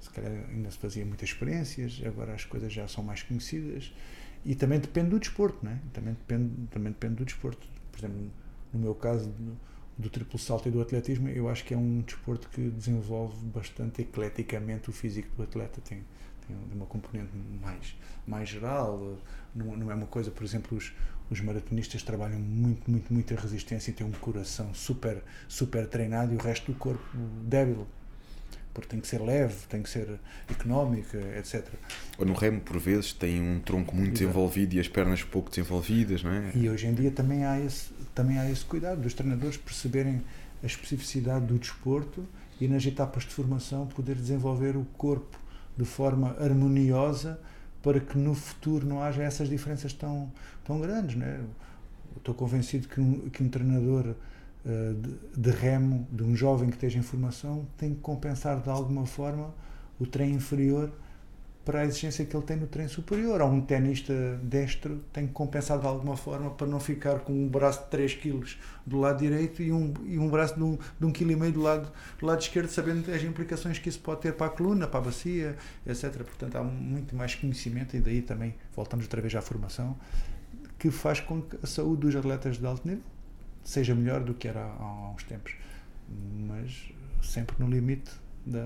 se 0.00 0.10
calhar 0.10 0.32
ainda 0.50 0.70
se 0.70 0.78
fazia 0.78 1.04
muitas 1.04 1.28
experiências, 1.28 2.00
agora 2.06 2.34
as 2.34 2.44
coisas 2.44 2.72
já 2.72 2.86
são 2.86 3.02
mais 3.02 3.22
conhecidas 3.22 3.92
e 4.44 4.54
também 4.54 4.78
depende 4.78 5.10
do 5.10 5.18
desporto, 5.18 5.58
não 5.64 5.72
é? 5.72 5.78
Também 5.92 6.14
depende, 6.14 6.68
também 6.68 6.92
depende 6.92 7.14
do 7.16 7.24
desporto. 7.24 7.66
Por 7.90 7.98
exemplo, 7.98 8.30
no 8.76 8.82
meu 8.82 8.94
caso 8.94 9.32
do, 9.98 10.10
triplo 10.10 10.38
salto 10.38 10.68
e 10.68 10.70
do 10.70 10.80
atletismo, 10.80 11.28
eu 11.28 11.48
acho 11.48 11.64
que 11.64 11.74
é 11.74 11.76
um 11.76 12.00
desporto 12.00 12.48
que 12.48 12.70
desenvolve 12.70 13.36
bastante 13.46 14.02
ecleticamente 14.02 14.90
o 14.90 14.92
físico 14.92 15.28
do 15.36 15.42
atleta. 15.42 15.80
Tem, 15.80 16.04
tem 16.46 16.56
uma 16.74 16.86
componente 16.86 17.30
mais, 17.62 17.96
mais 18.26 18.48
geral, 18.48 19.16
não, 19.54 19.76
não 19.76 19.90
é 19.90 19.94
uma 19.94 20.06
coisa, 20.06 20.30
por 20.30 20.44
exemplo, 20.44 20.76
os, 20.76 20.92
os 21.30 21.40
maratonistas 21.40 22.02
trabalham 22.02 22.38
muito, 22.38 22.90
muito, 22.90 23.12
muita 23.12 23.34
resistência 23.34 23.90
e 23.90 23.94
têm 23.94 24.06
um 24.06 24.12
coração 24.12 24.72
super, 24.74 25.22
super 25.48 25.88
treinado 25.88 26.32
e 26.32 26.36
o 26.36 26.40
resto 26.40 26.70
do 26.70 26.78
corpo 26.78 27.02
débil 27.42 27.86
porque 28.76 28.90
tem 28.90 29.00
que 29.00 29.08
ser 29.08 29.22
leve, 29.22 29.54
tem 29.70 29.82
que 29.82 29.88
ser 29.88 30.20
económica, 30.50 31.16
etc. 31.38 31.66
Ou 32.18 32.26
no 32.26 32.34
remo, 32.34 32.60
por 32.60 32.78
vezes, 32.78 33.10
tem 33.10 33.40
um 33.40 33.58
tronco 33.58 33.96
muito 33.96 34.08
Exato. 34.08 34.26
desenvolvido 34.26 34.74
e 34.74 34.80
as 34.80 34.86
pernas 34.86 35.22
pouco 35.22 35.48
desenvolvidas, 35.48 36.22
não 36.22 36.30
é? 36.30 36.52
E 36.54 36.68
hoje 36.68 36.86
em 36.86 36.92
dia 36.92 37.10
também 37.10 37.46
há 37.46 37.58
esse, 37.58 37.90
também 38.14 38.38
há 38.38 38.50
esse 38.50 38.62
cuidado 38.66 39.00
dos 39.00 39.14
treinadores 39.14 39.56
perceberem 39.56 40.22
a 40.62 40.66
especificidade 40.66 41.46
do 41.46 41.58
desporto 41.58 42.22
e 42.60 42.68
nas 42.68 42.84
etapas 42.84 43.22
de 43.22 43.30
formação 43.30 43.86
poder 43.86 44.14
desenvolver 44.14 44.76
o 44.76 44.84
corpo 44.98 45.38
de 45.74 45.86
forma 45.86 46.36
harmoniosa 46.38 47.40
para 47.82 47.98
que 47.98 48.18
no 48.18 48.34
futuro 48.34 48.86
não 48.86 49.02
haja 49.02 49.22
essas 49.22 49.48
diferenças 49.48 49.94
tão, 49.94 50.30
tão 50.66 50.78
grandes. 50.82 51.16
Não 51.16 51.24
é? 51.24 51.40
Estou 52.14 52.34
convencido 52.34 52.88
que 52.88 53.00
um, 53.00 53.30
que 53.30 53.42
um 53.42 53.48
treinador 53.48 54.14
de, 54.66 55.40
de, 55.40 55.50
remo 55.50 56.06
de 56.10 56.24
um 56.24 56.34
jovem 56.34 56.68
que 56.68 56.74
esteja 56.74 56.98
em 56.98 57.02
formação 57.02 57.66
tem 57.76 57.94
que 57.94 58.00
compensar 58.00 58.60
de 58.60 58.68
alguma 58.68 59.06
forma 59.06 59.54
o 59.98 60.06
trem 60.06 60.32
inferior 60.32 60.92
para 61.64 61.80
a 61.80 61.84
exigência 61.84 62.24
que 62.24 62.36
ele 62.36 62.44
tem 62.44 62.56
no 62.56 62.68
treino 62.68 62.90
superior. 62.90 63.40
Ou 63.40 63.48
um 63.48 63.60
tenista 63.60 64.12
destro 64.42 65.00
tem 65.12 65.26
que 65.26 65.32
compensar 65.32 65.78
de 65.80 65.86
alguma 65.86 66.16
forma 66.16 66.50
para 66.50 66.66
não 66.66 66.78
ficar 66.78 67.20
com 67.20 67.32
um 67.32 67.48
braço 67.48 67.82
de 67.84 67.90
3 67.90 68.14
kg 68.14 68.56
do 68.86 68.98
lado 68.98 69.18
direito 69.18 69.62
e 69.62 69.72
um, 69.72 69.92
e 70.04 70.16
um 70.16 70.28
braço 70.28 70.54
de 70.54 70.60
1,5 70.60 70.64
um, 70.64 70.78
de 71.00 71.06
um 71.06 71.12
kg 71.12 71.50
do 71.50 71.60
lado, 71.60 71.92
do 72.20 72.26
lado 72.26 72.40
esquerdo, 72.40 72.68
sabendo 72.68 73.12
as 73.12 73.22
implicações 73.22 73.80
que 73.80 73.88
isso 73.88 73.98
pode 73.98 74.20
ter 74.20 74.32
para 74.34 74.46
a 74.46 74.50
coluna, 74.50 74.86
para 74.86 75.00
a 75.00 75.02
bacia, 75.02 75.56
etc. 75.84 76.22
Portanto, 76.22 76.56
há 76.56 76.62
muito 76.62 77.16
mais 77.16 77.34
conhecimento 77.34 77.96
e 77.96 78.00
daí 78.00 78.22
também 78.22 78.54
voltamos 78.74 79.06
outra 79.06 79.20
vez 79.20 79.34
à 79.34 79.42
formação, 79.42 79.96
que 80.78 80.88
faz 80.90 81.18
com 81.18 81.42
que 81.42 81.56
a 81.62 81.66
saúde 81.66 82.02
dos 82.02 82.14
atletas 82.14 82.58
de 82.58 82.66
alto 82.66 82.86
nível 82.86 83.15
seja 83.66 83.94
melhor 83.94 84.22
do 84.22 84.32
que 84.32 84.48
era 84.48 84.60
há, 84.60 84.82
há 84.82 85.10
uns 85.10 85.24
tempos. 85.24 85.54
Mas 86.08 86.92
sempre 87.22 87.56
no 87.58 87.68
limite 87.68 88.10
da, 88.46 88.64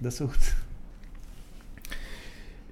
da 0.00 0.10
saúde. 0.10 0.54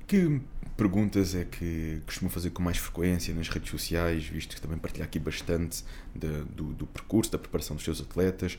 Que 0.07 0.41
perguntas 0.77 1.35
é 1.35 1.45
que 1.45 2.03
costumo 2.05 2.31
fazer 2.31 2.51
com 2.51 2.63
mais 2.63 2.79
frequência 2.79 3.33
nas 3.35 3.49
redes 3.49 3.71
sociais, 3.71 4.25
visto 4.25 4.55
que 4.55 4.61
também 4.61 4.77
partilho 4.79 5.05
aqui 5.05 5.19
bastante 5.19 5.85
de, 6.15 6.43
do, 6.45 6.73
do, 6.73 6.87
percurso, 6.87 7.31
da 7.31 7.39
preparação 7.39 7.77
dos 7.77 7.85
seus 7.85 8.01
atletas? 8.01 8.59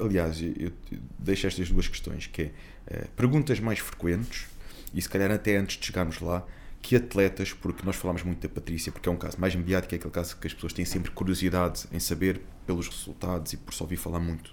Aliás, 0.00 0.40
eu 0.40 0.72
deixo 1.18 1.46
estas 1.46 1.70
duas 1.70 1.88
questões, 1.88 2.26
que 2.26 2.50
é 2.88 3.04
uh, 3.04 3.08
perguntas 3.16 3.58
mais 3.60 3.80
frequentes, 3.80 4.46
e 4.94 5.02
se 5.02 5.08
calhar 5.08 5.30
até 5.30 5.56
antes 5.56 5.78
de 5.78 5.86
chegarmos 5.86 6.20
lá, 6.20 6.46
que 6.82 6.96
atletas, 6.96 7.52
porque 7.52 7.86
nós 7.86 7.94
falamos 7.94 8.24
muito 8.24 8.46
da 8.46 8.52
Patrícia, 8.52 8.90
porque 8.90 9.08
é 9.08 9.12
um 9.12 9.16
caso 9.16 9.40
mais 9.40 9.54
mediático, 9.54 9.94
é 9.94 9.96
aquele 9.96 10.12
caso 10.12 10.36
que 10.36 10.48
as 10.48 10.52
pessoas 10.52 10.72
têm 10.72 10.84
sempre 10.84 11.12
curiosidade 11.12 11.86
em 11.92 12.00
saber 12.00 12.42
pelos 12.66 12.88
resultados 12.88 13.52
e 13.52 13.56
por 13.56 13.72
só 13.72 13.84
ouvir 13.84 13.96
falar 13.96 14.18
muito 14.18 14.52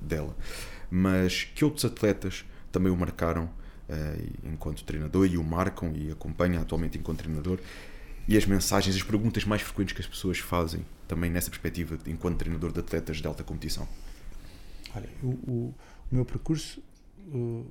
dela. 0.00 0.36
Mas 0.90 1.44
que 1.44 1.64
outros 1.64 1.84
atletas 1.84 2.44
também 2.72 2.92
o 2.92 2.96
marcaram 2.96 3.44
uh, 3.44 4.48
enquanto 4.52 4.84
treinador 4.84 5.26
e 5.26 5.38
o 5.38 5.44
marcam 5.44 5.92
e 5.94 6.10
acompanham 6.10 6.60
atualmente 6.60 6.98
enquanto 6.98 7.18
treinador 7.18 7.60
e 8.26 8.36
as 8.36 8.44
mensagens, 8.46 8.96
as 8.96 9.02
perguntas 9.02 9.44
mais 9.44 9.62
frequentes 9.62 9.94
que 9.94 10.00
as 10.00 10.06
pessoas 10.06 10.38
fazem 10.38 10.84
também 11.06 11.30
nessa 11.30 11.50
perspectiva 11.50 11.98
enquanto 12.06 12.38
treinador 12.38 12.72
de 12.72 12.80
atletas 12.80 13.18
de 13.18 13.26
alta 13.26 13.44
competição? 13.44 13.88
Olha, 14.94 15.08
o, 15.22 15.28
o, 15.28 15.74
o 16.10 16.14
meu 16.14 16.24
percurso 16.24 16.82
uh, 17.28 17.66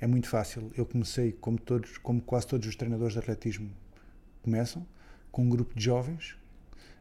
é 0.00 0.06
muito 0.06 0.28
fácil. 0.28 0.70
Eu 0.76 0.84
comecei, 0.84 1.32
como, 1.32 1.58
todos, 1.58 1.98
como 1.98 2.20
quase 2.20 2.46
todos 2.46 2.66
os 2.66 2.76
treinadores 2.76 3.14
de 3.14 3.18
atletismo 3.18 3.70
começam, 4.42 4.86
com 5.30 5.42
um 5.42 5.48
grupo 5.48 5.74
de 5.74 5.84
jovens, 5.84 6.36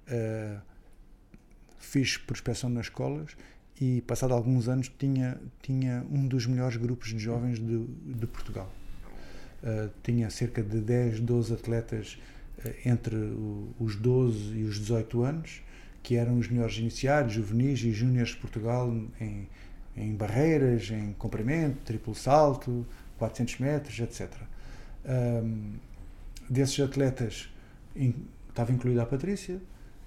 uh, 0.07 0.61
fiz 1.77 2.17
prospeção 2.17 2.69
nas 2.69 2.87
escolas 2.87 3.35
e 3.79 4.01
passado 4.01 4.33
alguns 4.33 4.67
anos 4.67 4.89
tinha 4.97 5.39
tinha 5.61 6.05
um 6.09 6.27
dos 6.27 6.45
melhores 6.45 6.77
grupos 6.77 7.09
de 7.09 7.19
jovens 7.19 7.59
de, 7.59 7.85
de 7.85 8.27
Portugal 8.27 8.71
uh, 9.61 9.91
tinha 10.01 10.29
cerca 10.29 10.63
de 10.63 10.79
10, 10.79 11.19
12 11.19 11.53
atletas 11.53 12.17
uh, 12.59 12.69
entre 12.85 13.15
o, 13.15 13.73
os 13.79 13.95
12 13.95 14.55
e 14.55 14.63
os 14.63 14.79
18 14.79 15.23
anos 15.23 15.61
que 16.01 16.15
eram 16.15 16.37
os 16.37 16.47
melhores 16.47 16.77
iniciados, 16.77 17.33
juvenis 17.33 17.79
e 17.83 17.91
júniores 17.91 18.29
de 18.29 18.37
Portugal 18.37 18.93
em, 19.19 19.47
em 19.95 20.13
barreiras, 20.15 20.89
em 20.91 21.13
comprimento, 21.13 21.77
triplo 21.85 22.13
salto, 22.13 22.85
400 23.17 23.59
metros, 23.59 23.99
etc. 23.99 24.31
Um, 25.05 25.73
desses 26.49 26.79
atletas 26.79 27.49
in, 27.95 28.13
estava 28.49 28.71
incluída 28.71 29.03
a 29.03 29.05
Patrícia, 29.05 29.59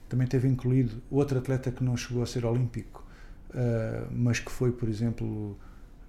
também 0.09 0.27
teve 0.27 0.49
incluído 0.49 1.03
outro 1.11 1.39
atleta 1.39 1.71
que 1.71 1.85
não 1.85 1.97
chegou 1.97 2.23
a 2.23 2.27
ser 2.27 2.45
olímpico, 2.45 3.05
uh, 3.51 4.09
mas 4.11 4.41
que 4.41 4.51
foi, 4.51 4.73
por 4.73 4.89
exemplo, 4.89 5.57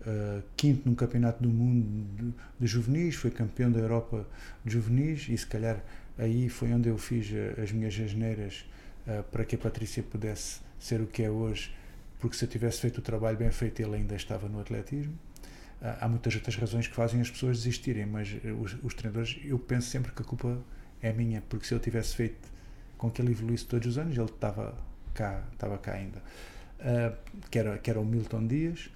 uh, 0.01 0.43
quinto 0.55 0.89
no 0.89 0.95
Campeonato 0.95 1.43
do 1.43 1.49
Mundo 1.49 2.05
de, 2.15 2.33
de, 2.59 2.67
Juvenis, 2.67 3.15
foi 3.15 3.31
campeão 3.31 3.71
da 3.71 3.79
Europa 3.79 4.25
de 4.63 4.73
Juvenis 4.73 5.27
e 5.29 5.37
se 5.37 5.45
calhar 5.45 5.83
aí 6.17 6.49
foi 6.49 6.73
onde 6.73 6.89
eu 6.89 6.97
fiz 6.97 7.27
as 7.61 7.71
minhas 7.71 7.97
asneiras 7.99 8.65
uh, 9.05 9.23
para 9.23 9.43
que 9.43 9.55
a 9.55 9.59
Patrícia 9.59 10.03
pudesse 10.03 10.61
ser 10.79 11.01
o 11.01 11.07
que 11.07 11.23
é 11.23 11.29
hoje, 11.29 11.73
porque 12.19 12.35
se 12.35 12.45
eu 12.45 12.49
tivesse 12.49 12.81
feito 12.81 12.97
o 12.99 13.01
trabalho 13.01 13.37
bem 13.37 13.51
feito 13.51 13.81
ele 13.81 13.95
ainda 13.95 14.15
estava 14.15 14.47
no 14.47 14.59
atletismo. 14.59 15.13
há 15.81 16.07
muitas 16.07 16.35
outras 16.35 16.55
razões 16.55 16.87
que 16.87 16.95
fazem 16.95 17.21
as 17.21 17.29
pessoas 17.29 17.57
desistirem, 17.57 18.05
mas 18.05 18.35
os, 18.61 18.77
os 18.83 18.93
treinadores, 18.93 19.39
eu 19.43 19.57
penso 19.57 19.89
sempre 19.89 20.11
que 20.11 20.21
a 20.21 20.25
culpa 20.25 20.57
é 21.01 21.13
minha, 21.13 21.41
porque 21.47 21.65
se 21.65 21.73
eu 21.73 21.79
tivesse 21.79 22.15
feito 22.15 22.49
com 22.97 23.09
que 23.09 23.21
ele 23.21 23.31
evoluísse 23.31 23.65
todos 23.65 23.87
os 23.87 23.97
anos, 23.97 24.17
ele 24.17 24.25
estava 24.25 24.77
cá, 25.13 25.43
estava 25.53 25.77
cá 25.77 25.93
ainda 25.93 26.21
uh, 26.79 27.15
que, 27.49 27.59
era, 27.59 27.77
que 27.77 27.89
era 27.89 27.99
o 27.99 28.05
Milton 28.05 28.47
Dias. 28.47 28.89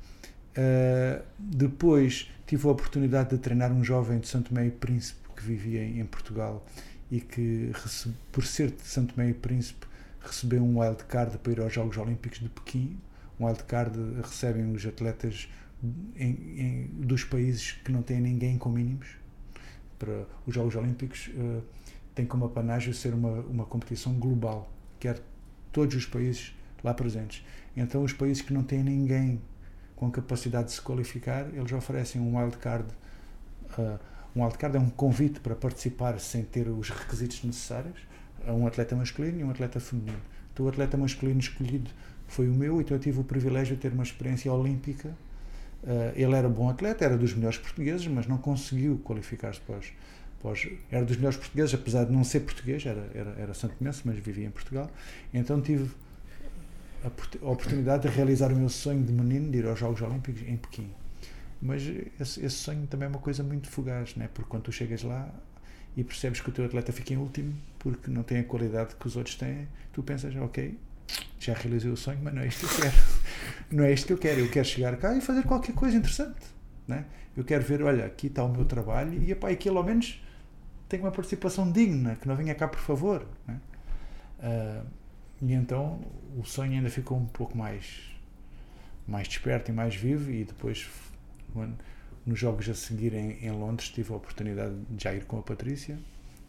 Uh, 0.55 1.24
depois 1.38 2.30
tive 2.45 2.67
a 2.67 2.71
oportunidade 2.71 3.32
de 3.32 3.38
treinar 3.38 3.71
um 3.71 3.84
jovem 3.84 4.19
de 4.19 4.28
Santo 4.28 4.53
Meio 4.53 4.71
Príncipe 4.71 5.19
que 5.36 5.43
vivia 5.43 5.84
em, 5.84 6.05
Portugal 6.05 6.65
e 7.09 7.19
que, 7.19 7.71
recebe, 7.74 8.15
por 8.32 8.45
ser 8.45 8.71
de 8.71 8.84
Santo 8.84 9.13
Meio 9.17 9.34
Príncipe, 9.36 9.86
recebeu 10.21 10.63
um 10.63 10.80
wildcard 10.80 11.38
para 11.39 11.51
ir 11.51 11.59
aos 11.59 11.74
Jogos 11.74 11.97
Olímpicos 11.97 12.39
de 12.39 12.49
Pequim. 12.49 12.97
Um 13.39 13.45
wildcard 13.45 13.97
recebem 14.21 14.71
os 14.71 14.86
atletas 14.86 15.49
em, 16.15 16.29
em, 16.59 16.88
dos 16.93 17.23
países 17.23 17.73
que 17.84 17.91
não 17.91 18.01
têm 18.01 18.21
ninguém 18.21 18.57
com 18.57 18.69
mínimos. 18.69 19.17
Para 19.99 20.25
os 20.45 20.53
Jogos 20.53 20.75
Olímpicos 20.75 21.29
uh, 21.36 21.63
tem 22.13 22.25
como 22.25 22.45
apanágio 22.45 22.93
ser 22.93 23.13
uma, 23.13 23.31
uma 23.41 23.65
competição 23.65 24.13
global, 24.13 24.71
quer 24.99 25.19
todos 25.71 25.95
os 25.95 26.05
países 26.05 26.53
lá 26.84 26.93
presentes. 26.93 27.43
Então, 27.75 28.03
os 28.03 28.13
países 28.13 28.41
que 28.41 28.53
não 28.53 28.63
têm 28.63 28.84
ninguém 28.84 29.41
com 29.95 30.11
capacidade 30.11 30.67
de 30.67 30.73
se 30.73 30.81
qualificar, 30.81 31.47
eles 31.53 31.71
oferecem 31.71 32.21
um 32.21 32.38
wildcard. 32.38 32.86
Uh, 33.77 33.99
um 34.36 34.43
wildcard 34.43 34.77
é 34.77 34.79
um 34.79 34.89
convite 34.89 35.39
para 35.39 35.55
participar 35.55 36.19
sem 36.19 36.43
ter 36.43 36.67
os 36.67 36.89
requisitos 36.89 37.43
necessários 37.43 37.99
a 38.45 38.51
um 38.51 38.67
atleta 38.67 38.95
masculino 38.95 39.39
e 39.39 39.43
um 39.43 39.49
atleta 39.49 39.79
feminino. 39.79 40.19
Então, 40.51 40.65
o 40.65 40.69
atleta 40.69 40.97
masculino 40.97 41.39
escolhido 41.39 41.89
foi 42.34 42.49
o 42.49 42.53
meu, 42.53 42.81
então 42.81 42.97
eu 42.97 43.01
tive 43.01 43.19
o 43.19 43.23
privilégio 43.23 43.75
de 43.75 43.81
ter 43.81 43.91
uma 43.91 44.03
experiência 44.03 44.51
olímpica. 44.51 45.09
Uh, 45.84 46.11
ele 46.15 46.34
era 46.34 46.49
bom 46.49 46.69
atleta, 46.69 47.05
era 47.05 47.17
dos 47.17 47.34
melhores 47.34 47.57
portugueses, 47.57 48.07
mas 48.07 48.25
não 48.25 48.38
conseguiu 48.38 48.99
qualificar-se 49.03 49.61
para 49.61 49.77
os, 49.77 50.67
Era 50.89 51.05
dos 51.05 51.17
melhores 51.17 51.38
portugueses, 51.38 51.73
apesar 51.73 52.05
de 52.05 52.11
não 52.11 52.23
ser 52.23 52.39
português, 52.39 52.86
era, 52.86 53.07
era, 53.13 53.36
era 53.38 53.53
mas 54.03 54.17
vivia 54.17 54.47
em 54.47 54.49
Portugal. 54.49 54.89
Então 55.34 55.61
tive 55.61 55.91
a 57.03 57.49
oportunidade 57.49 58.07
de 58.07 58.15
realizar 58.15 58.51
o 58.51 58.55
meu 58.55 58.69
sonho 58.69 59.03
de 59.03 59.11
menino 59.11 59.51
de 59.51 59.59
ir 59.59 59.67
aos 59.67 59.77
Jogos 59.77 60.01
Olímpicos 60.01 60.41
em 60.47 60.57
Pequim. 60.57 60.89
Mas 61.61 61.84
esse, 62.19 62.43
esse 62.43 62.55
sonho 62.55 62.88
também 62.88 63.05
é 63.05 63.09
uma 63.09 63.19
coisa 63.19 63.43
muito 63.43 63.69
fugaz, 63.69 64.15
né? 64.15 64.29
porque 64.34 64.49
quando 64.49 64.63
tu 64.63 64.71
chegas 64.71 65.03
lá 65.03 65.29
e 65.95 66.03
percebes 66.03 66.41
que 66.41 66.49
o 66.49 66.51
teu 66.51 66.65
atleta 66.65 66.91
fica 66.91 67.13
em 67.13 67.17
último 67.17 67.53
porque 67.77 68.09
não 68.09 68.23
tem 68.23 68.39
a 68.39 68.43
qualidade 68.43 68.95
que 68.95 69.05
os 69.05 69.15
outros 69.15 69.36
têm, 69.36 69.67
tu 69.91 70.01
pensas, 70.01 70.34
ok, 70.38 70.77
já 71.39 71.54
realizei 71.54 71.91
o 71.91 71.97
sonho, 71.97 72.20
mas 72.24 72.34
não 72.34 72.41
é 72.41 72.47
isto 72.47 72.68
que 72.68 72.74
eu 72.74 72.82
quero. 72.82 72.95
não 73.72 73.84
é 73.84 73.91
isto 73.93 74.08
que 74.08 74.14
eu 74.14 74.18
quero. 74.18 74.39
Eu 74.39 74.49
quero 74.49 74.66
chegar 74.66 74.95
cá 74.97 75.16
e 75.16 75.22
fazer 75.22 75.43
qualquer 75.43 75.74
coisa 75.74 75.97
interessante. 75.97 76.45
Né? 76.88 77.06
Eu 77.36 77.43
quero 77.43 77.64
ver, 77.64 77.82
olha, 77.84 78.06
aqui 78.06 78.28
está 78.28 78.43
o 78.43 78.49
meu 78.49 78.66
trabalho 78.66 79.22
e 79.22 79.32
epá, 79.32 79.49
aquilo 79.49 79.78
ao 79.78 79.84
menos 79.84 80.22
tem 80.88 80.99
uma 80.99 81.12
participação 81.12 81.72
digna, 81.72 82.16
que 82.16 82.28
não 82.28 82.36
venha 82.36 82.54
cá 82.54 82.68
por 82.68 82.80
favor. 82.80 83.28
Né? 83.47 83.60
Uh, 84.39 84.86
e 85.41 85.54
então 85.54 85.99
o 86.38 86.45
sonho 86.45 86.74
ainda 86.74 86.89
ficou 86.89 87.18
um 87.18 87.26
pouco 87.26 87.58
mais, 87.58 88.01
mais 89.08 89.28
desperto 89.28 89.72
e 89.72 89.74
mais 89.74 89.95
vivo. 89.95 90.32
E 90.32 90.45
depois, 90.45 90.88
nos 92.26 92.39
jogos 92.39 92.70
a 92.70 92.74
seguir 92.74 93.14
em, 93.14 93.45
em 93.45 93.51
Londres, 93.51 93.89
tive 93.89 94.14
a 94.14 94.16
oportunidade 94.16 94.76
de 94.89 95.04
já 95.04 95.14
ir 95.14 95.25
com 95.25 95.39
a 95.39 95.42
Patrícia. 95.42 95.97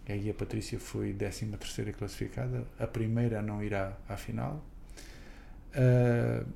E 0.07 0.13
aí 0.13 0.31
a 0.31 0.35
Patrícia 0.35 0.79
foi 0.79 1.13
13 1.13 1.47
terceira 1.47 1.93
classificada, 1.93 2.67
a 2.79 2.87
primeira 2.87 3.41
não 3.41 3.63
ir 3.63 3.75
à, 3.75 3.97
à 4.09 4.17
final. 4.17 4.65
Uh, 5.71 6.47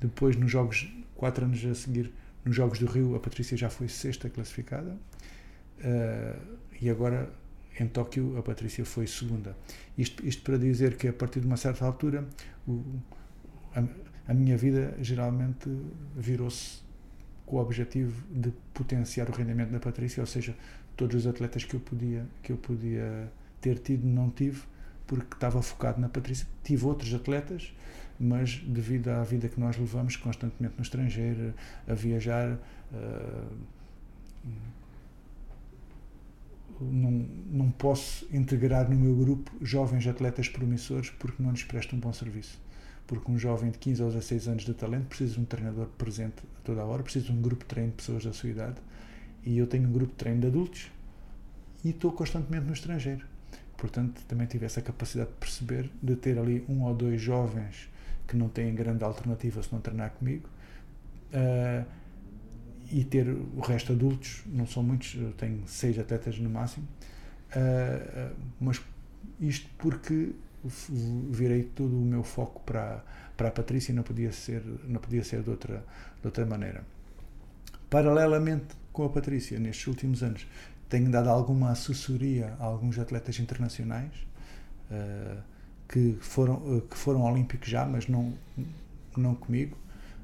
depois, 0.00 0.36
nos 0.36 0.50
jogos, 0.50 0.92
quatro 1.14 1.44
anos 1.44 1.64
a 1.64 1.74
seguir, 1.74 2.12
nos 2.44 2.54
Jogos 2.54 2.78
do 2.78 2.86
Rio, 2.86 3.16
a 3.16 3.20
Patrícia 3.20 3.56
já 3.56 3.70
foi 3.70 3.88
sexta 3.88 4.28
classificada. 4.28 4.96
Uh, 5.78 6.58
e 6.80 6.90
agora 6.90 7.30
em 7.80 7.88
Tóquio 7.88 8.36
a 8.38 8.42
Patrícia 8.42 8.84
foi 8.84 9.06
segunda. 9.06 9.56
Isto, 9.96 10.26
isto 10.26 10.42
para 10.42 10.58
dizer 10.58 10.96
que 10.96 11.08
a 11.08 11.12
partir 11.12 11.40
de 11.40 11.46
uma 11.46 11.56
certa 11.56 11.84
altura 11.84 12.26
o, 12.66 12.82
a, 13.74 13.82
a, 14.28 14.34
minha 14.34 14.56
vida 14.56 14.94
geralmente 15.00 15.68
virou-se 16.16 16.82
com 17.44 17.56
o 17.56 17.60
objetivo 17.60 18.22
de 18.30 18.52
potenciar 18.72 19.28
o 19.28 19.32
rendimento 19.32 19.70
da 19.70 19.80
Patrícia, 19.80 20.20
ou 20.20 20.26
seja, 20.26 20.54
todos 20.96 21.16
os 21.16 21.26
atletas 21.26 21.64
que 21.64 21.74
eu 21.74 21.80
podia 21.80 22.26
que 22.42 22.52
eu 22.52 22.56
podia 22.56 23.30
ter 23.60 23.78
tido 23.78 24.06
não 24.06 24.30
tive 24.30 24.62
porque 25.06 25.34
estava 25.34 25.60
focado 25.62 26.00
na 26.00 26.08
Patrícia. 26.08 26.46
Tive 26.62 26.86
outros 26.86 27.12
atletas, 27.12 27.74
mas 28.18 28.56
devido 28.66 29.08
à 29.08 29.22
vida 29.22 29.48
que 29.48 29.60
nós 29.60 29.76
levamos 29.76 30.16
constantemente 30.16 30.74
no 30.76 30.82
estrangeiro, 30.82 31.54
a 31.86 31.94
viajar, 31.94 32.58
uh, 32.92 33.56
não, 36.80 37.10
não 37.50 37.70
posso 37.70 38.26
integrar 38.34 38.90
no 38.90 38.96
meu 38.96 39.14
grupo 39.14 39.50
jovens 39.60 40.06
atletas 40.06 40.48
promissores 40.48 41.10
porque 41.10 41.42
não 41.42 41.50
lhes 41.50 41.64
presto 41.64 41.94
um 41.94 42.00
bom 42.00 42.12
serviço. 42.12 42.62
Porque 43.06 43.30
um 43.30 43.38
jovem 43.38 43.70
de 43.70 43.78
15 43.78 44.02
ou 44.02 44.08
16 44.08 44.48
anos 44.48 44.64
de 44.64 44.72
talento 44.72 45.06
precisa 45.06 45.34
de 45.34 45.40
um 45.40 45.44
treinador 45.44 45.86
presente 45.98 46.36
a 46.58 46.60
toda 46.64 46.80
a 46.80 46.84
hora, 46.84 47.02
precisa 47.02 47.26
de 47.26 47.32
um 47.32 47.42
grupo 47.42 47.62
de 47.62 47.68
treino 47.68 47.90
de 47.90 47.96
pessoas 47.96 48.24
da 48.24 48.32
sua 48.32 48.48
idade 48.48 48.76
E 49.44 49.58
eu 49.58 49.66
tenho 49.66 49.88
um 49.88 49.92
grupo 49.92 50.12
de 50.12 50.18
treino 50.18 50.40
de 50.40 50.46
adultos 50.46 50.90
e 51.84 51.90
estou 51.90 52.12
constantemente 52.12 52.66
no 52.66 52.72
estrangeiro. 52.72 53.26
Portanto, 53.76 54.22
também 54.26 54.46
tive 54.46 54.64
essa 54.64 54.80
capacidade 54.80 55.30
de 55.30 55.36
perceber, 55.36 55.90
de 56.02 56.16
ter 56.16 56.38
ali 56.38 56.64
um 56.68 56.82
ou 56.82 56.94
dois 56.94 57.20
jovens 57.20 57.90
que 58.26 58.36
não 58.36 58.48
têm 58.48 58.74
grande 58.74 59.04
alternativa 59.04 59.62
se 59.62 59.72
não 59.72 59.80
treinar 59.80 60.10
comigo. 60.10 60.48
Uh, 61.32 61.84
e 62.90 63.02
ter 63.02 63.28
o 63.28 63.60
resto 63.60 63.92
adultos, 63.92 64.42
não 64.46 64.66
são 64.66 64.82
muitos, 64.82 65.14
eu 65.14 65.32
tenho 65.32 65.62
seis 65.66 65.98
atletas 65.98 66.38
no 66.38 66.50
máximo, 66.50 66.86
uh, 67.56 68.34
mas 68.60 68.80
isto 69.40 69.68
porque 69.78 70.32
virei 71.30 71.64
todo 71.64 71.96
o 71.96 72.00
meu 72.00 72.22
foco 72.22 72.62
para, 72.64 73.04
para 73.36 73.48
a 73.48 73.50
Patrícia 73.50 73.92
e 73.92 73.94
não 73.94 74.02
podia 74.02 74.32
ser, 74.32 74.62
não 74.84 75.00
podia 75.00 75.22
ser 75.24 75.42
de, 75.42 75.50
outra, 75.50 75.84
de 76.20 76.26
outra 76.26 76.46
maneira. 76.46 76.84
Paralelamente 77.90 78.74
com 78.94 79.04
a 79.04 79.08
Patrícia, 79.10 79.58
nestes 79.58 79.88
últimos 79.88 80.22
anos, 80.22 80.46
tenho 80.88 81.10
dado 81.10 81.28
alguma 81.28 81.72
assessoria 81.72 82.54
a 82.60 82.64
alguns 82.64 82.96
atletas 82.96 83.38
internacionais 83.40 84.12
uh, 84.88 85.42
que, 85.88 86.16
foram, 86.20 86.54
uh, 86.54 86.80
que 86.80 86.96
foram 86.96 87.22
olímpicos 87.22 87.68
já, 87.68 87.84
mas 87.84 88.06
não, 88.06 88.32
não 89.16 89.34
comigo, 89.34 89.76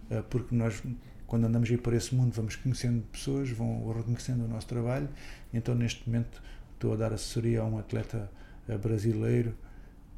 uh, 0.08 0.22
porque 0.30 0.54
nós, 0.54 0.80
quando 1.26 1.46
andamos 1.46 1.68
aí 1.68 1.76
por 1.76 1.92
esse 1.92 2.14
mundo, 2.14 2.32
vamos 2.32 2.54
conhecendo 2.54 3.02
pessoas, 3.10 3.50
vão 3.50 3.92
reconhecendo 3.92 4.44
o 4.44 4.48
nosso 4.48 4.68
trabalho. 4.68 5.08
Então, 5.52 5.74
neste 5.74 6.08
momento, 6.08 6.40
estou 6.74 6.92
a 6.92 6.96
dar 6.96 7.12
assessoria 7.12 7.62
a 7.62 7.64
um 7.64 7.76
atleta 7.76 8.30
brasileiro 8.80 9.52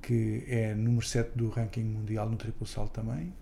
que 0.03 0.45
é 0.47 0.75
número 0.75 1.07
7 1.07 1.39
do 1.39 1.49
ranking 1.49 1.85
mundial 1.85 2.29
no 2.29 2.37
triplo 2.37 2.67
salto 2.67 2.93
também, 2.93 3.33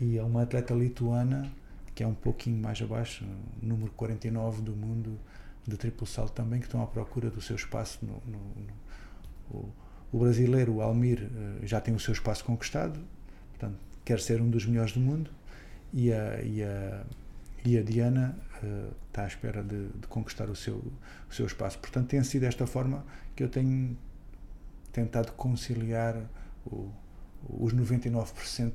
e 0.00 0.18
a 0.18 0.24
uma 0.24 0.42
atleta 0.42 0.74
lituana 0.74 1.50
que 1.98 2.04
é 2.04 2.06
um 2.06 2.14
pouquinho 2.14 2.56
mais 2.56 2.80
abaixo, 2.80 3.24
número 3.60 3.90
49 3.90 4.62
do 4.62 4.70
mundo 4.76 5.18
de 5.66 5.76
triplo 5.76 6.06
salto 6.06 6.32
também, 6.32 6.60
que 6.60 6.66
estão 6.66 6.80
à 6.80 6.86
procura 6.86 7.28
do 7.28 7.40
seu 7.40 7.56
espaço. 7.56 7.98
No, 8.06 8.22
no, 8.24 8.38
no 8.38 8.72
o, 9.50 9.72
o, 10.12 10.18
brasileiro, 10.20 10.74
o 10.74 10.80
Almir, 10.80 11.24
eh, 11.24 11.66
já 11.66 11.80
tem 11.80 11.92
o 11.92 11.98
seu 11.98 12.12
espaço 12.12 12.44
conquistado, 12.44 13.00
portanto, 13.48 13.80
quer 14.04 14.20
ser 14.20 14.40
um 14.40 14.48
dos 14.48 14.64
melhores 14.64 14.92
do 14.92 15.00
mundo, 15.00 15.28
e 15.92 16.12
a, 16.12 16.40
e 16.40 16.62
a, 16.62 17.04
e 17.64 17.76
a 17.76 17.82
Diana 17.82 18.38
uh, 18.62 18.94
está 19.08 19.24
à 19.24 19.26
espera 19.26 19.60
de, 19.64 19.88
de, 19.88 20.06
conquistar 20.06 20.48
o 20.48 20.54
seu, 20.54 20.76
o 20.76 21.34
seu 21.34 21.46
espaço. 21.46 21.80
Portanto, 21.80 22.06
tem 22.06 22.22
sido 22.22 22.42
desta 22.42 22.64
forma 22.64 23.04
que 23.34 23.42
eu 23.42 23.48
tenho 23.48 23.98
tentado 24.92 25.32
conciliar 25.32 26.14
o, 26.64 26.92
os 27.48 27.74
99% 27.74 28.72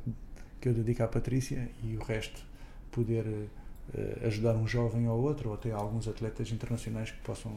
que 0.60 0.68
eu 0.68 0.74
dedico 0.74 1.04
à 1.04 1.08
Patrícia 1.08 1.70
e 1.82 1.96
o 1.96 2.04
resto 2.04 2.52
poder 2.94 3.26
uh, 3.26 4.28
ajudar 4.28 4.56
um 4.56 4.68
jovem 4.68 5.08
ou 5.08 5.22
outro, 5.22 5.50
ou 5.50 5.56
até 5.56 5.72
alguns 5.72 6.08
atletas 6.08 6.52
internacionais 6.52 7.12
que 7.12 7.20
possam 7.22 7.52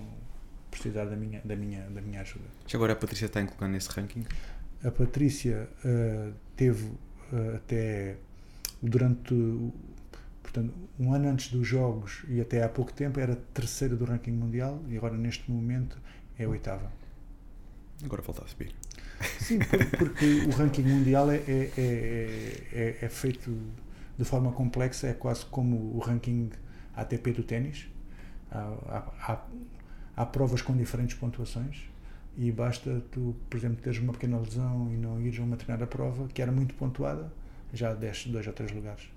precisar 0.71 1.05
da 1.05 1.17
minha, 1.17 1.41
da 1.45 1.55
minha, 1.55 1.83
da 1.91 2.01
minha 2.01 2.21
ajuda. 2.21 2.45
Já 2.67 2.77
agora 2.77 2.95
a 2.95 2.97
Patrícia 2.97 3.27
está 3.27 3.41
incluída 3.41 3.69
nesse 3.69 3.91
ranking? 3.91 4.25
A 4.85 4.91
Patrícia 4.91 5.69
uh, 5.85 6.33
teve 6.57 6.87
uh, 6.87 7.57
até 7.57 8.17
durante 8.83 9.35
portanto, 10.43 10.75
um 10.99 11.13
ano 11.13 11.29
antes 11.29 11.51
dos 11.51 11.67
Jogos 11.67 12.23
e 12.29 12.41
até 12.41 12.63
há 12.63 12.69
pouco 12.69 12.93
tempo 12.93 13.21
era 13.21 13.37
terceira 13.53 13.97
do 13.97 14.05
ranking 14.05 14.33
mundial 14.33 14.83
e 14.89 14.97
agora 14.97 15.17
neste 15.17 15.51
momento 15.51 15.99
é 16.39 16.47
oitava. 16.47 16.91
Agora 18.05 18.23
falta 18.23 18.45
a 18.45 18.47
subir. 18.47 18.75
Sim, 19.41 19.59
porque 19.99 20.45
o 20.47 20.51
ranking 20.51 20.83
mundial 20.83 21.31
é, 21.31 21.37
é, 21.37 21.73
é, 21.79 22.63
é, 22.73 22.99
é 23.03 23.09
feito 23.09 23.51
de 24.19 24.25
forma 24.25 24.53
complexa, 24.53 25.09
é 25.09 25.13
quase 25.13 25.45
como 25.47 25.77
o 25.95 25.99
ranking 25.99 26.51
ATP 26.95 27.33
do 27.33 27.43
ténis. 27.43 27.87
Há, 28.51 29.03
há, 29.21 29.45
há, 30.17 30.27
provas 30.27 30.63
com 30.63 30.77
diferentes 30.77 31.17
pontuações 31.17 31.83
e 32.37 32.51
basta 32.53 33.03
tu, 33.11 33.35
por 33.51 33.57
exemplo, 33.57 33.83
teres 33.83 33.99
uma 33.99 34.13
pequena 34.13 34.39
lesão 34.39 34.91
e 34.93 34.97
não 34.97 35.21
ires 35.21 35.39
a 35.41 35.43
uma 35.43 35.57
determinada 35.57 35.87
prova 35.87 36.29
que 36.29 36.41
era 36.41 36.53
muito 36.53 36.75
pontuada, 36.75 37.31
já 37.73 37.93
desce 37.93 38.29
dois 38.29 38.47
ou 38.47 38.53
três 38.53 38.71
lugares. 38.73 39.09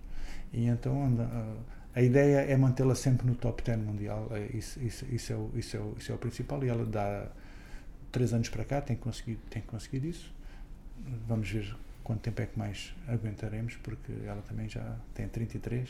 E 0.51 0.65
então 0.65 1.05
anda, 1.05 1.29
a 1.93 2.01
ideia 2.01 2.39
é 2.41 2.57
mantê-la 2.57 2.95
sempre 2.95 3.27
no 3.27 3.35
top 3.35 3.63
10 3.63 3.79
mundial, 3.79 4.27
é, 4.31 4.55
isso, 4.55 4.79
isso, 4.81 5.05
isso, 5.11 5.33
é 5.33 5.35
o, 5.35 5.51
isso, 5.55 5.77
é 5.77 5.79
o, 5.79 5.95
isso 5.97 6.11
é 6.11 6.15
o 6.15 6.17
principal 6.17 6.63
e 6.63 6.69
ela 6.69 6.85
dá 6.85 7.27
três 8.11 8.33
anos 8.33 8.49
para 8.49 8.65
cá 8.65 8.81
tem 8.81 8.95
conseguido, 8.95 9.41
tem 9.49 9.61
conseguido 9.61 10.07
isso. 10.07 10.33
Vamos 11.27 11.49
ver 11.49 11.75
quanto 12.09 12.21
tempo 12.21 12.41
é 12.41 12.47
que 12.47 12.57
mais 12.57 12.91
aguentaremos, 13.07 13.75
porque 13.83 14.11
ela 14.25 14.41
também 14.41 14.67
já 14.67 14.97
tem 15.13 15.27
33 15.27 15.87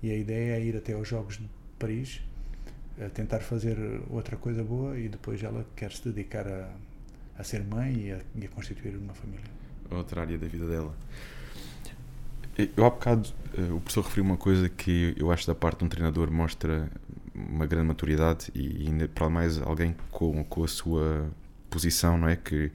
e 0.00 0.12
a 0.12 0.14
ideia 0.16 0.54
é 0.54 0.62
ir 0.62 0.76
até 0.76 0.92
aos 0.92 1.08
Jogos 1.08 1.36
de 1.36 1.48
Paris, 1.80 2.20
tentar 3.12 3.40
fazer 3.40 3.76
outra 4.08 4.36
coisa 4.36 4.62
boa 4.62 4.96
e 4.96 5.08
depois 5.08 5.42
ela 5.42 5.66
quer 5.74 5.90
se 5.90 6.08
dedicar 6.08 6.46
a, 6.46 6.70
a 7.36 7.42
ser 7.42 7.64
mãe 7.64 7.92
e 7.92 8.12
a, 8.12 8.20
e 8.36 8.46
a 8.46 8.48
constituir 8.50 8.96
uma 8.96 9.12
família. 9.14 9.46
Outra 9.90 10.20
área 10.20 10.38
da 10.38 10.46
vida 10.46 10.64
dela. 10.64 10.94
Eu 12.76 12.84
há 12.84 12.90
bocado 12.90 13.28
eh, 13.56 13.72
o 13.72 13.80
professor 13.80 14.04
referiu 14.04 14.24
uma 14.24 14.36
coisa 14.36 14.68
que 14.68 15.12
eu 15.18 15.32
acho 15.32 15.44
da 15.44 15.56
parte 15.56 15.80
de 15.80 15.86
um 15.86 15.88
treinador 15.88 16.30
mostra 16.30 16.88
uma 17.34 17.66
grande 17.66 17.88
maturidade 17.88 18.52
e 18.54 18.86
ainda 18.86 19.08
para 19.08 19.28
mais 19.28 19.60
alguém 19.60 19.96
com, 20.12 20.44
com 20.44 20.62
a 20.62 20.68
sua 20.68 21.28
posição, 21.68 22.16
não 22.16 22.28
é? 22.28 22.36
Que 22.36 22.70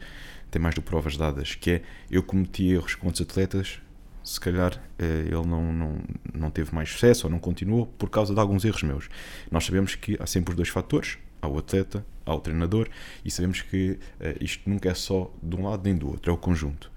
tem 0.54 0.62
mais 0.62 0.76
do 0.76 0.84
provas 0.84 1.18
dadas, 1.18 1.56
que 1.56 1.72
é 1.72 1.82
eu 2.12 2.22
cometi 2.22 2.68
erros 2.68 2.94
com 2.94 3.08
outros 3.08 3.28
atletas, 3.28 3.82
se 4.24 4.40
calhar 4.40 4.80
eh, 5.00 5.24
ele 5.26 5.48
não, 5.48 5.74
não, 5.74 5.98
não 6.32 6.52
teve 6.52 6.74
mais 6.74 6.90
sucesso 6.90 7.26
ou 7.26 7.32
não 7.32 7.40
continuou 7.40 7.88
por 7.88 8.08
causa 8.10 8.36
de 8.36 8.40
alguns 8.40 8.64
erros 8.64 8.84
meus. 8.84 9.10
Nós 9.52 9.66
sabemos 9.66 9.96
que 9.96 10.16
há 10.22 10.28
sempre 10.28 10.52
os 10.52 10.56
dois 10.56 10.70
fatores, 10.70 11.18
há 11.42 11.48
o 11.48 11.58
atleta, 11.58 12.06
há 12.24 12.36
o 12.36 12.40
treinador, 12.40 12.88
e 13.26 13.32
sabemos 13.32 13.62
que 13.64 13.98
uh, 14.22 14.38
isto 14.40 14.70
nunca 14.70 14.90
é 14.90 14.94
só 14.94 15.34
de 15.42 15.56
um 15.56 15.68
lado 15.68 15.82
nem 15.84 15.96
do 15.96 16.08
outro, 16.08 16.32
é 16.32 16.34
o 16.34 16.38
conjunto. 16.38 16.92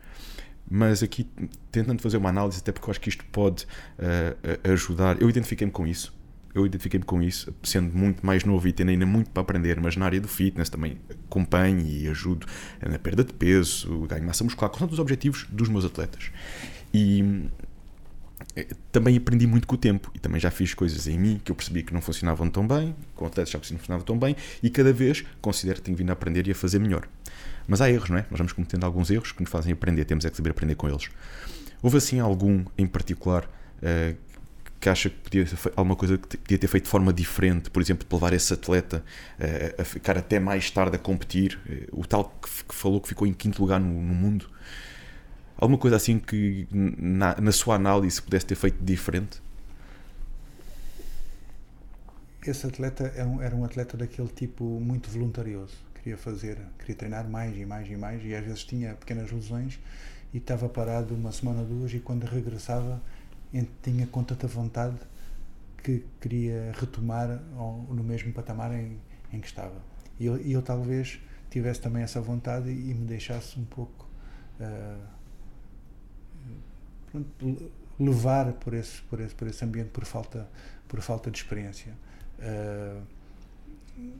Mas 0.71 1.03
aqui, 1.03 1.27
tentando 1.73 2.03
fazer 2.03 2.19
uma 2.19 2.29
análise, 2.29 2.59
até 2.59 2.73
porque 2.73 2.89
eu 2.89 2.91
acho 2.91 3.01
que 3.01 3.09
isto 3.09 3.25
pode 3.33 3.65
uh, 3.65 4.71
ajudar, 4.71 5.21
eu 5.23 5.31
identifiquei-me 5.31 5.73
com 5.73 5.87
isso, 5.87 6.15
eu 6.57 6.67
identifiquei-me 6.67 7.05
com 7.05 7.23
isso, 7.23 7.55
sendo 7.63 7.95
muito 7.97 8.25
mais 8.25 8.45
novo 8.45 8.67
e 8.67 8.73
tendo 8.73 8.91
ainda 8.91 9.05
muito 9.05 9.31
para 9.31 9.43
aprender, 9.43 9.79
mas 9.81 9.97
na 9.97 10.07
área 10.07 10.21
do 10.21 10.29
fitness 10.29 10.69
também 10.69 10.99
acompanho 11.27 11.81
e 11.81 12.09
ajudo 12.09 12.47
na 12.81 12.99
perda 12.99 13.23
de 13.23 13.33
peso, 13.33 14.07
ganho 14.07 14.25
massa 14.25 14.43
muscular, 14.43 14.71
com 14.71 14.85
os 14.85 14.99
objetivos 14.99 15.47
dos 15.51 15.69
meus 15.69 15.85
atletas. 15.85 16.31
E 16.95 17.49
eh, 18.55 18.67
também 18.91 19.17
aprendi 19.17 19.47
muito 19.47 19.67
com 19.67 19.75
o 19.75 19.79
tempo 19.79 20.11
e 20.15 20.19
também 20.19 20.41
já 20.41 20.51
fiz 20.51 20.73
coisas 20.73 21.07
em 21.07 21.19
mim 21.19 21.41
que 21.45 21.53
eu 21.53 21.57
percebi 21.57 21.83
que 21.83 21.93
não 21.93 22.01
funcionavam 22.01 22.49
tão 22.49 22.67
bem, 22.67 22.97
com 23.15 23.27
atletas 23.27 23.51
já 23.51 23.59
que 23.59 23.71
não 23.73 23.79
funcionavam 23.79 24.07
tão 24.07 24.19
bem 24.19 24.35
e 24.63 24.71
cada 24.71 24.93
vez 24.93 25.25
considero 25.43 25.77
que 25.77 25.83
tenho 25.83 25.97
vindo 25.97 26.11
a 26.11 26.15
aprender 26.15 26.47
e 26.49 26.53
a 26.53 26.55
fazer 26.55 26.79
melhor. 26.79 27.07
Mas 27.69 27.81
há 27.83 27.91
erros, 27.91 28.09
não 28.09 28.17
é? 28.17 28.25
Nós 28.31 28.39
vamos 28.39 28.53
cometendo 28.53 28.85
alguns 28.85 29.11
erros 29.11 29.33
que 29.33 29.43
nos 29.43 29.51
fazem 29.51 29.73
aprender, 29.73 30.05
temos 30.05 30.25
é 30.25 30.31
que 30.31 30.37
saber 30.37 30.51
aprender 30.51 30.75
com 30.75 30.89
eles. 30.89 31.11
Houve 31.83 31.99
assim 31.99 32.19
algum 32.19 32.65
em 32.79 32.87
particular 32.87 33.45
uh, 33.45 34.17
que 34.87 34.91
acha 34.91 35.11
que 35.11 35.17
podia 35.17 35.45
alguma 35.75 35.97
coisa 35.97 36.17
que 36.17 36.37
podia 36.37 36.59
ter 36.59 36.69
feito 36.69 36.85
de 36.85 36.91
forma 36.91 37.13
diferente, 37.13 37.71
por 37.71 37.83
exemplo, 37.83 38.07
para 38.07 38.17
levar 38.19 38.33
esse 38.33 38.55
atleta 38.55 39.03
uh, 39.37 39.83
a 39.83 39.85
ficar 39.85 40.17
até 40.17 40.39
mais 40.39 40.71
tarde 40.71 40.95
a 40.95 40.99
competir, 40.99 41.59
uh, 41.69 42.01
o 42.01 42.07
tal 42.07 42.27
que, 42.41 42.65
que, 42.65 42.73
falou 42.73 43.01
que 43.01 43.09
ficou 43.09 43.27
em 43.27 43.33
quinto 43.33 43.61
lugar 43.61 43.81
no, 43.81 44.01
no 44.01 44.15
mundo. 44.15 44.49
Alguma 45.57 45.77
coisa 45.77 45.97
assim 45.97 46.21
que 46.21 46.69
na, 46.71 47.35
na, 47.41 47.51
sua 47.51 47.75
análise 47.75 48.23
pudesse 48.23 48.47
ter 48.47 48.55
feito 48.55 48.77
diferente? 48.81 49.43
Esse 52.47 52.65
atleta 52.69 53.13
é 53.17 53.25
um, 53.25 53.43
era 53.43 53.57
um 53.57 53.65
atleta 53.65 53.97
daquele 53.97 54.29
tipo 54.29 54.79
muito 54.79 55.11
voluntarioso. 55.11 55.75
Queria 55.97 56.17
fazer, 56.17 56.59
queria 56.79 56.95
treinar 56.95 57.29
mais 57.29 57.57
e 57.57 57.67
mais 57.67 57.91
e 57.91 57.97
mais, 57.97 58.25
e 58.25 58.37
às 58.37 58.45
vezes 58.45 58.63
tinha 58.63 58.95
pequenas 58.95 59.33
lesões 59.33 59.81
e 60.33 60.39
estava 60.39 60.69
parado 60.69 61.13
uma 61.13 61.33
semana 61.33 61.63
ou 61.63 61.67
duas, 61.67 61.93
e 61.93 61.99
quando 61.99 62.23
regressava 62.23 63.03
tinha 63.83 64.07
com 64.07 64.23
tanta 64.23 64.47
vontade 64.47 64.97
que 65.83 66.05
queria 66.21 66.73
retomar 66.75 67.29
no 67.29 68.03
mesmo 68.03 68.33
patamar 68.33 68.73
em, 68.73 68.99
em 69.33 69.41
que 69.41 69.47
estava. 69.47 69.81
E 70.19 70.27
eu, 70.27 70.37
eu, 70.39 70.63
talvez 70.63 71.21
tivesse 71.51 71.81
também 71.81 72.03
essa 72.03 72.21
vontade 72.21 72.71
e 72.71 72.95
me 72.95 73.07
deixasse 73.07 73.59
um 73.59 73.65
pouco 73.65 74.09
uh, 74.61 75.03
pronto, 77.13 77.71
levar 78.01 78.53
por 78.55 78.75
esse, 78.75 79.01
por, 79.03 79.21
esse, 79.21 79.35
por 79.35 79.47
esse 79.47 79.65
ambiente 79.65 79.91
por 79.91 80.05
falta, 80.05 80.49
por 80.89 81.01
falta 81.01 81.31
de 81.31 81.39
experiência. 81.39 81.93
Uh, 82.39 83.03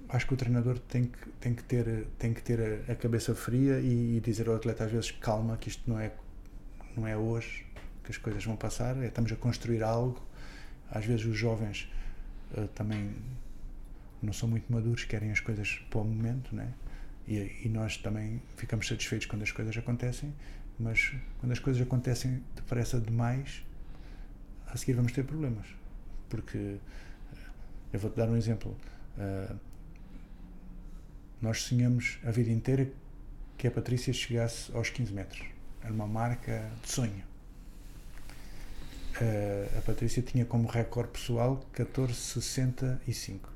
acho 0.09 0.27
que 0.27 0.35
o 0.35 0.37
treinador 0.37 0.79
tem 0.79 1.07
que, 1.07 1.29
tem 1.41 1.55
que 1.55 1.65
ter, 1.65 2.07
tem 2.19 2.33
que 2.33 2.43
ter 2.43 2.85
a, 2.89 2.93
a 2.93 2.95
cabeça 2.95 3.35
fria 3.35 3.81
e, 3.81 4.17
e 4.17 4.21
dizer 4.21 4.49
ao 4.49 4.55
atleta 4.55 4.85
às 4.85 4.93
vezes 4.93 5.11
calma 5.11 5.57
que 5.57 5.69
isto 5.69 5.83
não 5.91 5.99
é, 5.99 6.13
não 6.97 7.07
é 7.07 7.17
hoje, 7.17 7.66
que 8.07 8.13
as 8.13 8.19
coisas 8.19 8.45
vão 8.45 8.57
passar, 8.57 8.97
é, 9.03 9.09
estamos 9.09 9.31
a 9.33 9.37
construir 9.37 9.83
algo. 9.83 10.23
Às 10.91 11.05
vezes 11.05 11.27
os 11.27 11.37
jovens 11.37 11.91
uh, 12.57 12.69
também 12.69 13.15
não 14.23 14.33
são 14.33 14.49
muito 14.49 14.73
maduros, 14.73 15.05
querem 15.05 15.33
as 15.33 15.41
coisas 15.41 15.81
para 15.91 16.01
o 16.01 16.05
momento, 16.05 16.55
né? 16.55 16.73
E, 17.27 17.63
e, 17.65 17.69
nós 17.69 17.97
também 17.97 18.41
ficamos 18.57 18.87
satisfeitos 18.87 19.27
quando 19.27 19.43
as 19.43 19.51
coisas 19.51 19.77
acontecem, 19.77 20.33
mas 20.79 21.13
quando 21.41 21.51
as 21.51 21.59
coisas 21.59 21.83
acontecem 21.83 22.41
depressa 22.55 23.01
demais, 23.01 23.65
a 24.69 24.77
seguir 24.77 24.93
vamos 24.93 25.11
ter 25.11 25.25
problemas. 25.25 25.67
Porque 26.29 26.57
eh, 26.57 27.39
Eu 27.93 27.99
vou-te 27.99 28.17
dar 28.17 28.29
um 28.29 28.37
exemplo. 28.37 28.77
Uh, 29.19 29.59
nós 31.43 31.63
sonhamos 31.63 32.19
a 32.25 32.31
vida 32.31 32.51
inteira 32.51 32.89
que 33.59 33.67
a 33.67 33.71
Patrícia 33.73 34.13
chegasse 34.13 34.71
aos 34.73 34.91
15 34.91 35.13
metros. 35.13 35.45
Era 35.83 35.93
uma 35.93 36.07
marca 36.07 36.71
de 36.81 36.89
sonho. 36.89 37.36
Uh, 39.19 39.79
a 39.79 39.81
Patrícia 39.81 40.23
tinha 40.23 40.45
como 40.45 40.69
recorde 40.69 41.11
pessoal 41.11 41.67
14,65. 41.75 43.49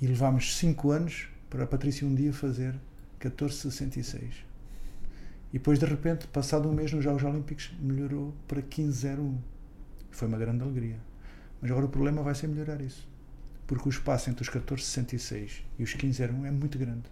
E 0.00 0.06
levámos 0.06 0.56
5 0.56 0.90
anos 0.92 1.28
para 1.50 1.64
a 1.64 1.66
Patrícia 1.66 2.06
um 2.06 2.14
dia 2.14 2.32
fazer 2.32 2.76
14,66. 3.20 4.44
E 5.52 5.58
depois, 5.58 5.80
de 5.80 5.86
repente, 5.86 6.28
passado 6.28 6.68
um 6.68 6.72
mês 6.72 6.92
nos 6.92 7.02
Jogos 7.02 7.24
Olímpicos, 7.24 7.72
melhorou 7.80 8.32
para 8.46 8.62
15,01. 8.62 9.36
Foi 10.12 10.28
uma 10.28 10.38
grande 10.38 10.62
alegria. 10.62 10.98
Mas 11.60 11.70
agora 11.72 11.86
o 11.86 11.88
problema 11.88 12.22
vai 12.22 12.36
ser 12.36 12.46
melhorar 12.46 12.80
isso. 12.80 13.08
Porque 13.66 13.88
o 13.88 13.90
espaço 13.90 14.30
entre 14.30 14.42
os 14.42 14.50
14,66 14.50 15.62
e 15.76 15.82
os 15.82 15.96
15,01 15.96 16.46
é 16.46 16.50
muito 16.52 16.78
grande. 16.78 17.10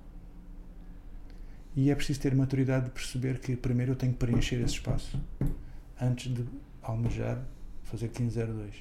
E 1.74 1.90
é 1.90 1.94
preciso 1.96 2.20
ter 2.20 2.34
maturidade 2.34 2.84
de 2.84 2.90
perceber 2.92 3.40
que 3.40 3.56
primeiro 3.56 3.92
eu 3.92 3.96
tenho 3.96 4.12
que 4.12 4.18
preencher 4.18 4.56
esse 4.56 4.74
espaço 4.74 5.18
antes 6.00 6.32
de 6.32 6.44
almejar 6.82 7.42
fazer 7.84 8.08
15,02. 8.08 8.72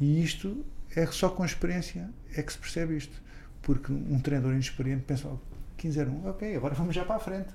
E 0.00 0.22
isto 0.22 0.64
é 0.94 1.06
só 1.06 1.28
com 1.28 1.44
experiência 1.44 2.10
é 2.34 2.42
que 2.42 2.52
se 2.52 2.58
percebe 2.58 2.96
isto. 2.96 3.22
Porque 3.62 3.92
um 3.92 4.18
treinador 4.18 4.52
inexperiente 4.52 5.04
pensa, 5.04 5.28
oh, 5.28 5.38
15,01, 5.78 6.26
ok, 6.26 6.56
agora 6.56 6.74
vamos 6.74 6.94
já 6.94 7.04
para 7.04 7.16
a 7.16 7.20
frente. 7.20 7.50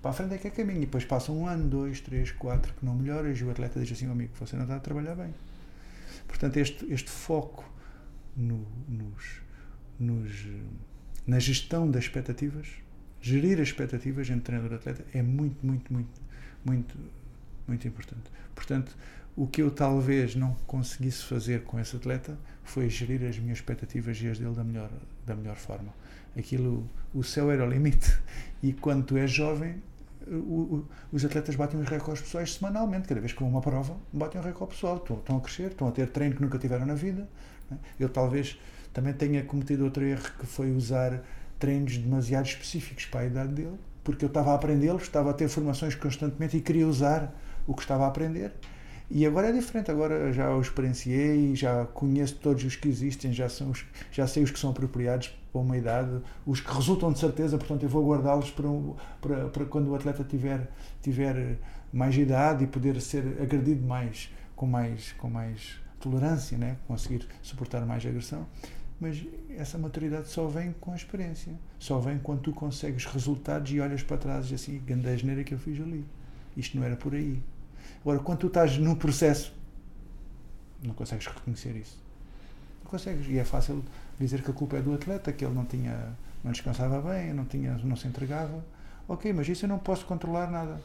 Para 0.00 0.10
a 0.10 0.14
frente 0.14 0.34
é 0.34 0.38
que 0.38 0.48
é 0.48 0.50
caminho. 0.50 0.78
E 0.78 0.86
depois 0.86 1.04
passa 1.04 1.30
um 1.30 1.46
ano, 1.46 1.68
dois, 1.68 2.00
três, 2.00 2.32
quatro 2.32 2.74
que 2.74 2.84
não 2.84 2.94
melhoras 2.94 3.38
e 3.38 3.44
o 3.44 3.50
atleta 3.50 3.78
diz 3.78 3.92
assim, 3.92 4.08
oh, 4.08 4.12
amigo, 4.12 4.32
você 4.38 4.56
não 4.56 4.64
está 4.64 4.76
a 4.76 4.80
trabalhar 4.80 5.14
bem. 5.14 5.32
Portanto, 6.26 6.56
este, 6.56 6.92
este 6.92 7.10
foco 7.10 7.64
no, 8.36 8.66
nos, 8.88 9.40
nos, 9.98 10.46
na 11.24 11.38
gestão 11.38 11.88
das 11.88 12.04
expectativas, 12.04 12.68
gerir 13.20 13.60
as 13.60 13.68
expectativas 13.68 14.28
entre 14.28 14.42
treinador 14.42 14.72
e 14.72 14.74
atleta 14.76 15.04
é 15.14 15.22
muito, 15.22 15.64
muito, 15.64 15.92
muito, 15.92 16.20
muito, 16.64 16.98
muito 17.66 17.86
importante. 17.86 18.30
Portanto, 18.54 18.96
o 19.36 19.46
que 19.46 19.62
eu 19.62 19.70
talvez 19.70 20.34
não 20.34 20.54
conseguisse 20.66 21.22
fazer 21.22 21.62
com 21.62 21.80
esse 21.80 21.96
atleta 21.96 22.36
foi 22.62 22.88
gerir 22.90 23.24
as 23.26 23.38
minhas 23.38 23.58
expectativas 23.58 24.20
e 24.20 24.28
as 24.28 24.38
dele 24.38 24.54
da 24.54 24.62
melhor, 24.62 24.90
da 25.26 25.34
melhor 25.34 25.56
forma. 25.56 25.92
Aquilo, 26.36 26.88
o 27.14 27.22
céu 27.22 27.50
era 27.50 27.64
o 27.64 27.68
limite. 27.68 28.18
E 28.62 28.72
quando 28.72 29.04
tu 29.04 29.16
és 29.16 29.30
jovem, 29.30 29.82
o, 30.26 30.34
o, 30.34 30.88
os 31.10 31.24
atletas 31.24 31.56
batem 31.56 31.80
os 31.80 31.88
recordes 31.88 32.22
pessoais 32.22 32.54
semanalmente. 32.54 33.08
Cada 33.08 33.20
vez 33.20 33.32
que 33.32 33.40
vão 33.40 33.48
uma 33.48 33.60
prova, 33.60 33.96
batem 34.12 34.40
um 34.40 34.44
recorde 34.44 34.74
pessoal. 34.74 34.96
Estão, 34.98 35.16
estão 35.16 35.36
a 35.36 35.40
crescer, 35.40 35.70
estão 35.72 35.88
a 35.88 35.90
ter 35.92 36.08
treino 36.10 36.36
que 36.36 36.42
nunca 36.42 36.58
tiveram 36.58 36.86
na 36.86 36.94
vida. 36.94 37.28
Né? 37.70 37.78
Eu 37.98 38.08
talvez 38.08 38.58
também 38.92 39.12
tenha 39.12 39.42
cometido 39.42 39.84
outro 39.84 40.04
erro 40.04 40.30
que 40.38 40.46
foi 40.46 40.70
usar 40.70 41.22
treinos 41.58 41.96
demasiado 41.96 42.46
específicos 42.46 43.06
para 43.06 43.20
a 43.20 43.26
idade 43.26 43.52
dele, 43.52 43.78
porque 44.04 44.24
eu 44.24 44.28
estava 44.28 44.52
a 44.52 44.54
aprendê-los, 44.54 45.02
estava 45.02 45.30
a 45.30 45.32
ter 45.32 45.48
formações 45.48 45.94
constantemente 45.94 46.56
e 46.56 46.60
queria 46.60 46.86
usar 46.86 47.32
o 47.66 47.74
que 47.74 47.82
estava 47.82 48.04
a 48.04 48.08
aprender. 48.08 48.52
E 49.14 49.26
agora 49.26 49.48
é 49.48 49.52
diferente, 49.52 49.90
agora 49.90 50.32
já 50.32 50.50
o 50.54 50.60
experienciei, 50.60 51.54
já 51.54 51.84
conheço 51.84 52.36
todos 52.36 52.64
os 52.64 52.76
que 52.76 52.88
existem, 52.88 53.30
já, 53.30 53.46
são 53.46 53.70
os, 53.70 53.84
já 54.10 54.26
sei 54.26 54.42
os 54.42 54.50
que 54.50 54.58
são 54.58 54.70
apropriados 54.70 55.28
para 55.52 55.60
uma 55.60 55.76
idade, 55.76 56.22
os 56.46 56.60
que 56.60 56.72
resultam 56.72 57.12
de 57.12 57.18
certeza, 57.18 57.58
portanto 57.58 57.82
eu 57.82 57.90
vou 57.90 58.06
guardá-los 58.06 58.50
para, 58.50 58.68
para, 59.20 59.48
para 59.50 59.64
quando 59.66 59.88
o 59.88 59.94
atleta 59.94 60.24
tiver, 60.24 60.66
tiver 61.02 61.58
mais 61.92 62.16
idade 62.16 62.64
e 62.64 62.66
poder 62.66 62.98
ser 63.02 63.38
agredido 63.42 63.86
mais, 63.86 64.30
com 64.56 64.66
mais, 64.66 65.12
com 65.12 65.28
mais 65.28 65.78
tolerância, 66.00 66.56
né? 66.56 66.78
conseguir 66.86 67.28
suportar 67.42 67.84
mais 67.84 68.06
agressão. 68.06 68.46
Mas 68.98 69.22
essa 69.50 69.76
maturidade 69.76 70.28
só 70.28 70.46
vem 70.46 70.72
com 70.80 70.92
a 70.92 70.96
experiência. 70.96 71.52
Só 71.78 71.98
vem 71.98 72.18
quando 72.18 72.40
tu 72.40 72.52
consegues 72.52 73.04
resultados 73.04 73.70
e 73.72 73.80
olhas 73.80 74.02
para 74.02 74.16
trás 74.16 74.50
e 74.50 74.54
assim, 74.54 74.78
grande 74.78 75.40
a 75.40 75.44
que 75.44 75.52
eu 75.52 75.58
fiz 75.58 75.80
ali. 75.80 76.04
Isto 76.56 76.78
não 76.78 76.84
era 76.84 76.96
por 76.96 77.14
aí. 77.14 77.42
Agora, 78.02 78.18
quando 78.18 78.38
tu 78.38 78.46
estás 78.48 78.76
no 78.78 78.96
processo, 78.96 79.54
não 80.82 80.94
consegues 80.94 81.26
reconhecer 81.26 81.74
isso. 81.76 81.98
Não 82.84 82.90
consegues. 82.90 83.26
E 83.28 83.38
é 83.38 83.44
fácil 83.44 83.82
dizer 84.18 84.42
que 84.42 84.50
a 84.50 84.54
culpa 84.54 84.76
é 84.76 84.82
do 84.82 84.94
atleta, 84.94 85.32
que 85.32 85.44
ele 85.44 85.54
não 85.54 85.64
tinha, 85.64 86.12
não 86.42 86.52
descansava 86.52 87.00
bem, 87.00 87.32
não, 87.32 87.44
tinha, 87.44 87.78
não 87.84 87.96
se 87.96 88.08
entregava. 88.08 88.64
Ok, 89.08 89.32
mas 89.32 89.48
isso 89.48 89.64
eu 89.64 89.68
não 89.68 89.78
posso 89.78 90.04
controlar 90.06 90.50
nada. 90.50 90.80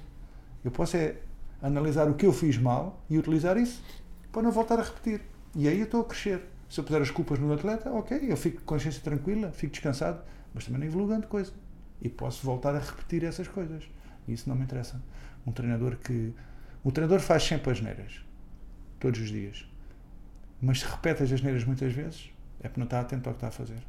Eu 0.64 0.72
posso 0.72 0.98
é 0.98 1.16
analisar 1.62 2.10
o 2.10 2.14
que 2.14 2.26
eu 2.26 2.34
fiz 2.34 2.58
mal 2.58 3.02
e 3.10 3.18
utilizar 3.18 3.58
isso 3.58 3.84
para 4.32 4.42
não 4.42 4.52
voltar 4.52 4.80
a 4.80 4.84
repetir. 4.84 5.22
E 5.56 5.68
aí 5.68 5.80
eu 5.80 5.86
estou 5.86 6.02
a 6.02 6.06
crescer. 6.06 6.44
Se 6.70 6.80
eu 6.80 6.84
puser 6.84 7.02
as 7.02 7.10
culpas 7.10 7.40
no 7.40 7.52
atleta, 7.54 7.90
ok, 7.92 8.20
eu 8.30 8.36
fico 8.36 8.58
com 8.58 8.66
consciência 8.66 9.02
tranquila, 9.02 9.52
fico 9.52 9.72
descansado, 9.72 10.22
mas 10.54 10.66
também 10.66 10.82
não 10.82 10.88
evoluo 10.88 11.08
grande 11.08 11.28
coisa. 11.28 11.52
E 12.02 12.10
posso 12.10 12.46
voltar 12.46 12.76
a 12.76 12.80
repetir 12.80 13.24
essas 13.24 13.48
coisas. 13.48 13.84
E 14.28 14.34
isso 14.34 14.48
não 14.50 14.56
me 14.56 14.64
interessa. 14.64 15.02
Um 15.46 15.52
treinador 15.52 15.96
que. 15.98 16.34
O 16.84 16.92
treinador 16.92 17.20
faz 17.20 17.44
sempre 17.44 17.72
as 17.72 17.82
neiras. 17.82 18.22
Todos 19.00 19.20
os 19.20 19.30
dias. 19.30 19.68
Mas 20.62 20.80
se 20.80 20.86
repete 20.86 21.24
as 21.24 21.42
neiras 21.42 21.64
muitas 21.64 21.94
vezes, 21.94 22.32
é 22.60 22.68
porque 22.68 22.80
não 22.80 22.86
está 22.86 23.00
atento 23.00 23.30
ao 23.30 23.34
que 23.34 23.38
está 23.38 23.48
a 23.48 23.52
fazer. 23.52 23.82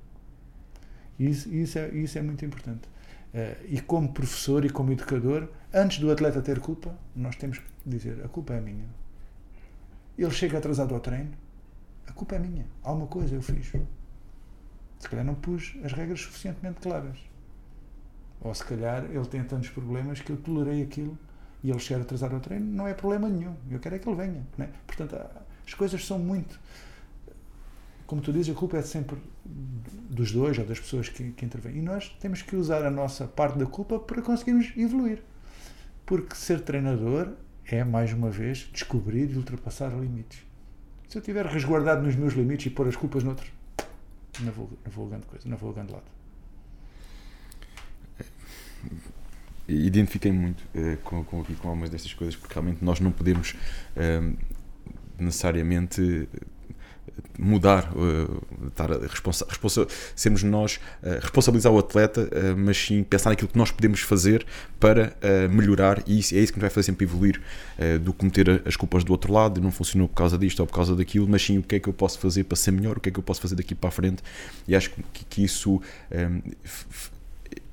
E 1.19 1.31
isso, 1.31 1.53
isso, 1.53 1.79
é, 1.79 1.89
isso 1.89 2.19
é 2.19 2.23
muito 2.23 2.45
importante. 2.45 2.89
Uh, 3.29 3.67
e 3.69 3.81
como 3.81 4.13
professor 4.13 4.65
e 4.65 4.71
como 4.71 4.93
educador, 4.93 5.49
antes 5.73 5.99
do 5.99 6.11
atleta 6.11 6.41
ter 6.41 6.61
culpa, 6.61 6.97
nós 7.15 7.37
temos 7.37 7.59
que 7.59 7.65
dizer: 7.85 8.25
a 8.25 8.29
culpa 8.29 8.55
é 8.55 8.61
minha. 8.61 8.87
Ele 10.17 10.31
chega 10.31 10.59
atrasado 10.59 10.95
ao 10.95 11.01
treino, 11.01 11.33
a 12.07 12.13
culpa 12.13 12.37
é 12.37 12.39
minha. 12.39 12.67
Alguma 12.83 13.07
coisa 13.07 13.35
eu 13.35 13.43
fiz. 13.43 13.73
Se 14.99 15.09
calhar 15.09 15.25
não 15.25 15.35
pus 15.35 15.77
as 15.85 15.93
regras 15.93 16.21
suficientemente 16.21 16.81
claras. 16.81 17.19
Ou 18.41 18.55
se 18.55 18.65
calhar 18.65 19.05
ele 19.05 19.27
tem 19.27 19.43
tantos 19.45 19.69
problemas 19.69 20.21
que 20.21 20.31
eu 20.31 20.37
tolerei 20.37 20.83
aquilo 20.83 21.19
e 21.69 21.71
ele 21.71 21.81
chega 21.81 22.01
atrasado 22.01 22.35
ao 22.35 22.41
treino, 22.41 22.65
não 22.65 22.89
é 22.89 22.95
problema 22.95 23.29
nenhum. 23.29 23.55
Eu 23.71 23.79
quero 23.79 23.95
é 23.95 23.99
que 23.99 24.09
ele 24.09 24.17
venha. 24.17 24.47
Né? 24.57 24.71
Portanto, 24.87 25.21
as 25.67 25.75
coisas 25.75 26.05
são 26.07 26.19
muito. 26.19 26.59
Como 28.07 28.23
tu 28.23 28.33
dizes, 28.33 28.57
a 28.57 28.59
culpa 28.59 28.79
é 28.79 28.83
sempre 28.83 29.19
dos 29.45 30.33
dois 30.33 30.57
ou 30.59 30.65
das 30.65 30.81
pessoas 30.81 31.11
que, 31.11 31.31
que 31.33 31.45
intervêm. 31.45 31.77
E 31.77 31.83
nós 31.83 32.09
temos 32.21 32.41
que 32.41 32.57
usar 32.57 32.87
a 32.87 32.91
nossa 32.91 33.27
parte 33.27 33.59
da 33.59 33.67
culpa 33.67 33.99
para 33.99 34.23
conseguirmos 34.23 34.73
evoluir. 34.79 35.23
Porque 36.07 36.35
ser 36.35 36.63
treinador 36.63 37.35
é, 37.67 37.85
mais 37.85 38.15
uma 38.15 38.31
vez, 38.31 38.71
descobrir 38.73 39.31
e 39.31 39.37
ultrapassar 39.37 39.91
limites. 39.91 40.43
Se 41.07 41.19
eu 41.19 41.21
estiver 41.21 41.45
resguardado 41.45 42.03
nos 42.03 42.17
meus 42.17 42.33
limites 42.33 42.65
e 42.65 42.71
pôr 42.71 42.89
as 42.89 42.97
culpas 42.97 43.23
noutros, 43.23 43.53
não 44.41 44.53
vou, 44.53 44.71
não 44.87 44.91
vou 44.91 45.07
grande 45.07 45.27
coisa, 45.27 45.47
não 45.47 45.59
vou 45.59 45.75
grande 45.75 45.93
lado. 45.93 46.07
Identifiquei 49.69 50.33
muito 50.33 50.63
uh, 50.75 50.97
com, 51.05 51.23
com, 51.25 51.45
com 51.45 51.69
algumas 51.69 51.91
destas 51.91 52.15
coisas, 52.15 52.35
porque 52.35 52.55
realmente 52.55 52.83
nós 52.83 53.01
não 53.01 53.11
podemos 53.11 53.55
uh, 53.97 54.37
necessariamente 55.19 56.27
mudar, 57.39 57.93
uh, 57.95 58.67
estar 58.69 58.91
responsa, 58.91 59.45
responsa, 59.47 59.87
sermos 60.17 60.43
nós 60.43 60.81
responsabilizar 61.21 61.73
o 61.73 61.79
atleta, 61.79 62.29
mas 62.57 62.79
sim 62.79 63.03
pensar 63.03 63.31
naquilo 63.31 63.49
que 63.49 63.59
nós 63.59 63.71
podemos 63.71 64.01
fazer 64.01 64.47
para 64.79 65.17
melhorar 65.51 66.03
e 66.07 66.19
isso, 66.19 66.35
é 66.35 66.39
isso 66.39 66.53
que 66.53 66.59
nos 66.59 66.63
vai 66.63 66.71
fazer 66.71 66.85
sempre 66.85 67.05
evoluir 67.05 67.41
do 68.03 68.13
que 68.13 68.25
meter 68.25 68.63
as 68.65 68.77
culpas 68.77 69.03
do 69.03 69.11
outro 69.13 69.33
lado, 69.33 69.61
não 69.61 69.73
funcionou 69.73 70.09
por 70.09 70.15
causa 70.15 70.39
disto 70.39 70.61
ou 70.61 70.67
por 70.67 70.75
causa 70.75 70.95
daquilo, 70.95 71.27
mas 71.29 71.43
sim 71.43 71.59
o 71.59 71.63
que 71.63 71.77
é 71.77 71.81
que 71.81 71.89
eu 71.89 71.93
posso 71.93 72.19
fazer 72.19 72.45
para 72.45 72.57
ser 72.57 72.71
melhor, 72.71 72.99
o 72.99 73.01
que 73.01 73.09
é 73.09 73.13
que 73.13 73.19
eu 73.19 73.25
posso 73.25 73.41
fazer 73.41 73.57
daqui 73.57 73.75
para 73.75 73.89
a 73.89 73.93
frente 73.93 74.23
e 74.67 74.77
acho 74.77 74.91
que, 74.91 75.25
que 75.25 75.45
isso 75.45 75.81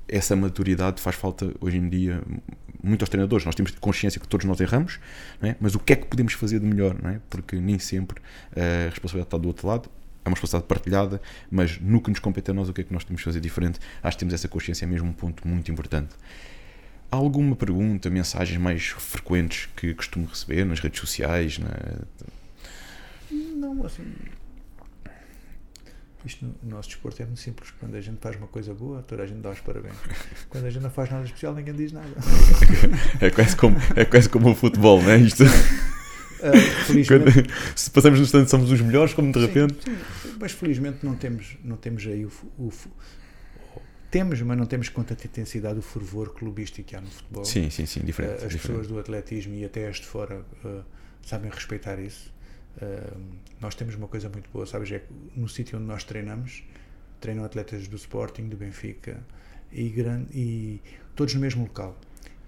essa 0.08 0.36
maturidade 0.36 1.00
faz 1.00 1.16
falta 1.16 1.52
hoje 1.60 1.76
em 1.76 1.88
dia 1.88 2.22
muito 2.82 3.02
aos 3.02 3.08
treinadores. 3.08 3.44
Nós 3.44 3.54
temos 3.54 3.72
consciência 3.72 4.20
que 4.20 4.28
todos 4.28 4.46
nós 4.46 4.60
erramos, 4.60 4.98
é? 5.42 5.56
mas 5.60 5.74
o 5.74 5.78
que 5.78 5.92
é 5.92 5.96
que 5.96 6.06
podemos 6.06 6.32
fazer 6.34 6.60
de 6.60 6.66
melhor? 6.66 6.96
É? 7.04 7.18
Porque 7.28 7.56
nem 7.56 7.78
sempre 7.78 8.20
a 8.54 8.88
responsabilidade 8.90 9.26
está 9.26 9.38
do 9.38 9.48
outro 9.48 9.66
lado. 9.66 9.90
É 10.24 10.28
uma 10.28 10.34
responsabilidade 10.34 10.68
partilhada, 10.68 11.22
mas 11.50 11.78
no 11.80 12.00
que 12.00 12.10
nos 12.10 12.18
compete 12.18 12.50
a 12.50 12.54
nós, 12.54 12.68
o 12.68 12.72
que 12.72 12.80
é 12.80 12.84
que 12.84 12.92
nós 12.92 13.04
temos 13.04 13.20
que 13.20 13.24
fazer 13.24 13.40
diferente? 13.40 13.78
Acho 14.02 14.16
que 14.16 14.20
temos 14.20 14.34
essa 14.34 14.48
consciência, 14.48 14.84
é 14.84 14.88
mesmo 14.88 15.08
um 15.08 15.12
ponto 15.12 15.46
muito 15.46 15.70
importante. 15.70 16.14
Há 17.10 17.16
alguma 17.16 17.54
pergunta, 17.54 18.10
mensagens 18.10 18.60
mais 18.60 18.86
frequentes 18.86 19.68
que 19.76 19.94
costumo 19.94 20.26
receber 20.26 20.64
nas 20.64 20.80
redes 20.80 20.98
sociais? 20.98 21.58
Na... 21.58 21.68
Não, 23.30 23.86
assim, 23.86 24.04
isto 26.26 26.44
no, 26.44 26.54
no 26.62 26.70
nosso 26.76 26.88
desporto 26.88 27.22
é 27.22 27.24
muito 27.24 27.40
simples. 27.40 27.72
Quando 27.78 27.94
a 27.94 28.00
gente 28.00 28.18
faz 28.20 28.36
uma 28.36 28.46
coisa 28.48 28.74
boa, 28.74 29.02
toda 29.02 29.22
a 29.22 29.26
gente 29.26 29.40
dá 29.40 29.50
os 29.50 29.60
parabéns. 29.60 29.96
Quando 30.50 30.66
a 30.66 30.70
gente 30.70 30.82
não 30.82 30.90
faz 30.90 31.10
nada 31.10 31.24
especial, 31.24 31.54
ninguém 31.54 31.74
diz 31.74 31.92
nada. 31.92 32.08
é, 33.20 33.30
quase 33.30 33.56
como, 33.56 33.76
é 33.94 34.04
quase 34.04 34.28
como 34.28 34.50
o 34.50 34.54
futebol, 34.54 35.00
não 35.02 35.10
é? 35.10 35.18
Isto. 35.18 35.44
Uh, 35.44 36.84
felizmente, 36.86 37.32
Quando, 37.32 37.50
se 37.74 37.90
passamos 37.90 38.18
no 38.18 38.24
instante 38.24 38.50
somos 38.50 38.70
os 38.70 38.80
melhores, 38.80 39.14
como 39.14 39.32
de 39.32 39.38
repente. 39.38 39.76
Sim, 39.84 39.96
mas 40.38 40.52
felizmente 40.52 40.98
não 41.02 41.14
temos, 41.14 41.56
não 41.64 41.76
temos 41.76 42.06
aí 42.06 42.26
o, 42.26 42.32
o, 42.58 42.70
temos, 44.10 44.40
mas 44.42 44.56
não 44.56 44.66
temos 44.66 44.88
com 44.88 45.02
tanta 45.02 45.26
intensidade 45.26 45.78
o 45.78 45.82
fervor 45.82 46.34
clubístico 46.34 46.88
que 46.88 46.96
há 46.96 47.00
no 47.00 47.06
futebol. 47.06 47.44
Sim, 47.44 47.70
sim, 47.70 47.86
sim, 47.86 48.00
diferente. 48.00 48.42
Uh, 48.42 48.46
as 48.46 48.52
diferente. 48.52 48.66
pessoas 48.66 48.86
do 48.86 48.98
atletismo 48.98 49.54
e 49.54 49.64
até 49.64 49.88
as 49.88 49.96
de 49.96 50.06
fora 50.06 50.44
uh, 50.64 50.82
sabem 51.22 51.50
respeitar 51.50 51.98
isso. 51.98 52.34
Nós 53.60 53.74
temos 53.74 53.94
uma 53.94 54.08
coisa 54.08 54.28
muito 54.28 54.50
boa, 54.50 54.66
sabes? 54.66 54.90
É 54.92 54.98
que 54.98 55.12
no 55.34 55.48
sítio 55.48 55.78
onde 55.78 55.86
nós 55.86 56.04
treinamos, 56.04 56.62
treinam 57.20 57.44
atletas 57.44 57.88
do 57.88 57.96
Sporting, 57.96 58.48
do 58.48 58.56
Benfica 58.56 59.22
e, 59.72 59.88
grande, 59.88 60.28
e 60.32 60.82
todos 61.14 61.34
no 61.34 61.40
mesmo 61.40 61.62
local. 61.62 61.98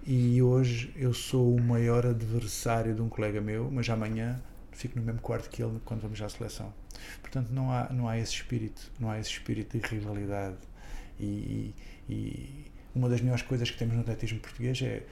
E 0.05 0.41
hoje 0.41 0.93
eu 0.95 1.13
sou 1.13 1.55
o 1.55 1.61
maior 1.61 2.05
adversário 2.05 2.95
de 2.95 3.01
um 3.01 3.09
colega 3.09 3.41
meu, 3.41 3.69
mas 3.71 3.89
amanhã 3.89 4.41
fico 4.71 4.97
no 4.97 5.05
mesmo 5.05 5.19
quarto 5.21 5.49
que 5.49 5.61
ele 5.61 5.79
quando 5.83 6.01
vamos 6.01 6.21
à 6.21 6.29
seleção. 6.29 6.73
Portanto, 7.21 7.49
não 7.51 7.71
há, 7.71 7.91
não 7.91 8.07
há 8.07 8.17
esse 8.17 8.33
espírito, 8.33 8.91
não 8.99 9.09
há 9.09 9.19
esse 9.19 9.31
espírito 9.31 9.77
de 9.77 9.85
rivalidade. 9.87 10.57
E, 11.19 11.73
e 12.07 12.65
uma 12.95 13.09
das 13.09 13.21
melhores 13.21 13.43
coisas 13.43 13.69
que 13.69 13.77
temos 13.77 13.95
no 13.95 14.01
atletismo 14.01 14.39
português 14.39 14.81
é 14.81 15.03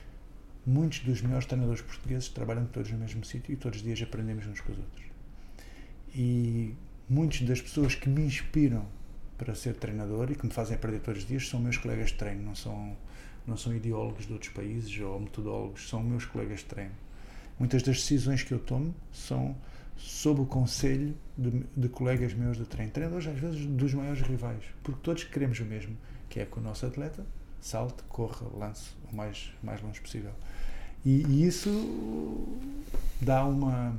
muitos 0.66 1.00
dos 1.00 1.22
melhores 1.22 1.46
treinadores 1.46 1.82
portugueses 1.82 2.30
trabalham 2.30 2.66
todos 2.66 2.92
no 2.92 2.98
mesmo 2.98 3.24
sítio 3.26 3.54
e 3.54 3.56
todos 3.56 3.80
os 3.80 3.84
dias 3.84 4.02
aprendemos 4.02 4.46
uns 4.48 4.62
com 4.62 4.72
os 4.72 4.78
outros. 4.78 5.07
E 6.18 6.74
muitas 7.08 7.42
das 7.42 7.62
pessoas 7.62 7.94
que 7.94 8.10
me 8.10 8.24
inspiram 8.24 8.84
para 9.38 9.54
ser 9.54 9.76
treinador 9.76 10.32
e 10.32 10.36
que 10.36 10.48
me 10.48 10.52
fazem 10.52 10.76
aprender 10.76 11.00
todos 11.00 11.22
os 11.22 11.28
dias 11.28 11.48
são 11.48 11.60
meus 11.60 11.78
colegas 11.78 12.10
de 12.10 12.16
treino, 12.16 12.42
não 12.42 12.56
são, 12.56 12.98
não 13.46 13.56
são 13.56 13.76
ideólogos 13.76 14.26
de 14.26 14.34
outros 14.34 14.52
países 14.52 15.00
ou 15.00 15.20
metodólogos, 15.20 15.88
são 15.88 16.02
meus 16.02 16.26
colegas 16.26 16.62
de 16.62 16.66
treino. 16.66 16.96
Muitas 17.60 17.84
das 17.84 17.98
decisões 17.98 18.42
que 18.42 18.52
eu 18.52 18.58
tomo 18.58 18.96
são 19.14 19.56
sob 19.96 20.42
o 20.42 20.46
conselho 20.46 21.16
de, 21.38 21.64
de, 21.76 21.88
colegas 21.88 22.34
meus 22.34 22.58
de 22.58 22.66
treino, 22.66 22.92
treinadores 22.92 23.28
às 23.28 23.40
vezes 23.40 23.66
dos 23.68 23.94
maiores 23.94 24.22
rivais, 24.22 24.64
porque 24.82 25.00
todos 25.04 25.24
queremos 25.24 25.60
o 25.60 25.66
mesmo, 25.66 25.96
que 26.30 26.40
é 26.40 26.46
que 26.46 26.58
o 26.58 26.62
nosso 26.62 26.84
atleta 26.84 27.24
salte, 27.62 28.02
corra, 28.10 28.48
lance 28.58 28.90
o 29.12 29.16
mais, 29.16 29.52
mais 29.62 29.82
longe 29.84 30.02
possível. 30.02 30.32
E, 31.06 31.24
e 31.28 31.46
isso 31.46 32.58
dá 33.22 33.46
uma 33.46 33.96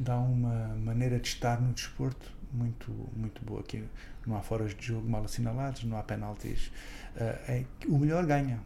dá 0.00 0.18
uma 0.18 0.74
maneira 0.76 1.18
de 1.18 1.28
estar 1.28 1.60
no 1.60 1.72
desporto 1.72 2.32
muito 2.52 2.90
muito 3.16 3.44
boa 3.44 3.60
aqui 3.60 3.84
não 4.26 4.36
há 4.36 4.42
foras 4.42 4.74
de 4.74 4.86
jogo 4.86 5.08
mal 5.08 5.24
assinalados 5.24 5.84
não 5.84 5.96
há 5.96 6.02
penaltis 6.02 6.72
uh, 7.16 7.50
é, 7.50 7.64
o 7.86 7.98
melhor 7.98 8.26
ganha 8.26 8.60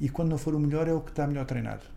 e 0.00 0.08
quando 0.08 0.30
não 0.30 0.38
for 0.38 0.54
o 0.54 0.60
melhor 0.60 0.86
é 0.88 0.92
o 0.92 1.00
que 1.00 1.10
está 1.10 1.26
melhor 1.26 1.46
treinado 1.46 1.94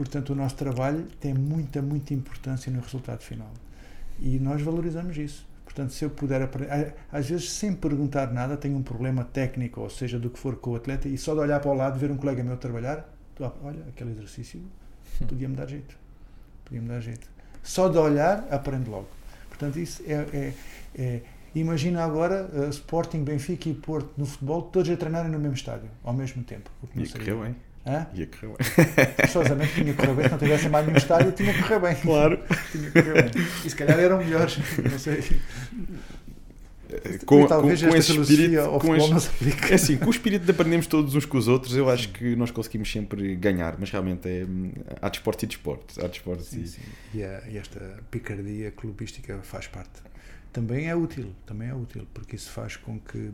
Portanto, 0.00 0.30
o 0.30 0.34
nosso 0.34 0.56
trabalho 0.56 1.06
tem 1.20 1.34
muita, 1.34 1.82
muita 1.82 2.14
importância 2.14 2.72
no 2.72 2.80
resultado 2.80 3.20
final. 3.20 3.50
E 4.18 4.38
nós 4.38 4.62
valorizamos 4.62 5.14
isso. 5.18 5.46
Portanto, 5.62 5.92
se 5.92 6.02
eu 6.02 6.08
puder 6.08 6.40
aprender, 6.40 6.94
às 7.12 7.28
vezes 7.28 7.50
sem 7.50 7.74
perguntar 7.74 8.32
nada, 8.32 8.56
tenho 8.56 8.78
um 8.78 8.82
problema 8.82 9.24
técnico, 9.24 9.82
ou 9.82 9.90
seja, 9.90 10.18
do 10.18 10.30
que 10.30 10.38
for 10.38 10.56
com 10.56 10.70
o 10.70 10.76
atleta, 10.76 11.06
e 11.06 11.18
só 11.18 11.34
de 11.34 11.40
olhar 11.40 11.60
para 11.60 11.70
o 11.70 11.74
lado, 11.74 11.98
ver 11.98 12.10
um 12.10 12.16
colega 12.16 12.42
meu 12.42 12.56
trabalhar, 12.56 13.12
olha, 13.62 13.84
aquele 13.88 14.12
exercício 14.12 14.62
podia-me 15.28 15.54
dar 15.54 15.68
jeito. 15.68 15.94
Podia-me 16.70 16.88
dar 16.88 17.00
jeito. 17.00 17.26
Só 17.64 17.88
de 17.88 17.98
olhar, 17.98 18.46
aprendo 18.48 18.92
logo. 18.92 19.08
Portanto, 19.48 19.78
isso 19.80 20.02
é. 20.06 20.24
é, 20.32 20.52
é 20.94 21.20
imagina 21.52 22.04
agora 22.04 22.48
uh, 22.52 22.70
Sporting, 22.70 23.24
Benfica 23.24 23.68
e 23.68 23.74
Porto 23.74 24.12
no 24.16 24.24
futebol, 24.24 24.62
todos 24.62 24.88
a 24.88 24.96
treinarem 24.96 25.32
no 25.32 25.38
mesmo 25.40 25.56
estádio, 25.56 25.90
ao 26.04 26.12
mesmo 26.12 26.44
tempo. 26.44 26.70
E 26.94 27.08
correu 27.08 27.40
bem. 27.40 27.56
Hã? 27.84 28.06
Ia 28.14 28.26
correr 28.28 28.54
bem. 28.56 29.06
Forçosamente 29.26 29.74
tinha 29.74 29.92
que 29.92 29.94
correr 29.94 30.14
bem, 30.14 30.24
se 30.26 30.30
não 30.30 30.38
tivesse 30.38 30.68
mais 30.68 30.86
nenhum 30.86 30.98
estádio, 30.98 31.32
tinha 31.32 31.52
que 31.52 31.62
correr 31.62 31.80
bem. 31.80 31.96
Claro. 31.96 32.38
tinha 32.70 32.90
correr 32.92 33.30
bem. 33.30 33.42
E 33.64 33.70
se 33.70 33.74
calhar 33.74 33.98
eram 33.98 34.18
melhores, 34.18 34.58
não 34.78 34.98
sei. 34.98 35.24
Com, 37.24 37.46
talvez 37.46 37.82
com, 37.82 37.88
com 37.88 37.96
esse 37.96 38.18
espírito 38.18 38.78
com 38.78 38.96
este, 38.96 39.72
é 39.72 39.74
assim, 39.74 39.96
com 39.96 40.06
o 40.06 40.10
espírito 40.10 40.44
de 40.44 40.50
aprendermos 40.50 40.86
todos 40.86 41.14
uns 41.14 41.24
com 41.24 41.38
os 41.38 41.48
outros 41.48 41.76
eu 41.76 41.88
acho 41.88 42.08
que 42.10 42.34
nós 42.36 42.50
conseguimos 42.50 42.90
sempre 42.90 43.36
ganhar 43.36 43.76
mas 43.78 43.90
realmente 43.90 44.28
é, 44.28 44.46
há 45.00 45.08
desporto 45.08 45.44
e 45.44 45.48
desporto 45.48 46.04
há 46.04 46.08
desporto 46.08 46.42
sim, 46.42 46.62
e... 46.62 46.66
Sim. 46.66 46.80
E, 47.14 47.22
a, 47.22 47.42
e 47.48 47.58
esta 47.58 47.80
picardia 48.10 48.70
clubística 48.70 49.38
faz 49.42 49.66
parte 49.66 50.02
também 50.52 50.88
é 50.88 50.96
útil 50.96 51.32
também 51.46 51.68
é 51.68 51.74
útil 51.74 52.06
porque 52.12 52.36
isso 52.36 52.50
faz 52.50 52.76
com 52.76 52.98
que 52.98 53.30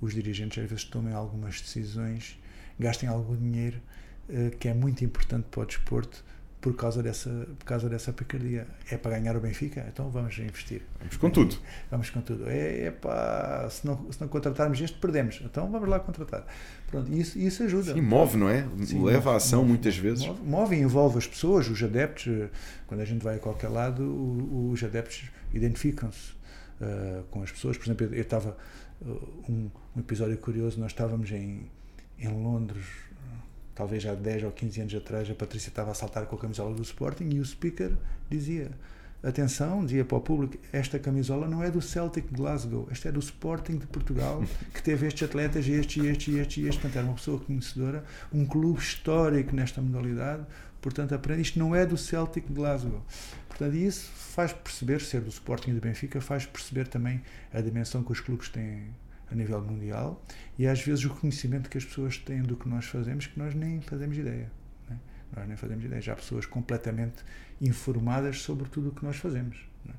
os 0.00 0.14
dirigentes 0.14 0.62
às 0.62 0.68
vezes 0.68 0.84
tomem 0.84 1.14
algumas 1.14 1.60
decisões 1.60 2.38
gastem 2.78 3.08
algum 3.08 3.36
dinheiro 3.36 3.80
uh, 4.28 4.56
que 4.58 4.68
é 4.68 4.74
muito 4.74 5.04
importante 5.04 5.46
para 5.50 5.62
o 5.62 5.66
desporto 5.66 6.24
por 6.60 6.74
causa 6.74 7.02
dessa 7.02 7.30
por 7.58 7.64
causa 7.64 7.88
dessa 7.88 8.12
picardia 8.12 8.66
é 8.90 8.96
para 8.96 9.18
ganhar 9.18 9.36
o 9.36 9.40
Benfica? 9.40 9.86
Então 9.92 10.10
vamos 10.10 10.36
investir. 10.38 10.82
Vamos 10.98 11.16
com 11.16 11.30
tudo. 11.30 11.56
Vamos 11.90 12.10
com 12.10 12.20
tudo. 12.20 12.48
É, 12.48 12.86
é 12.86 12.90
pá, 12.90 13.68
se 13.70 13.86
não 13.86 14.10
se 14.10 14.20
não 14.20 14.28
contratarmos 14.28 14.80
este 14.80 14.98
perdemos. 14.98 15.40
Então 15.44 15.70
vamos 15.70 15.88
lá 15.88 16.00
contratar. 16.00 16.44
Pronto 16.88 17.12
isso 17.12 17.38
isso 17.38 17.62
ajuda. 17.62 17.94
Sim, 17.94 18.00
move 18.00 18.36
não 18.36 18.48
é? 18.48 18.66
Sim, 18.84 19.04
leva 19.04 19.18
move, 19.18 19.28
a 19.28 19.36
ação 19.36 19.60
move, 19.60 19.72
muitas 19.72 19.96
vezes. 19.96 20.26
move, 20.26 20.42
move, 20.42 20.76
e 20.76 20.80
envolve 20.80 21.18
as 21.18 21.26
pessoas 21.26 21.68
os 21.68 21.82
adeptos. 21.82 22.26
Eh, 22.26 22.48
quando 22.86 23.00
a 23.00 23.04
gente 23.04 23.22
vai 23.22 23.36
a 23.36 23.38
qualquer 23.38 23.68
lado 23.68 24.02
os 24.72 24.82
adeptos 24.82 25.30
identificam-se 25.52 26.32
uh, 26.80 27.22
com 27.30 27.42
as 27.42 27.52
pessoas. 27.52 27.76
Por 27.76 27.84
exemplo 27.84 28.14
eu 28.14 28.22
estava 28.22 28.56
uh, 29.02 29.06
um, 29.48 29.70
um 29.96 30.00
episódio 30.00 30.36
curioso. 30.38 30.80
Nós 30.80 30.90
estávamos 30.90 31.30
em 31.30 31.70
em 32.18 32.28
Londres, 32.28 32.84
talvez 33.78 34.04
há 34.04 34.12
10 34.12 34.42
ou 34.42 34.50
15 34.50 34.80
anos 34.80 34.94
atrás, 34.96 35.30
a 35.30 35.34
Patrícia 35.34 35.68
estava 35.68 35.92
a 35.92 35.94
saltar 35.94 36.26
com 36.26 36.34
a 36.34 36.38
camisola 36.38 36.74
do 36.74 36.82
Sporting 36.82 37.30
e 37.32 37.38
o 37.38 37.44
speaker 37.44 37.92
dizia: 38.28 38.72
Atenção, 39.22 39.84
dizia 39.84 40.04
para 40.04 40.18
o 40.18 40.20
público, 40.20 40.58
esta 40.72 40.98
camisola 40.98 41.46
não 41.46 41.62
é 41.62 41.70
do 41.70 41.80
Celtic 41.80 42.26
Glasgow, 42.32 42.88
esta 42.90 43.08
é 43.08 43.12
do 43.12 43.20
Sporting 43.20 43.78
de 43.78 43.86
Portugal, 43.86 44.42
que 44.74 44.82
teve 44.82 45.06
estes 45.06 45.28
atletas, 45.28 45.68
estes, 45.68 46.04
estes, 46.04 46.34
estes, 46.34 46.64
estes. 46.64 46.74
Portanto, 46.74 46.96
era 46.96 47.06
uma 47.06 47.14
pessoa 47.14 47.38
conhecedora, 47.38 48.04
um 48.32 48.44
clube 48.44 48.80
histórico 48.80 49.54
nesta 49.54 49.80
modalidade. 49.80 50.44
Portanto, 50.82 51.14
aprende, 51.14 51.42
isto 51.42 51.58
não 51.58 51.74
é 51.74 51.86
do 51.86 51.96
Celtic 51.96 52.46
Glasgow. 52.50 53.04
Portanto, 53.48 53.74
isso 53.74 54.10
faz 54.12 54.52
perceber, 54.52 55.00
ser 55.00 55.20
do 55.20 55.30
Sporting 55.30 55.70
e 55.70 55.74
do 55.74 55.80
Benfica, 55.80 56.20
faz 56.20 56.46
perceber 56.46 56.88
também 56.88 57.22
a 57.52 57.60
dimensão 57.60 58.02
que 58.02 58.10
os 58.10 58.20
clubes 58.20 58.48
têm 58.48 58.88
a 59.30 59.34
nível 59.34 59.60
mundial 59.60 60.22
e 60.58 60.66
às 60.66 60.80
vezes 60.80 61.04
o 61.04 61.10
conhecimento 61.10 61.68
que 61.68 61.78
as 61.78 61.84
pessoas 61.84 62.18
têm 62.18 62.42
do 62.42 62.56
que 62.56 62.68
nós 62.68 62.86
fazemos 62.86 63.26
que 63.26 63.38
nós 63.38 63.54
nem 63.54 63.80
fazemos 63.80 64.16
ideia. 64.16 64.50
Né? 64.88 64.98
Nós 65.36 65.46
nem 65.46 65.56
fazemos 65.56 65.84
ideia. 65.84 66.00
Já 66.00 66.12
há 66.12 66.16
pessoas 66.16 66.46
completamente 66.46 67.24
informadas 67.60 68.40
sobre 68.40 68.68
tudo 68.68 68.88
o 68.88 68.92
que 68.92 69.04
nós 69.04 69.16
fazemos. 69.16 69.58
Né? 69.84 69.94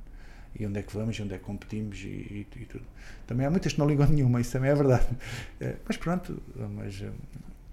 E 0.60 0.66
onde 0.66 0.80
é 0.80 0.84
que 0.84 0.94
vamos, 0.94 1.16
e 1.18 1.22
onde 1.22 1.34
é 1.34 1.38
que 1.38 1.44
competimos 1.44 2.00
e, 2.00 2.08
e, 2.08 2.48
e, 2.56 2.66
tudo. 2.66 2.86
Também 3.28 3.46
há 3.46 3.50
muitas 3.50 3.74
que 3.74 3.80
não 3.80 3.88
ligam 3.88 4.08
nenhuma, 4.08 4.42
isso 4.42 4.52
também 4.52 4.72
é 4.72 4.76
verdade. 4.76 5.08
É, 5.60 5.76
mas 5.86 5.98
pronto, 5.98 6.42
mas 6.76 7.02
é, 7.02 7.12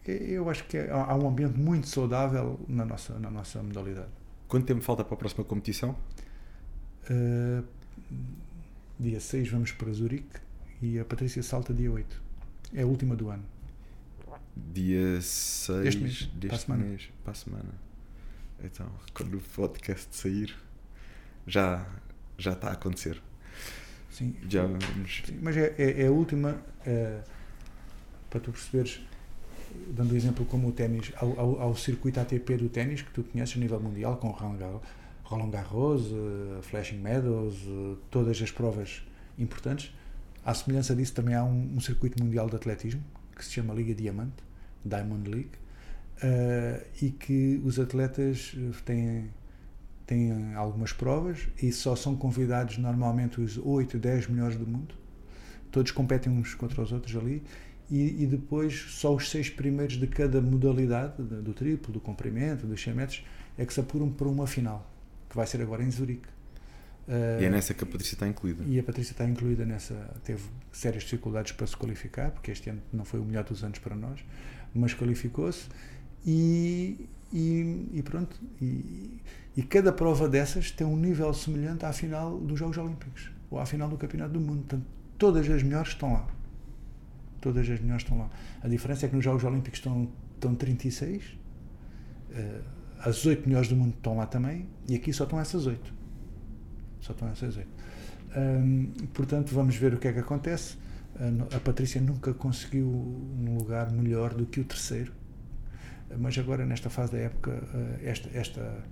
eu 0.06 0.48
acho 0.50 0.64
que 0.64 0.78
há 0.78 1.14
um 1.16 1.28
ambiente 1.28 1.58
muito 1.58 1.88
saudável 1.88 2.60
na 2.68 2.84
nossa, 2.84 3.18
na 3.18 3.30
nossa 3.30 3.62
modalidade. 3.62 4.08
Quanto 4.46 4.66
tempo 4.66 4.80
falta 4.80 5.02
para 5.02 5.14
a 5.14 5.16
próxima 5.16 5.44
competição? 5.44 5.96
Uh, 7.10 7.64
dia 8.98 9.20
6 9.20 9.48
vamos 9.48 9.72
para 9.72 9.92
Zurique 9.92 10.45
e 10.82 10.98
a 10.98 11.04
Patrícia 11.04 11.42
salta 11.42 11.72
dia 11.72 11.90
8. 11.90 12.22
É 12.74 12.82
a 12.82 12.86
última 12.86 13.14
do 13.16 13.30
ano. 13.30 13.44
Dia 14.72 15.20
6 15.20 15.86
este 15.86 16.02
mês, 16.02 16.28
deste 16.34 16.46
para 16.48 16.56
a 16.56 16.58
semana. 16.58 16.84
mês, 16.84 17.08
para 17.22 17.32
a 17.32 17.34
semana. 17.34 17.74
Então, 18.62 18.90
quando 19.12 19.36
o 19.36 19.40
podcast 19.40 20.14
sair, 20.16 20.54
já, 21.46 21.86
já 22.38 22.52
está 22.52 22.68
a 22.68 22.72
acontecer. 22.72 23.20
Sim, 24.10 24.34
já 24.48 24.62
vamos... 24.62 25.22
Sim, 25.26 25.38
mas 25.42 25.56
é, 25.56 25.74
é, 25.76 26.02
é 26.02 26.06
a 26.06 26.10
última, 26.10 26.56
é, 26.86 27.20
para 28.30 28.40
tu 28.40 28.50
perceberes, 28.50 29.00
dando 29.88 30.16
exemplo 30.16 30.44
como 30.46 30.68
o 30.68 30.72
ténis, 30.72 31.12
ao, 31.16 31.38
ao, 31.38 31.60
ao, 31.60 31.76
circuito 31.76 32.18
ATP 32.18 32.56
do 32.56 32.68
ténis, 32.70 33.02
que 33.02 33.10
tu 33.10 33.22
conheces 33.24 33.56
a 33.56 33.60
nível 33.60 33.78
mundial, 33.78 34.16
com 34.16 34.30
Roland 34.30 35.50
Garros, 35.50 36.06
uh, 36.12 36.62
Flashing 36.62 36.98
Meadows, 36.98 37.62
uh, 37.66 37.98
todas 38.10 38.40
as 38.40 38.50
provas 38.50 39.02
importantes, 39.38 39.92
à 40.46 40.54
semelhança 40.54 40.94
disso, 40.94 41.12
também 41.12 41.34
há 41.34 41.42
um, 41.42 41.74
um, 41.74 41.80
circuito 41.80 42.22
mundial 42.22 42.48
de 42.48 42.54
atletismo 42.54 43.02
que 43.34 43.44
se 43.44 43.50
chama 43.50 43.74
Liga 43.74 43.92
Diamante, 43.92 44.44
Diamond 44.84 45.28
League, 45.28 45.50
uh, 46.22 46.86
e 47.02 47.10
que 47.10 47.60
os 47.64 47.80
atletas 47.80 48.54
eh, 48.56 48.70
têm, 48.84 49.30
têm 50.06 50.54
algumas 50.54 50.92
provas 50.92 51.48
e 51.60 51.72
só 51.72 51.96
são 51.96 52.14
convidados 52.16 52.78
normalmente 52.78 53.40
os 53.40 53.58
8, 53.58 53.98
10 53.98 54.28
melhores 54.28 54.56
do 54.56 54.66
mundo. 54.66 54.94
Todos 55.72 55.90
competem 55.90 56.32
uns 56.32 56.54
contra 56.54 56.80
os 56.80 56.92
outros 56.92 57.16
ali. 57.16 57.42
E, 57.90 58.22
e 58.22 58.26
depois 58.26 58.86
só 58.90 59.14
os 59.14 59.28
seis 59.28 59.50
primeiros 59.50 59.96
de 59.96 60.06
cada 60.06 60.40
modalidade, 60.40 61.22
do 61.22 61.52
triplo, 61.52 61.92
do 61.92 62.00
comprimento, 62.00 62.66
dos 62.66 62.82
100 62.82 62.94
metros, 62.94 63.24
é 63.58 63.66
que 63.66 63.74
se 63.74 63.80
apuram 63.80 64.10
para 64.10 64.28
uma 64.28 64.46
final, 64.46 64.90
que 65.28 65.36
vai 65.36 65.46
ser 65.46 65.60
agora 65.60 65.84
em 65.84 65.90
Zurique. 65.90 66.35
Uh, 67.08 67.40
e 67.40 67.44
é 67.44 67.50
nessa 67.50 67.72
que 67.72 67.84
a 67.84 67.86
Patrícia 67.86 68.14
está 68.14 68.26
incluída. 68.26 68.64
E 68.66 68.78
a 68.78 68.82
Patrícia 68.82 69.12
está 69.12 69.24
incluída 69.24 69.64
nessa. 69.64 69.94
Teve 70.24 70.42
sérias 70.72 71.04
dificuldades 71.04 71.52
para 71.52 71.66
se 71.66 71.76
qualificar, 71.76 72.30
porque 72.32 72.50
este 72.50 72.70
ano 72.70 72.82
não 72.92 73.04
foi 73.04 73.20
o 73.20 73.24
melhor 73.24 73.44
dos 73.44 73.62
anos 73.62 73.78
para 73.78 73.94
nós, 73.94 74.24
mas 74.74 74.92
qualificou-se. 74.92 75.68
E, 76.26 77.08
e, 77.32 77.90
e, 77.94 78.02
pronto. 78.02 78.36
E, 78.60 79.20
e, 79.56 79.62
cada 79.62 79.92
prova 79.92 80.28
dessas 80.28 80.70
tem 80.72 80.86
um 80.86 80.96
nível 80.96 81.32
semelhante 81.32 81.84
à 81.86 81.92
final 81.92 82.36
dos 82.38 82.58
Jogos 82.58 82.76
Olímpicos 82.76 83.30
ou 83.50 83.60
à 83.60 83.66
final 83.66 83.88
do 83.88 83.96
Campeonato 83.96 84.32
do 84.32 84.40
Mundo. 84.40 84.64
Portanto, 84.64 84.86
todas 85.16 85.48
as 85.48 85.62
melhores 85.62 85.90
estão 85.90 86.12
lá. 86.12 86.26
Todas 87.40 87.70
as 87.70 87.80
melhores 87.80 88.02
estão 88.02 88.18
lá. 88.18 88.28
A 88.60 88.66
diferença 88.66 89.06
é 89.06 89.08
que 89.08 89.14
nos 89.14 89.24
Jogos 89.24 89.44
Olímpicos 89.44 89.78
estão, 89.78 90.10
estão 90.34 90.54
36. 90.56 91.22
Uh, 92.30 92.76
as 92.98 93.24
oito 93.26 93.46
melhores 93.46 93.68
do 93.68 93.76
mundo 93.76 93.94
estão 93.96 94.16
lá 94.16 94.26
também 94.26 94.66
e 94.88 94.96
aqui 94.96 95.12
só 95.12 95.24
estão 95.24 95.38
essas 95.38 95.66
oito. 95.66 95.95
Só 97.06 97.12
estão 97.12 97.28
essas 97.28 97.56
oito. 97.56 97.70
Portanto, 99.14 99.54
vamos 99.54 99.76
ver 99.76 99.94
o 99.94 99.98
que 99.98 100.08
é 100.08 100.12
que 100.12 100.18
acontece. 100.18 100.76
A 101.54 101.60
Patrícia 101.60 102.00
nunca 102.00 102.34
conseguiu 102.34 102.86
um 102.86 103.56
lugar 103.56 103.90
melhor 103.92 104.34
do 104.34 104.44
que 104.44 104.60
o 104.60 104.64
terceiro, 104.64 105.12
mas 106.18 106.36
agora, 106.36 106.66
nesta 106.66 106.90
fase 106.90 107.12
da 107.12 107.18
época, 107.18 107.50
uh, 107.50 108.06
esta, 108.06 108.28
esta, 108.36 108.84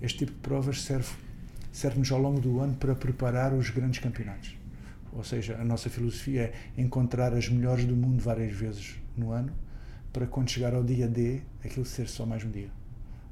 este 0.00 0.20
tipo 0.20 0.32
de 0.32 0.38
provas 0.38 0.82
serve 0.82 1.10
serve-nos 1.70 2.10
ao 2.10 2.18
longo 2.18 2.40
do 2.40 2.58
ano 2.60 2.74
para 2.74 2.94
preparar 2.94 3.52
os 3.52 3.68
grandes 3.68 4.00
campeonatos. 4.00 4.56
Ou 5.12 5.22
seja, 5.22 5.58
a 5.60 5.64
nossa 5.64 5.90
filosofia 5.90 6.54
é 6.76 6.80
encontrar 6.80 7.34
as 7.34 7.50
melhores 7.50 7.84
do 7.84 7.94
mundo 7.94 8.22
várias 8.22 8.52
vezes 8.52 8.96
no 9.14 9.30
ano, 9.30 9.52
para 10.10 10.26
quando 10.26 10.48
chegar 10.50 10.74
ao 10.74 10.82
dia 10.82 11.06
D, 11.06 11.42
aquilo 11.62 11.84
ser 11.84 12.08
só 12.08 12.24
mais 12.24 12.42
um 12.42 12.50
dia. 12.50 12.70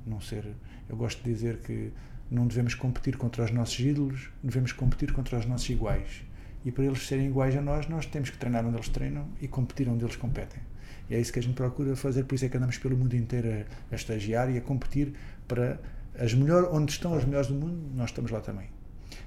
Não 0.06 0.20
ser. 0.20 0.46
Eu 0.86 0.96
gosto 0.96 1.24
de 1.24 1.32
dizer 1.32 1.60
que 1.60 1.90
não 2.30 2.46
devemos 2.46 2.74
competir 2.74 3.16
contra 3.16 3.44
os 3.44 3.50
nossos 3.50 3.78
ídolos, 3.78 4.30
devemos 4.42 4.72
competir 4.72 5.12
contra 5.12 5.38
os 5.38 5.46
nossos 5.46 5.68
iguais. 5.68 6.24
E 6.64 6.72
para 6.72 6.84
eles 6.84 7.06
serem 7.06 7.26
iguais 7.26 7.54
a 7.56 7.60
nós, 7.60 7.86
nós 7.88 8.06
temos 8.06 8.30
que 8.30 8.38
treinar 8.38 8.64
onde 8.64 8.76
eles 8.76 8.88
treinam 8.88 9.28
e 9.40 9.46
competir 9.46 9.88
onde 9.88 10.04
eles 10.04 10.16
competem. 10.16 10.62
E 11.10 11.14
é 11.14 11.20
isso 11.20 11.32
que 11.32 11.38
a 11.38 11.42
gente 11.42 11.54
procura 11.54 11.94
fazer, 11.94 12.24
por 12.24 12.34
isso 12.34 12.46
é 12.46 12.48
que 12.48 12.56
andamos 12.56 12.78
pelo 12.78 12.96
mundo 12.96 13.14
inteiro 13.14 13.48
a, 13.50 13.92
a 13.92 13.94
estagiar 13.94 14.50
e 14.50 14.56
a 14.56 14.60
competir 14.60 15.12
para 15.46 15.78
as 16.18 16.32
melhores, 16.32 16.68
onde 16.72 16.92
estão 16.92 17.14
as 17.14 17.24
melhores 17.24 17.48
do 17.48 17.54
mundo, 17.54 17.78
nós 17.94 18.10
estamos 18.10 18.30
lá 18.30 18.40
também. 18.40 18.68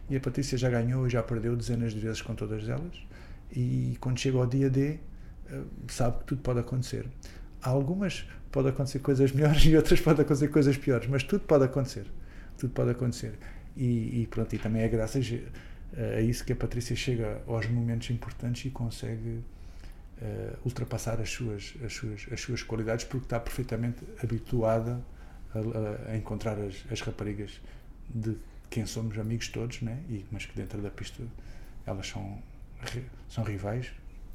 E 0.10 0.16
a 0.16 0.20
Patrícia 0.20 0.58
já 0.58 0.70
ganhou 0.70 1.06
e 1.06 1.10
já 1.10 1.22
perdeu 1.22 1.56
dezenas 1.56 1.94
de 1.94 2.00
vezes 2.00 2.22
com 2.22 2.34
todas 2.34 2.68
elas. 2.68 3.06
E 3.52 3.98
quando 4.00 4.20
chega 4.20 4.38
ao 4.38 4.48
dia 4.48 4.70
D, 4.70 5.00
eh, 5.50 5.62
sabe 5.88 6.20
que 6.20 6.26
tudo 6.26 6.42
pode 6.42 6.60
acontecer. 6.60 7.06
Há 7.62 7.70
algumas 7.70 8.26
pode 8.52 8.70
acontecer 8.70 9.00
coisas 9.00 9.32
melhores 9.32 9.64
e 9.66 9.76
outras 9.76 10.00
pode 10.00 10.22
acontecer 10.22 10.48
coisas 10.48 10.78
piores, 10.78 11.08
mas 11.08 11.24
tudo 11.24 11.42
pode 11.42 11.66
acontecer. 11.66 12.08
Tudo 12.58 12.74
pode 12.74 12.92
acontecer. 12.92 13.34
E, 13.76 14.22
e 14.22 14.28
pronto, 14.28 14.54
e 14.56 14.58
também 14.58 14.82
é 14.82 14.88
graças 14.88 15.26
a 16.16 16.22
isso 16.22 16.44
que 16.44 16.52
a 16.52 16.56
Patrícia 16.56 16.96
chega 16.96 17.42
aos 17.48 17.68
momentos 17.68 18.10
importantes 18.10 18.66
e 18.66 18.70
consegue 18.70 19.40
uh, 20.22 20.58
ultrapassar 20.66 21.20
as 21.22 21.30
suas, 21.30 21.76
as, 21.84 21.94
suas, 21.94 22.28
as 22.32 22.42
suas 22.42 22.64
qualidades 22.64 23.06
porque 23.06 23.26
está 23.26 23.40
perfeitamente 23.40 24.04
habituada 24.22 25.02
a, 25.54 26.12
a 26.12 26.18
encontrar 26.18 26.60
as, 26.60 26.84
as, 26.92 27.02
raparigas 27.02 27.62
de 28.10 28.36
quem 28.70 28.86
somos 28.86 29.18
amigos 29.18 29.48
todos, 29.48 29.82
né? 29.82 30.00
e, 30.10 30.26
mas 30.32 30.46
que 30.46 30.56
dentro 30.56 30.82
da 30.82 30.90
pista 30.90 31.24
elas 31.86 32.08
são, 32.08 32.42
são 33.30 33.44
rivais, 33.44 33.92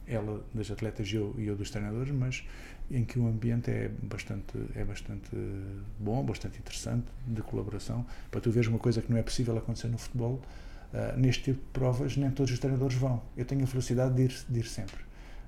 ela 0.06 0.44
das 0.54 0.70
atletas 0.70 1.08
e 1.08 1.16
eu, 1.16 1.34
e 1.38 1.46
eu 1.46 1.56
dos 1.56 1.70
treinadores, 1.70 2.12
mas 2.12 2.44
em 2.90 3.04
que 3.04 3.18
o 3.18 3.26
ambiente 3.26 3.70
é 3.70 3.90
bastante, 4.02 4.58
é 4.74 4.84
bastante 4.84 5.30
bom, 5.98 6.22
bastante 6.24 6.58
interessante, 6.58 7.06
de 7.26 7.42
colaboração. 7.42 8.04
Para 8.30 8.40
tu 8.40 8.50
veres 8.50 8.68
uma 8.68 8.78
coisa 8.78 9.00
que 9.00 9.10
não 9.10 9.18
é 9.18 9.22
possível 9.22 9.56
acontecer 9.56 9.88
no 9.88 9.98
futebol, 9.98 10.40
uh, 10.92 11.18
neste 11.18 11.44
tipo 11.44 11.58
de 11.58 11.70
provas, 11.72 12.16
nem 12.16 12.30
todos 12.30 12.52
os 12.52 12.58
treinadores 12.58 12.96
vão. 12.96 13.22
Eu 13.36 13.44
tenho 13.44 13.64
a 13.64 13.66
felicidade 13.66 14.14
de 14.14 14.22
ir, 14.22 14.34
de 14.48 14.60
ir 14.60 14.66
sempre. 14.66 15.00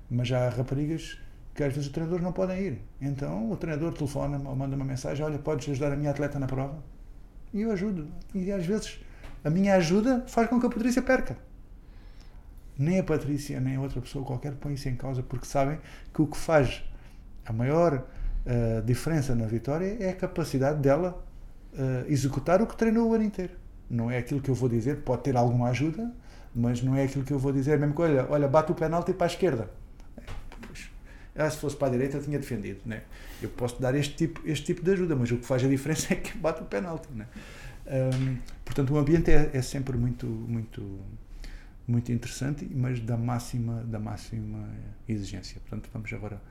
Mas 0.09 0.31
há 0.31 0.49
raparigas 0.49 1.19
que 1.53 1.63
às 1.63 1.69
vezes 1.73 1.87
os 1.87 1.91
treinadores 1.93 2.23
não 2.23 2.33
podem 2.33 2.59
ir. 2.59 2.81
Então 3.01 3.51
o 3.51 3.57
treinador 3.57 3.93
telefona 3.93 4.37
ou 4.47 4.55
manda 4.55 4.75
uma 4.75 4.85
mensagem: 4.85 5.23
Olha, 5.23 5.39
podes 5.39 5.69
ajudar 5.69 5.93
a 5.93 5.95
minha 5.95 6.11
atleta 6.11 6.37
na 6.37 6.47
prova? 6.47 6.83
E 7.53 7.61
eu 7.61 7.71
ajudo. 7.71 8.07
E 8.33 8.51
às 8.51 8.65
vezes 8.65 8.99
a 9.43 9.49
minha 9.49 9.75
ajuda 9.75 10.25
faz 10.27 10.49
com 10.49 10.59
que 10.59 10.65
a 10.65 10.69
Patrícia 10.69 11.01
perca. 11.01 11.37
Nem 12.77 12.99
a 12.99 13.03
Patrícia, 13.03 13.59
nem 13.61 13.77
a 13.77 13.81
outra 13.81 14.01
pessoa 14.01 14.25
qualquer 14.25 14.53
põe 14.55 14.73
isso 14.73 14.89
em 14.89 14.95
causa, 14.95 15.23
porque 15.23 15.45
sabem 15.45 15.79
que 16.13 16.21
o 16.21 16.27
que 16.27 16.35
faz 16.35 16.83
a 17.45 17.53
maior 17.53 17.93
uh, 18.45 18.81
diferença 18.83 19.35
na 19.35 19.45
vitória 19.45 19.97
é 19.99 20.09
a 20.09 20.15
capacidade 20.15 20.79
dela 20.79 21.23
uh, 21.73 22.11
executar 22.11 22.61
o 22.61 22.67
que 22.67 22.75
treinou 22.75 23.09
o 23.09 23.13
ano 23.13 23.23
inteiro. 23.23 23.53
Não 23.89 24.09
é 24.09 24.17
aquilo 24.17 24.41
que 24.41 24.49
eu 24.49 24.55
vou 24.55 24.67
dizer, 24.67 24.97
pode 25.01 25.23
ter 25.23 25.37
alguma 25.37 25.69
ajuda, 25.69 26.11
mas 26.53 26.81
não 26.81 26.95
é 26.95 27.03
aquilo 27.03 27.23
que 27.23 27.31
eu 27.31 27.39
vou 27.39 27.51
dizer, 27.51 27.77
mesmo 27.77 27.93
que 27.93 28.01
olha, 28.01 28.25
olha 28.29 28.47
bate 28.47 28.71
o 28.71 28.75
penalti 28.75 29.13
para 29.13 29.25
a 29.25 29.27
esquerda 29.27 29.69
ah, 31.35 31.49
se 31.49 31.57
fosse 31.57 31.75
para 31.75 31.89
a 31.89 31.91
direita 31.91 32.19
tinha 32.19 32.39
defendido. 32.39 32.79
Né? 32.85 33.03
Eu 33.41 33.49
posso 33.49 33.81
dar 33.81 33.93
este 33.95 34.15
tipo, 34.15 34.41
este 34.45 34.65
tipo 34.65 34.81
de 34.81 34.91
ajuda, 34.91 35.15
mas 35.15 35.29
o 35.31 35.37
que 35.37 35.45
faz 35.45 35.63
a 35.63 35.67
diferença 35.67 36.13
é 36.13 36.15
que 36.15 36.37
bate 36.37 36.61
o 36.61 36.65
penalti. 36.65 37.09
Né? 37.13 37.27
Um, 37.85 38.37
portanto, 38.63 38.93
o 38.93 38.97
ambiente 38.97 39.29
é, 39.29 39.51
é, 39.53 39.61
sempre 39.61 39.97
muito, 39.97 40.25
muito, 40.25 40.99
muito 41.87 42.11
interessante, 42.11 42.65
mas 42.73 42.99
da 42.99 43.17
máxima, 43.17 43.83
da 43.83 43.99
máxima 43.99 44.67
exigência. 45.07 45.59
Portanto, 45.61 45.89
vamos 45.93 46.11
agora 46.13 46.41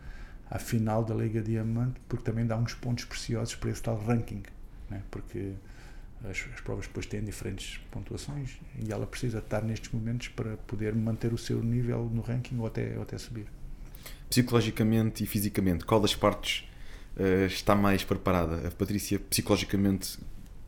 à 0.55 0.59
final 0.59 1.05
da 1.05 1.15
Liga 1.15 1.43
Diamante, 1.43 2.01
porque 2.09 2.25
também 2.25 2.47
dá 2.47 2.57
uns 2.57 2.75
pontos 2.75 3.05
preciosos 3.05 3.55
para 3.57 3.71
esse 3.71 3.83
tal 3.83 3.99
ranking, 3.99 4.43
né? 4.89 5.03
porque 5.11 5.53
as, 6.25 6.47
as, 6.55 6.61
provas 6.61 6.87
depois 6.87 7.05
têm 7.05 7.23
diferentes 7.23 7.81
pontuações 7.91 8.59
e 8.79 8.91
ela 8.91 9.07
precisa 9.07 9.39
estar 9.39 9.63
nestes 9.63 9.91
momentos 9.93 10.29
para 10.29 10.57
poder 10.59 10.95
manter 10.95 11.33
o 11.33 11.39
seu 11.39 11.63
nível 11.63 12.09
no 12.13 12.23
ranking 12.23 12.59
ou 12.59 12.67
até, 12.67 12.95
ou 12.97 13.03
até 13.03 13.19
subir 13.19 13.47
psicologicamente 14.35 15.23
e 15.23 15.27
fisicamente, 15.27 15.85
qual 15.85 16.01
das 16.01 16.15
partes 16.15 16.69
uh, 17.17 17.47
está 17.47 17.75
mais 17.75 18.03
preparada? 18.03 18.67
A 18.67 18.71
Patrícia 18.71 19.19
psicologicamente 19.19 20.19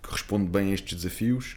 responde 0.08 0.48
bem 0.48 0.70
a 0.70 0.74
estes 0.74 1.02
desafios. 1.02 1.56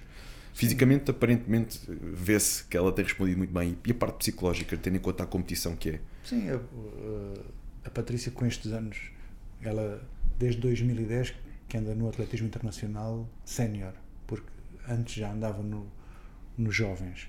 Fisicamente, 0.51 1.11
aparentemente, 1.11 1.80
vê-se 1.88 2.64
que 2.64 2.76
ela 2.76 2.91
tem 2.91 3.06
respondido 3.06 3.38
muito 3.38 3.53
bem. 3.53 3.77
E 3.85 3.91
a 3.91 3.93
parte 3.93 4.18
psicológica, 4.18 4.76
tendo 4.76 4.97
em 4.97 4.99
conta 4.99 5.23
a 5.23 5.27
competição 5.27 5.76
que 5.76 5.89
é? 5.91 5.99
Sim, 6.23 6.49
a, 6.49 6.60
a 7.90 7.91
Patrícia, 7.91 8.32
com 8.32 8.45
estes 8.45 8.72
anos, 8.72 8.98
ela 9.61 10.02
desde 10.38 10.61
2010 10.61 11.34
que 11.68 11.78
anda 11.78 11.94
no 11.94 12.07
atletismo 12.07 12.48
internacional 12.48 13.28
sénior, 13.44 13.94
porque 14.26 14.48
antes 14.88 15.16
já 15.16 15.32
andava 15.32 15.61
no, 15.61 15.86
nos 16.57 16.76
jovens. 16.76 17.28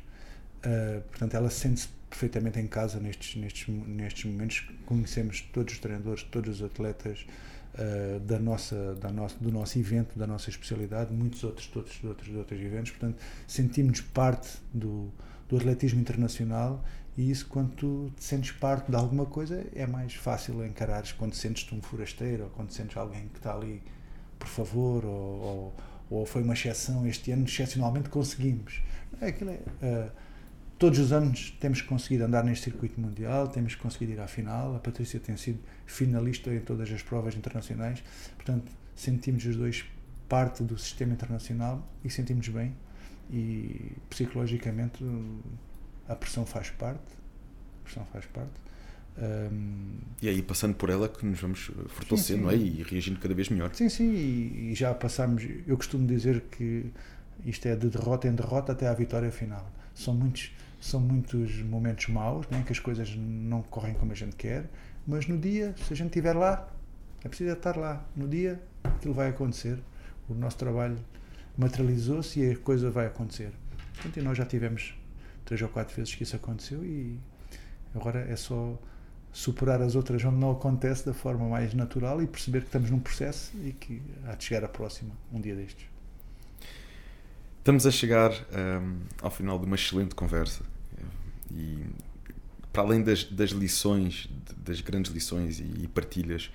Uh, 0.64 1.00
portanto, 1.08 1.34
ela 1.34 1.50
sente-se 1.50 1.88
perfeitamente 2.08 2.58
em 2.58 2.66
casa 2.66 3.00
nestes, 3.00 3.36
nestes, 3.36 3.68
nestes 3.68 4.24
momentos. 4.24 4.68
Conhecemos 4.86 5.42
todos 5.52 5.74
os 5.74 5.80
treinadores, 5.80 6.22
todos 6.24 6.60
os 6.60 6.62
atletas 6.62 7.26
uh, 7.74 8.20
da 8.20 8.38
nossa, 8.38 8.94
da 8.94 9.10
nossa, 9.10 9.36
do 9.38 9.50
nosso 9.50 9.78
evento, 9.78 10.18
da 10.18 10.26
nossa 10.26 10.50
especialidade, 10.50 11.12
muitos 11.12 11.42
outros, 11.44 11.66
todos 11.66 12.02
outros, 12.04 12.34
outros 12.34 12.60
eventos. 12.60 12.92
Portanto, 12.92 13.18
sentimos 13.46 14.00
parte 14.00 14.58
do, 14.72 15.10
do 15.48 15.56
atletismo 15.56 16.00
internacional 16.00 16.82
e 17.20 17.30
isso, 17.30 17.46
quando 17.48 17.72
tu 17.74 18.10
te 18.16 18.24
sentes 18.24 18.50
parte 18.50 18.90
de 18.90 18.96
alguma 18.96 19.26
coisa, 19.26 19.66
é 19.74 19.86
mais 19.86 20.14
fácil 20.14 20.64
encarares 20.64 21.12
quando 21.12 21.34
sentes-te 21.34 21.74
um 21.74 21.82
forasteiro 21.82 22.44
ou 22.44 22.48
quando 22.48 22.70
sentes 22.70 22.96
alguém 22.96 23.28
que 23.28 23.36
está 23.36 23.54
ali 23.54 23.82
por 24.38 24.48
favor 24.48 25.04
ou, 25.04 25.10
ou, 25.10 25.74
ou 26.08 26.24
foi 26.24 26.42
uma 26.42 26.54
exceção. 26.54 27.06
Este 27.06 27.30
ano, 27.30 27.44
excepcionalmente, 27.44 28.08
conseguimos. 28.08 28.80
É, 29.20 29.26
aquilo 29.26 29.50
é. 29.50 29.58
Uh, 29.82 30.10
todos 30.78 30.98
os 30.98 31.12
anos 31.12 31.54
temos 31.60 31.82
conseguido 31.82 32.24
andar 32.24 32.42
neste 32.42 32.64
circuito 32.64 32.98
mundial, 32.98 33.48
temos 33.48 33.74
conseguido 33.74 34.12
ir 34.12 34.20
à 34.20 34.26
final. 34.26 34.74
A 34.74 34.78
Patrícia 34.78 35.20
tem 35.20 35.36
sido 35.36 35.58
finalista 35.84 36.50
em 36.50 36.60
todas 36.60 36.90
as 36.90 37.02
provas 37.02 37.36
internacionais, 37.36 38.02
portanto, 38.34 38.72
sentimos 38.96 39.44
os 39.44 39.56
dois 39.56 39.84
parte 40.26 40.62
do 40.62 40.78
sistema 40.78 41.12
internacional 41.12 41.86
e 42.02 42.08
sentimos 42.08 42.48
bem. 42.48 42.74
E 43.30 43.92
psicologicamente 44.08 45.04
a 46.10 46.16
pressão 46.16 46.44
faz 46.44 46.70
parte. 46.70 47.00
A 47.80 47.84
pressão 47.84 48.04
faz 48.12 48.26
parte. 48.26 48.50
Um, 49.18 49.98
e 50.20 50.28
aí, 50.28 50.42
passando 50.42 50.74
por 50.74 50.90
ela, 50.90 51.08
que 51.08 51.24
nos 51.24 51.40
vamos 51.40 51.70
fortalecendo 51.88 52.44
não 52.44 52.50
é? 52.50 52.56
e 52.56 52.82
reagindo 52.82 53.20
cada 53.20 53.34
vez 53.34 53.48
melhor. 53.48 53.70
Sim, 53.74 53.88
sim, 53.88 54.10
e, 54.12 54.70
e 54.72 54.74
já 54.74 54.92
passamos. 54.92 55.46
Eu 55.66 55.76
costumo 55.76 56.06
dizer 56.06 56.42
que 56.50 56.90
isto 57.44 57.66
é 57.66 57.76
de 57.76 57.88
derrota 57.88 58.26
em 58.26 58.34
derrota 58.34 58.72
até 58.72 58.88
à 58.88 58.94
vitória 58.94 59.30
final. 59.30 59.70
São 59.94 60.14
muitos 60.14 60.52
são 60.80 60.98
muitos 60.98 61.56
momentos 61.62 62.08
maus, 62.08 62.46
né, 62.48 62.62
que 62.64 62.72
as 62.72 62.78
coisas 62.78 63.14
não 63.14 63.60
correm 63.60 63.92
como 63.92 64.12
a 64.12 64.14
gente 64.14 64.34
quer, 64.34 64.64
mas 65.06 65.26
no 65.26 65.36
dia, 65.36 65.74
se 65.86 65.92
a 65.92 65.96
gente 65.96 66.06
estiver 66.06 66.32
lá, 66.32 66.66
é 67.22 67.28
preciso 67.28 67.52
estar 67.52 67.76
lá. 67.76 68.02
No 68.16 68.26
dia, 68.26 68.58
aquilo 68.82 69.12
vai 69.12 69.28
acontecer. 69.28 69.78
O 70.26 70.32
nosso 70.32 70.56
trabalho 70.56 70.96
materializou-se 71.58 72.40
e 72.40 72.52
a 72.52 72.56
coisa 72.56 72.90
vai 72.90 73.06
acontecer. 73.06 73.52
Portanto, 73.94 74.16
e 74.18 74.22
nós 74.22 74.38
já 74.38 74.46
tivemos 74.46 74.94
três 75.50 75.60
ou 75.62 75.68
quatro 75.68 75.96
vezes 75.96 76.14
que 76.14 76.22
isso 76.22 76.36
aconteceu 76.36 76.84
e 76.84 77.18
agora 77.92 78.20
é 78.20 78.36
só 78.36 78.78
superar 79.32 79.82
as 79.82 79.96
outras 79.96 80.24
onde 80.24 80.36
não 80.36 80.52
acontece 80.52 81.04
da 81.04 81.12
forma 81.12 81.48
mais 81.48 81.74
natural 81.74 82.22
e 82.22 82.26
perceber 82.28 82.60
que 82.60 82.66
estamos 82.66 82.88
num 82.88 83.00
processo 83.00 83.50
e 83.64 83.72
que 83.72 84.00
há 84.26 84.36
de 84.36 84.44
chegar 84.44 84.64
a 84.64 84.68
próxima 84.68 85.10
um 85.32 85.40
dia 85.40 85.56
destes. 85.56 85.86
Estamos 87.58 87.84
a 87.84 87.90
chegar 87.90 88.30
um, 88.30 89.00
ao 89.20 89.30
final 89.30 89.58
de 89.58 89.66
uma 89.66 89.74
excelente 89.74 90.14
conversa 90.14 90.62
e 91.50 91.84
para 92.72 92.84
além 92.84 93.02
das, 93.02 93.24
das 93.24 93.50
lições, 93.50 94.30
das 94.56 94.80
grandes 94.80 95.10
lições 95.10 95.58
e 95.58 95.88
partilhas 95.88 96.48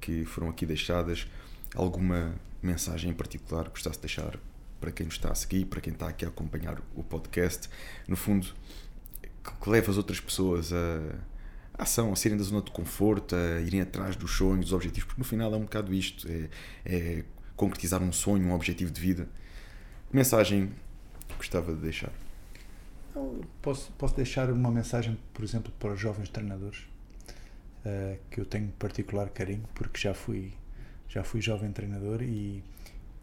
que 0.00 0.24
foram 0.24 0.48
aqui 0.48 0.64
deixadas, 0.64 1.26
alguma 1.74 2.34
mensagem 2.62 3.10
em 3.10 3.14
particular 3.14 3.64
que 3.64 3.72
gostasse 3.72 3.98
de 3.98 4.06
deixar 4.06 4.38
para 4.80 4.92
quem 4.92 5.06
nos 5.06 5.16
está 5.16 5.30
a 5.30 5.34
seguir, 5.34 5.66
para 5.66 5.80
quem 5.80 5.92
está 5.92 6.08
aqui 6.08 6.24
a 6.24 6.28
acompanhar 6.28 6.80
o 6.94 7.02
podcast, 7.02 7.68
no 8.06 8.16
fundo, 8.16 8.46
que, 9.20 9.70
leva 9.70 9.90
as 9.90 9.96
outras 9.96 10.20
pessoas 10.20 10.72
a, 10.72 10.76
a 11.74 11.82
ação, 11.82 12.12
a 12.12 12.16
saírem 12.16 12.38
da 12.38 12.44
zona 12.44 12.62
de 12.62 12.70
conforto, 12.70 13.34
a 13.34 13.60
irem 13.60 13.80
atrás 13.80 14.16
dos 14.16 14.32
sonhos, 14.32 14.66
dos 14.66 14.72
objetivos, 14.72 15.06
porque 15.06 15.20
no 15.20 15.24
final 15.24 15.52
é 15.52 15.56
um 15.56 15.62
bocado 15.62 15.92
isto, 15.92 16.28
é, 16.28 16.48
é 16.84 17.24
concretizar 17.56 18.02
um 18.02 18.12
sonho, 18.12 18.46
um 18.46 18.52
objetivo 18.52 18.90
de 18.90 19.00
vida. 19.00 19.28
Que 20.10 20.16
mensagem 20.16 20.72
gostava 21.36 21.74
de 21.74 21.80
deixar? 21.80 22.12
Posso, 23.60 23.90
posso 23.92 24.14
deixar 24.14 24.50
uma 24.50 24.70
mensagem, 24.70 25.18
por 25.34 25.44
exemplo, 25.44 25.72
para 25.78 25.92
os 25.92 26.00
jovens 26.00 26.28
treinadores, 26.28 26.86
uh, 27.84 28.18
que 28.30 28.40
eu 28.40 28.44
tenho 28.44 28.68
particular 28.78 29.28
carinho, 29.30 29.64
porque 29.74 29.98
já 29.98 30.14
fui, 30.14 30.52
já 31.08 31.24
fui 31.24 31.40
jovem 31.40 31.72
treinador 31.72 32.22
e, 32.22 32.62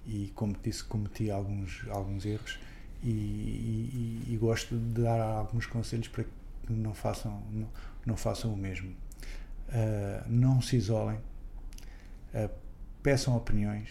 e 0.08 0.32
como 0.36 0.56
disse, 0.62 0.84
cometi 0.84 1.32
alguns, 1.32 1.86
alguns 1.90 2.26
erros 2.26 2.60
e, 3.04 3.10
e, 3.10 4.24
e, 4.34 4.38
gosto 4.38 4.78
de 4.78 5.02
dar 5.02 5.20
alguns 5.20 5.66
conselhos 5.66 6.08
para 6.08 6.24
que 6.24 6.30
não 6.70 6.94
façam, 6.94 7.44
não, 7.52 7.68
não 8.06 8.18
façam 8.18 8.54
o 8.54 8.58
mesmo. 8.58 8.90
Uh, 9.68 10.28
não 10.28 10.62
se 10.62 10.76
isolem, 10.76 11.18
uh, 11.18 12.50
peçam 13.02 13.36
opiniões, 13.36 13.90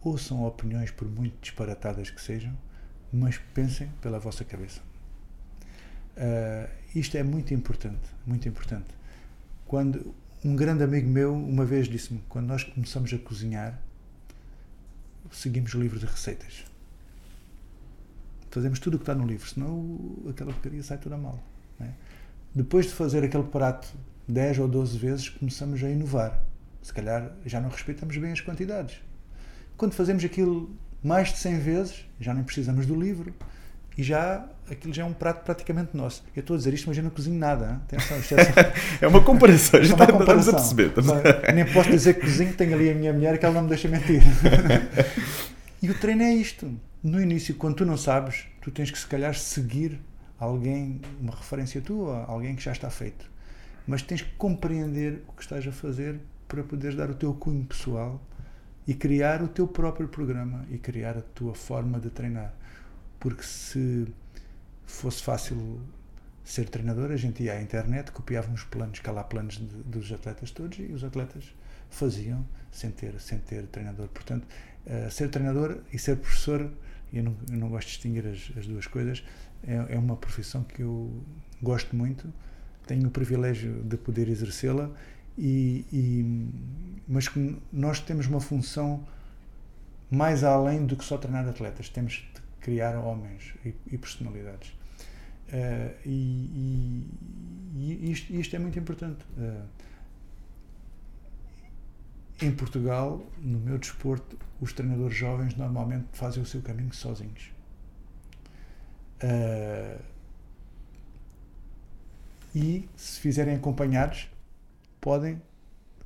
ouçam 0.00 0.44
opiniões 0.44 0.90
por 0.90 1.08
muito 1.08 1.36
disparatadas 1.40 2.10
que 2.10 2.20
sejam, 2.20 2.56
mas 3.12 3.38
pensem 3.54 3.88
pela 4.00 4.18
vossa 4.18 4.44
cabeça. 4.44 4.80
Uh, 6.16 6.68
isto 6.94 7.16
é 7.16 7.22
muito 7.22 7.52
importante, 7.52 8.08
muito 8.24 8.48
importante. 8.48 8.88
Quando 9.66 10.14
um 10.44 10.54
grande 10.54 10.82
amigo 10.82 11.08
meu 11.08 11.34
uma 11.34 11.64
vez 11.64 11.88
disse-me, 11.88 12.22
quando 12.28 12.46
nós 12.46 12.64
começamos 12.64 13.12
a 13.12 13.18
cozinhar, 13.18 13.80
seguimos 15.32 15.74
o 15.74 15.80
livro 15.80 15.98
de 15.98 16.06
receitas. 16.06 16.64
Fazemos 18.50 18.78
tudo 18.78 18.94
o 18.94 18.98
que 18.98 19.02
está 19.02 19.14
no 19.14 19.26
livro, 19.26 19.48
senão 19.48 19.98
aquela 20.30 20.52
porcaria 20.52 20.82
sai 20.82 20.98
toda 20.98 21.16
mal. 21.16 21.38
É? 21.80 21.90
Depois 22.54 22.86
de 22.86 22.92
fazer 22.92 23.22
aquele 23.22 23.44
prato 23.44 23.88
10 24.26 24.60
ou 24.60 24.68
12 24.68 24.98
vezes, 24.98 25.28
começamos 25.28 25.82
a 25.84 25.90
inovar. 25.90 26.42
Se 26.82 26.92
calhar 26.92 27.32
já 27.44 27.60
não 27.60 27.68
respeitamos 27.68 28.16
bem 28.16 28.32
as 28.32 28.40
quantidades. 28.40 29.00
Quando 29.76 29.92
fazemos 29.92 30.24
aquilo 30.24 30.74
mais 31.02 31.32
de 31.32 31.38
100 31.38 31.58
vezes, 31.58 32.06
já 32.18 32.32
nem 32.32 32.42
precisamos 32.42 32.86
do 32.86 32.94
livro, 32.94 33.34
e 33.96 34.02
já 34.02 34.46
aquilo 34.70 34.92
já 34.92 35.02
é 35.02 35.04
um 35.04 35.12
prato 35.12 35.44
praticamente 35.44 35.96
nosso. 35.96 36.24
Eu 36.34 36.40
estou 36.40 36.54
a 36.54 36.58
dizer 36.58 36.74
isto, 36.74 36.88
mas 36.88 36.98
eu 36.98 37.04
não 37.04 37.10
cozinho 37.10 37.38
nada. 37.38 37.66
Hein? 37.66 37.80
Atenção, 37.84 38.18
isto 38.18 38.34
é, 38.34 38.44
só... 38.44 38.60
é 39.02 39.06
uma 39.06 39.22
comparação, 39.22 39.82
já 39.82 39.94
é 39.94 39.96
uma 39.96 40.06
comparação. 40.06 40.58
estamos 40.58 40.72
a 40.72 40.74
perceber. 40.74 40.88
Estamos... 40.88 41.54
Nem 41.54 41.72
posso 41.72 41.90
dizer 41.90 42.14
que 42.14 42.20
cozinho, 42.20 42.52
tenho 42.54 42.74
ali 42.74 42.90
a 42.90 42.94
minha 42.94 43.12
mulher 43.12 43.38
que 43.38 43.44
ela 43.44 43.54
não 43.54 43.62
me 43.62 43.68
deixa 43.68 43.88
mentir. 43.88 44.22
e 45.82 45.90
o 45.90 45.98
treino 45.98 46.22
é 46.22 46.34
isto. 46.34 46.70
No 47.02 47.20
início, 47.20 47.54
quando 47.54 47.76
tu 47.76 47.86
não 47.86 47.96
sabes, 47.96 48.46
tu 48.60 48.70
tens 48.70 48.90
que 48.90 48.98
se 48.98 49.06
calhar 49.06 49.34
seguir 49.34 50.00
alguém, 50.38 51.00
uma 51.20 51.34
referência 51.34 51.80
tua, 51.80 52.24
alguém 52.24 52.56
que 52.56 52.62
já 52.62 52.72
está 52.72 52.90
feito. 52.90 53.30
Mas 53.86 54.02
tens 54.02 54.22
que 54.22 54.30
compreender 54.32 55.22
o 55.28 55.32
que 55.32 55.42
estás 55.42 55.66
a 55.66 55.72
fazer 55.72 56.18
para 56.48 56.62
poderes 56.64 56.96
dar 56.96 57.08
o 57.08 57.14
teu 57.14 57.32
cunho 57.32 57.64
pessoal 57.64 58.20
e 58.86 58.94
criar 58.94 59.42
o 59.42 59.48
teu 59.48 59.66
próprio 59.66 60.08
programa 60.08 60.64
e 60.70 60.78
criar 60.78 61.16
a 61.16 61.22
tua 61.22 61.54
forma 61.54 62.00
de 62.00 62.10
treinar 62.10 62.52
porque 63.18 63.42
se 63.42 64.06
fosse 64.86 65.22
fácil 65.22 65.80
ser 66.44 66.68
treinador, 66.68 67.10
a 67.10 67.16
gente 67.16 67.42
ia 67.42 67.54
à 67.54 67.62
internet, 67.62 68.12
copiava 68.12 68.50
uns 68.50 68.62
planos, 68.64 69.00
lá 69.04 69.24
planos 69.24 69.56
de, 69.56 69.64
dos 69.64 70.12
atletas 70.12 70.50
todos 70.50 70.78
e 70.78 70.92
os 70.92 71.02
atletas 71.02 71.52
faziam 71.90 72.46
sem 72.70 72.90
ter, 72.90 73.18
sem 73.20 73.38
ter 73.38 73.66
treinador. 73.66 74.08
Portanto, 74.08 74.46
uh, 74.86 75.10
ser 75.10 75.28
treinador 75.28 75.78
e 75.92 75.98
ser 75.98 76.16
professor, 76.16 76.70
eu 77.12 77.22
não, 77.24 77.36
eu 77.50 77.56
não 77.56 77.68
gosto 77.68 77.88
de 77.88 77.94
distinguir 77.94 78.26
as, 78.26 78.52
as 78.56 78.66
duas 78.66 78.86
coisas, 78.86 79.24
é, 79.66 79.94
é, 79.94 79.98
uma 79.98 80.16
profissão 80.16 80.62
que 80.62 80.82
eu 80.82 81.10
gosto 81.60 81.96
muito, 81.96 82.32
tenho 82.86 83.08
o 83.08 83.10
privilégio 83.10 83.82
de 83.82 83.96
poder 83.96 84.28
exercê-la, 84.28 84.90
e, 85.36 85.84
e, 85.92 86.48
mas 87.08 87.28
nós 87.72 88.00
temos 88.00 88.26
uma 88.26 88.40
função 88.40 89.06
mais 90.10 90.44
além 90.44 90.86
do 90.86 90.96
que 90.96 91.04
só 91.04 91.18
treinar 91.18 91.46
atletas. 91.48 91.88
Temos 91.88 92.26
criar 92.66 92.98
homens 92.98 93.54
e, 93.64 93.72
e 93.86 93.96
personalidades. 93.96 94.70
Uh, 95.48 95.94
e, 96.04 97.06
e, 97.76 98.10
isto, 98.10 98.34
isto, 98.34 98.56
é 98.56 98.58
muito 98.58 98.76
importante. 98.76 99.24
Uh, 99.38 99.62
em 102.42 102.50
Portugal, 102.50 103.24
no 103.38 103.60
meu 103.60 103.78
desporto, 103.78 104.36
os 104.60 104.72
treinadores 104.72 105.16
jovens 105.16 105.54
normalmente 105.54 106.08
fazem 106.12 106.42
o 106.42 106.46
seu 106.46 106.60
caminho 106.60 106.92
sozinhos. 106.92 107.52
Uh, 109.22 110.02
e, 112.52 112.88
se 112.96 113.20
fizerem 113.20 113.54
acompanhados, 113.54 114.28
podem 115.00 115.40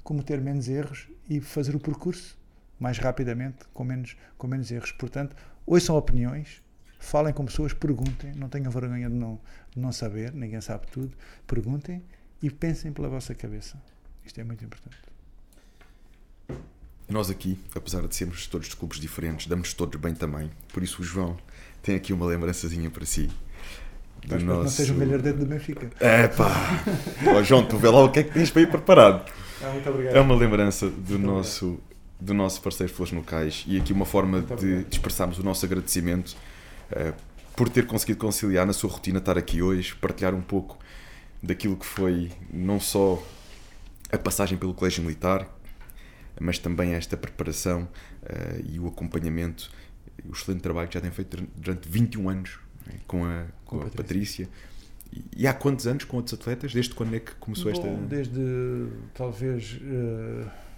cometer 0.05 0.43
menos 0.43 0.69
erros 0.69 1.09
e 1.27 1.41
fazer 1.41 1.75
o 1.75 1.81
percurso 1.81 2.39
mais 2.79 2.99
rapidamente, 2.99 3.65
com 3.73 3.83
menos, 3.83 4.15
com 4.37 4.47
menos 4.47 4.71
erros. 4.71 4.93
Portanto, 4.93 5.35
ouçam 5.71 5.97
opiniões, 5.97 6.61
falem 6.99 7.33
com 7.33 7.45
pessoas, 7.45 7.73
perguntem, 7.73 8.33
não 8.35 8.49
tenham 8.49 8.71
vergonha 8.73 9.09
de 9.09 9.15
não, 9.15 9.39
de 9.71 9.79
não 9.79 9.93
saber, 9.93 10.33
ninguém 10.33 10.61
sabe 10.61 10.89
tudo. 10.89 11.13
Perguntem 11.47 12.03
e 12.43 12.51
pensem 12.51 12.93
pela 12.93 13.09
vossa 13.09 13.35
cabeça. 13.37 13.81
Isto 14.27 14.41
é 14.41 14.45
muito 14.45 14.65
importante. 14.65 14.99
Nós 17.09 17.31
aqui, 17.31 17.57
apesar 17.75 18.07
de 18.07 18.15
sermos 18.15 18.49
todos 18.49 18.69
de 18.69 18.77
clubes 18.77 18.99
diferentes, 18.99 19.47
damos 19.47 19.73
todos 19.73 19.99
bem 20.01 20.13
também. 20.13 20.51
Por 20.73 20.83
isso 20.83 21.03
o 21.03 21.05
João 21.05 21.37
tem 21.83 21.95
aqui 21.95 22.13
uma 22.13 22.27
lembrançazinha 22.27 22.91
para 22.91 23.07
si. 23.07 23.31
Do 24.27 24.39
nosso... 24.41 24.63
não 24.63 24.69
seja 24.69 24.93
o 24.93 24.97
melhor 24.97 25.23
dedo 25.23 25.39
do 25.39 25.47
Benfica. 25.47 25.89
É 26.01 26.27
pá! 26.27 26.85
oh, 27.35 27.43
João, 27.45 27.67
tu 27.67 27.79
vê 27.79 27.89
lá 27.89 28.03
o 28.05 28.11
que 28.11 28.19
é 28.19 28.23
que 28.25 28.33
tens 28.33 28.51
para 28.51 28.63
ir 28.63 28.71
preparado. 28.71 29.31
Ah, 29.63 29.71
muito 29.71 29.89
obrigado. 29.89 30.17
É 30.17 30.21
uma 30.21 30.35
lembrança 30.35 30.89
do 30.89 31.19
nosso 31.19 31.81
do 32.21 32.35
nosso 32.35 32.61
parceiro 32.61 32.93
Flores 32.93 33.13
no 33.13 33.23
Cais 33.23 33.65
e 33.67 33.79
aqui 33.79 33.93
uma 33.93 34.05
forma 34.05 34.43
de, 34.43 34.87
expressarmos 34.91 35.39
o 35.39 35.43
nosso 35.43 35.65
agradecimento 35.65 36.37
uh, 36.93 37.15
por 37.57 37.69
ter 37.69 37.87
conseguido 37.87 38.19
conciliar 38.19 38.67
na 38.67 38.73
sua 38.73 38.91
rotina 38.91 39.19
estar 39.19 39.39
aqui 39.39 39.63
hoje, 39.63 39.95
partilhar 39.95 40.35
um 40.35 40.43
pouco 40.43 40.79
daquilo 41.43 41.77
que 41.77 41.87
foi 41.87 42.31
não 42.53 42.79
só 42.79 43.23
a 44.13 44.19
passagem 44.19 44.59
pelo 44.59 44.75
Colégio 44.75 45.03
Militar, 45.03 45.49
mas 46.39 46.59
também 46.59 46.93
esta 46.93 47.17
preparação 47.17 47.89
uh, 48.23 48.65
e 48.71 48.79
o 48.79 48.87
acompanhamento, 48.87 49.71
o 50.29 50.33
excelente 50.33 50.61
trabalho 50.61 50.89
que 50.89 50.95
já 50.95 51.01
tem 51.01 51.11
feito 51.11 51.43
durante 51.57 51.89
21 51.89 52.29
anos 52.29 52.59
né, 52.87 52.95
com 53.07 53.25
a, 53.25 53.47
com, 53.65 53.79
com 53.79 53.87
a 53.87 53.91
Patrícia. 53.91 54.47
Patrícia. 54.47 54.49
E, 55.13 55.43
e, 55.43 55.47
há 55.47 55.53
quantos 55.53 55.87
anos 55.87 56.05
com 56.05 56.19
outros 56.19 56.39
atletas? 56.39 56.73
Desde 56.73 56.95
quando 56.95 57.17
é 57.17 57.21
que 57.21 57.35
começou 57.35 57.73
Bom, 57.73 57.79
esta. 57.79 58.07
Desde 58.07 58.87
talvez. 59.15 59.81
Uh 59.83 60.70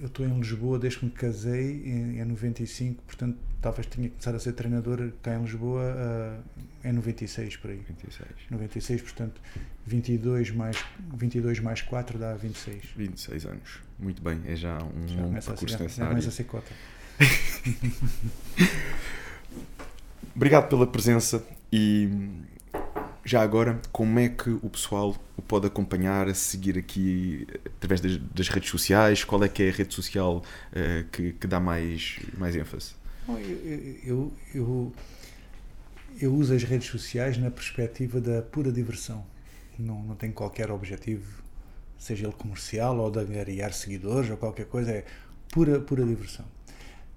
eu 0.00 0.06
estou 0.06 0.26
em 0.26 0.36
Lisboa 0.38 0.78
desde 0.78 0.98
que 0.98 1.04
me 1.06 1.10
casei, 1.12 1.82
em, 1.84 2.18
em 2.20 2.24
95, 2.24 3.02
portanto 3.02 3.38
talvez 3.60 3.86
tinha 3.86 4.08
começado 4.08 4.34
a 4.34 4.38
ser 4.38 4.52
treinador 4.52 5.12
cá 5.22 5.36
em 5.36 5.42
Lisboa 5.42 5.82
uh, 5.82 6.42
em 6.84 6.92
96 6.92 7.56
por 7.56 7.70
aí. 7.70 7.80
26. 7.88 8.28
96, 8.50 9.02
portanto 9.02 9.40
22 9.86 10.50
mais, 10.50 10.84
22 11.14 11.60
mais 11.60 11.82
4 11.82 12.18
dá 12.18 12.34
26. 12.34 12.84
26 12.96 13.46
anos, 13.46 13.80
muito 13.98 14.22
bem, 14.22 14.40
é 14.46 14.56
já 14.56 14.78
um 14.82 15.08
já 15.08 15.20
longo 15.22 15.34
percurso 15.34 15.76
a, 15.76 15.78
nessa 15.80 16.04
área. 16.04 16.18
a 16.18 16.30
ser 16.30 16.44
cota. 16.44 16.72
Obrigado 20.34 20.68
pela 20.68 20.86
presença 20.86 21.44
e 21.72 22.08
já 23.28 23.42
agora, 23.42 23.78
como 23.92 24.18
é 24.18 24.30
que 24.30 24.48
o 24.48 24.70
pessoal 24.70 25.14
o 25.36 25.42
pode 25.42 25.66
acompanhar, 25.66 26.28
a 26.28 26.34
seguir 26.34 26.78
aqui 26.78 27.46
através 27.76 28.00
das, 28.00 28.16
das 28.16 28.48
redes 28.48 28.70
sociais? 28.70 29.22
Qual 29.22 29.44
é 29.44 29.48
que 29.48 29.64
é 29.64 29.68
a 29.68 29.72
rede 29.72 29.92
social 29.92 30.38
uh, 30.38 31.08
que, 31.12 31.34
que, 31.34 31.46
dá 31.46 31.60
mais, 31.60 32.18
mais 32.38 32.56
ênfase? 32.56 32.94
Eu, 33.28 33.38
eu, 34.02 34.32
eu, 34.54 34.92
eu, 36.22 36.34
uso 36.34 36.54
as 36.54 36.62
redes 36.62 36.88
sociais 36.88 37.36
na 37.36 37.50
perspectiva 37.50 38.18
da 38.18 38.40
pura 38.40 38.72
diversão. 38.72 39.22
Não, 39.78 40.02
não 40.02 40.16
tenho 40.16 40.32
qualquer 40.32 40.70
objetivo, 40.70 41.42
seja 41.98 42.24
ele 42.24 42.32
comercial 42.32 42.96
ou 42.96 43.10
de 43.10 43.18
angariar 43.18 43.74
seguidores 43.74 44.30
ou 44.30 44.38
qualquer 44.38 44.64
coisa, 44.64 44.90
é 44.90 45.04
pura, 45.52 45.78
pura 45.80 46.02
diversão. 46.02 46.46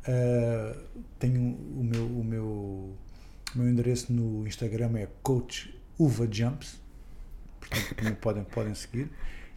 Uh, 0.01 0.77
tenho 1.17 1.39
o 1.39 1.83
meu, 1.85 2.05
o 2.05 2.23
meu, 2.23 2.43
o 2.43 2.97
meu 3.55 3.69
endereço 3.69 4.11
no 4.11 4.45
Instagram 4.45 4.97
é 4.97 5.07
coach 5.23 5.79
Uva 5.97 6.27
Jumps, 6.31 6.81
portanto 7.59 8.15
podem, 8.19 8.43
podem 8.43 8.75
seguir. 8.75 9.09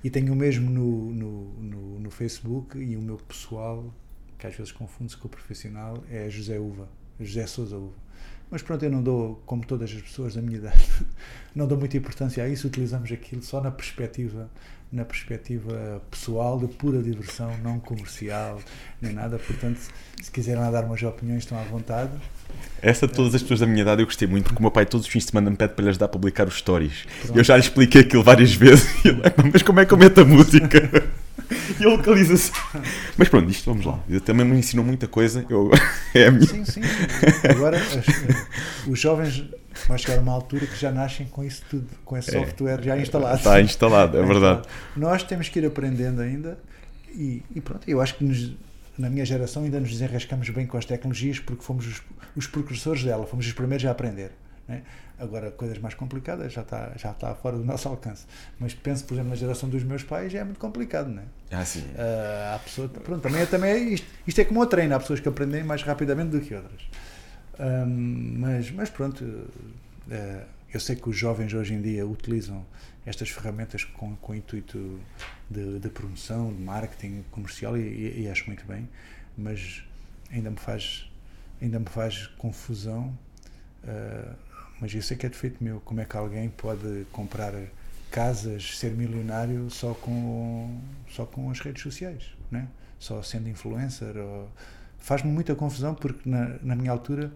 E 0.02 0.10
tenho 0.10 0.32
o 0.32 0.36
mesmo 0.36 0.70
no, 0.70 1.12
no, 1.12 1.44
no, 1.54 2.00
no, 2.00 2.10
Facebook 2.10 2.76
e 2.78 2.94
o 2.94 3.00
meu 3.00 3.16
pessoal, 3.16 3.92
que 4.38 4.46
às 4.46 4.54
vezes 4.54 4.70
confunde-se 4.70 5.16
com 5.16 5.28
o 5.28 5.30
profissional, 5.30 6.04
é 6.10 6.28
José 6.28 6.58
Uva, 6.58 6.88
José 7.18 7.46
Souza 7.46 7.76
Uva. 7.76 8.03
Mas 8.50 8.62
pronto, 8.62 8.84
eu 8.84 8.90
não 8.90 9.02
dou, 9.02 9.42
como 9.46 9.64
todas 9.64 9.90
as 9.90 10.00
pessoas 10.00 10.34
da 10.34 10.42
minha 10.42 10.58
idade, 10.58 10.84
não 11.54 11.66
dou 11.66 11.78
muita 11.78 11.96
importância 11.96 12.42
a 12.44 12.48
isso, 12.48 12.66
utilizamos 12.66 13.10
aquilo 13.10 13.42
só 13.42 13.60
na 13.60 13.70
perspectiva 13.70 14.48
na 14.94 15.04
perspectiva 15.04 16.00
pessoal, 16.08 16.58
de 16.58 16.68
pura 16.68 17.02
diversão, 17.02 17.50
não 17.62 17.80
comercial, 17.80 18.60
nem 19.02 19.12
nada. 19.12 19.38
Portanto, 19.38 19.80
se 20.22 20.30
quiserem 20.30 20.60
lá 20.60 20.70
dar 20.70 20.84
umas 20.84 21.02
opiniões, 21.02 21.42
estão 21.42 21.58
à 21.58 21.62
vontade. 21.64 22.12
Essa 22.80 23.08
de 23.08 23.12
todas 23.12 23.34
as 23.34 23.42
pessoas 23.42 23.60
da 23.60 23.66
minha 23.66 23.82
idade 23.82 24.02
eu 24.02 24.06
gostei 24.06 24.28
muito, 24.28 24.44
porque 24.44 24.58
o 24.60 24.62
meu 24.62 24.70
pai 24.70 24.86
todos 24.86 25.06
os 25.06 25.12
fins 25.12 25.24
de 25.24 25.30
semana 25.30 25.50
me 25.50 25.56
pede 25.56 25.74
para 25.74 25.82
lhe 25.82 25.90
ajudar 25.90 26.06
a 26.06 26.08
publicar 26.08 26.46
os 26.46 26.54
stories. 26.54 27.06
Pronto. 27.22 27.38
Eu 27.38 27.42
já 27.42 27.56
lhe 27.56 27.62
expliquei 27.62 28.02
aquilo 28.02 28.22
várias 28.22 28.54
vezes 28.54 28.88
mas 29.52 29.62
como 29.62 29.80
é 29.80 29.84
que 29.84 29.92
eu 29.92 29.98
meto 29.98 30.20
a 30.20 30.24
música? 30.24 31.12
e 31.80 31.84
a 31.84 31.88
localização. 31.88 32.54
Mas 33.16 33.28
pronto, 33.28 33.50
isto 33.50 33.64
vamos 33.70 33.84
lá. 33.86 33.98
Eu 34.08 34.20
também 34.20 34.46
me 34.46 34.58
ensinou 34.58 34.84
muita 34.84 35.06
coisa. 35.06 35.44
Eu, 35.48 35.70
é 36.14 36.26
a 36.26 36.30
minha. 36.30 36.46
Sim, 36.46 36.64
sim. 36.64 36.80
Agora, 37.50 37.76
as, 37.78 38.86
os 38.88 38.98
jovens 39.00 39.44
vão 39.88 39.98
chegar 39.98 40.18
a 40.18 40.20
uma 40.20 40.32
altura 40.32 40.66
que 40.66 40.76
já 40.80 40.90
nascem 40.92 41.26
com 41.26 41.44
isso 41.44 41.62
tudo, 41.68 41.86
com 42.04 42.16
esse 42.16 42.34
É. 42.36 42.40
software 42.40 42.82
já 42.82 42.98
instalado. 42.98 43.36
Está 43.36 43.60
instalado, 43.60 44.16
é 44.16 44.20
Está 44.20 44.32
verdade. 44.32 44.58
instalado. 44.60 44.68
Nós 44.96 45.22
temos 45.22 45.48
que 45.48 45.58
ir 45.58 45.66
aprendendo 45.66 46.20
ainda 46.22 46.58
e, 47.14 47.42
e 47.54 47.60
pronto, 47.60 47.88
eu 47.88 48.00
acho 48.00 48.14
que 48.16 48.24
nos- 48.24 48.52
na 48.96 49.10
minha 49.10 49.24
geração 49.24 49.64
ainda 49.64 49.80
nos 49.80 49.90
desenrascamos 49.90 50.48
bem 50.50 50.66
com 50.66 50.76
as 50.78 50.84
tecnologias 50.84 51.38
porque 51.40 51.62
fomos 51.64 51.86
os, 51.86 52.02
os 52.36 52.46
precursores 52.46 53.02
dela, 53.02 53.26
fomos 53.26 53.44
os 53.46 53.52
primeiros 53.52 53.84
a 53.86 53.90
aprender. 53.90 54.30
Né? 54.68 54.82
Agora, 55.18 55.50
coisas 55.50 55.78
mais 55.78 55.94
complicadas 55.94 56.52
já 56.52 56.62
está, 56.62 56.92
já 56.96 57.10
está 57.12 57.34
fora 57.34 57.56
do 57.56 57.64
nosso 57.64 57.86
alcance. 57.90 58.26
Mas 58.58 58.74
penso, 58.74 59.04
por 59.04 59.14
exemplo, 59.14 59.30
na 59.30 59.36
geração 59.36 59.68
dos 59.68 59.82
meus 59.84 60.02
pais 60.02 60.32
já 60.32 60.40
é 60.40 60.44
muito 60.44 60.58
complicado, 60.60 61.08
não 61.08 61.22
é? 61.22 61.26
Ah, 61.56 61.64
sim. 61.64 61.84
Ah, 61.96 62.54
há 62.56 62.58
pessoa, 62.60 62.88
pronto, 62.88 63.20
também, 63.22 63.42
é- 63.42 63.46
também 63.46 63.70
é 63.70 63.78
isto, 63.78 64.06
isto 64.26 64.40
é 64.40 64.44
como 64.44 64.60
o 64.60 64.66
treino, 64.66 64.94
há 64.94 64.98
pessoas 65.00 65.20
que 65.20 65.28
aprendem 65.28 65.62
mais 65.62 65.82
rapidamente 65.82 66.30
do 66.30 66.40
que 66.40 66.54
outras. 66.54 66.82
Mas, 68.38 68.70
mas 68.70 68.90
pronto, 68.90 69.24
eh, 70.10 70.44
eu 70.72 70.80
sei 70.80 70.96
que 70.96 71.08
os 71.08 71.16
jovens 71.16 71.52
hoje 71.54 71.74
em 71.74 71.80
dia 71.80 72.06
utilizam 72.06 72.64
estas 73.06 73.28
ferramentas 73.30 73.84
com, 73.84 74.16
com 74.16 74.32
o 74.32 74.34
intuito 74.34 74.98
de, 75.50 75.78
de 75.78 75.88
promoção, 75.88 76.52
de 76.52 76.60
marketing 76.62 77.24
comercial 77.30 77.76
e, 77.76 77.80
e- 77.82 78.22
e 78.22 78.28
acho 78.30 78.46
muito 78.46 78.64
bem, 78.66 78.88
mas 79.36 79.84
ainda 80.32 80.50
me 80.50 80.56
faz, 80.56 81.08
ainda 81.62 81.78
me 81.78 81.86
faz 81.86 82.26
confusão. 82.38 83.16
ah, 83.86 84.34
mas 84.84 84.94
eu 84.94 85.00
sei 85.00 85.16
que 85.16 85.24
é 85.24 85.30
defeito 85.30 85.64
meu. 85.64 85.80
Como 85.80 86.02
é 86.02 86.04
que 86.04 86.14
alguém 86.14 86.50
pode 86.50 87.06
comprar 87.10 87.54
casas, 88.10 88.76
ser 88.76 88.90
milionário 88.90 89.70
só 89.70 89.94
com, 89.94 90.78
só 91.08 91.24
com 91.24 91.50
as 91.50 91.58
redes 91.58 91.82
sociais, 91.82 92.36
né? 92.50 92.68
só 92.98 93.22
sendo 93.22 93.48
influencer? 93.48 94.14
Ou... 94.18 94.46
Faz-me 94.98 95.32
muita 95.32 95.54
confusão 95.54 95.94
porque 95.94 96.28
na, 96.28 96.58
na 96.62 96.76
minha 96.76 96.90
altura, 96.90 97.32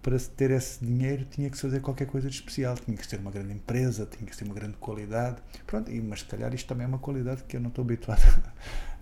para 0.00 0.16
ter 0.36 0.52
esse 0.52 0.84
dinheiro, 0.84 1.24
tinha 1.24 1.50
que 1.50 1.58
fazer 1.58 1.80
qualquer 1.80 2.06
coisa 2.06 2.30
de 2.30 2.36
especial, 2.36 2.76
tinha 2.76 2.96
que 2.96 3.08
ter 3.08 3.18
uma 3.18 3.32
grande 3.32 3.52
empresa, 3.52 4.06
tinha 4.06 4.30
que 4.30 4.36
ter 4.36 4.44
uma 4.44 4.54
grande 4.54 4.76
qualidade. 4.76 5.38
Pronto, 5.66 5.90
e, 5.90 6.00
mas 6.00 6.20
se 6.20 6.26
calhar 6.26 6.54
isto 6.54 6.68
também 6.68 6.84
é 6.84 6.88
uma 6.88 7.00
qualidade 7.00 7.42
que 7.42 7.56
eu 7.56 7.60
não 7.60 7.68
estou 7.68 7.82
habituado. 7.82 8.22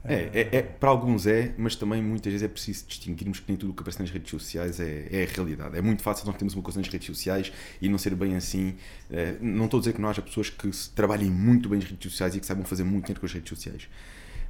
É, 0.07 0.31
é, 0.35 0.57
é- 0.59 0.63
para 0.63 0.91
alguns 0.91 1.27
é, 1.27 1.55
mas 1.57 1.75
também 1.77 2.03
muitas 2.03 2.31
vezes 2.31 2.45
é 2.45 2.49
preciso 2.49 2.85
distinguirmos 2.87 3.41
que 3.41 3.47
nem 3.49 3.57
tudo 3.57 3.71
o 3.71 3.75
que 3.75 3.81
aparece 3.81 4.01
nas 4.01 4.11
redes 4.11 4.31
sociais 4.31 4.79
é, 4.79 5.09
é 5.11 5.23
a 5.25 5.35
realidade. 5.35 5.79
É 5.79 5.81
muito 5.81 6.03
fácil 6.03 6.27
nós 6.27 6.37
termos 6.37 6.53
uma 6.55 6.63
coisa 6.63 6.79
nas 6.79 6.89
redes 6.89 7.07
sociais 7.07 7.51
e 7.81 7.89
não 7.89 7.97
ser 7.97 8.15
bem 8.15 8.37
assim. 8.37 8.75
Eh, 9.11 9.37
não 9.41 9.65
estou 9.65 9.79
a 9.79 9.81
dizer 9.81 9.95
que 9.95 10.01
não 10.03 10.11
haja 10.11 10.21
pessoas 10.21 10.51
que 10.51 10.71
trabalhem 10.95 11.31
muito 11.31 11.71
bem 11.71 11.79
nas 11.79 11.89
redes 11.89 12.13
sociais 12.13 12.35
e 12.37 12.41
que 12.41 12.45
saibam 12.45 12.67
fazer 12.67 12.85
muito 12.85 13.07
dinheiro 13.07 13.21
com 13.21 13.25
as 13.27 13.33
redes 13.33 13.49
sociais. 13.49 13.89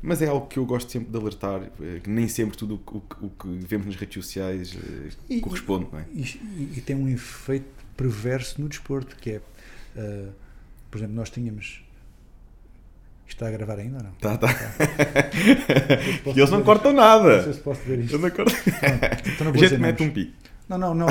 Mas 0.03 0.21
é 0.21 0.27
algo 0.27 0.47
que 0.49 0.59
eu 0.59 0.67
gosto 0.67 0.91
sempre 0.91 1.11
de 1.13 1.17
alertar, 1.17 1.63
eh, 1.81 2.01
que 2.03 2.11
nem 2.11 2.27
sempre 2.27 2.57
tudo 2.59 2.75
o 2.75 2.79
que, 3.01 3.25
o 3.25 3.31
que 3.31 3.65
vemos 3.67 3.87
nas 3.87 3.95
redes 3.95 4.15
sociais 4.25 4.77
eh, 4.77 5.35
E- 5.37 5.41
corresponde, 5.41 5.87
não 5.93 6.01
é? 6.01 6.05
E, 6.13 6.75
e- 6.77 6.83
tem 6.85 6.97
um 6.97 7.09
efeito 7.09 7.67
perverso 7.97 8.61
no 8.61 8.69
desporto, 8.69 9.15
que 9.17 9.31
é, 9.31 9.41
ah, 9.97 10.31
por 10.91 10.99
exemplo, 10.99 11.15
nós 11.15 11.31
tínhamos. 11.31 11.84
Isto 13.27 13.45
está 13.45 13.49
a 13.49 13.51
gravar 13.51 13.79
ainda 13.79 13.99
ou 13.99 14.03
não? 14.05 14.13
Tá, 14.13 14.37
tá. 14.37 14.49
Posso 16.23 16.37
E 16.39 16.41
eles 16.41 16.51
não 16.51 16.63
cortam 16.63 16.93
isto? 16.93 17.01
Não 17.01 17.23
sei 17.23 17.31
nada. 17.31 17.53
se 17.53 17.61
posso 17.61 17.81
ver 17.83 17.99
isto. 18.01 18.17
Eles 18.17 18.23
não. 18.23 18.31
Pronto, 18.45 19.29
então 19.29 19.45
não 19.47 19.53
A 19.53 19.57
gente 19.57 19.79
mete 19.79 20.03
um 20.03 20.11
pi. 20.11 20.35
Não, 20.69 20.79
não, 20.79 20.95
não. 20.95 21.07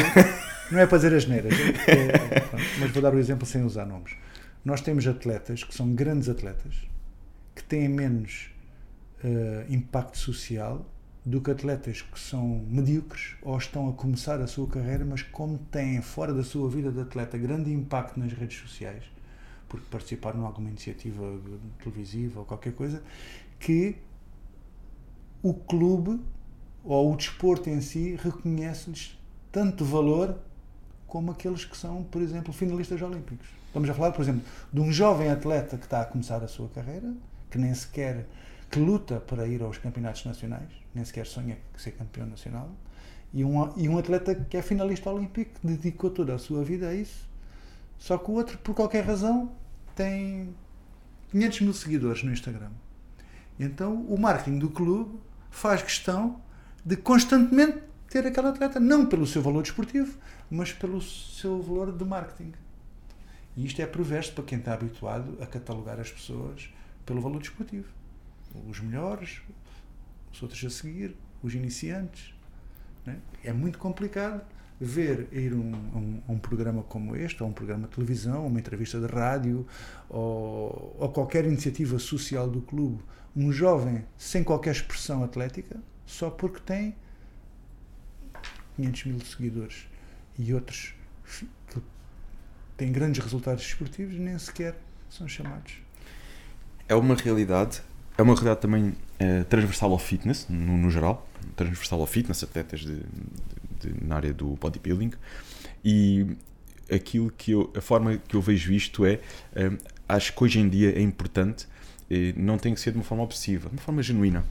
Não 0.72 0.80
é 0.80 0.88
para 0.88 0.98
dizer 0.98 1.14
as 1.14 1.26
neiras. 1.26 1.54
É, 1.88 2.60
mas 2.80 2.92
vou 2.92 3.02
dar 3.02 3.14
o 3.14 3.20
exemplo 3.20 3.46
sem 3.46 3.64
usar 3.64 3.86
nomes. 3.86 4.14
Nós 4.64 4.82
temos 4.82 5.06
atletas 5.06 5.64
que 5.64 5.74
são 5.74 5.94
grandes 5.94 6.30
atletas 6.30 6.88
que 7.56 7.64
têm 7.64 7.88
menos 7.90 8.50
eh, 9.24 9.66
impacto 9.70 10.18
social 10.18 10.86
do 11.26 11.40
que 11.40 11.52
atletas 11.52 12.02
que 12.02 12.20
são 12.20 12.66
medíocres 12.68 13.36
ou 13.42 13.58
estão 13.58 13.88
a 13.90 13.94
começar 13.94 14.42
a 14.42 14.48
sua 14.48 14.68
carreira, 14.68 15.06
mas 15.06 15.22
como 15.22 15.58
têm 15.58 16.02
fora 16.02 16.34
da 16.34 16.44
sua 16.44 16.70
vida 16.70 16.92
de 16.92 17.00
atleta 17.00 17.38
grande 17.38 17.72
impacto 17.72 18.20
nas 18.20 18.34
redes 18.34 18.58
sociais, 18.58 19.04
porque 19.74 19.88
participaram 19.90 20.42
em 20.42 20.46
alguma 20.46 20.70
iniciativa 20.70 21.24
televisiva 21.80 22.42
ou 22.42 22.46
qualquer 22.46 22.74
coisa, 22.74 23.02
que 23.60 23.96
o 25.42 25.52
clube 25.52 26.22
ou 26.84 27.12
o 27.12 27.18
desporto 27.18 27.72
em 27.72 27.82
si 27.82 28.16
reconhece-lhes 28.22 29.20
tanto 29.52 29.84
valor 29.84 30.38
como 31.08 31.32
aqueles 31.32 31.66
que 31.66 31.76
são, 31.76 32.04
por 32.04 32.22
exemplo, 32.22 32.54
finalistas 32.54 33.02
olímpicos. 33.02 33.48
Estamos 33.66 33.90
a 33.90 33.96
falar, 33.96 34.12
por 34.12 34.22
exemplo, 34.22 34.44
de 34.72 34.80
um 34.80 34.92
jovem 34.92 35.30
atleta 35.32 35.76
que 35.76 35.86
está 35.86 36.02
a 36.02 36.06
começar 36.06 36.44
a 36.44 36.48
sua 36.48 36.70
carreira, 36.70 37.12
que 37.50 37.58
nem 37.58 37.74
sequer 37.74 38.28
que 38.70 38.80
luta 38.80 39.20
para 39.20 39.48
ir 39.48 39.64
aos 39.64 39.80
campeonatos 39.80 40.24
nacionais, 40.24 40.70
nem 40.94 41.04
sequer 41.04 41.26
sonha 41.26 41.58
ser 41.78 41.94
campeão 41.94 42.28
nacional, 42.28 42.70
e 43.34 43.44
um, 43.44 43.74
e 43.76 43.90
um 43.90 43.98
atleta 43.98 44.36
que 44.36 44.56
é 44.56 44.62
finalista 44.62 45.10
olímpico, 45.10 45.60
que 45.60 45.66
dedicou 45.68 46.12
toda 46.12 46.36
a 46.36 46.38
sua 46.38 46.64
vida 46.64 46.90
a 46.90 46.94
isso. 46.94 47.28
Só 47.98 48.18
que 48.18 48.30
o 48.30 48.34
outro, 48.34 48.58
por 48.58 48.76
qualquer 48.76 49.06
razão, 49.06 49.52
tem 49.96 50.56
500 51.32 51.62
mil 51.62 51.74
seguidores 51.74 52.24
no 52.24 52.32
Instagram. 52.32 52.72
Então, 53.60 54.04
o 54.06 54.20
marketing 54.20 54.60
do 54.60 54.70
clube 54.70 55.20
faz 55.50 55.82
questão 55.82 56.42
de 56.84 56.96
constantemente 56.98 57.82
ter 58.10 58.26
aquele 58.28 58.48
atleta, 58.48 58.80
não 58.80 59.06
pelo 59.06 59.26
seu 59.26 59.42
valor 59.42 59.64
desportivo, 59.64 60.18
mas 60.50 60.72
pelo 60.72 61.02
seu 61.02 61.62
valor 61.62 61.92
de 61.92 62.06
marketing. 62.06 62.54
E 63.56 63.66
isto 63.66 63.82
é 63.82 63.86
perverso 63.86 64.34
para 64.34 64.44
quem 64.44 64.60
está 64.60 64.74
habituado 64.74 65.38
a 65.42 65.46
catalogar 65.46 66.00
as 66.00 66.12
pessoas 66.12 66.70
pelo 67.06 67.22
valor 67.22 67.40
desportivo. 67.40 67.88
Os 68.68 68.80
melhores, 68.80 69.42
os 70.32 70.42
outros 70.42 70.64
a 70.64 70.70
seguir, 70.70 71.16
os 71.42 71.54
iniciantes. 71.54 72.34
né? 73.06 73.20
É 73.44 73.52
muito 73.52 73.78
complicado 73.78 74.44
ver 74.84 75.28
ir 75.32 75.54
um, 75.54 75.72
um, 75.74 76.22
a 76.28 76.32
um 76.32 76.38
programa 76.38 76.84
como 76.84 77.16
este, 77.16 77.42
ou 77.42 77.50
um 77.50 77.54
programa 77.54 77.88
de 77.88 77.94
televisão, 77.96 78.46
uma 78.48 78.60
entrevista 78.60 79.00
de 79.00 79.08
rádio, 79.08 79.66
ou, 80.10 80.96
ou 81.00 81.10
qualquer 81.10 81.46
iniciativa 81.46 81.98
social 82.00 82.50
do 82.50 82.62
clube, 82.62 83.02
um 83.36 83.52
jovem 83.52 84.04
sem 84.18 84.44
qualquer 84.44 84.72
expressão 84.72 85.24
atlética, 85.24 85.80
só 86.06 86.30
porque 86.30 86.60
tem 86.60 86.96
500 88.76 89.06
mil 89.06 89.20
seguidores 89.22 89.88
e 90.38 90.54
outros 90.54 90.94
que 91.70 91.80
têm 92.78 92.92
grandes 92.92 93.24
resultados 93.24 93.64
desportivos 93.64 94.16
nem 94.20 94.38
sequer 94.38 94.76
são 95.10 95.28
chamados. 95.28 95.74
é 96.90 96.96
uma 96.96 97.16
realidade, 97.16 97.82
é 98.18 98.22
uma 98.22 98.34
realidade 98.34 98.62
também 98.62 98.96
eh, 99.20 99.44
transversal 99.46 99.92
ao 99.92 100.00
fitness, 100.00 100.48
no, 100.50 100.78
no 100.78 100.90
geral, 100.90 101.28
transversal 101.56 102.02
ao 102.02 102.08
fitness, 102.08 102.44
atletas 102.44 102.82
de- 102.82 103.04
de- 103.88 104.06
na 104.06 104.16
área 104.16 104.34
do 104.34 104.56
bodybuilding, 104.56 105.12
e 105.84 106.28
aquilo 106.92 107.32
que 107.38 107.52
eu, 107.52 107.72
a 107.76 107.82
forma 107.82 108.18
que 108.18 108.36
eu 108.36 108.42
vejo 108.42 108.72
isto 108.72 109.06
é, 109.06 109.20
eh, 109.56 109.72
acho 110.08 110.34
que 110.36 110.44
hoje 110.44 110.60
em 110.60 110.68
dia 110.70 110.98
é 110.98 111.02
importante, 111.02 111.68
eh, 112.10 112.34
não 112.36 112.58
tem 112.58 112.74
que 112.74 112.80
ser 112.80 112.92
de 112.92 112.98
uma 112.98 113.04
forma 113.04 113.24
obsessiva, 113.24 113.70
de 113.70 113.76
uma 113.76 113.82
forma 113.82 114.02
genuína. 114.04 114.44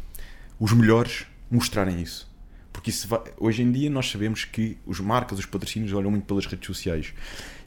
Os 0.58 0.72
melhores 0.72 1.26
mostrarem 1.50 2.00
isso. 2.00 2.30
Porque 2.72 2.88
isso 2.88 3.06
vai- 3.06 3.20
hoje 3.38 3.62
em 3.62 3.70
dia 3.70 3.90
nós 3.90 4.10
sabemos 4.10 4.44
que 4.46 4.78
os 4.86 4.98
marcas, 4.98 5.38
os 5.38 5.44
patrocínios 5.46 5.92
olham 5.92 6.10
muito 6.10 6.24
pelas 6.24 6.46
redes 6.46 6.66
sociais. 6.66 7.12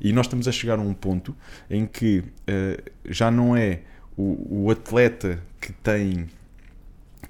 E 0.01 0.11
nós 0.11 0.25
estamos 0.25 0.47
a 0.47 0.51
chegar 0.51 0.79
a 0.79 0.81
um 0.81 0.93
ponto 0.95 1.35
em 1.69 1.85
que 1.85 2.23
eh, 2.47 2.83
já 3.07 3.29
não 3.29 3.55
é 3.55 3.81
o, 4.17 4.63
o 4.65 4.71
atleta 4.71 5.39
que 5.61 5.71
tem 5.73 6.27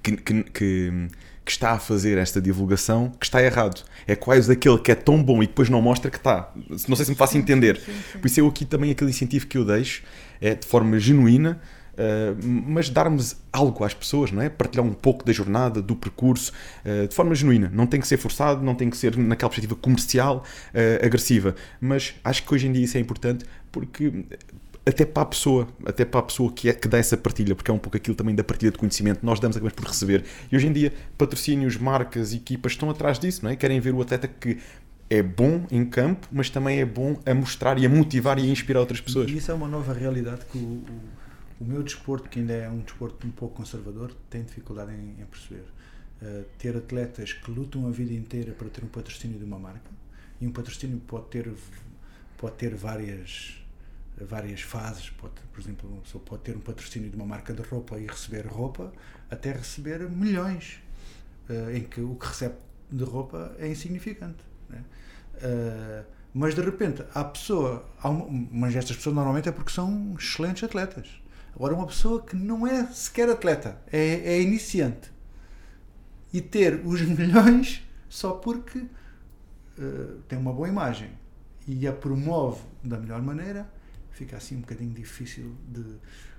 que, 0.02 0.16
que, 0.16 0.42
que- 0.44 1.08
que 1.46 1.52
está 1.52 1.70
a 1.70 1.78
fazer 1.78 2.18
esta 2.18 2.40
divulgação 2.40 3.12
que 3.20 3.24
está 3.24 3.40
errado. 3.40 3.84
É 4.04 4.16
quase 4.16 4.50
aquele 4.50 4.78
que 4.78 4.90
é 4.90 4.96
tão 4.96 5.22
bom 5.22 5.40
e 5.44 5.46
depois 5.46 5.70
não 5.70 5.80
mostra 5.80 6.10
que 6.10 6.16
está. 6.16 6.52
Não 6.88 6.96
sei 6.96 7.04
se 7.04 7.10
me 7.12 7.16
faço 7.16 7.38
entender. 7.38 7.80
Por 8.20 8.26
isso 8.26 8.40
eu 8.40 8.48
aqui 8.48 8.64
também 8.64 8.90
aquele 8.90 9.10
incentivo 9.10 9.46
que 9.46 9.56
eu 9.56 9.64
deixo 9.64 10.02
é 10.40 10.56
de 10.56 10.66
forma 10.66 10.98
genuína, 10.98 11.60
eh, 11.96 12.34
mas 12.42 12.90
darmos 12.90 13.36
algo 13.52 13.84
às 13.84 13.94
pessoas, 13.94 14.32
não 14.32 14.42
é? 14.42 14.48
Partilhar 14.48 14.84
um 14.84 14.92
pouco 14.92 15.24
da 15.24 15.32
jornada, 15.32 15.80
do 15.80 15.94
percurso, 15.94 16.52
eh, 16.84 17.06
de 17.06 17.14
forma 17.14 17.32
genuína. 17.32 17.70
Não 17.72 17.86
tem 17.86 18.00
que 18.00 18.08
ser 18.08 18.16
forçado, 18.16 18.60
não 18.64 18.74
tem 18.74 18.90
que 18.90 18.96
ser 18.96 19.16
naquela 19.16 19.48
perspectiva 19.48 19.76
comercial, 19.76 20.44
eh, 20.74 21.00
agressiva. 21.00 21.54
Mas 21.80 22.16
acho 22.24 22.42
que 22.44 22.52
hoje 22.52 22.66
em 22.66 22.72
dia 22.72 22.84
isso 22.84 22.96
é 22.96 23.00
importante 23.00 23.46
porque 23.70 24.24
até 24.86 25.04
para 25.04 25.24
a 25.24 25.26
pessoa, 25.26 25.66
até 25.84 26.04
para 26.04 26.20
a 26.20 26.22
pessoa 26.22 26.52
que, 26.52 26.68
é, 26.68 26.72
que 26.72 26.86
dá 26.86 26.96
essa 26.96 27.16
partilha, 27.16 27.56
porque 27.56 27.70
é 27.70 27.74
um 27.74 27.78
pouco 27.78 27.96
aquilo 27.96 28.14
também 28.14 28.34
da 28.34 28.44
partilha 28.44 28.70
de 28.70 28.78
conhecimento, 28.78 29.26
nós 29.26 29.40
damos 29.40 29.56
acabamos 29.56 29.74
por 29.74 29.84
receber. 29.84 30.24
E 30.50 30.54
hoje 30.54 30.68
em 30.68 30.72
dia, 30.72 30.92
patrocínios, 31.18 31.76
marcas, 31.76 32.32
equipas 32.32 32.72
estão 32.72 32.88
atrás 32.88 33.18
disso, 33.18 33.44
não 33.44 33.50
é? 33.50 33.56
Querem 33.56 33.80
ver 33.80 33.92
o 33.92 34.00
atleta 34.00 34.28
que 34.28 34.58
é 35.10 35.22
bom 35.22 35.66
em 35.72 35.84
campo, 35.84 36.28
mas 36.30 36.50
também 36.50 36.80
é 36.80 36.84
bom 36.84 37.20
a 37.26 37.34
mostrar 37.34 37.78
e 37.78 37.86
a 37.86 37.88
motivar 37.88 38.38
e 38.38 38.42
a 38.42 38.46
inspirar 38.46 38.80
outras 38.80 39.00
pessoas. 39.00 39.28
E 39.28 39.36
isso 39.36 39.50
é 39.50 39.54
uma 39.54 39.66
nova 39.66 39.92
realidade 39.92 40.44
que 40.46 40.56
o, 40.56 40.60
o, 40.60 41.00
o 41.60 41.64
meu 41.64 41.82
desporto, 41.82 42.28
que 42.28 42.38
ainda 42.38 42.52
é 42.52 42.68
um 42.68 42.78
desporto 42.78 43.26
um 43.26 43.30
pouco 43.30 43.56
conservador, 43.56 44.12
tem 44.30 44.44
dificuldade 44.44 44.92
em, 44.92 45.20
em 45.20 45.26
perceber. 45.26 45.64
Uh, 46.22 46.44
ter 46.58 46.74
atletas 46.76 47.32
que 47.32 47.50
lutam 47.50 47.86
a 47.86 47.90
vida 47.90 48.14
inteira 48.14 48.52
para 48.52 48.68
ter 48.68 48.82
um 48.82 48.88
patrocínio 48.88 49.38
de 49.38 49.44
uma 49.44 49.58
marca, 49.58 49.90
e 50.40 50.46
um 50.46 50.52
patrocínio 50.52 50.98
pode 51.06 51.26
ter, 51.26 51.52
pode 52.38 52.54
ter 52.54 52.74
várias 52.74 53.65
várias 54.24 54.60
fases. 54.60 55.10
Pode, 55.10 55.34
por 55.52 55.60
exemplo, 55.60 55.88
uma 55.90 56.00
pessoa 56.00 56.22
pode 56.24 56.42
ter 56.42 56.56
um 56.56 56.60
patrocínio 56.60 57.10
de 57.10 57.16
uma 57.16 57.26
marca 57.26 57.52
de 57.52 57.62
roupa 57.62 57.98
e 57.98 58.06
receber 58.06 58.46
roupa, 58.46 58.92
até 59.30 59.52
receber 59.52 60.08
milhões, 60.08 60.80
uh, 61.50 61.70
em 61.70 61.82
que 61.82 62.00
o 62.00 62.14
que 62.14 62.26
recebe 62.26 62.56
de 62.90 63.04
roupa 63.04 63.54
é 63.58 63.68
insignificante. 63.68 64.44
Né? 64.68 64.84
Uh, 65.34 66.04
mas 66.32 66.54
de 66.54 66.60
repente, 66.60 67.04
há 67.14 67.24
pessoa, 67.24 67.88
há 68.00 68.08
uma, 68.08 68.48
mas 68.50 68.76
estas 68.76 68.96
pessoas 68.96 69.14
normalmente 69.14 69.48
é 69.48 69.52
porque 69.52 69.72
são 69.72 70.14
excelentes 70.18 70.62
atletas. 70.62 71.08
Agora, 71.54 71.74
uma 71.74 71.86
pessoa 71.86 72.22
que 72.22 72.36
não 72.36 72.66
é 72.66 72.86
sequer 72.88 73.30
atleta, 73.30 73.80
é, 73.90 74.34
é 74.34 74.42
iniciante, 74.42 75.10
e 76.32 76.40
ter 76.40 76.82
os 76.84 77.00
milhões 77.08 77.82
só 78.08 78.32
porque 78.32 78.78
uh, 78.78 80.20
tem 80.28 80.38
uma 80.38 80.52
boa 80.52 80.68
imagem 80.68 81.10
e 81.66 81.86
a 81.86 81.92
promove 81.92 82.62
da 82.84 82.98
melhor 82.98 83.22
maneira, 83.22 83.68
fica 84.16 84.36
assim 84.36 84.56
um 84.56 84.60
bocadinho 84.60 84.92
difícil 84.92 85.54
de, 85.68 85.84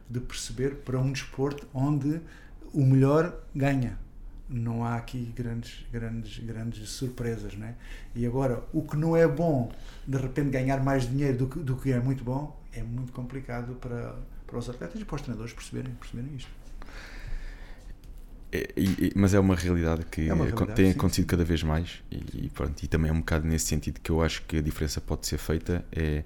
de 0.09 0.19
perceber 0.19 0.77
para 0.77 0.99
um 0.99 1.11
desporto 1.11 1.67
onde 1.73 2.19
o 2.73 2.83
melhor 2.83 3.39
ganha. 3.55 3.97
Não 4.49 4.83
há 4.83 4.95
aqui 4.95 5.31
grandes, 5.35 5.85
grandes, 5.91 6.39
grandes 6.39 6.89
surpresas, 6.89 7.53
né? 7.53 7.75
E 8.15 8.25
agora, 8.25 8.63
o 8.73 8.81
que 8.81 8.95
não 8.95 9.15
é 9.15 9.27
bom, 9.27 9.71
de 10.07 10.17
repente 10.17 10.49
ganhar 10.49 10.81
mais 10.81 11.07
dinheiro 11.07 11.37
do 11.37 11.47
que, 11.47 11.59
do 11.59 11.75
que 11.75 11.91
é 11.91 11.99
muito 11.99 12.23
bom, 12.23 12.57
é 12.73 12.81
muito 12.81 13.11
complicado 13.11 13.75
para, 13.75 14.15
para 14.45 14.57
os 14.57 14.69
atletas 14.69 14.99
e 14.99 15.05
para 15.05 15.15
os 15.15 15.21
treinadores 15.21 15.53
perceberem, 15.53 15.93
perceberem 15.95 16.35
isto. 16.35 16.49
É, 18.57 18.73
e, 18.75 19.11
mas 19.15 19.33
é 19.33 19.39
uma 19.39 19.55
realidade 19.55 20.05
que 20.05 20.29
é 20.29 20.33
uma 20.33 20.45
realidade, 20.45 20.73
tem 20.75 20.91
sim, 20.91 20.97
acontecido 20.97 21.23
sim. 21.25 21.27
cada 21.27 21.43
vez 21.43 21.63
mais 21.63 22.03
e, 22.11 22.49
pronto, 22.49 22.81
e 22.81 22.87
também 22.87 23.09
é 23.09 23.13
um 23.13 23.19
bocado 23.19 23.47
nesse 23.47 23.65
sentido 23.65 23.99
que 24.01 24.09
eu 24.09 24.21
acho 24.21 24.41
que 24.43 24.57
a 24.57 24.61
diferença 24.61 24.99
pode 24.99 25.27
ser 25.27 25.37
feita 25.37 25.85
é, 25.91 26.23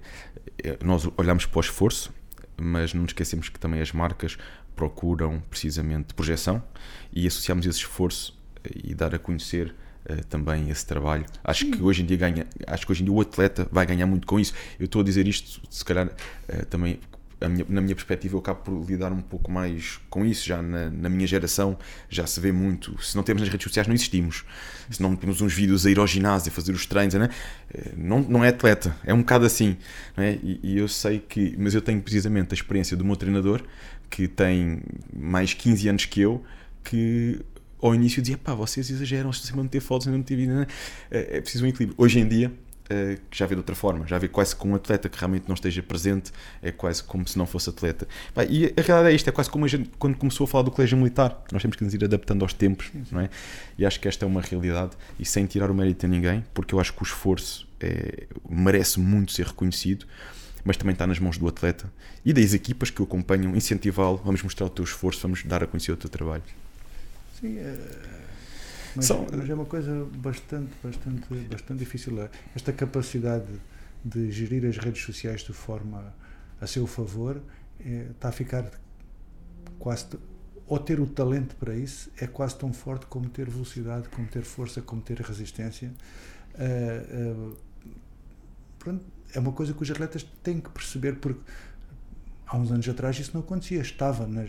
é, 0.62 0.78
nós 0.82 1.08
olhamos 1.16 1.44
para 1.46 1.58
o 1.58 1.60
esforço 1.60 2.12
mas 2.56 2.94
não 2.94 3.02
nos 3.02 3.10
esquecemos 3.10 3.48
que 3.48 3.58
também 3.58 3.80
as 3.80 3.92
marcas 3.92 4.38
procuram 4.74 5.42
precisamente 5.50 6.14
projeção 6.14 6.62
e 7.12 7.26
associamos 7.26 7.66
esse 7.66 7.78
esforço 7.78 8.38
e 8.84 8.94
dar 8.94 9.14
a 9.14 9.18
conhecer 9.18 9.74
uh, 10.08 10.24
também 10.26 10.70
esse 10.70 10.86
trabalho. 10.86 11.26
Acho 11.42 11.64
Sim. 11.64 11.72
que 11.72 11.82
hoje 11.82 12.02
em 12.02 12.06
dia 12.06 12.16
ganha, 12.16 12.46
acho 12.66 12.86
que 12.86 12.92
hoje 12.92 13.02
em 13.02 13.04
dia 13.04 13.12
o 13.12 13.20
atleta 13.20 13.68
vai 13.70 13.84
ganhar 13.84 14.06
muito 14.06 14.26
com 14.26 14.38
isso. 14.38 14.54
Eu 14.78 14.86
estou 14.86 15.02
a 15.02 15.04
dizer 15.04 15.26
isto, 15.26 15.60
se 15.68 15.84
calhar 15.84 16.06
uh, 16.06 16.66
também 16.66 16.98
minha, 17.48 17.66
na 17.68 17.80
minha 17.80 17.94
perspectiva, 17.94 18.36
eu 18.36 18.40
acabo 18.40 18.60
por 18.60 18.84
lidar 18.88 19.12
um 19.12 19.20
pouco 19.20 19.50
mais 19.50 20.00
com 20.10 20.24
isso. 20.24 20.46
Já 20.46 20.62
na, 20.62 20.90
na, 20.90 21.08
minha 21.08 21.26
geração 21.26 21.78
já 22.08 22.26
se 22.26 22.38
vê 22.40 22.52
muito. 22.52 23.00
Se 23.02 23.16
não 23.16 23.22
temos 23.22 23.42
nas 23.42 23.50
redes 23.50 23.64
sociais, 23.64 23.86
não 23.86 23.94
existimos. 23.94 24.44
Se 24.90 25.02
não 25.02 25.16
temos 25.16 25.40
uns 25.40 25.52
vídeos 25.52 25.86
a 25.86 25.90
ir 25.90 25.98
ao 25.98 26.06
ginásio, 26.06 26.50
a 26.50 26.54
fazer 26.54 26.72
os 26.72 26.86
treinos, 26.86 27.14
né? 27.14 27.28
não, 27.96 28.20
não 28.20 28.44
é 28.44 28.48
atleta. 28.48 28.96
É 29.04 29.14
um 29.14 29.18
bocado 29.18 29.46
assim. 29.46 29.76
Né? 30.16 30.38
E, 30.42 30.60
e, 30.62 30.78
eu 30.78 30.88
sei 30.88 31.18
que. 31.18 31.54
Mas 31.58 31.74
eu 31.74 31.82
tenho 31.82 32.00
precisamente 32.00 32.52
a 32.52 32.54
experiência 32.54 32.96
do 32.96 33.04
meu 33.04 33.16
treinador, 33.16 33.62
que 34.10 34.28
tem 34.28 34.82
mais 35.14 35.54
15 35.54 35.88
anos 35.88 36.04
que 36.04 36.20
eu, 36.20 36.42
que 36.84 37.40
ao 37.80 37.94
início 37.94 38.22
dizia: 38.22 38.38
pá, 38.38 38.54
vocês 38.54 38.88
exageram, 38.90 39.32
sempre 39.32 39.60
a 39.60 39.62
meter 39.64 39.80
fotos, 39.80 40.06
não 40.06 40.18
meter 40.18 40.36
vida. 40.36 40.54
Né? 40.54 40.66
É, 41.10 41.38
é 41.38 41.40
preciso 41.40 41.64
um 41.64 41.68
equilíbrio. 41.68 41.94
Hoje 41.98 42.20
em 42.20 42.28
dia 42.28 42.46
eh, 42.46 42.61
que 43.30 43.38
já 43.38 43.46
vê 43.46 43.54
de 43.54 43.60
outra 43.60 43.74
forma, 43.74 44.06
já 44.06 44.18
vê 44.18 44.28
quase 44.28 44.54
como 44.54 44.72
um 44.72 44.76
atleta 44.76 45.08
que 45.08 45.18
realmente 45.18 45.44
não 45.48 45.54
esteja 45.54 45.82
presente, 45.82 46.32
é 46.60 46.70
quase 46.70 47.02
como 47.02 47.26
se 47.26 47.38
não 47.38 47.46
fosse 47.46 47.70
atleta. 47.70 48.06
e 48.48 48.66
a 48.76 48.82
realidade 48.82 49.08
é 49.08 49.12
isto, 49.14 49.28
é 49.28 49.32
quase 49.32 49.50
como 49.50 49.64
a 49.64 49.68
gente, 49.68 49.90
quando 49.98 50.16
começou 50.16 50.44
a 50.44 50.48
falar 50.48 50.64
do 50.64 50.70
colégio 50.70 50.96
militar, 50.96 51.42
nós 51.50 51.62
temos 51.62 51.76
que 51.76 51.84
nos 51.84 51.94
ir 51.94 52.04
adaptando 52.04 52.42
aos 52.42 52.52
tempos, 52.52 52.90
não 53.10 53.20
é? 53.20 53.30
E 53.78 53.86
acho 53.86 53.98
que 54.00 54.08
esta 54.08 54.24
é 54.24 54.28
uma 54.28 54.40
realidade, 54.40 54.92
e 55.18 55.24
sem 55.24 55.46
tirar 55.46 55.70
o 55.70 55.74
mérito 55.74 56.06
a 56.06 56.08
ninguém, 56.08 56.44
porque 56.52 56.74
eu 56.74 56.80
acho 56.80 56.92
que 56.92 57.02
o 57.02 57.04
esforço 57.04 57.68
é, 57.80 58.26
merece 58.48 59.00
muito 59.00 59.32
ser 59.32 59.46
reconhecido, 59.46 60.06
mas 60.64 60.76
também 60.76 60.92
está 60.92 61.06
nas 61.06 61.18
mãos 61.18 61.38
do 61.38 61.48
atleta 61.48 61.92
e 62.24 62.32
das 62.32 62.54
equipas 62.54 62.90
que 62.90 63.00
o 63.02 63.04
acompanham, 63.04 63.56
incentivá-lo, 63.56 64.20
vamos 64.24 64.42
mostrar 64.42 64.66
o 64.66 64.70
teu 64.70 64.84
esforço, 64.84 65.20
vamos 65.22 65.42
dar 65.44 65.62
a 65.62 65.66
conhecer 65.66 65.90
o 65.90 65.96
teu 65.96 66.08
trabalho. 66.08 66.42
Sim, 67.40 67.58
é 67.58 68.21
mas, 68.96 69.04
São... 69.04 69.26
mas 69.30 69.48
é 69.48 69.54
uma 69.54 69.64
coisa 69.64 70.06
bastante, 70.16 70.72
bastante, 70.82 71.34
bastante 71.50 71.78
difícil. 71.78 72.28
Esta 72.54 72.72
capacidade 72.72 73.46
de 74.04 74.30
gerir 74.30 74.66
as 74.66 74.76
redes 74.76 75.02
sociais 75.02 75.42
de 75.42 75.52
forma 75.52 76.14
a 76.60 76.66
seu 76.66 76.86
favor 76.86 77.40
é, 77.80 78.08
está 78.10 78.28
a 78.28 78.32
ficar 78.32 78.70
quase 79.78 80.06
ou 80.66 80.78
ter 80.78 81.00
o 81.00 81.06
talento 81.06 81.54
para 81.56 81.74
isso 81.74 82.10
é 82.16 82.26
quase 82.26 82.56
tão 82.56 82.72
forte 82.72 83.06
como 83.06 83.28
ter 83.28 83.50
velocidade, 83.50 84.08
como 84.08 84.26
ter 84.28 84.42
força, 84.42 84.80
como 84.80 85.02
ter 85.02 85.20
resistência. 85.20 85.92
Uh, 86.54 87.52
uh, 87.52 87.56
pronto, 88.78 89.04
é 89.34 89.38
uma 89.38 89.52
coisa 89.52 89.74
que 89.74 89.82
os 89.82 89.90
atletas 89.90 90.24
têm 90.42 90.60
que 90.60 90.70
perceber 90.70 91.16
porque 91.16 91.40
há 92.46 92.56
uns 92.56 92.70
anos 92.70 92.88
atrás 92.88 93.18
isso 93.18 93.32
não 93.34 93.40
acontecia. 93.40 93.80
Estava 93.80 94.26
nas 94.26 94.48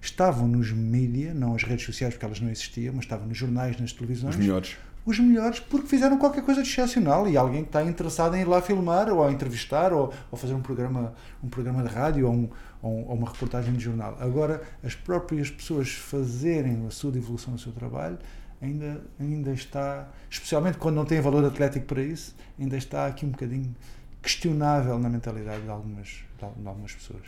estavam 0.00 0.46
nos 0.46 0.70
mídia, 0.70 1.34
não 1.34 1.54
as 1.54 1.62
redes 1.62 1.84
sociais, 1.84 2.14
porque 2.14 2.24
elas 2.24 2.40
não 2.40 2.50
existiam, 2.50 2.94
mas 2.94 3.04
estavam 3.04 3.26
nos 3.26 3.36
jornais, 3.36 3.78
nas 3.80 3.92
televisões. 3.92 4.34
Os 4.34 4.40
melhores. 4.40 4.76
Os 5.04 5.18
melhores, 5.18 5.60
porque 5.60 5.86
fizeram 5.86 6.18
qualquer 6.18 6.42
coisa 6.42 6.62
de 6.62 6.68
excepcional 6.68 7.26
e 7.28 7.36
alguém 7.36 7.62
que 7.62 7.70
está 7.70 7.82
interessado 7.82 8.36
em 8.36 8.42
ir 8.42 8.44
lá 8.44 8.60
filmar, 8.60 9.08
ou 9.08 9.24
a 9.24 9.32
entrevistar, 9.32 9.92
ou, 9.92 10.12
ou 10.30 10.38
fazer 10.38 10.54
um 10.54 10.60
programa, 10.60 11.14
um 11.42 11.48
programa 11.48 11.82
de 11.82 11.88
rádio, 11.88 12.26
ou, 12.26 12.32
um, 12.34 12.48
ou, 12.82 13.14
uma 13.14 13.28
reportagem 13.28 13.72
de 13.72 13.80
jornal. 13.80 14.16
Agora, 14.20 14.62
as 14.84 14.94
próprias 14.94 15.50
pessoas 15.50 15.90
fazerem 15.90 16.86
a 16.86 16.90
sua 16.90 17.10
divulgação 17.10 17.54
do 17.54 17.60
seu 17.60 17.72
trabalho, 17.72 18.18
ainda, 18.60 19.00
ainda 19.18 19.50
está, 19.52 20.08
especialmente 20.28 20.76
quando 20.76 20.96
não 20.96 21.04
tem 21.04 21.20
valor 21.20 21.44
atlético 21.44 21.86
para 21.86 22.02
isso, 22.02 22.34
ainda 22.58 22.76
está 22.76 23.06
aqui 23.06 23.24
um 23.24 23.30
bocadinho 23.30 23.74
questionável 24.20 24.98
na 24.98 25.08
mentalidade 25.08 25.62
de 25.62 25.70
algumas, 25.70 26.08
de 26.08 26.44
algumas 26.44 26.92
pessoas. 26.92 27.22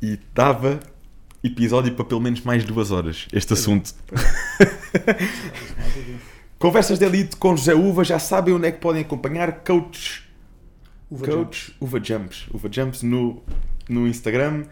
E 0.00 0.18
dava 0.32 0.78
episódio 1.44 1.94
para 1.94 2.04
pelo 2.04 2.20
menos 2.20 2.40
mais 2.40 2.64
duas 2.64 2.90
horas 2.90 3.28
este 3.32 3.52
é, 3.52 3.54
assunto. 3.54 3.94
É. 4.10 5.54
Conversas 6.58 6.98
de 6.98 7.04
Elite 7.04 7.36
com 7.36 7.54
José 7.54 7.74
Uva, 7.74 8.02
já 8.02 8.18
sabem 8.18 8.54
onde 8.54 8.66
é 8.66 8.72
que 8.72 8.80
podem 8.80 9.02
acompanhar 9.02 9.52
Coach 9.62 10.24
Uva 11.10 11.26
Coach 11.26 11.36
Jumps. 11.36 11.74
Uva 11.80 12.00
Jumps, 12.02 12.46
Uva 12.52 12.68
Jumps 12.72 13.02
no, 13.02 13.42
no 13.88 14.08
Instagram. 14.08 14.64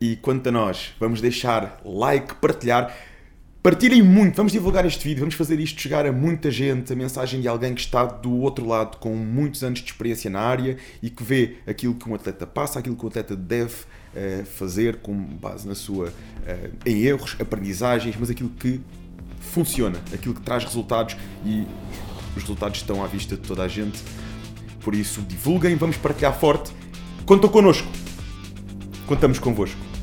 E 0.00 0.16
quanto 0.16 0.48
a 0.48 0.52
nós, 0.52 0.92
vamos 1.00 1.20
deixar 1.20 1.80
like, 1.84 2.34
partilhar. 2.34 2.94
Partilhem 3.62 4.02
muito, 4.02 4.36
vamos 4.36 4.52
divulgar 4.52 4.84
este 4.84 5.02
vídeo, 5.02 5.20
vamos 5.20 5.34
fazer 5.34 5.58
isto 5.58 5.80
chegar 5.80 6.04
a 6.04 6.12
muita 6.12 6.50
gente, 6.50 6.92
a 6.92 6.96
mensagem 6.96 7.40
de 7.40 7.48
alguém 7.48 7.74
que 7.74 7.80
está 7.80 8.04
do 8.04 8.30
outro 8.40 8.66
lado 8.66 8.98
com 8.98 9.16
muitos 9.16 9.64
anos 9.64 9.78
de 9.78 9.86
experiência 9.86 10.28
na 10.28 10.40
área 10.40 10.76
e 11.02 11.08
que 11.08 11.22
vê 11.22 11.56
aquilo 11.66 11.94
que 11.94 12.06
um 12.06 12.14
atleta 12.14 12.46
passa, 12.46 12.78
aquilo 12.78 12.94
que 12.94 13.04
um 13.04 13.08
atleta 13.08 13.34
deve 13.34 13.74
fazer 14.44 14.96
com 14.96 15.14
base 15.14 15.66
na 15.66 15.74
sua 15.74 16.06
uh, 16.08 16.70
em 16.86 17.02
erros, 17.02 17.36
aprendizagens, 17.40 18.16
mas 18.18 18.30
aquilo 18.30 18.50
que 18.50 18.80
funciona, 19.40 20.00
aquilo 20.12 20.34
que 20.34 20.40
traz 20.40 20.64
resultados 20.64 21.16
e 21.44 21.66
os 22.36 22.42
resultados 22.42 22.78
estão 22.78 23.04
à 23.04 23.06
vista 23.06 23.36
de 23.36 23.42
toda 23.42 23.62
a 23.62 23.68
gente. 23.68 24.02
Por 24.80 24.94
isso, 24.94 25.22
divulguem, 25.22 25.76
vamos 25.76 25.96
partilhar 25.96 26.38
forte. 26.38 26.72
Contam 27.24 27.48
connosco. 27.48 27.88
Contamos 29.06 29.38
convosco. 29.38 29.93